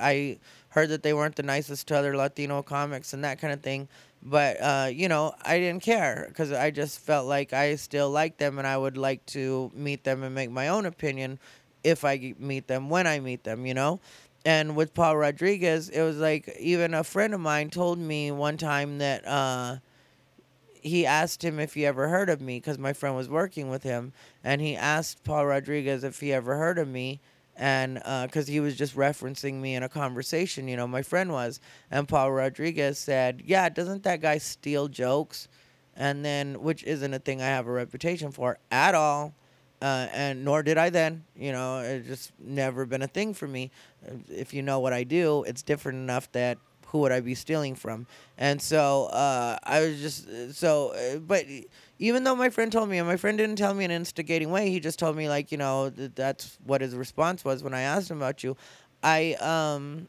I 0.00 0.38
heard 0.70 0.90
that 0.90 1.02
they 1.02 1.14
weren't 1.14 1.36
the 1.36 1.42
nicest 1.42 1.88
to 1.88 1.96
other 1.96 2.16
Latino 2.16 2.62
comics 2.62 3.12
and 3.12 3.24
that 3.24 3.38
kind 3.38 3.52
of 3.52 3.62
thing. 3.62 3.88
But 4.22 4.60
uh, 4.60 4.88
you 4.92 5.08
know, 5.08 5.34
I 5.44 5.58
didn't 5.58 5.82
care 5.82 6.26
because 6.28 6.52
I 6.52 6.70
just 6.70 6.98
felt 7.00 7.26
like 7.26 7.52
I 7.52 7.76
still 7.76 8.10
liked 8.10 8.38
them 8.38 8.58
and 8.58 8.66
I 8.66 8.76
would 8.76 8.96
like 8.96 9.24
to 9.26 9.70
meet 9.74 10.04
them 10.04 10.22
and 10.22 10.34
make 10.34 10.50
my 10.50 10.68
own 10.68 10.86
opinion 10.86 11.38
if 11.84 12.04
I 12.04 12.34
meet 12.38 12.66
them 12.66 12.90
when 12.90 13.06
I 13.06 13.20
meet 13.20 13.44
them. 13.44 13.66
You 13.66 13.74
know. 13.74 14.00
And 14.44 14.76
with 14.76 14.94
Paul 14.94 15.16
Rodriguez, 15.16 15.88
it 15.88 16.02
was 16.02 16.18
like 16.18 16.56
even 16.60 16.94
a 16.94 17.02
friend 17.02 17.34
of 17.34 17.40
mine 17.40 17.68
told 17.68 17.98
me 17.98 18.30
one 18.30 18.56
time 18.56 18.98
that 18.98 19.26
uh, 19.26 19.78
he 20.86 21.04
asked 21.04 21.44
him 21.44 21.58
if 21.58 21.74
he 21.74 21.84
ever 21.84 22.08
heard 22.08 22.30
of 22.30 22.40
me 22.40 22.58
because 22.58 22.78
my 22.78 22.92
friend 22.92 23.16
was 23.16 23.28
working 23.28 23.68
with 23.68 23.82
him, 23.82 24.12
and 24.44 24.60
he 24.60 24.76
asked 24.76 25.24
Paul 25.24 25.46
Rodriguez 25.46 26.04
if 26.04 26.20
he 26.20 26.32
ever 26.32 26.56
heard 26.56 26.78
of 26.78 26.88
me, 26.88 27.20
and 27.56 27.94
because 27.94 28.48
uh, 28.48 28.52
he 28.52 28.60
was 28.60 28.76
just 28.76 28.96
referencing 28.96 29.54
me 29.54 29.74
in 29.74 29.82
a 29.82 29.88
conversation, 29.88 30.68
you 30.68 30.76
know, 30.76 30.86
my 30.86 31.02
friend 31.02 31.32
was, 31.32 31.60
and 31.90 32.06
Paul 32.06 32.32
Rodriguez 32.32 32.98
said, 32.98 33.42
"Yeah, 33.44 33.68
doesn't 33.68 34.02
that 34.04 34.20
guy 34.20 34.38
steal 34.38 34.88
jokes?" 34.88 35.48
And 35.96 36.24
then, 36.24 36.60
which 36.60 36.84
isn't 36.84 37.14
a 37.14 37.18
thing 37.18 37.40
I 37.40 37.46
have 37.46 37.66
a 37.66 37.72
reputation 37.72 38.30
for 38.30 38.58
at 38.70 38.94
all. 38.94 39.34
Uh, 39.80 40.08
and 40.12 40.44
nor 40.44 40.62
did 40.62 40.78
I 40.78 40.90
then. 40.90 41.24
You 41.36 41.52
know, 41.52 41.80
it 41.80 42.06
just 42.06 42.32
never 42.38 42.86
been 42.86 43.02
a 43.02 43.06
thing 43.06 43.34
for 43.34 43.46
me. 43.46 43.70
If 44.28 44.54
you 44.54 44.62
know 44.62 44.80
what 44.80 44.92
I 44.92 45.04
do, 45.04 45.42
it's 45.44 45.62
different 45.62 45.98
enough 45.98 46.30
that 46.32 46.58
who 46.86 46.98
would 46.98 47.12
I 47.12 47.20
be 47.20 47.34
stealing 47.34 47.74
from? 47.74 48.06
And 48.38 48.60
so 48.60 49.06
uh, 49.06 49.58
I 49.62 49.80
was 49.80 50.00
just 50.00 50.54
so, 50.54 50.90
uh, 50.90 51.18
but 51.18 51.44
even 51.98 52.24
though 52.24 52.34
my 52.34 52.50
friend 52.50 52.70
told 52.70 52.88
me, 52.88 52.98
and 52.98 53.06
my 53.06 53.16
friend 53.16 53.38
didn't 53.38 53.56
tell 53.56 53.74
me 53.74 53.84
in 53.84 53.90
an 53.90 53.96
instigating 53.96 54.50
way, 54.50 54.70
he 54.70 54.80
just 54.80 54.98
told 54.98 55.16
me 55.16 55.28
like 55.28 55.50
you 55.52 55.58
know 55.58 55.90
that 55.90 56.16
that's 56.16 56.58
what 56.64 56.80
his 56.80 56.94
response 56.94 57.44
was 57.44 57.62
when 57.62 57.74
I 57.74 57.82
asked 57.82 58.10
him 58.10 58.18
about 58.18 58.42
you. 58.44 58.56
I 59.02 59.34
um, 59.34 60.08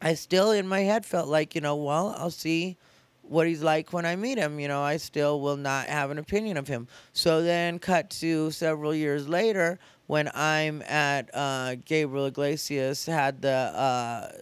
I 0.00 0.14
still 0.14 0.50
in 0.50 0.66
my 0.66 0.80
head 0.80 1.04
felt 1.04 1.28
like 1.28 1.54
you 1.54 1.60
know, 1.60 1.76
well, 1.76 2.14
I'll 2.16 2.30
see 2.30 2.76
what 3.22 3.46
he's 3.46 3.62
like 3.62 3.92
when 3.92 4.06
I 4.06 4.16
meet 4.16 4.38
him. 4.38 4.58
You 4.58 4.68
know, 4.68 4.82
I 4.82 4.96
still 4.96 5.40
will 5.40 5.56
not 5.56 5.86
have 5.86 6.10
an 6.10 6.18
opinion 6.18 6.56
of 6.56 6.68
him. 6.68 6.88
So 7.12 7.42
then, 7.42 7.78
cut 7.78 8.10
to 8.10 8.50
several 8.50 8.94
years 8.94 9.28
later 9.28 9.78
when 10.10 10.28
I'm 10.34 10.82
at 10.82 11.30
uh, 11.32 11.76
Gabriel 11.84 12.26
Iglesias 12.26 13.06
had 13.06 13.42
the 13.42 13.48
uh, 13.48 14.32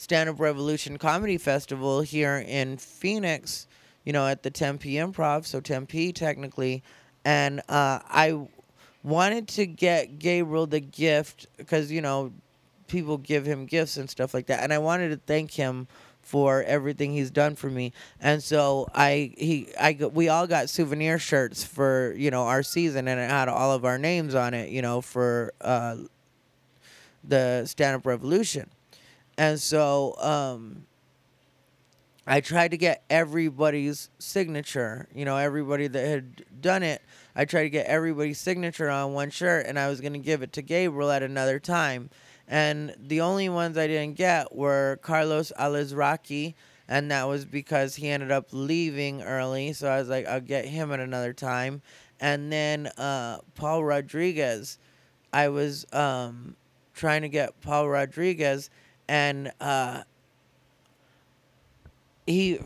Stand 0.00 0.30
Up 0.30 0.40
Revolution 0.40 0.96
Comedy 0.96 1.36
Festival 1.36 2.00
here 2.00 2.42
in 2.48 2.78
Phoenix, 2.78 3.66
you 4.02 4.14
know, 4.14 4.26
at 4.26 4.42
the 4.42 4.50
Tempe 4.50 4.94
Improv, 4.94 5.44
so 5.44 5.60
Tempe 5.60 6.10
technically. 6.14 6.82
And 7.26 7.60
uh, 7.68 7.98
I 8.08 8.48
wanted 9.02 9.46
to 9.48 9.66
get 9.66 10.18
Gabriel 10.18 10.66
the 10.66 10.80
gift 10.80 11.48
because, 11.58 11.92
you 11.92 12.00
know, 12.00 12.32
people 12.88 13.18
give 13.18 13.44
him 13.44 13.66
gifts 13.66 13.98
and 13.98 14.08
stuff 14.08 14.32
like 14.32 14.46
that. 14.46 14.62
And 14.62 14.72
I 14.72 14.78
wanted 14.78 15.10
to 15.10 15.18
thank 15.18 15.50
him 15.52 15.86
for 16.22 16.62
everything 16.62 17.12
he's 17.12 17.30
done 17.30 17.54
for 17.54 17.68
me. 17.68 17.92
And 18.22 18.42
so 18.42 18.88
I 18.94 19.34
he 19.36 19.68
I 19.78 19.98
we 20.14 20.30
all 20.30 20.46
got 20.46 20.70
souvenir 20.70 21.18
shirts 21.18 21.62
for, 21.62 22.14
you 22.16 22.30
know, 22.30 22.44
our 22.44 22.62
season 22.62 23.06
and 23.06 23.20
it 23.20 23.28
had 23.28 23.50
all 23.50 23.74
of 23.74 23.84
our 23.84 23.98
names 23.98 24.34
on 24.34 24.54
it, 24.54 24.70
you 24.70 24.80
know, 24.80 25.02
for 25.02 25.52
uh, 25.60 25.96
the 27.22 27.66
Stand 27.66 27.96
Up 27.96 28.06
Revolution. 28.06 28.70
And 29.38 29.58
so 29.58 30.16
um, 30.18 30.86
I 32.26 32.40
tried 32.40 32.70
to 32.72 32.76
get 32.76 33.02
everybody's 33.10 34.10
signature, 34.18 35.08
you 35.14 35.24
know, 35.24 35.36
everybody 35.36 35.88
that 35.88 36.06
had 36.06 36.44
done 36.60 36.82
it. 36.82 37.02
I 37.34 37.44
tried 37.44 37.62
to 37.62 37.70
get 37.70 37.86
everybody's 37.86 38.38
signature 38.38 38.90
on 38.90 39.14
one 39.14 39.30
shirt, 39.30 39.66
and 39.66 39.78
I 39.78 39.88
was 39.88 40.00
going 40.00 40.12
to 40.12 40.18
give 40.18 40.42
it 40.42 40.52
to 40.54 40.62
Gabriel 40.62 41.10
at 41.10 41.22
another 41.22 41.58
time. 41.58 42.10
And 42.46 42.94
the 42.98 43.20
only 43.20 43.48
ones 43.48 43.78
I 43.78 43.86
didn't 43.86 44.16
get 44.16 44.54
were 44.54 44.98
Carlos 45.02 45.52
Alazraqui, 45.58 46.54
and 46.88 47.10
that 47.10 47.28
was 47.28 47.44
because 47.44 47.94
he 47.94 48.08
ended 48.08 48.30
up 48.32 48.48
leaving 48.52 49.22
early. 49.22 49.72
So 49.72 49.88
I 49.88 49.98
was 50.00 50.08
like, 50.08 50.26
I'll 50.26 50.40
get 50.40 50.64
him 50.64 50.92
at 50.92 51.00
another 51.00 51.32
time. 51.32 51.82
And 52.20 52.52
then 52.52 52.88
uh, 52.98 53.38
Paul 53.54 53.84
Rodriguez, 53.84 54.78
I 55.32 55.48
was 55.48 55.86
um, 55.92 56.56
trying 56.92 57.22
to 57.22 57.28
get 57.28 57.60
Paul 57.60 57.88
Rodriguez 57.88 58.68
and 59.10 59.50
uh, 59.60 60.02
he 62.28 62.60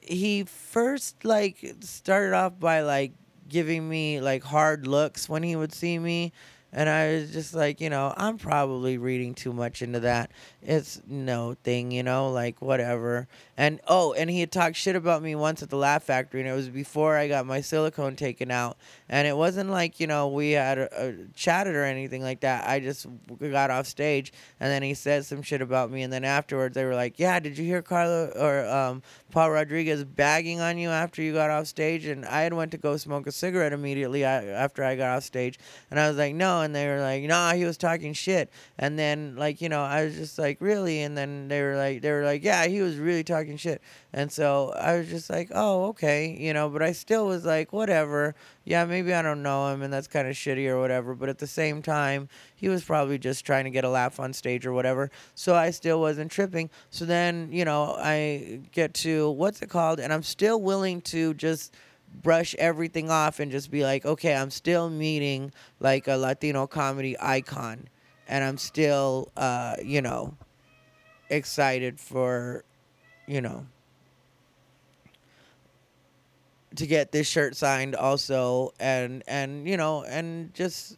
he 0.00 0.42
first 0.44 1.24
like 1.24 1.76
started 1.80 2.34
off 2.34 2.58
by 2.58 2.80
like 2.80 3.12
giving 3.48 3.88
me 3.88 4.20
like 4.20 4.42
hard 4.42 4.88
looks 4.88 5.28
when 5.28 5.44
he 5.44 5.54
would 5.54 5.72
see 5.72 5.96
me 5.96 6.32
and 6.72 6.88
I 6.90 7.12
was 7.12 7.32
just 7.32 7.54
like, 7.54 7.80
you 7.80 7.88
know, 7.88 8.12
I'm 8.16 8.36
probably 8.36 8.98
reading 8.98 9.32
too 9.32 9.52
much 9.52 9.80
into 9.80 10.00
that. 10.00 10.32
It's 10.60 11.00
no 11.06 11.54
thing, 11.62 11.92
you 11.92 12.02
know, 12.02 12.32
like 12.32 12.60
whatever. 12.60 13.28
And 13.56 13.80
oh, 13.86 14.12
and 14.14 14.28
he 14.28 14.40
had 14.40 14.50
talked 14.50 14.76
shit 14.76 14.96
about 14.96 15.22
me 15.22 15.34
once 15.34 15.62
at 15.62 15.70
the 15.70 15.76
Laugh 15.76 16.02
Factory, 16.02 16.40
and 16.40 16.48
it 16.48 16.54
was 16.54 16.68
before 16.68 17.16
I 17.16 17.28
got 17.28 17.46
my 17.46 17.60
silicone 17.60 18.16
taken 18.16 18.50
out. 18.50 18.76
And 19.08 19.28
it 19.28 19.36
wasn't 19.36 19.70
like 19.70 20.00
you 20.00 20.06
know 20.06 20.28
we 20.28 20.52
had 20.52 20.78
a, 20.78 21.08
a 21.08 21.14
chatted 21.34 21.74
or 21.74 21.84
anything 21.84 22.22
like 22.22 22.40
that. 22.40 22.68
I 22.68 22.80
just 22.80 23.06
got 23.38 23.70
off 23.70 23.86
stage, 23.86 24.32
and 24.58 24.70
then 24.70 24.82
he 24.82 24.94
said 24.94 25.24
some 25.24 25.42
shit 25.42 25.62
about 25.62 25.90
me, 25.90 26.02
and 26.02 26.12
then 26.12 26.24
afterwards 26.24 26.74
they 26.74 26.84
were 26.84 26.96
like, 26.96 27.18
"Yeah, 27.18 27.38
did 27.38 27.56
you 27.56 27.64
hear 27.64 27.82
Carlo 27.82 28.32
or 28.36 28.66
um, 28.68 29.02
Paul 29.30 29.52
Rodriguez 29.52 30.02
bagging 30.02 30.60
on 30.60 30.78
you 30.78 30.88
after 30.88 31.22
you 31.22 31.32
got 31.32 31.50
off 31.50 31.66
stage?" 31.66 32.06
And 32.06 32.24
I 32.24 32.42
had 32.42 32.54
went 32.54 32.72
to 32.72 32.78
go 32.78 32.96
smoke 32.96 33.26
a 33.26 33.32
cigarette 33.32 33.72
immediately 33.72 34.24
after 34.24 34.82
I 34.82 34.96
got 34.96 35.16
off 35.16 35.22
stage, 35.22 35.58
and 35.90 36.00
I 36.00 36.08
was 36.08 36.16
like, 36.16 36.34
"No." 36.34 36.64
and 36.64 36.74
they 36.74 36.88
were 36.88 37.00
like, 37.00 37.22
nah, 37.24 37.52
he 37.52 37.64
was 37.64 37.76
talking 37.76 38.12
shit. 38.12 38.50
And 38.78 38.98
then 38.98 39.36
like, 39.36 39.60
you 39.60 39.68
know, 39.68 39.82
I 39.82 40.04
was 40.04 40.16
just 40.16 40.38
like, 40.38 40.56
really? 40.60 41.02
And 41.02 41.16
then 41.16 41.48
they 41.48 41.62
were 41.62 41.76
like, 41.76 42.02
they 42.02 42.10
were 42.10 42.24
like, 42.24 42.42
yeah, 42.42 42.66
he 42.66 42.80
was 42.80 42.96
really 42.96 43.22
talking 43.22 43.43
shit. 43.56 43.82
And 44.12 44.30
so 44.30 44.72
I 44.78 44.96
was 44.96 45.08
just 45.08 45.30
like, 45.30 45.50
oh, 45.54 45.86
okay, 45.86 46.36
you 46.38 46.52
know, 46.52 46.68
but 46.68 46.82
I 46.82 46.92
still 46.92 47.26
was 47.26 47.44
like, 47.44 47.72
whatever. 47.72 48.34
Yeah, 48.64 48.84
maybe 48.84 49.12
I 49.12 49.22
don't 49.22 49.42
know 49.42 49.68
him 49.68 49.82
and 49.82 49.92
that's 49.92 50.06
kind 50.06 50.28
of 50.28 50.34
shitty 50.34 50.68
or 50.68 50.80
whatever. 50.80 51.14
But 51.14 51.28
at 51.28 51.38
the 51.38 51.46
same 51.46 51.82
time, 51.82 52.28
he 52.54 52.68
was 52.68 52.84
probably 52.84 53.18
just 53.18 53.44
trying 53.44 53.64
to 53.64 53.70
get 53.70 53.84
a 53.84 53.88
laugh 53.88 54.18
on 54.18 54.32
stage 54.32 54.66
or 54.66 54.72
whatever. 54.72 55.10
So 55.34 55.54
I 55.54 55.70
still 55.70 56.00
wasn't 56.00 56.30
tripping. 56.30 56.70
So 56.90 57.04
then, 57.04 57.48
you 57.52 57.64
know, 57.64 57.96
I 57.98 58.60
get 58.72 58.94
to 58.94 59.30
what's 59.30 59.62
it 59.62 59.68
called? 59.70 60.00
And 60.00 60.12
I'm 60.12 60.22
still 60.22 60.60
willing 60.60 61.00
to 61.02 61.34
just 61.34 61.74
brush 62.22 62.54
everything 62.56 63.10
off 63.10 63.40
and 63.40 63.50
just 63.50 63.70
be 63.70 63.82
like, 63.82 64.06
okay, 64.06 64.34
I'm 64.34 64.50
still 64.50 64.88
meeting 64.88 65.52
like 65.80 66.08
a 66.08 66.16
Latino 66.16 66.66
comedy 66.66 67.16
icon. 67.20 67.88
And 68.28 68.42
I'm 68.44 68.56
still, 68.56 69.30
uh, 69.36 69.76
you 69.82 70.00
know, 70.00 70.34
excited 71.28 72.00
for, 72.00 72.64
you 73.26 73.40
know, 73.40 73.66
to 76.76 76.86
get 76.86 77.12
this 77.12 77.26
shirt 77.26 77.56
signed 77.56 77.94
also 77.94 78.72
and 78.80 79.22
and 79.28 79.68
you 79.68 79.76
know 79.76 80.04
and 80.04 80.52
just 80.54 80.96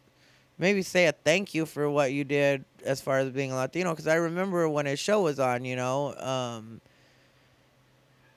maybe 0.57 0.81
say 0.81 1.05
a 1.05 1.11
thank 1.11 1.53
you 1.53 1.65
for 1.65 1.89
what 1.89 2.11
you 2.11 2.23
did 2.23 2.65
as 2.83 3.01
far 3.01 3.19
as 3.19 3.29
being 3.29 3.51
a 3.51 3.55
latino. 3.55 3.91
Because 3.91 4.07
i 4.07 4.15
remember 4.15 4.67
when 4.67 4.85
his 4.85 4.99
show 4.99 5.21
was 5.21 5.39
on 5.39 5.65
you 5.65 5.75
know 5.75 6.15
um 6.17 6.81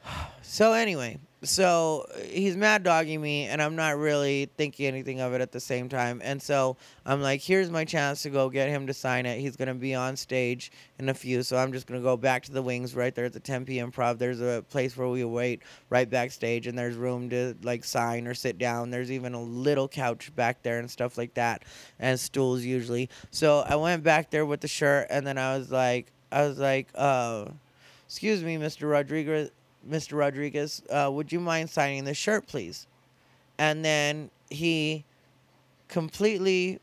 so 0.42 0.72
anyway 0.72 1.18
so 1.42 2.06
he's 2.26 2.56
mad 2.56 2.82
dogging 2.82 3.20
me 3.20 3.46
and 3.46 3.62
i'm 3.62 3.74
not 3.74 3.96
really 3.96 4.50
thinking 4.56 4.86
anything 4.86 5.20
of 5.20 5.32
it 5.32 5.40
at 5.40 5.52
the 5.52 5.60
same 5.60 5.88
time. 5.88 6.20
And 6.22 6.40
so 6.42 6.76
i'm 7.06 7.22
like 7.22 7.40
here's 7.40 7.70
my 7.70 7.84
chance 7.84 8.22
to 8.22 8.30
go 8.30 8.48
get 8.50 8.68
him 8.68 8.86
to 8.86 8.94
sign 8.94 9.26
it. 9.26 9.40
He's 9.40 9.56
going 9.56 9.68
to 9.68 9.74
be 9.74 9.94
on 9.94 10.16
stage 10.16 10.70
in 10.98 11.08
a 11.08 11.14
few 11.14 11.42
so 11.42 11.56
i'm 11.56 11.72
just 11.72 11.86
going 11.86 12.00
to 12.00 12.04
go 12.04 12.16
back 12.16 12.42
to 12.44 12.52
the 12.52 12.62
wings 12.62 12.94
right 12.94 13.14
there 13.14 13.24
at 13.24 13.32
the 13.32 13.40
tempe 13.40 13.76
improv 13.76 14.18
there's 14.18 14.40
a 14.40 14.64
place 14.68 14.96
where 14.96 15.08
we 15.08 15.24
wait 15.24 15.62
right 15.88 16.10
backstage 16.10 16.66
and 16.66 16.78
there's 16.78 16.96
room 16.96 17.30
to 17.30 17.54
like 17.62 17.84
sign 17.84 18.26
or 18.26 18.34
sit 18.34 18.58
down. 18.58 18.90
There's 18.90 19.10
even 19.10 19.34
a 19.34 19.42
little 19.42 19.88
couch 19.88 20.34
back 20.34 20.62
there 20.62 20.78
and 20.78 20.90
stuff 20.90 21.18
like 21.18 21.34
that 21.34 21.64
and 21.98 22.18
stools 22.18 22.62
usually. 22.62 23.08
So 23.30 23.64
i 23.66 23.76
went 23.76 24.02
back 24.02 24.30
there 24.30 24.46
with 24.46 24.60
the 24.60 24.68
shirt 24.68 25.06
and 25.10 25.26
then 25.26 25.38
i 25.38 25.56
was 25.56 25.70
like 25.70 26.12
i 26.30 26.42
was 26.42 26.58
like 26.58 26.88
uh 26.94 27.46
excuse 28.06 28.42
me 28.42 28.56
mr 28.56 28.90
rodriguez 28.90 29.50
Mr. 29.88 30.18
Rodriguez, 30.18 30.82
uh, 30.90 31.10
would 31.12 31.32
you 31.32 31.40
mind 31.40 31.70
signing 31.70 32.04
this 32.04 32.16
shirt, 32.16 32.46
please? 32.46 32.86
And 33.58 33.84
then 33.84 34.30
he 34.50 35.04
completely 35.88 36.80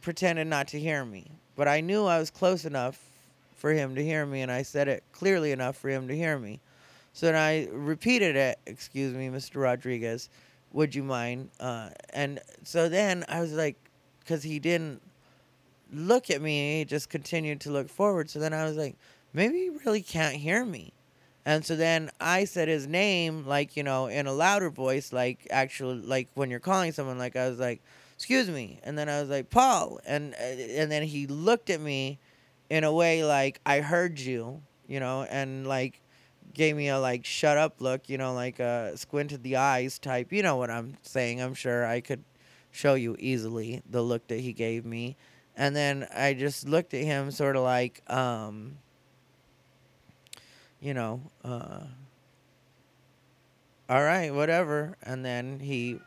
pretended 0.00 0.46
not 0.46 0.68
to 0.68 0.80
hear 0.80 1.04
me. 1.04 1.30
But 1.56 1.68
I 1.68 1.80
knew 1.80 2.04
I 2.04 2.18
was 2.18 2.30
close 2.30 2.64
enough 2.64 3.00
for 3.56 3.72
him 3.72 3.94
to 3.96 4.04
hear 4.04 4.24
me, 4.24 4.42
and 4.42 4.52
I 4.52 4.62
said 4.62 4.86
it 4.88 5.02
clearly 5.12 5.50
enough 5.52 5.76
for 5.76 5.88
him 5.88 6.06
to 6.08 6.16
hear 6.16 6.38
me. 6.38 6.60
So 7.12 7.26
then 7.26 7.34
I 7.34 7.68
repeated 7.72 8.36
it, 8.36 8.58
excuse 8.66 9.12
me, 9.12 9.28
Mr. 9.28 9.60
Rodriguez, 9.62 10.28
would 10.72 10.94
you 10.94 11.02
mind? 11.02 11.50
Uh, 11.58 11.90
and 12.10 12.40
so 12.62 12.88
then 12.88 13.24
I 13.28 13.40
was 13.40 13.52
like, 13.52 13.76
because 14.20 14.44
he 14.44 14.60
didn't 14.60 15.02
look 15.92 16.30
at 16.30 16.40
me, 16.40 16.78
he 16.78 16.84
just 16.84 17.10
continued 17.10 17.60
to 17.62 17.70
look 17.70 17.88
forward. 17.88 18.30
So 18.30 18.38
then 18.38 18.52
I 18.52 18.64
was 18.64 18.76
like, 18.76 18.96
maybe 19.32 19.58
he 19.58 19.70
really 19.84 20.02
can't 20.02 20.36
hear 20.36 20.64
me. 20.64 20.92
And 21.48 21.64
so 21.64 21.76
then 21.76 22.10
I 22.20 22.44
said 22.44 22.68
his 22.68 22.86
name, 22.86 23.46
like, 23.46 23.74
you 23.74 23.82
know, 23.82 24.06
in 24.06 24.26
a 24.26 24.32
louder 24.34 24.68
voice, 24.68 25.14
like 25.14 25.46
actually, 25.50 26.02
like 26.02 26.28
when 26.34 26.50
you're 26.50 26.60
calling 26.60 26.92
someone, 26.92 27.16
like 27.16 27.36
I 27.36 27.48
was 27.48 27.58
like, 27.58 27.80
excuse 28.16 28.50
me. 28.50 28.80
And 28.82 28.98
then 28.98 29.08
I 29.08 29.18
was 29.18 29.30
like, 29.30 29.48
Paul. 29.48 29.98
And, 30.04 30.34
uh, 30.34 30.42
and 30.44 30.92
then 30.92 31.04
he 31.04 31.26
looked 31.26 31.70
at 31.70 31.80
me 31.80 32.18
in 32.68 32.84
a 32.84 32.92
way 32.92 33.24
like, 33.24 33.62
I 33.64 33.80
heard 33.80 34.20
you, 34.20 34.60
you 34.86 35.00
know, 35.00 35.22
and 35.22 35.66
like 35.66 36.02
gave 36.52 36.76
me 36.76 36.90
a 36.90 36.98
like, 36.98 37.24
shut 37.24 37.56
up 37.56 37.80
look, 37.80 38.10
you 38.10 38.18
know, 38.18 38.34
like 38.34 38.60
a 38.60 38.94
squinted 38.98 39.42
the 39.42 39.56
eyes 39.56 39.98
type. 39.98 40.34
You 40.34 40.42
know 40.42 40.56
what 40.56 40.68
I'm 40.68 40.98
saying. 41.00 41.40
I'm 41.40 41.54
sure 41.54 41.86
I 41.86 42.02
could 42.02 42.24
show 42.72 42.92
you 42.92 43.16
easily 43.18 43.80
the 43.88 44.02
look 44.02 44.26
that 44.26 44.40
he 44.40 44.52
gave 44.52 44.84
me. 44.84 45.16
And 45.56 45.74
then 45.74 46.08
I 46.14 46.34
just 46.34 46.68
looked 46.68 46.92
at 46.92 47.04
him 47.04 47.30
sort 47.30 47.56
of 47.56 47.62
like, 47.62 48.02
um, 48.12 48.76
you 50.80 50.94
know, 50.94 51.20
uh, 51.44 51.80
all 53.88 54.02
right, 54.02 54.34
whatever. 54.34 54.96
And 55.02 55.24
then 55.24 55.60
he 55.60 55.98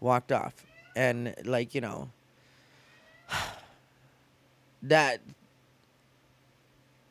walked 0.00 0.32
off. 0.32 0.54
And, 0.96 1.34
like, 1.44 1.74
you 1.74 1.80
know, 1.80 2.10
that 4.82 5.20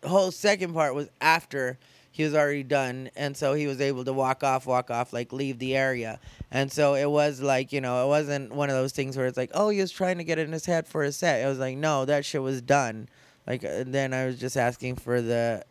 whole 0.03 0.31
second 0.31 0.73
part 0.73 0.93
was 0.95 1.09
after 1.21 1.77
he 2.11 2.23
was 2.23 2.35
already 2.35 2.63
done. 2.63 3.09
And 3.15 3.37
so 3.37 3.53
he 3.53 3.65
was 3.65 3.79
able 3.79 4.03
to 4.03 4.13
walk 4.13 4.43
off, 4.43 4.65
walk 4.65 4.91
off, 4.91 5.13
like, 5.13 5.31
leave 5.31 5.57
the 5.59 5.75
area. 5.77 6.19
And 6.51 6.71
so 6.71 6.95
it 6.95 7.09
was 7.09 7.41
like, 7.41 7.71
you 7.71 7.79
know, 7.79 8.05
it 8.05 8.09
wasn't 8.09 8.53
one 8.53 8.69
of 8.69 8.75
those 8.75 8.91
things 8.91 9.15
where 9.15 9.27
it's 9.27 9.37
like, 9.37 9.51
oh, 9.53 9.69
he 9.69 9.79
was 9.79 9.91
trying 9.91 10.17
to 10.17 10.23
get 10.23 10.37
in 10.37 10.51
his 10.51 10.65
head 10.65 10.87
for 10.87 11.03
a 11.03 11.11
set. 11.11 11.41
It 11.41 11.47
was 11.47 11.59
like, 11.59 11.77
no, 11.77 12.05
that 12.05 12.25
shit 12.25 12.41
was 12.41 12.61
done. 12.61 13.07
Like, 13.47 13.63
uh, 13.63 13.85
then 13.87 14.13
I 14.13 14.25
was 14.25 14.37
just 14.37 14.57
asking 14.57 14.97
for 14.97 15.21
the, 15.21 15.63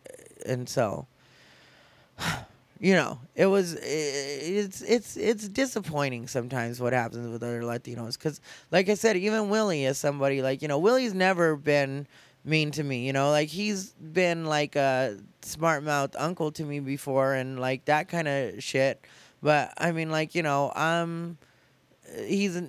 and 0.45 0.67
so 0.67 1.05
you 2.79 2.93
know, 2.93 3.19
it 3.35 3.45
was 3.45 3.73
it's 3.81 4.81
it's 4.81 5.17
it's 5.17 5.47
disappointing 5.47 6.27
sometimes 6.27 6.79
what 6.79 6.93
happens 6.93 7.31
with 7.31 7.43
other 7.43 7.61
Latinos 7.61 8.17
because, 8.17 8.41
like 8.71 8.89
I 8.89 8.93
said, 8.93 9.17
even 9.17 9.49
Willie 9.49 9.85
is 9.85 9.97
somebody 9.97 10.41
like 10.41 10.61
you 10.61 10.67
know 10.67 10.79
Willie's 10.79 11.13
never 11.13 11.55
been 11.55 12.07
mean 12.43 12.71
to 12.71 12.83
me. 12.83 13.05
You 13.05 13.13
know, 13.13 13.31
like 13.31 13.49
he's 13.49 13.93
been 13.93 14.45
like 14.45 14.75
a 14.75 15.17
smart 15.41 15.83
mouth 15.83 16.15
uncle 16.17 16.51
to 16.53 16.63
me 16.63 16.79
before 16.79 17.33
and 17.33 17.59
like 17.59 17.85
that 17.85 18.07
kind 18.07 18.27
of 18.27 18.63
shit. 18.63 19.05
But 19.41 19.73
I 19.77 19.91
mean, 19.91 20.09
like 20.09 20.35
you 20.35 20.43
know, 20.43 20.71
um, 20.75 21.37
he's. 22.25 22.61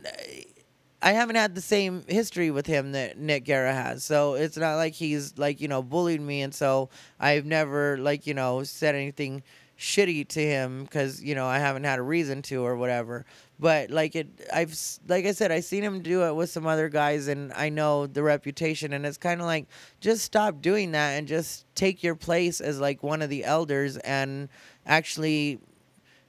I 1.02 1.12
haven't 1.12 1.36
had 1.36 1.54
the 1.54 1.62
same 1.62 2.04
history 2.08 2.50
with 2.50 2.66
him 2.66 2.92
that 2.92 3.16
Nick 3.16 3.44
Guerra 3.44 3.72
has. 3.72 4.04
So 4.04 4.34
it's 4.34 4.56
not 4.56 4.76
like 4.76 4.92
he's 4.92 5.38
like, 5.38 5.60
you 5.60 5.68
know, 5.68 5.82
bullied 5.82 6.20
me 6.20 6.42
and 6.42 6.54
so 6.54 6.90
I've 7.18 7.46
never 7.46 7.96
like, 7.98 8.26
you 8.26 8.34
know, 8.34 8.62
said 8.64 8.94
anything 8.94 9.42
shitty 9.78 10.28
to 10.28 10.40
him 10.40 10.86
cuz 10.88 11.22
you 11.22 11.34
know, 11.34 11.46
I 11.46 11.58
haven't 11.58 11.84
had 11.84 11.98
a 11.98 12.02
reason 12.02 12.42
to 12.42 12.62
or 12.66 12.76
whatever. 12.76 13.24
But 13.58 13.90
like 13.90 14.14
it 14.14 14.28
I've 14.52 14.78
like 15.08 15.24
I 15.24 15.32
said 15.32 15.50
I've 15.50 15.64
seen 15.64 15.82
him 15.82 16.02
do 16.02 16.24
it 16.24 16.34
with 16.34 16.50
some 16.50 16.66
other 16.66 16.90
guys 16.90 17.28
and 17.28 17.50
I 17.54 17.70
know 17.70 18.06
the 18.06 18.22
reputation 18.22 18.92
and 18.92 19.06
it's 19.06 19.16
kind 19.16 19.40
of 19.40 19.46
like 19.46 19.68
just 20.00 20.22
stop 20.22 20.60
doing 20.60 20.92
that 20.92 21.12
and 21.12 21.26
just 21.26 21.64
take 21.74 22.02
your 22.02 22.14
place 22.14 22.60
as 22.60 22.78
like 22.78 23.02
one 23.02 23.22
of 23.22 23.30
the 23.30 23.44
elders 23.44 23.96
and 23.98 24.50
actually 24.84 25.60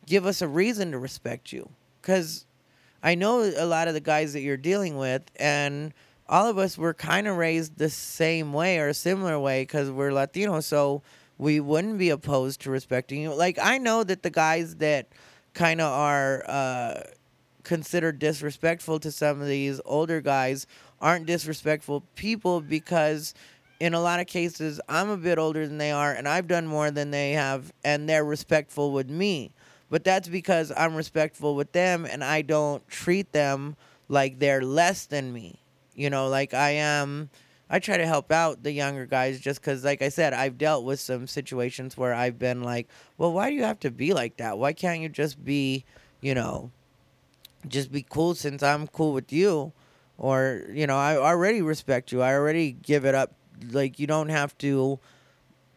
give 0.05 0.25
us 0.25 0.41
a 0.41 0.47
reason 0.47 0.91
to 0.91 0.97
respect 0.97 1.51
you 1.51 1.69
cuz 2.01 2.45
I 3.03 3.15
know 3.15 3.41
a 3.41 3.65
lot 3.65 3.87
of 3.87 3.93
the 3.93 3.99
guys 3.99 4.33
that 4.33 4.41
you're 4.41 4.57
dealing 4.57 4.97
with, 4.97 5.23
and 5.37 5.93
all 6.29 6.47
of 6.47 6.57
us 6.57 6.77
were 6.77 6.93
kind 6.93 7.27
of 7.27 7.37
raised 7.37 7.77
the 7.77 7.89
same 7.89 8.53
way 8.53 8.79
or 8.79 8.87
a 8.87 8.93
similar 8.93 9.39
way 9.39 9.63
because 9.63 9.89
we're 9.91 10.13
Latino, 10.13 10.59
so 10.59 11.01
we 11.37 11.59
wouldn't 11.59 11.97
be 11.97 12.09
opposed 12.11 12.61
to 12.61 12.69
respecting 12.71 13.21
you. 13.21 13.33
Like 13.33 13.57
I 13.61 13.79
know 13.79 14.03
that 14.03 14.23
the 14.23 14.29
guys 14.29 14.75
that 14.75 15.09
kind 15.53 15.81
of 15.81 15.91
are 15.91 16.43
uh, 16.47 17.01
considered 17.63 18.19
disrespectful 18.19 18.99
to 18.99 19.11
some 19.11 19.41
of 19.41 19.47
these 19.47 19.81
older 19.85 20.21
guys 20.21 20.67
aren't 20.99 21.25
disrespectful 21.25 22.03
people 22.15 22.61
because 22.61 23.33
in 23.79 23.93
a 23.93 23.99
lot 23.99 24.19
of 24.19 24.27
cases 24.27 24.79
I'm 24.87 25.09
a 25.09 25.17
bit 25.17 25.39
older 25.39 25.67
than 25.67 25.79
they 25.79 25.91
are 25.91 26.13
and 26.13 26.27
I've 26.27 26.47
done 26.47 26.67
more 26.67 26.91
than 26.91 27.11
they 27.11 27.31
have 27.31 27.73
and 27.83 28.07
they're 28.07 28.23
respectful 28.23 28.91
with 28.91 29.09
me 29.09 29.51
but 29.91 30.05
that's 30.05 30.29
because 30.29 30.71
I'm 30.75 30.95
respectful 30.95 31.53
with 31.53 31.73
them 31.73 32.07
and 32.09 32.23
I 32.23 32.41
don't 32.41 32.87
treat 32.87 33.33
them 33.33 33.75
like 34.07 34.39
they're 34.39 34.63
less 34.63 35.05
than 35.05 35.31
me. 35.33 35.59
You 35.93 36.09
know, 36.09 36.29
like 36.29 36.55
I 36.55 36.71
am. 36.71 37.29
I 37.69 37.79
try 37.79 37.97
to 37.97 38.05
help 38.05 38.31
out 38.31 38.63
the 38.63 38.71
younger 38.71 39.05
guys 39.05 39.39
just 39.39 39.61
because, 39.61 39.85
like 39.85 40.01
I 40.01 40.09
said, 40.09 40.33
I've 40.33 40.57
dealt 40.57 40.83
with 40.83 40.99
some 40.99 41.25
situations 41.27 41.95
where 41.95 42.13
I've 42.13 42.37
been 42.37 42.63
like, 42.63 42.89
well, 43.17 43.31
why 43.31 43.49
do 43.49 43.55
you 43.55 43.63
have 43.63 43.79
to 43.81 43.91
be 43.91 44.13
like 44.13 44.37
that? 44.37 44.57
Why 44.57 44.73
can't 44.73 44.99
you 44.99 45.07
just 45.07 45.43
be, 45.43 45.85
you 46.19 46.35
know, 46.35 46.71
just 47.67 47.89
be 47.89 48.05
cool 48.09 48.35
since 48.35 48.61
I'm 48.61 48.87
cool 48.87 49.13
with 49.13 49.31
you? 49.31 49.71
Or, 50.17 50.63
you 50.69 50.85
know, 50.85 50.97
I 50.97 51.15
already 51.15 51.61
respect 51.61 52.11
you. 52.11 52.21
I 52.21 52.33
already 52.33 52.73
give 52.73 53.05
it 53.05 53.15
up. 53.15 53.33
Like, 53.71 53.99
you 53.99 54.07
don't 54.07 54.29
have 54.29 54.57
to 54.59 54.99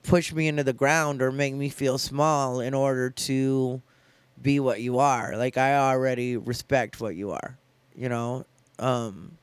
push 0.03 0.33
me 0.33 0.49
into 0.49 0.65
the 0.65 0.73
ground 0.73 1.23
or 1.23 1.31
make 1.31 1.55
me 1.55 1.69
feel 1.69 1.99
small 1.99 2.59
in 2.59 2.75
order 2.75 3.09
to 3.11 3.83
be 4.43 4.61
what 4.61 4.81
you 4.81 4.99
are. 4.99 5.37
Like 5.37 5.57
I 5.57 5.77
already 5.77 6.37
respect 6.37 7.01
what 7.01 7.17
you 7.17 7.33
are, 7.33 7.57
you 7.95 8.09
know. 8.09 8.47
Um 8.79 9.39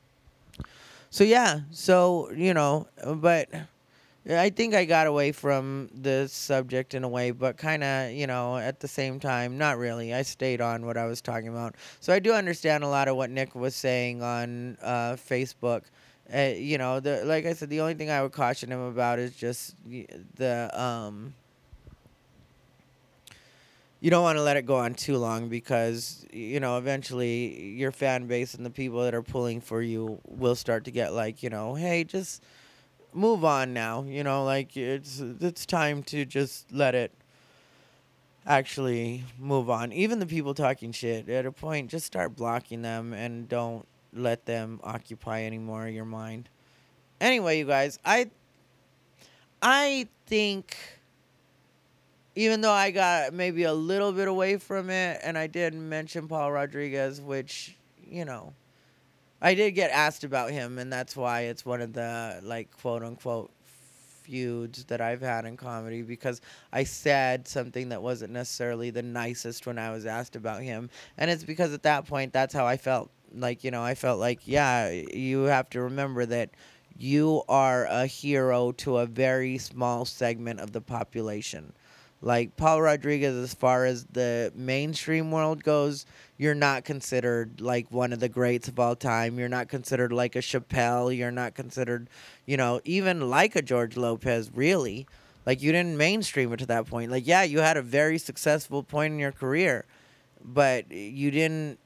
so 1.10 1.24
yeah, 1.24 1.60
so, 1.70 2.30
you 2.32 2.54
know, 2.54 2.86
but 3.04 3.50
I 4.28 4.50
think 4.50 4.74
I 4.74 4.84
got 4.84 5.06
away 5.06 5.32
from 5.32 5.90
the 5.92 6.26
subject 6.28 6.94
in 6.94 7.04
a 7.04 7.08
way, 7.08 7.32
but 7.32 7.58
kind 7.58 7.84
of, 7.84 8.12
you 8.12 8.26
know, 8.26 8.56
at 8.56 8.80
the 8.80 8.88
same 8.88 9.20
time, 9.20 9.58
not 9.58 9.78
really. 9.78 10.14
I 10.14 10.22
stayed 10.22 10.60
on 10.60 10.86
what 10.86 10.96
I 10.96 11.06
was 11.06 11.20
talking 11.20 11.48
about. 11.48 11.74
So 12.00 12.12
I 12.14 12.18
do 12.18 12.32
understand 12.32 12.84
a 12.84 12.88
lot 12.88 13.08
of 13.08 13.16
what 13.16 13.30
Nick 13.30 13.54
was 13.54 13.74
saying 13.74 14.22
on 14.22 14.78
uh, 14.80 15.16
Facebook. 15.16 15.82
Uh, 16.32 16.52
you 16.56 16.78
know, 16.78 17.00
the 17.00 17.24
like 17.26 17.44
I 17.44 17.52
said, 17.52 17.68
the 17.68 17.80
only 17.80 17.94
thing 17.94 18.08
I 18.08 18.22
would 18.22 18.32
caution 18.32 18.72
him 18.72 18.80
about 18.80 19.18
is 19.18 19.34
just 19.34 19.74
the 20.36 20.70
um. 20.72 21.34
You 24.02 24.10
don't 24.10 24.24
want 24.24 24.36
to 24.36 24.42
let 24.42 24.56
it 24.56 24.66
go 24.66 24.78
on 24.78 24.94
too 24.94 25.16
long 25.16 25.48
because 25.48 26.26
you 26.32 26.58
know 26.58 26.76
eventually 26.76 27.70
your 27.76 27.92
fan 27.92 28.26
base 28.26 28.54
and 28.54 28.66
the 28.66 28.70
people 28.70 29.04
that 29.04 29.14
are 29.14 29.22
pulling 29.22 29.60
for 29.60 29.80
you 29.80 30.18
will 30.26 30.56
start 30.56 30.86
to 30.86 30.90
get 30.90 31.12
like 31.12 31.44
you 31.44 31.50
know, 31.50 31.76
hey, 31.76 32.02
just 32.02 32.42
move 33.12 33.44
on 33.44 33.72
now. 33.72 34.02
You 34.02 34.24
know, 34.24 34.42
like 34.42 34.76
it's 34.76 35.20
it's 35.20 35.64
time 35.64 36.02
to 36.04 36.24
just 36.24 36.72
let 36.72 36.96
it 36.96 37.12
actually 38.44 39.22
move 39.38 39.70
on. 39.70 39.92
Even 39.92 40.18
the 40.18 40.26
people 40.26 40.52
talking 40.52 40.90
shit 40.90 41.28
at 41.28 41.46
a 41.46 41.52
point, 41.52 41.88
just 41.88 42.04
start 42.04 42.34
blocking 42.34 42.82
them 42.82 43.12
and 43.12 43.48
don't 43.48 43.86
let 44.12 44.46
them 44.46 44.80
occupy 44.82 45.42
any 45.42 45.58
more 45.58 45.86
of 45.86 45.94
your 45.94 46.04
mind. 46.04 46.48
Anyway, 47.20 47.60
you 47.60 47.66
guys, 47.66 48.00
I 48.04 48.30
I 49.62 50.08
think 50.26 50.76
even 52.34 52.60
though 52.60 52.72
I 52.72 52.90
got 52.90 53.32
maybe 53.32 53.64
a 53.64 53.72
little 53.72 54.12
bit 54.12 54.28
away 54.28 54.56
from 54.56 54.90
it 54.90 55.20
and 55.22 55.36
I 55.36 55.46
did 55.46 55.74
mention 55.74 56.28
Paul 56.28 56.52
Rodriguez, 56.52 57.20
which, 57.20 57.76
you 58.06 58.24
know, 58.24 58.54
I 59.40 59.54
did 59.54 59.72
get 59.72 59.90
asked 59.90 60.22
about 60.22 60.52
him, 60.52 60.78
and 60.78 60.92
that's 60.92 61.16
why 61.16 61.42
it's 61.42 61.66
one 61.66 61.80
of 61.80 61.92
the 61.92 62.40
like 62.44 62.70
quote 62.70 63.02
unquote 63.02 63.50
feuds 64.22 64.84
that 64.84 65.00
I've 65.00 65.20
had 65.20 65.44
in 65.44 65.56
comedy 65.56 66.02
because 66.02 66.40
I 66.72 66.84
said 66.84 67.48
something 67.48 67.88
that 67.88 68.00
wasn't 68.00 68.32
necessarily 68.32 68.90
the 68.90 69.02
nicest 69.02 69.66
when 69.66 69.80
I 69.80 69.90
was 69.90 70.06
asked 70.06 70.36
about 70.36 70.62
him, 70.62 70.90
and 71.18 71.28
it's 71.28 71.42
because 71.42 71.74
at 71.74 71.82
that 71.82 72.06
point 72.06 72.32
that's 72.32 72.54
how 72.54 72.66
I 72.66 72.76
felt. 72.76 73.10
Like 73.34 73.64
you 73.64 73.72
know, 73.72 73.82
I 73.82 73.94
felt 73.96 74.20
like 74.20 74.46
yeah, 74.46 74.90
you 74.90 75.44
have 75.44 75.68
to 75.70 75.82
remember 75.82 76.24
that 76.26 76.50
you 76.96 77.42
are 77.48 77.86
a 77.86 78.06
hero 78.06 78.70
to 78.72 78.98
a 78.98 79.06
very 79.06 79.58
small 79.58 80.04
segment 80.04 80.60
of 80.60 80.70
the 80.70 80.80
population. 80.80 81.72
Like 82.24 82.56
Paul 82.56 82.80
Rodriguez, 82.80 83.34
as 83.34 83.52
far 83.52 83.84
as 83.84 84.04
the 84.04 84.52
mainstream 84.54 85.32
world 85.32 85.64
goes, 85.64 86.06
you're 86.38 86.54
not 86.54 86.84
considered 86.84 87.60
like 87.60 87.90
one 87.90 88.12
of 88.12 88.20
the 88.20 88.28
greats 88.28 88.68
of 88.68 88.78
all 88.78 88.94
time. 88.94 89.40
You're 89.40 89.48
not 89.48 89.68
considered 89.68 90.12
like 90.12 90.36
a 90.36 90.38
Chappelle. 90.38 91.14
You're 91.16 91.32
not 91.32 91.54
considered, 91.54 92.08
you 92.46 92.56
know, 92.56 92.80
even 92.84 93.28
like 93.28 93.56
a 93.56 93.62
George 93.62 93.96
Lopez, 93.96 94.52
really. 94.54 95.06
Like 95.44 95.60
you 95.60 95.72
didn't 95.72 95.96
mainstream 95.96 96.52
it 96.52 96.58
to 96.58 96.66
that 96.66 96.86
point. 96.86 97.10
Like, 97.10 97.26
yeah, 97.26 97.42
you 97.42 97.58
had 97.58 97.76
a 97.76 97.82
very 97.82 98.18
successful 98.18 98.84
point 98.84 99.14
in 99.14 99.18
your 99.18 99.32
career, 99.32 99.84
but 100.44 100.90
you 100.92 101.32
didn't 101.32 101.80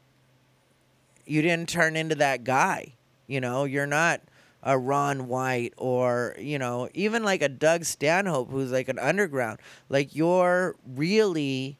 you 1.24 1.42
didn't 1.42 1.68
turn 1.68 1.96
into 1.96 2.14
that 2.16 2.44
guy. 2.44 2.92
You 3.26 3.40
know, 3.40 3.64
you're 3.64 3.86
not 3.86 4.20
a 4.66 4.76
Ron 4.76 5.28
White 5.28 5.72
or, 5.76 6.34
you 6.38 6.58
know, 6.58 6.88
even 6.92 7.22
like 7.22 7.40
a 7.40 7.48
Doug 7.48 7.84
Stanhope 7.84 8.50
who's 8.50 8.72
like 8.72 8.88
an 8.88 8.98
underground. 8.98 9.60
Like 9.88 10.14
you're 10.16 10.74
really 10.84 11.78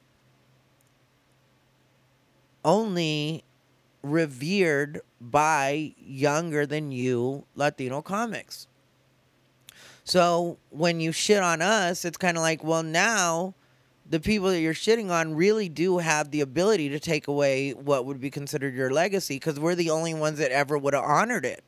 only 2.64 3.42
revered 4.02 5.00
by 5.20 5.94
younger 5.98 6.64
than 6.64 6.92
you 6.92 7.44
Latino 7.56 8.02
comics. 8.02 8.68
So 10.04 10.58
when 10.70 11.00
you 11.00 11.10
shit 11.10 11.42
on 11.42 11.60
us, 11.60 12.04
it's 12.04 12.16
kind 12.16 12.36
of 12.36 12.42
like, 12.44 12.62
well, 12.62 12.84
now 12.84 13.54
the 14.08 14.20
people 14.20 14.48
that 14.50 14.60
you're 14.60 14.74
shitting 14.74 15.10
on 15.10 15.34
really 15.34 15.68
do 15.68 15.98
have 15.98 16.30
the 16.30 16.40
ability 16.40 16.88
to 16.90 17.00
take 17.00 17.26
away 17.26 17.72
what 17.72 18.06
would 18.06 18.20
be 18.20 18.30
considered 18.30 18.76
your 18.76 18.92
legacy 18.92 19.34
because 19.34 19.58
we're 19.58 19.74
the 19.74 19.90
only 19.90 20.14
ones 20.14 20.38
that 20.38 20.52
ever 20.52 20.78
would 20.78 20.94
have 20.94 21.02
honored 21.02 21.44
it. 21.44 21.64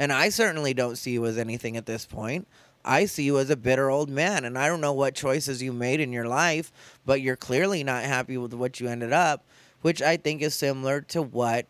And 0.00 0.14
I 0.14 0.30
certainly 0.30 0.72
don't 0.72 0.96
see 0.96 1.10
you 1.10 1.26
as 1.26 1.36
anything 1.36 1.76
at 1.76 1.84
this 1.84 2.06
point. 2.06 2.48
I 2.82 3.04
see 3.04 3.24
you 3.24 3.38
as 3.38 3.50
a 3.50 3.56
bitter 3.56 3.90
old 3.90 4.08
man, 4.08 4.46
and 4.46 4.56
I 4.56 4.66
don't 4.66 4.80
know 4.80 4.94
what 4.94 5.14
choices 5.14 5.62
you 5.62 5.74
made 5.74 6.00
in 6.00 6.10
your 6.10 6.26
life, 6.26 6.72
but 7.04 7.20
you're 7.20 7.36
clearly 7.36 7.84
not 7.84 8.04
happy 8.04 8.38
with 8.38 8.54
what 8.54 8.80
you 8.80 8.88
ended 8.88 9.12
up, 9.12 9.44
which 9.82 10.00
I 10.00 10.16
think 10.16 10.40
is 10.40 10.54
similar 10.54 11.02
to 11.02 11.20
what 11.20 11.66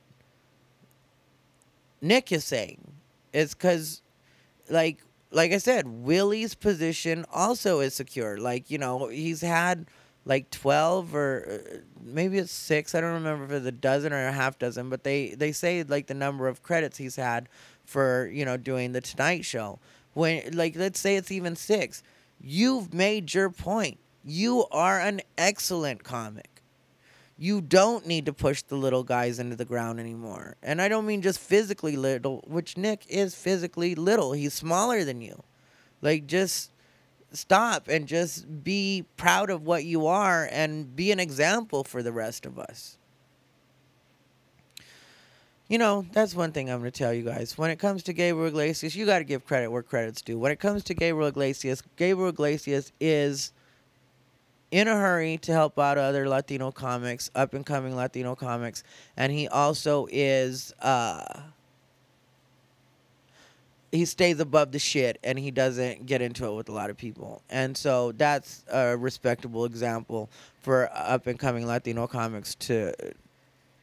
Nick 2.00 2.30
is 2.30 2.44
saying. 2.44 2.92
It's 3.32 3.52
because, 3.52 4.00
like, 4.68 5.02
like 5.32 5.50
I 5.50 5.58
said, 5.58 5.88
Willie's 5.88 6.54
position 6.54 7.26
also 7.32 7.80
is 7.80 7.94
secure. 7.94 8.38
Like, 8.38 8.70
you 8.70 8.78
know, 8.78 9.08
he's 9.08 9.40
had 9.40 9.86
like 10.24 10.50
12 10.50 11.14
or 11.16 11.48
uh, 11.50 11.78
maybe 12.00 12.38
it's 12.38 12.52
six. 12.52 12.94
I 12.94 13.00
don't 13.00 13.14
remember 13.14 13.44
if 13.46 13.50
it's 13.50 13.66
a 13.66 13.72
dozen 13.72 14.12
or 14.12 14.28
a 14.28 14.32
half 14.32 14.56
dozen, 14.56 14.88
but 14.88 15.02
they, 15.02 15.30
they 15.30 15.50
say 15.50 15.82
like 15.82 16.06
the 16.06 16.14
number 16.14 16.46
of 16.46 16.62
credits 16.62 16.98
he's 16.98 17.16
had 17.16 17.48
for, 17.90 18.30
you 18.32 18.44
know, 18.44 18.56
doing 18.56 18.92
the 18.92 19.00
Tonight 19.00 19.44
Show. 19.44 19.78
When, 20.14 20.42
like, 20.52 20.76
let's 20.76 20.98
say 20.98 21.16
it's 21.16 21.30
even 21.30 21.56
six. 21.56 22.02
You've 22.40 22.94
made 22.94 23.34
your 23.34 23.50
point. 23.50 23.98
You 24.24 24.66
are 24.70 25.00
an 25.00 25.20
excellent 25.36 26.04
comic 26.04 26.50
you 27.40 27.62
don't 27.62 28.06
need 28.06 28.26
to 28.26 28.34
push 28.34 28.60
the 28.60 28.76
little 28.76 29.02
guys 29.02 29.38
into 29.38 29.56
the 29.56 29.64
ground 29.64 29.98
anymore. 29.98 30.56
And 30.62 30.82
I 30.82 30.88
don't 30.88 31.06
mean 31.06 31.22
just 31.22 31.40
physically 31.40 31.96
little, 31.96 32.44
which 32.46 32.76
Nick 32.76 33.06
is 33.08 33.34
physically 33.34 33.94
little. 33.94 34.32
He's 34.32 34.52
smaller 34.52 35.04
than 35.04 35.22
you. 35.22 35.42
Like, 36.02 36.26
just 36.26 36.70
stop 37.32 37.88
and 37.88 38.06
just 38.06 38.62
be 38.62 39.06
proud 39.16 39.48
of 39.48 39.62
what 39.62 39.84
you 39.84 40.06
are 40.06 40.50
and 40.52 40.94
be 40.94 41.12
an 41.12 41.18
example 41.18 41.82
for 41.82 42.02
the 42.02 42.12
rest 42.12 42.44
of 42.44 42.58
us. 42.58 42.98
You 45.70 45.78
know, 45.78 46.04
that's 46.12 46.34
one 46.34 46.50
thing 46.50 46.68
I'm 46.68 46.80
going 46.80 46.90
to 46.90 46.98
tell 46.98 47.14
you 47.14 47.22
guys. 47.22 47.56
When 47.56 47.70
it 47.70 47.78
comes 47.78 48.02
to 48.02 48.12
Gabriel 48.12 48.48
Iglesias, 48.48 48.96
you 48.96 49.06
got 49.06 49.18
to 49.18 49.24
give 49.24 49.46
credit 49.46 49.70
where 49.70 49.84
credit's 49.84 50.20
due. 50.20 50.36
When 50.36 50.50
it 50.50 50.58
comes 50.58 50.82
to 50.82 50.94
Gabriel 50.94 51.28
Iglesias, 51.28 51.80
Gabriel 51.94 52.30
Iglesias 52.30 52.90
is 52.98 53.52
in 54.72 54.88
a 54.88 54.96
hurry 54.96 55.38
to 55.42 55.52
help 55.52 55.78
out 55.78 55.96
other 55.96 56.28
Latino 56.28 56.72
comics, 56.72 57.30
up 57.36 57.54
and 57.54 57.64
coming 57.64 57.94
Latino 57.94 58.34
comics, 58.34 58.82
and 59.16 59.32
he 59.32 59.46
also 59.46 60.08
is 60.10 60.72
uh 60.82 61.40
he 63.92 64.04
stays 64.04 64.40
above 64.40 64.72
the 64.72 64.78
shit 64.80 65.18
and 65.22 65.38
he 65.38 65.52
doesn't 65.52 66.06
get 66.06 66.20
into 66.20 66.46
it 66.46 66.54
with 66.54 66.68
a 66.68 66.72
lot 66.72 66.90
of 66.90 66.96
people. 66.96 67.42
And 67.48 67.76
so 67.76 68.10
that's 68.12 68.64
a 68.72 68.96
respectable 68.96 69.64
example 69.64 70.30
for 70.60 70.90
up 70.92 71.28
and 71.28 71.38
coming 71.38 71.64
Latino 71.64 72.08
comics 72.08 72.56
to 72.56 72.92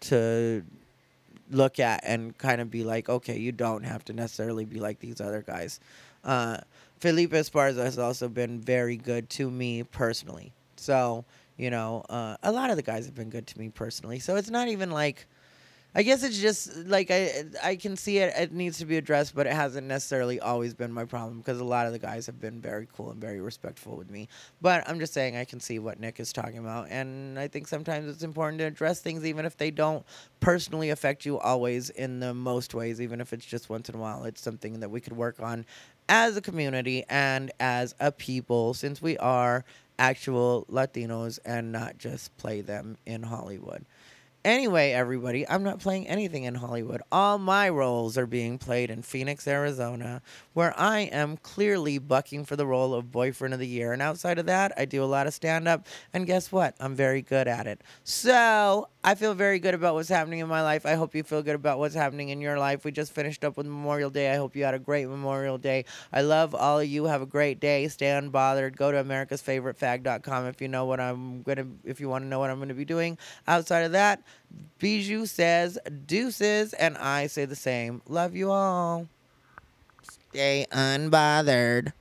to 0.01 0.64
look 1.52 1.80
at 1.80 2.02
and 2.03 2.38
kind 2.38 2.61
of 2.61 2.69
be 2.69 2.84
like, 2.84 3.10
okay, 3.10 3.38
you 3.38 3.52
don't 3.52 3.84
have 3.84 4.03
to 4.06 4.14
necessarily 4.14 4.65
be 4.65 4.80
like 4.80 4.99
these 4.99 5.22
other 5.22 5.41
guys. 5.41 5.80
Uh, 6.24 6.57
Felipe 6.99 7.32
Esparza 7.32 7.84
has 7.84 7.99
also 7.99 8.28
been 8.28 8.60
very 8.60 8.98
good 8.98 9.30
to 9.32 9.49
me 9.49 9.84
personally. 9.84 10.52
So, 10.76 11.26
you 11.57 11.69
know, 11.69 12.03
uh, 12.10 12.38
a 12.44 12.52
lot 12.52 12.69
of 12.69 12.76
the 12.76 12.84
guys 12.84 13.06
have 13.06 13.15
been 13.15 13.30
good 13.30 13.48
to 13.48 13.60
me 13.60 13.69
personally. 13.69 14.19
So 14.19 14.36
it's 14.36 14.49
not 14.49 14.68
even 14.68 14.91
like, 14.91 15.26
I 15.95 16.03
guess 16.03 16.22
it's 16.22 16.38
just 16.38 16.76
like 16.85 17.09
I 17.09 17.45
I 17.64 17.76
can 17.76 17.97
see 17.97 18.19
it. 18.19 18.34
It 18.38 18.51
needs 18.51 18.77
to 18.77 18.85
be 18.85 18.97
addressed, 18.97 19.34
but 19.34 19.47
it 19.47 19.53
hasn't 19.53 19.88
necessarily 19.88 20.39
always 20.39 20.76
been 20.76 20.91
my 20.91 21.05
problem 21.05 21.39
because 21.39 21.59
a 21.59 21.64
lot 21.64 21.88
of 21.88 21.91
the 21.91 21.99
guys 21.99 22.27
have 22.27 22.39
been 22.39 22.61
very 22.61 22.88
cool 22.95 23.09
and 23.09 23.19
very 23.19 23.41
respectful 23.41 23.97
with 23.97 24.11
me. 24.11 24.27
But 24.61 24.88
I'm 24.88 24.99
just 24.99 25.14
saying 25.14 25.35
I 25.35 25.45
can 25.45 25.59
see 25.59 25.80
what 25.80 25.99
Nick 25.99 26.19
is 26.19 26.31
talking 26.31 26.59
about, 26.59 26.89
and 26.91 27.39
I 27.39 27.47
think 27.47 27.68
sometimes 27.68 28.07
it's 28.07 28.23
important 28.23 28.59
to 28.59 28.65
address 28.65 29.01
things 29.01 29.26
even 29.26 29.45
if 29.45 29.57
they 29.57 29.72
don't 29.72 30.05
personally 30.39 30.91
affect 30.91 31.26
you 31.26 31.39
always 31.39 31.89
in 31.89 32.19
the 32.19 32.34
most 32.34 32.76
ways, 32.76 33.01
even 33.01 33.19
if 33.19 33.34
it's 33.34 33.45
just 33.45 33.69
once 33.69 33.89
in 33.89 33.95
a 33.95 33.99
while. 33.99 34.23
It's 34.26 34.41
something 34.41 34.80
that 34.81 34.91
we 34.91 35.01
could 35.01 35.18
work 35.18 35.41
on 35.41 35.65
as 36.09 36.38
a 36.38 36.41
community 36.41 37.05
and 37.09 37.51
as 37.59 37.95
a 37.99 38.11
people, 38.11 38.76
since 38.76 39.01
we 39.01 39.18
are 39.18 39.65
actual 39.99 40.65
Latinos 40.72 41.39
and 41.43 41.72
not 41.72 41.97
just 41.97 42.35
play 42.38 42.61
them 42.61 42.97
in 43.05 43.23
Hollywood. 43.23 43.84
Anyway, 44.48 44.91
everybody, 44.91 45.45
I'm 45.45 45.64
not 45.64 45.82
playing 45.82 46.07
anything 46.07 46.45
in 46.45 46.56
Hollywood. 46.56 47.02
All 47.11 47.38
my 47.38 47.68
roles 47.68 48.18
are 48.18 48.26
being 48.26 48.57
played 48.57 48.90
in 48.90 49.02
Phoenix, 49.02 49.45
Arizona, 49.45 50.22
where 50.53 50.74
I 50.80 50.99
am 50.99 51.36
clearly 51.36 51.98
bucking 51.98 52.45
for 52.45 52.56
the 52.56 52.65
role 52.65 52.94
of 52.94 53.11
boyfriend 53.11 53.53
of 53.53 53.60
the 53.60 53.68
year. 53.68 53.91
And 53.91 54.02
outside 54.02 54.40
of 54.40 54.45
that, 54.45 54.72
I 54.78 54.86
do 54.86 55.03
a 55.03 55.06
lot 55.06 55.28
of 55.28 55.34
stand 55.34 55.68
up. 55.68 55.86
And 56.14 56.26
guess 56.26 56.49
what? 56.49 56.76
I'm 56.80 56.95
very 56.95 57.22
good 57.22 57.49
at 57.49 57.68
it. 57.68 57.82
So 58.06 58.88
I 59.03 59.15
feel 59.15 59.34
very 59.34 59.60
good 59.60 59.74
about 59.74 59.95
what's 59.95 60.07
happening 60.07 60.40
in 60.40 60.48
my 60.48 60.61
life. 60.61 60.86
I 60.86 60.95
hope 60.95 61.14
you 61.14 61.24
feel 61.24 61.41
good 61.41 61.56
about 61.56 61.80
what's 61.80 61.95
happening 61.95 62.30
in 62.30 62.40
your 62.40 62.57
life. 62.57 62.86
We 62.86 62.91
just 62.91 63.14
finished 63.14 63.44
up 63.44 63.57
with 63.57 63.65
Memorial 63.65 64.10
Day. 64.10 64.32
I 64.34 64.38
hope 64.38 64.56
you 64.56 64.64
had 64.64 64.74
a 64.74 64.80
great 64.80 65.07
Memorial 65.07 65.57
Day. 65.57 65.84
I 66.14 66.22
love 66.22 66.56
all 66.56 66.80
of 66.80 66.88
you. 66.88 67.06
Have 67.06 67.22
a 67.22 67.26
great 67.26 67.60
day. 67.60 67.88
Stay 67.90 68.07
unbothered. 68.07 68.78
Go 68.78 68.94
to 68.94 69.03
americasfavoritefag.com 69.03 70.45
if 70.48 70.61
you 70.61 70.68
know 70.69 70.86
what 70.86 71.02
I'm 71.02 71.41
gonna 71.44 71.68
if 71.84 71.99
you 71.99 72.07
want 72.07 72.24
to 72.24 72.28
know 72.28 72.40
what 72.40 72.49
I'm 72.49 72.60
gonna 72.60 72.74
be 72.74 72.86
doing. 72.86 73.18
Outside 73.48 73.82
of 73.82 73.94
that, 73.94 74.24
Bijou 74.80 75.26
says 75.26 75.77
deuces, 76.05 76.73
and 76.73 76.97
I 76.97 77.27
say 77.27 77.45
the 77.45 77.55
same. 77.55 78.01
Love 78.07 78.35
you 78.35 78.51
all. 78.51 79.07
Stay 80.30 80.65
unbothered. 80.72 81.93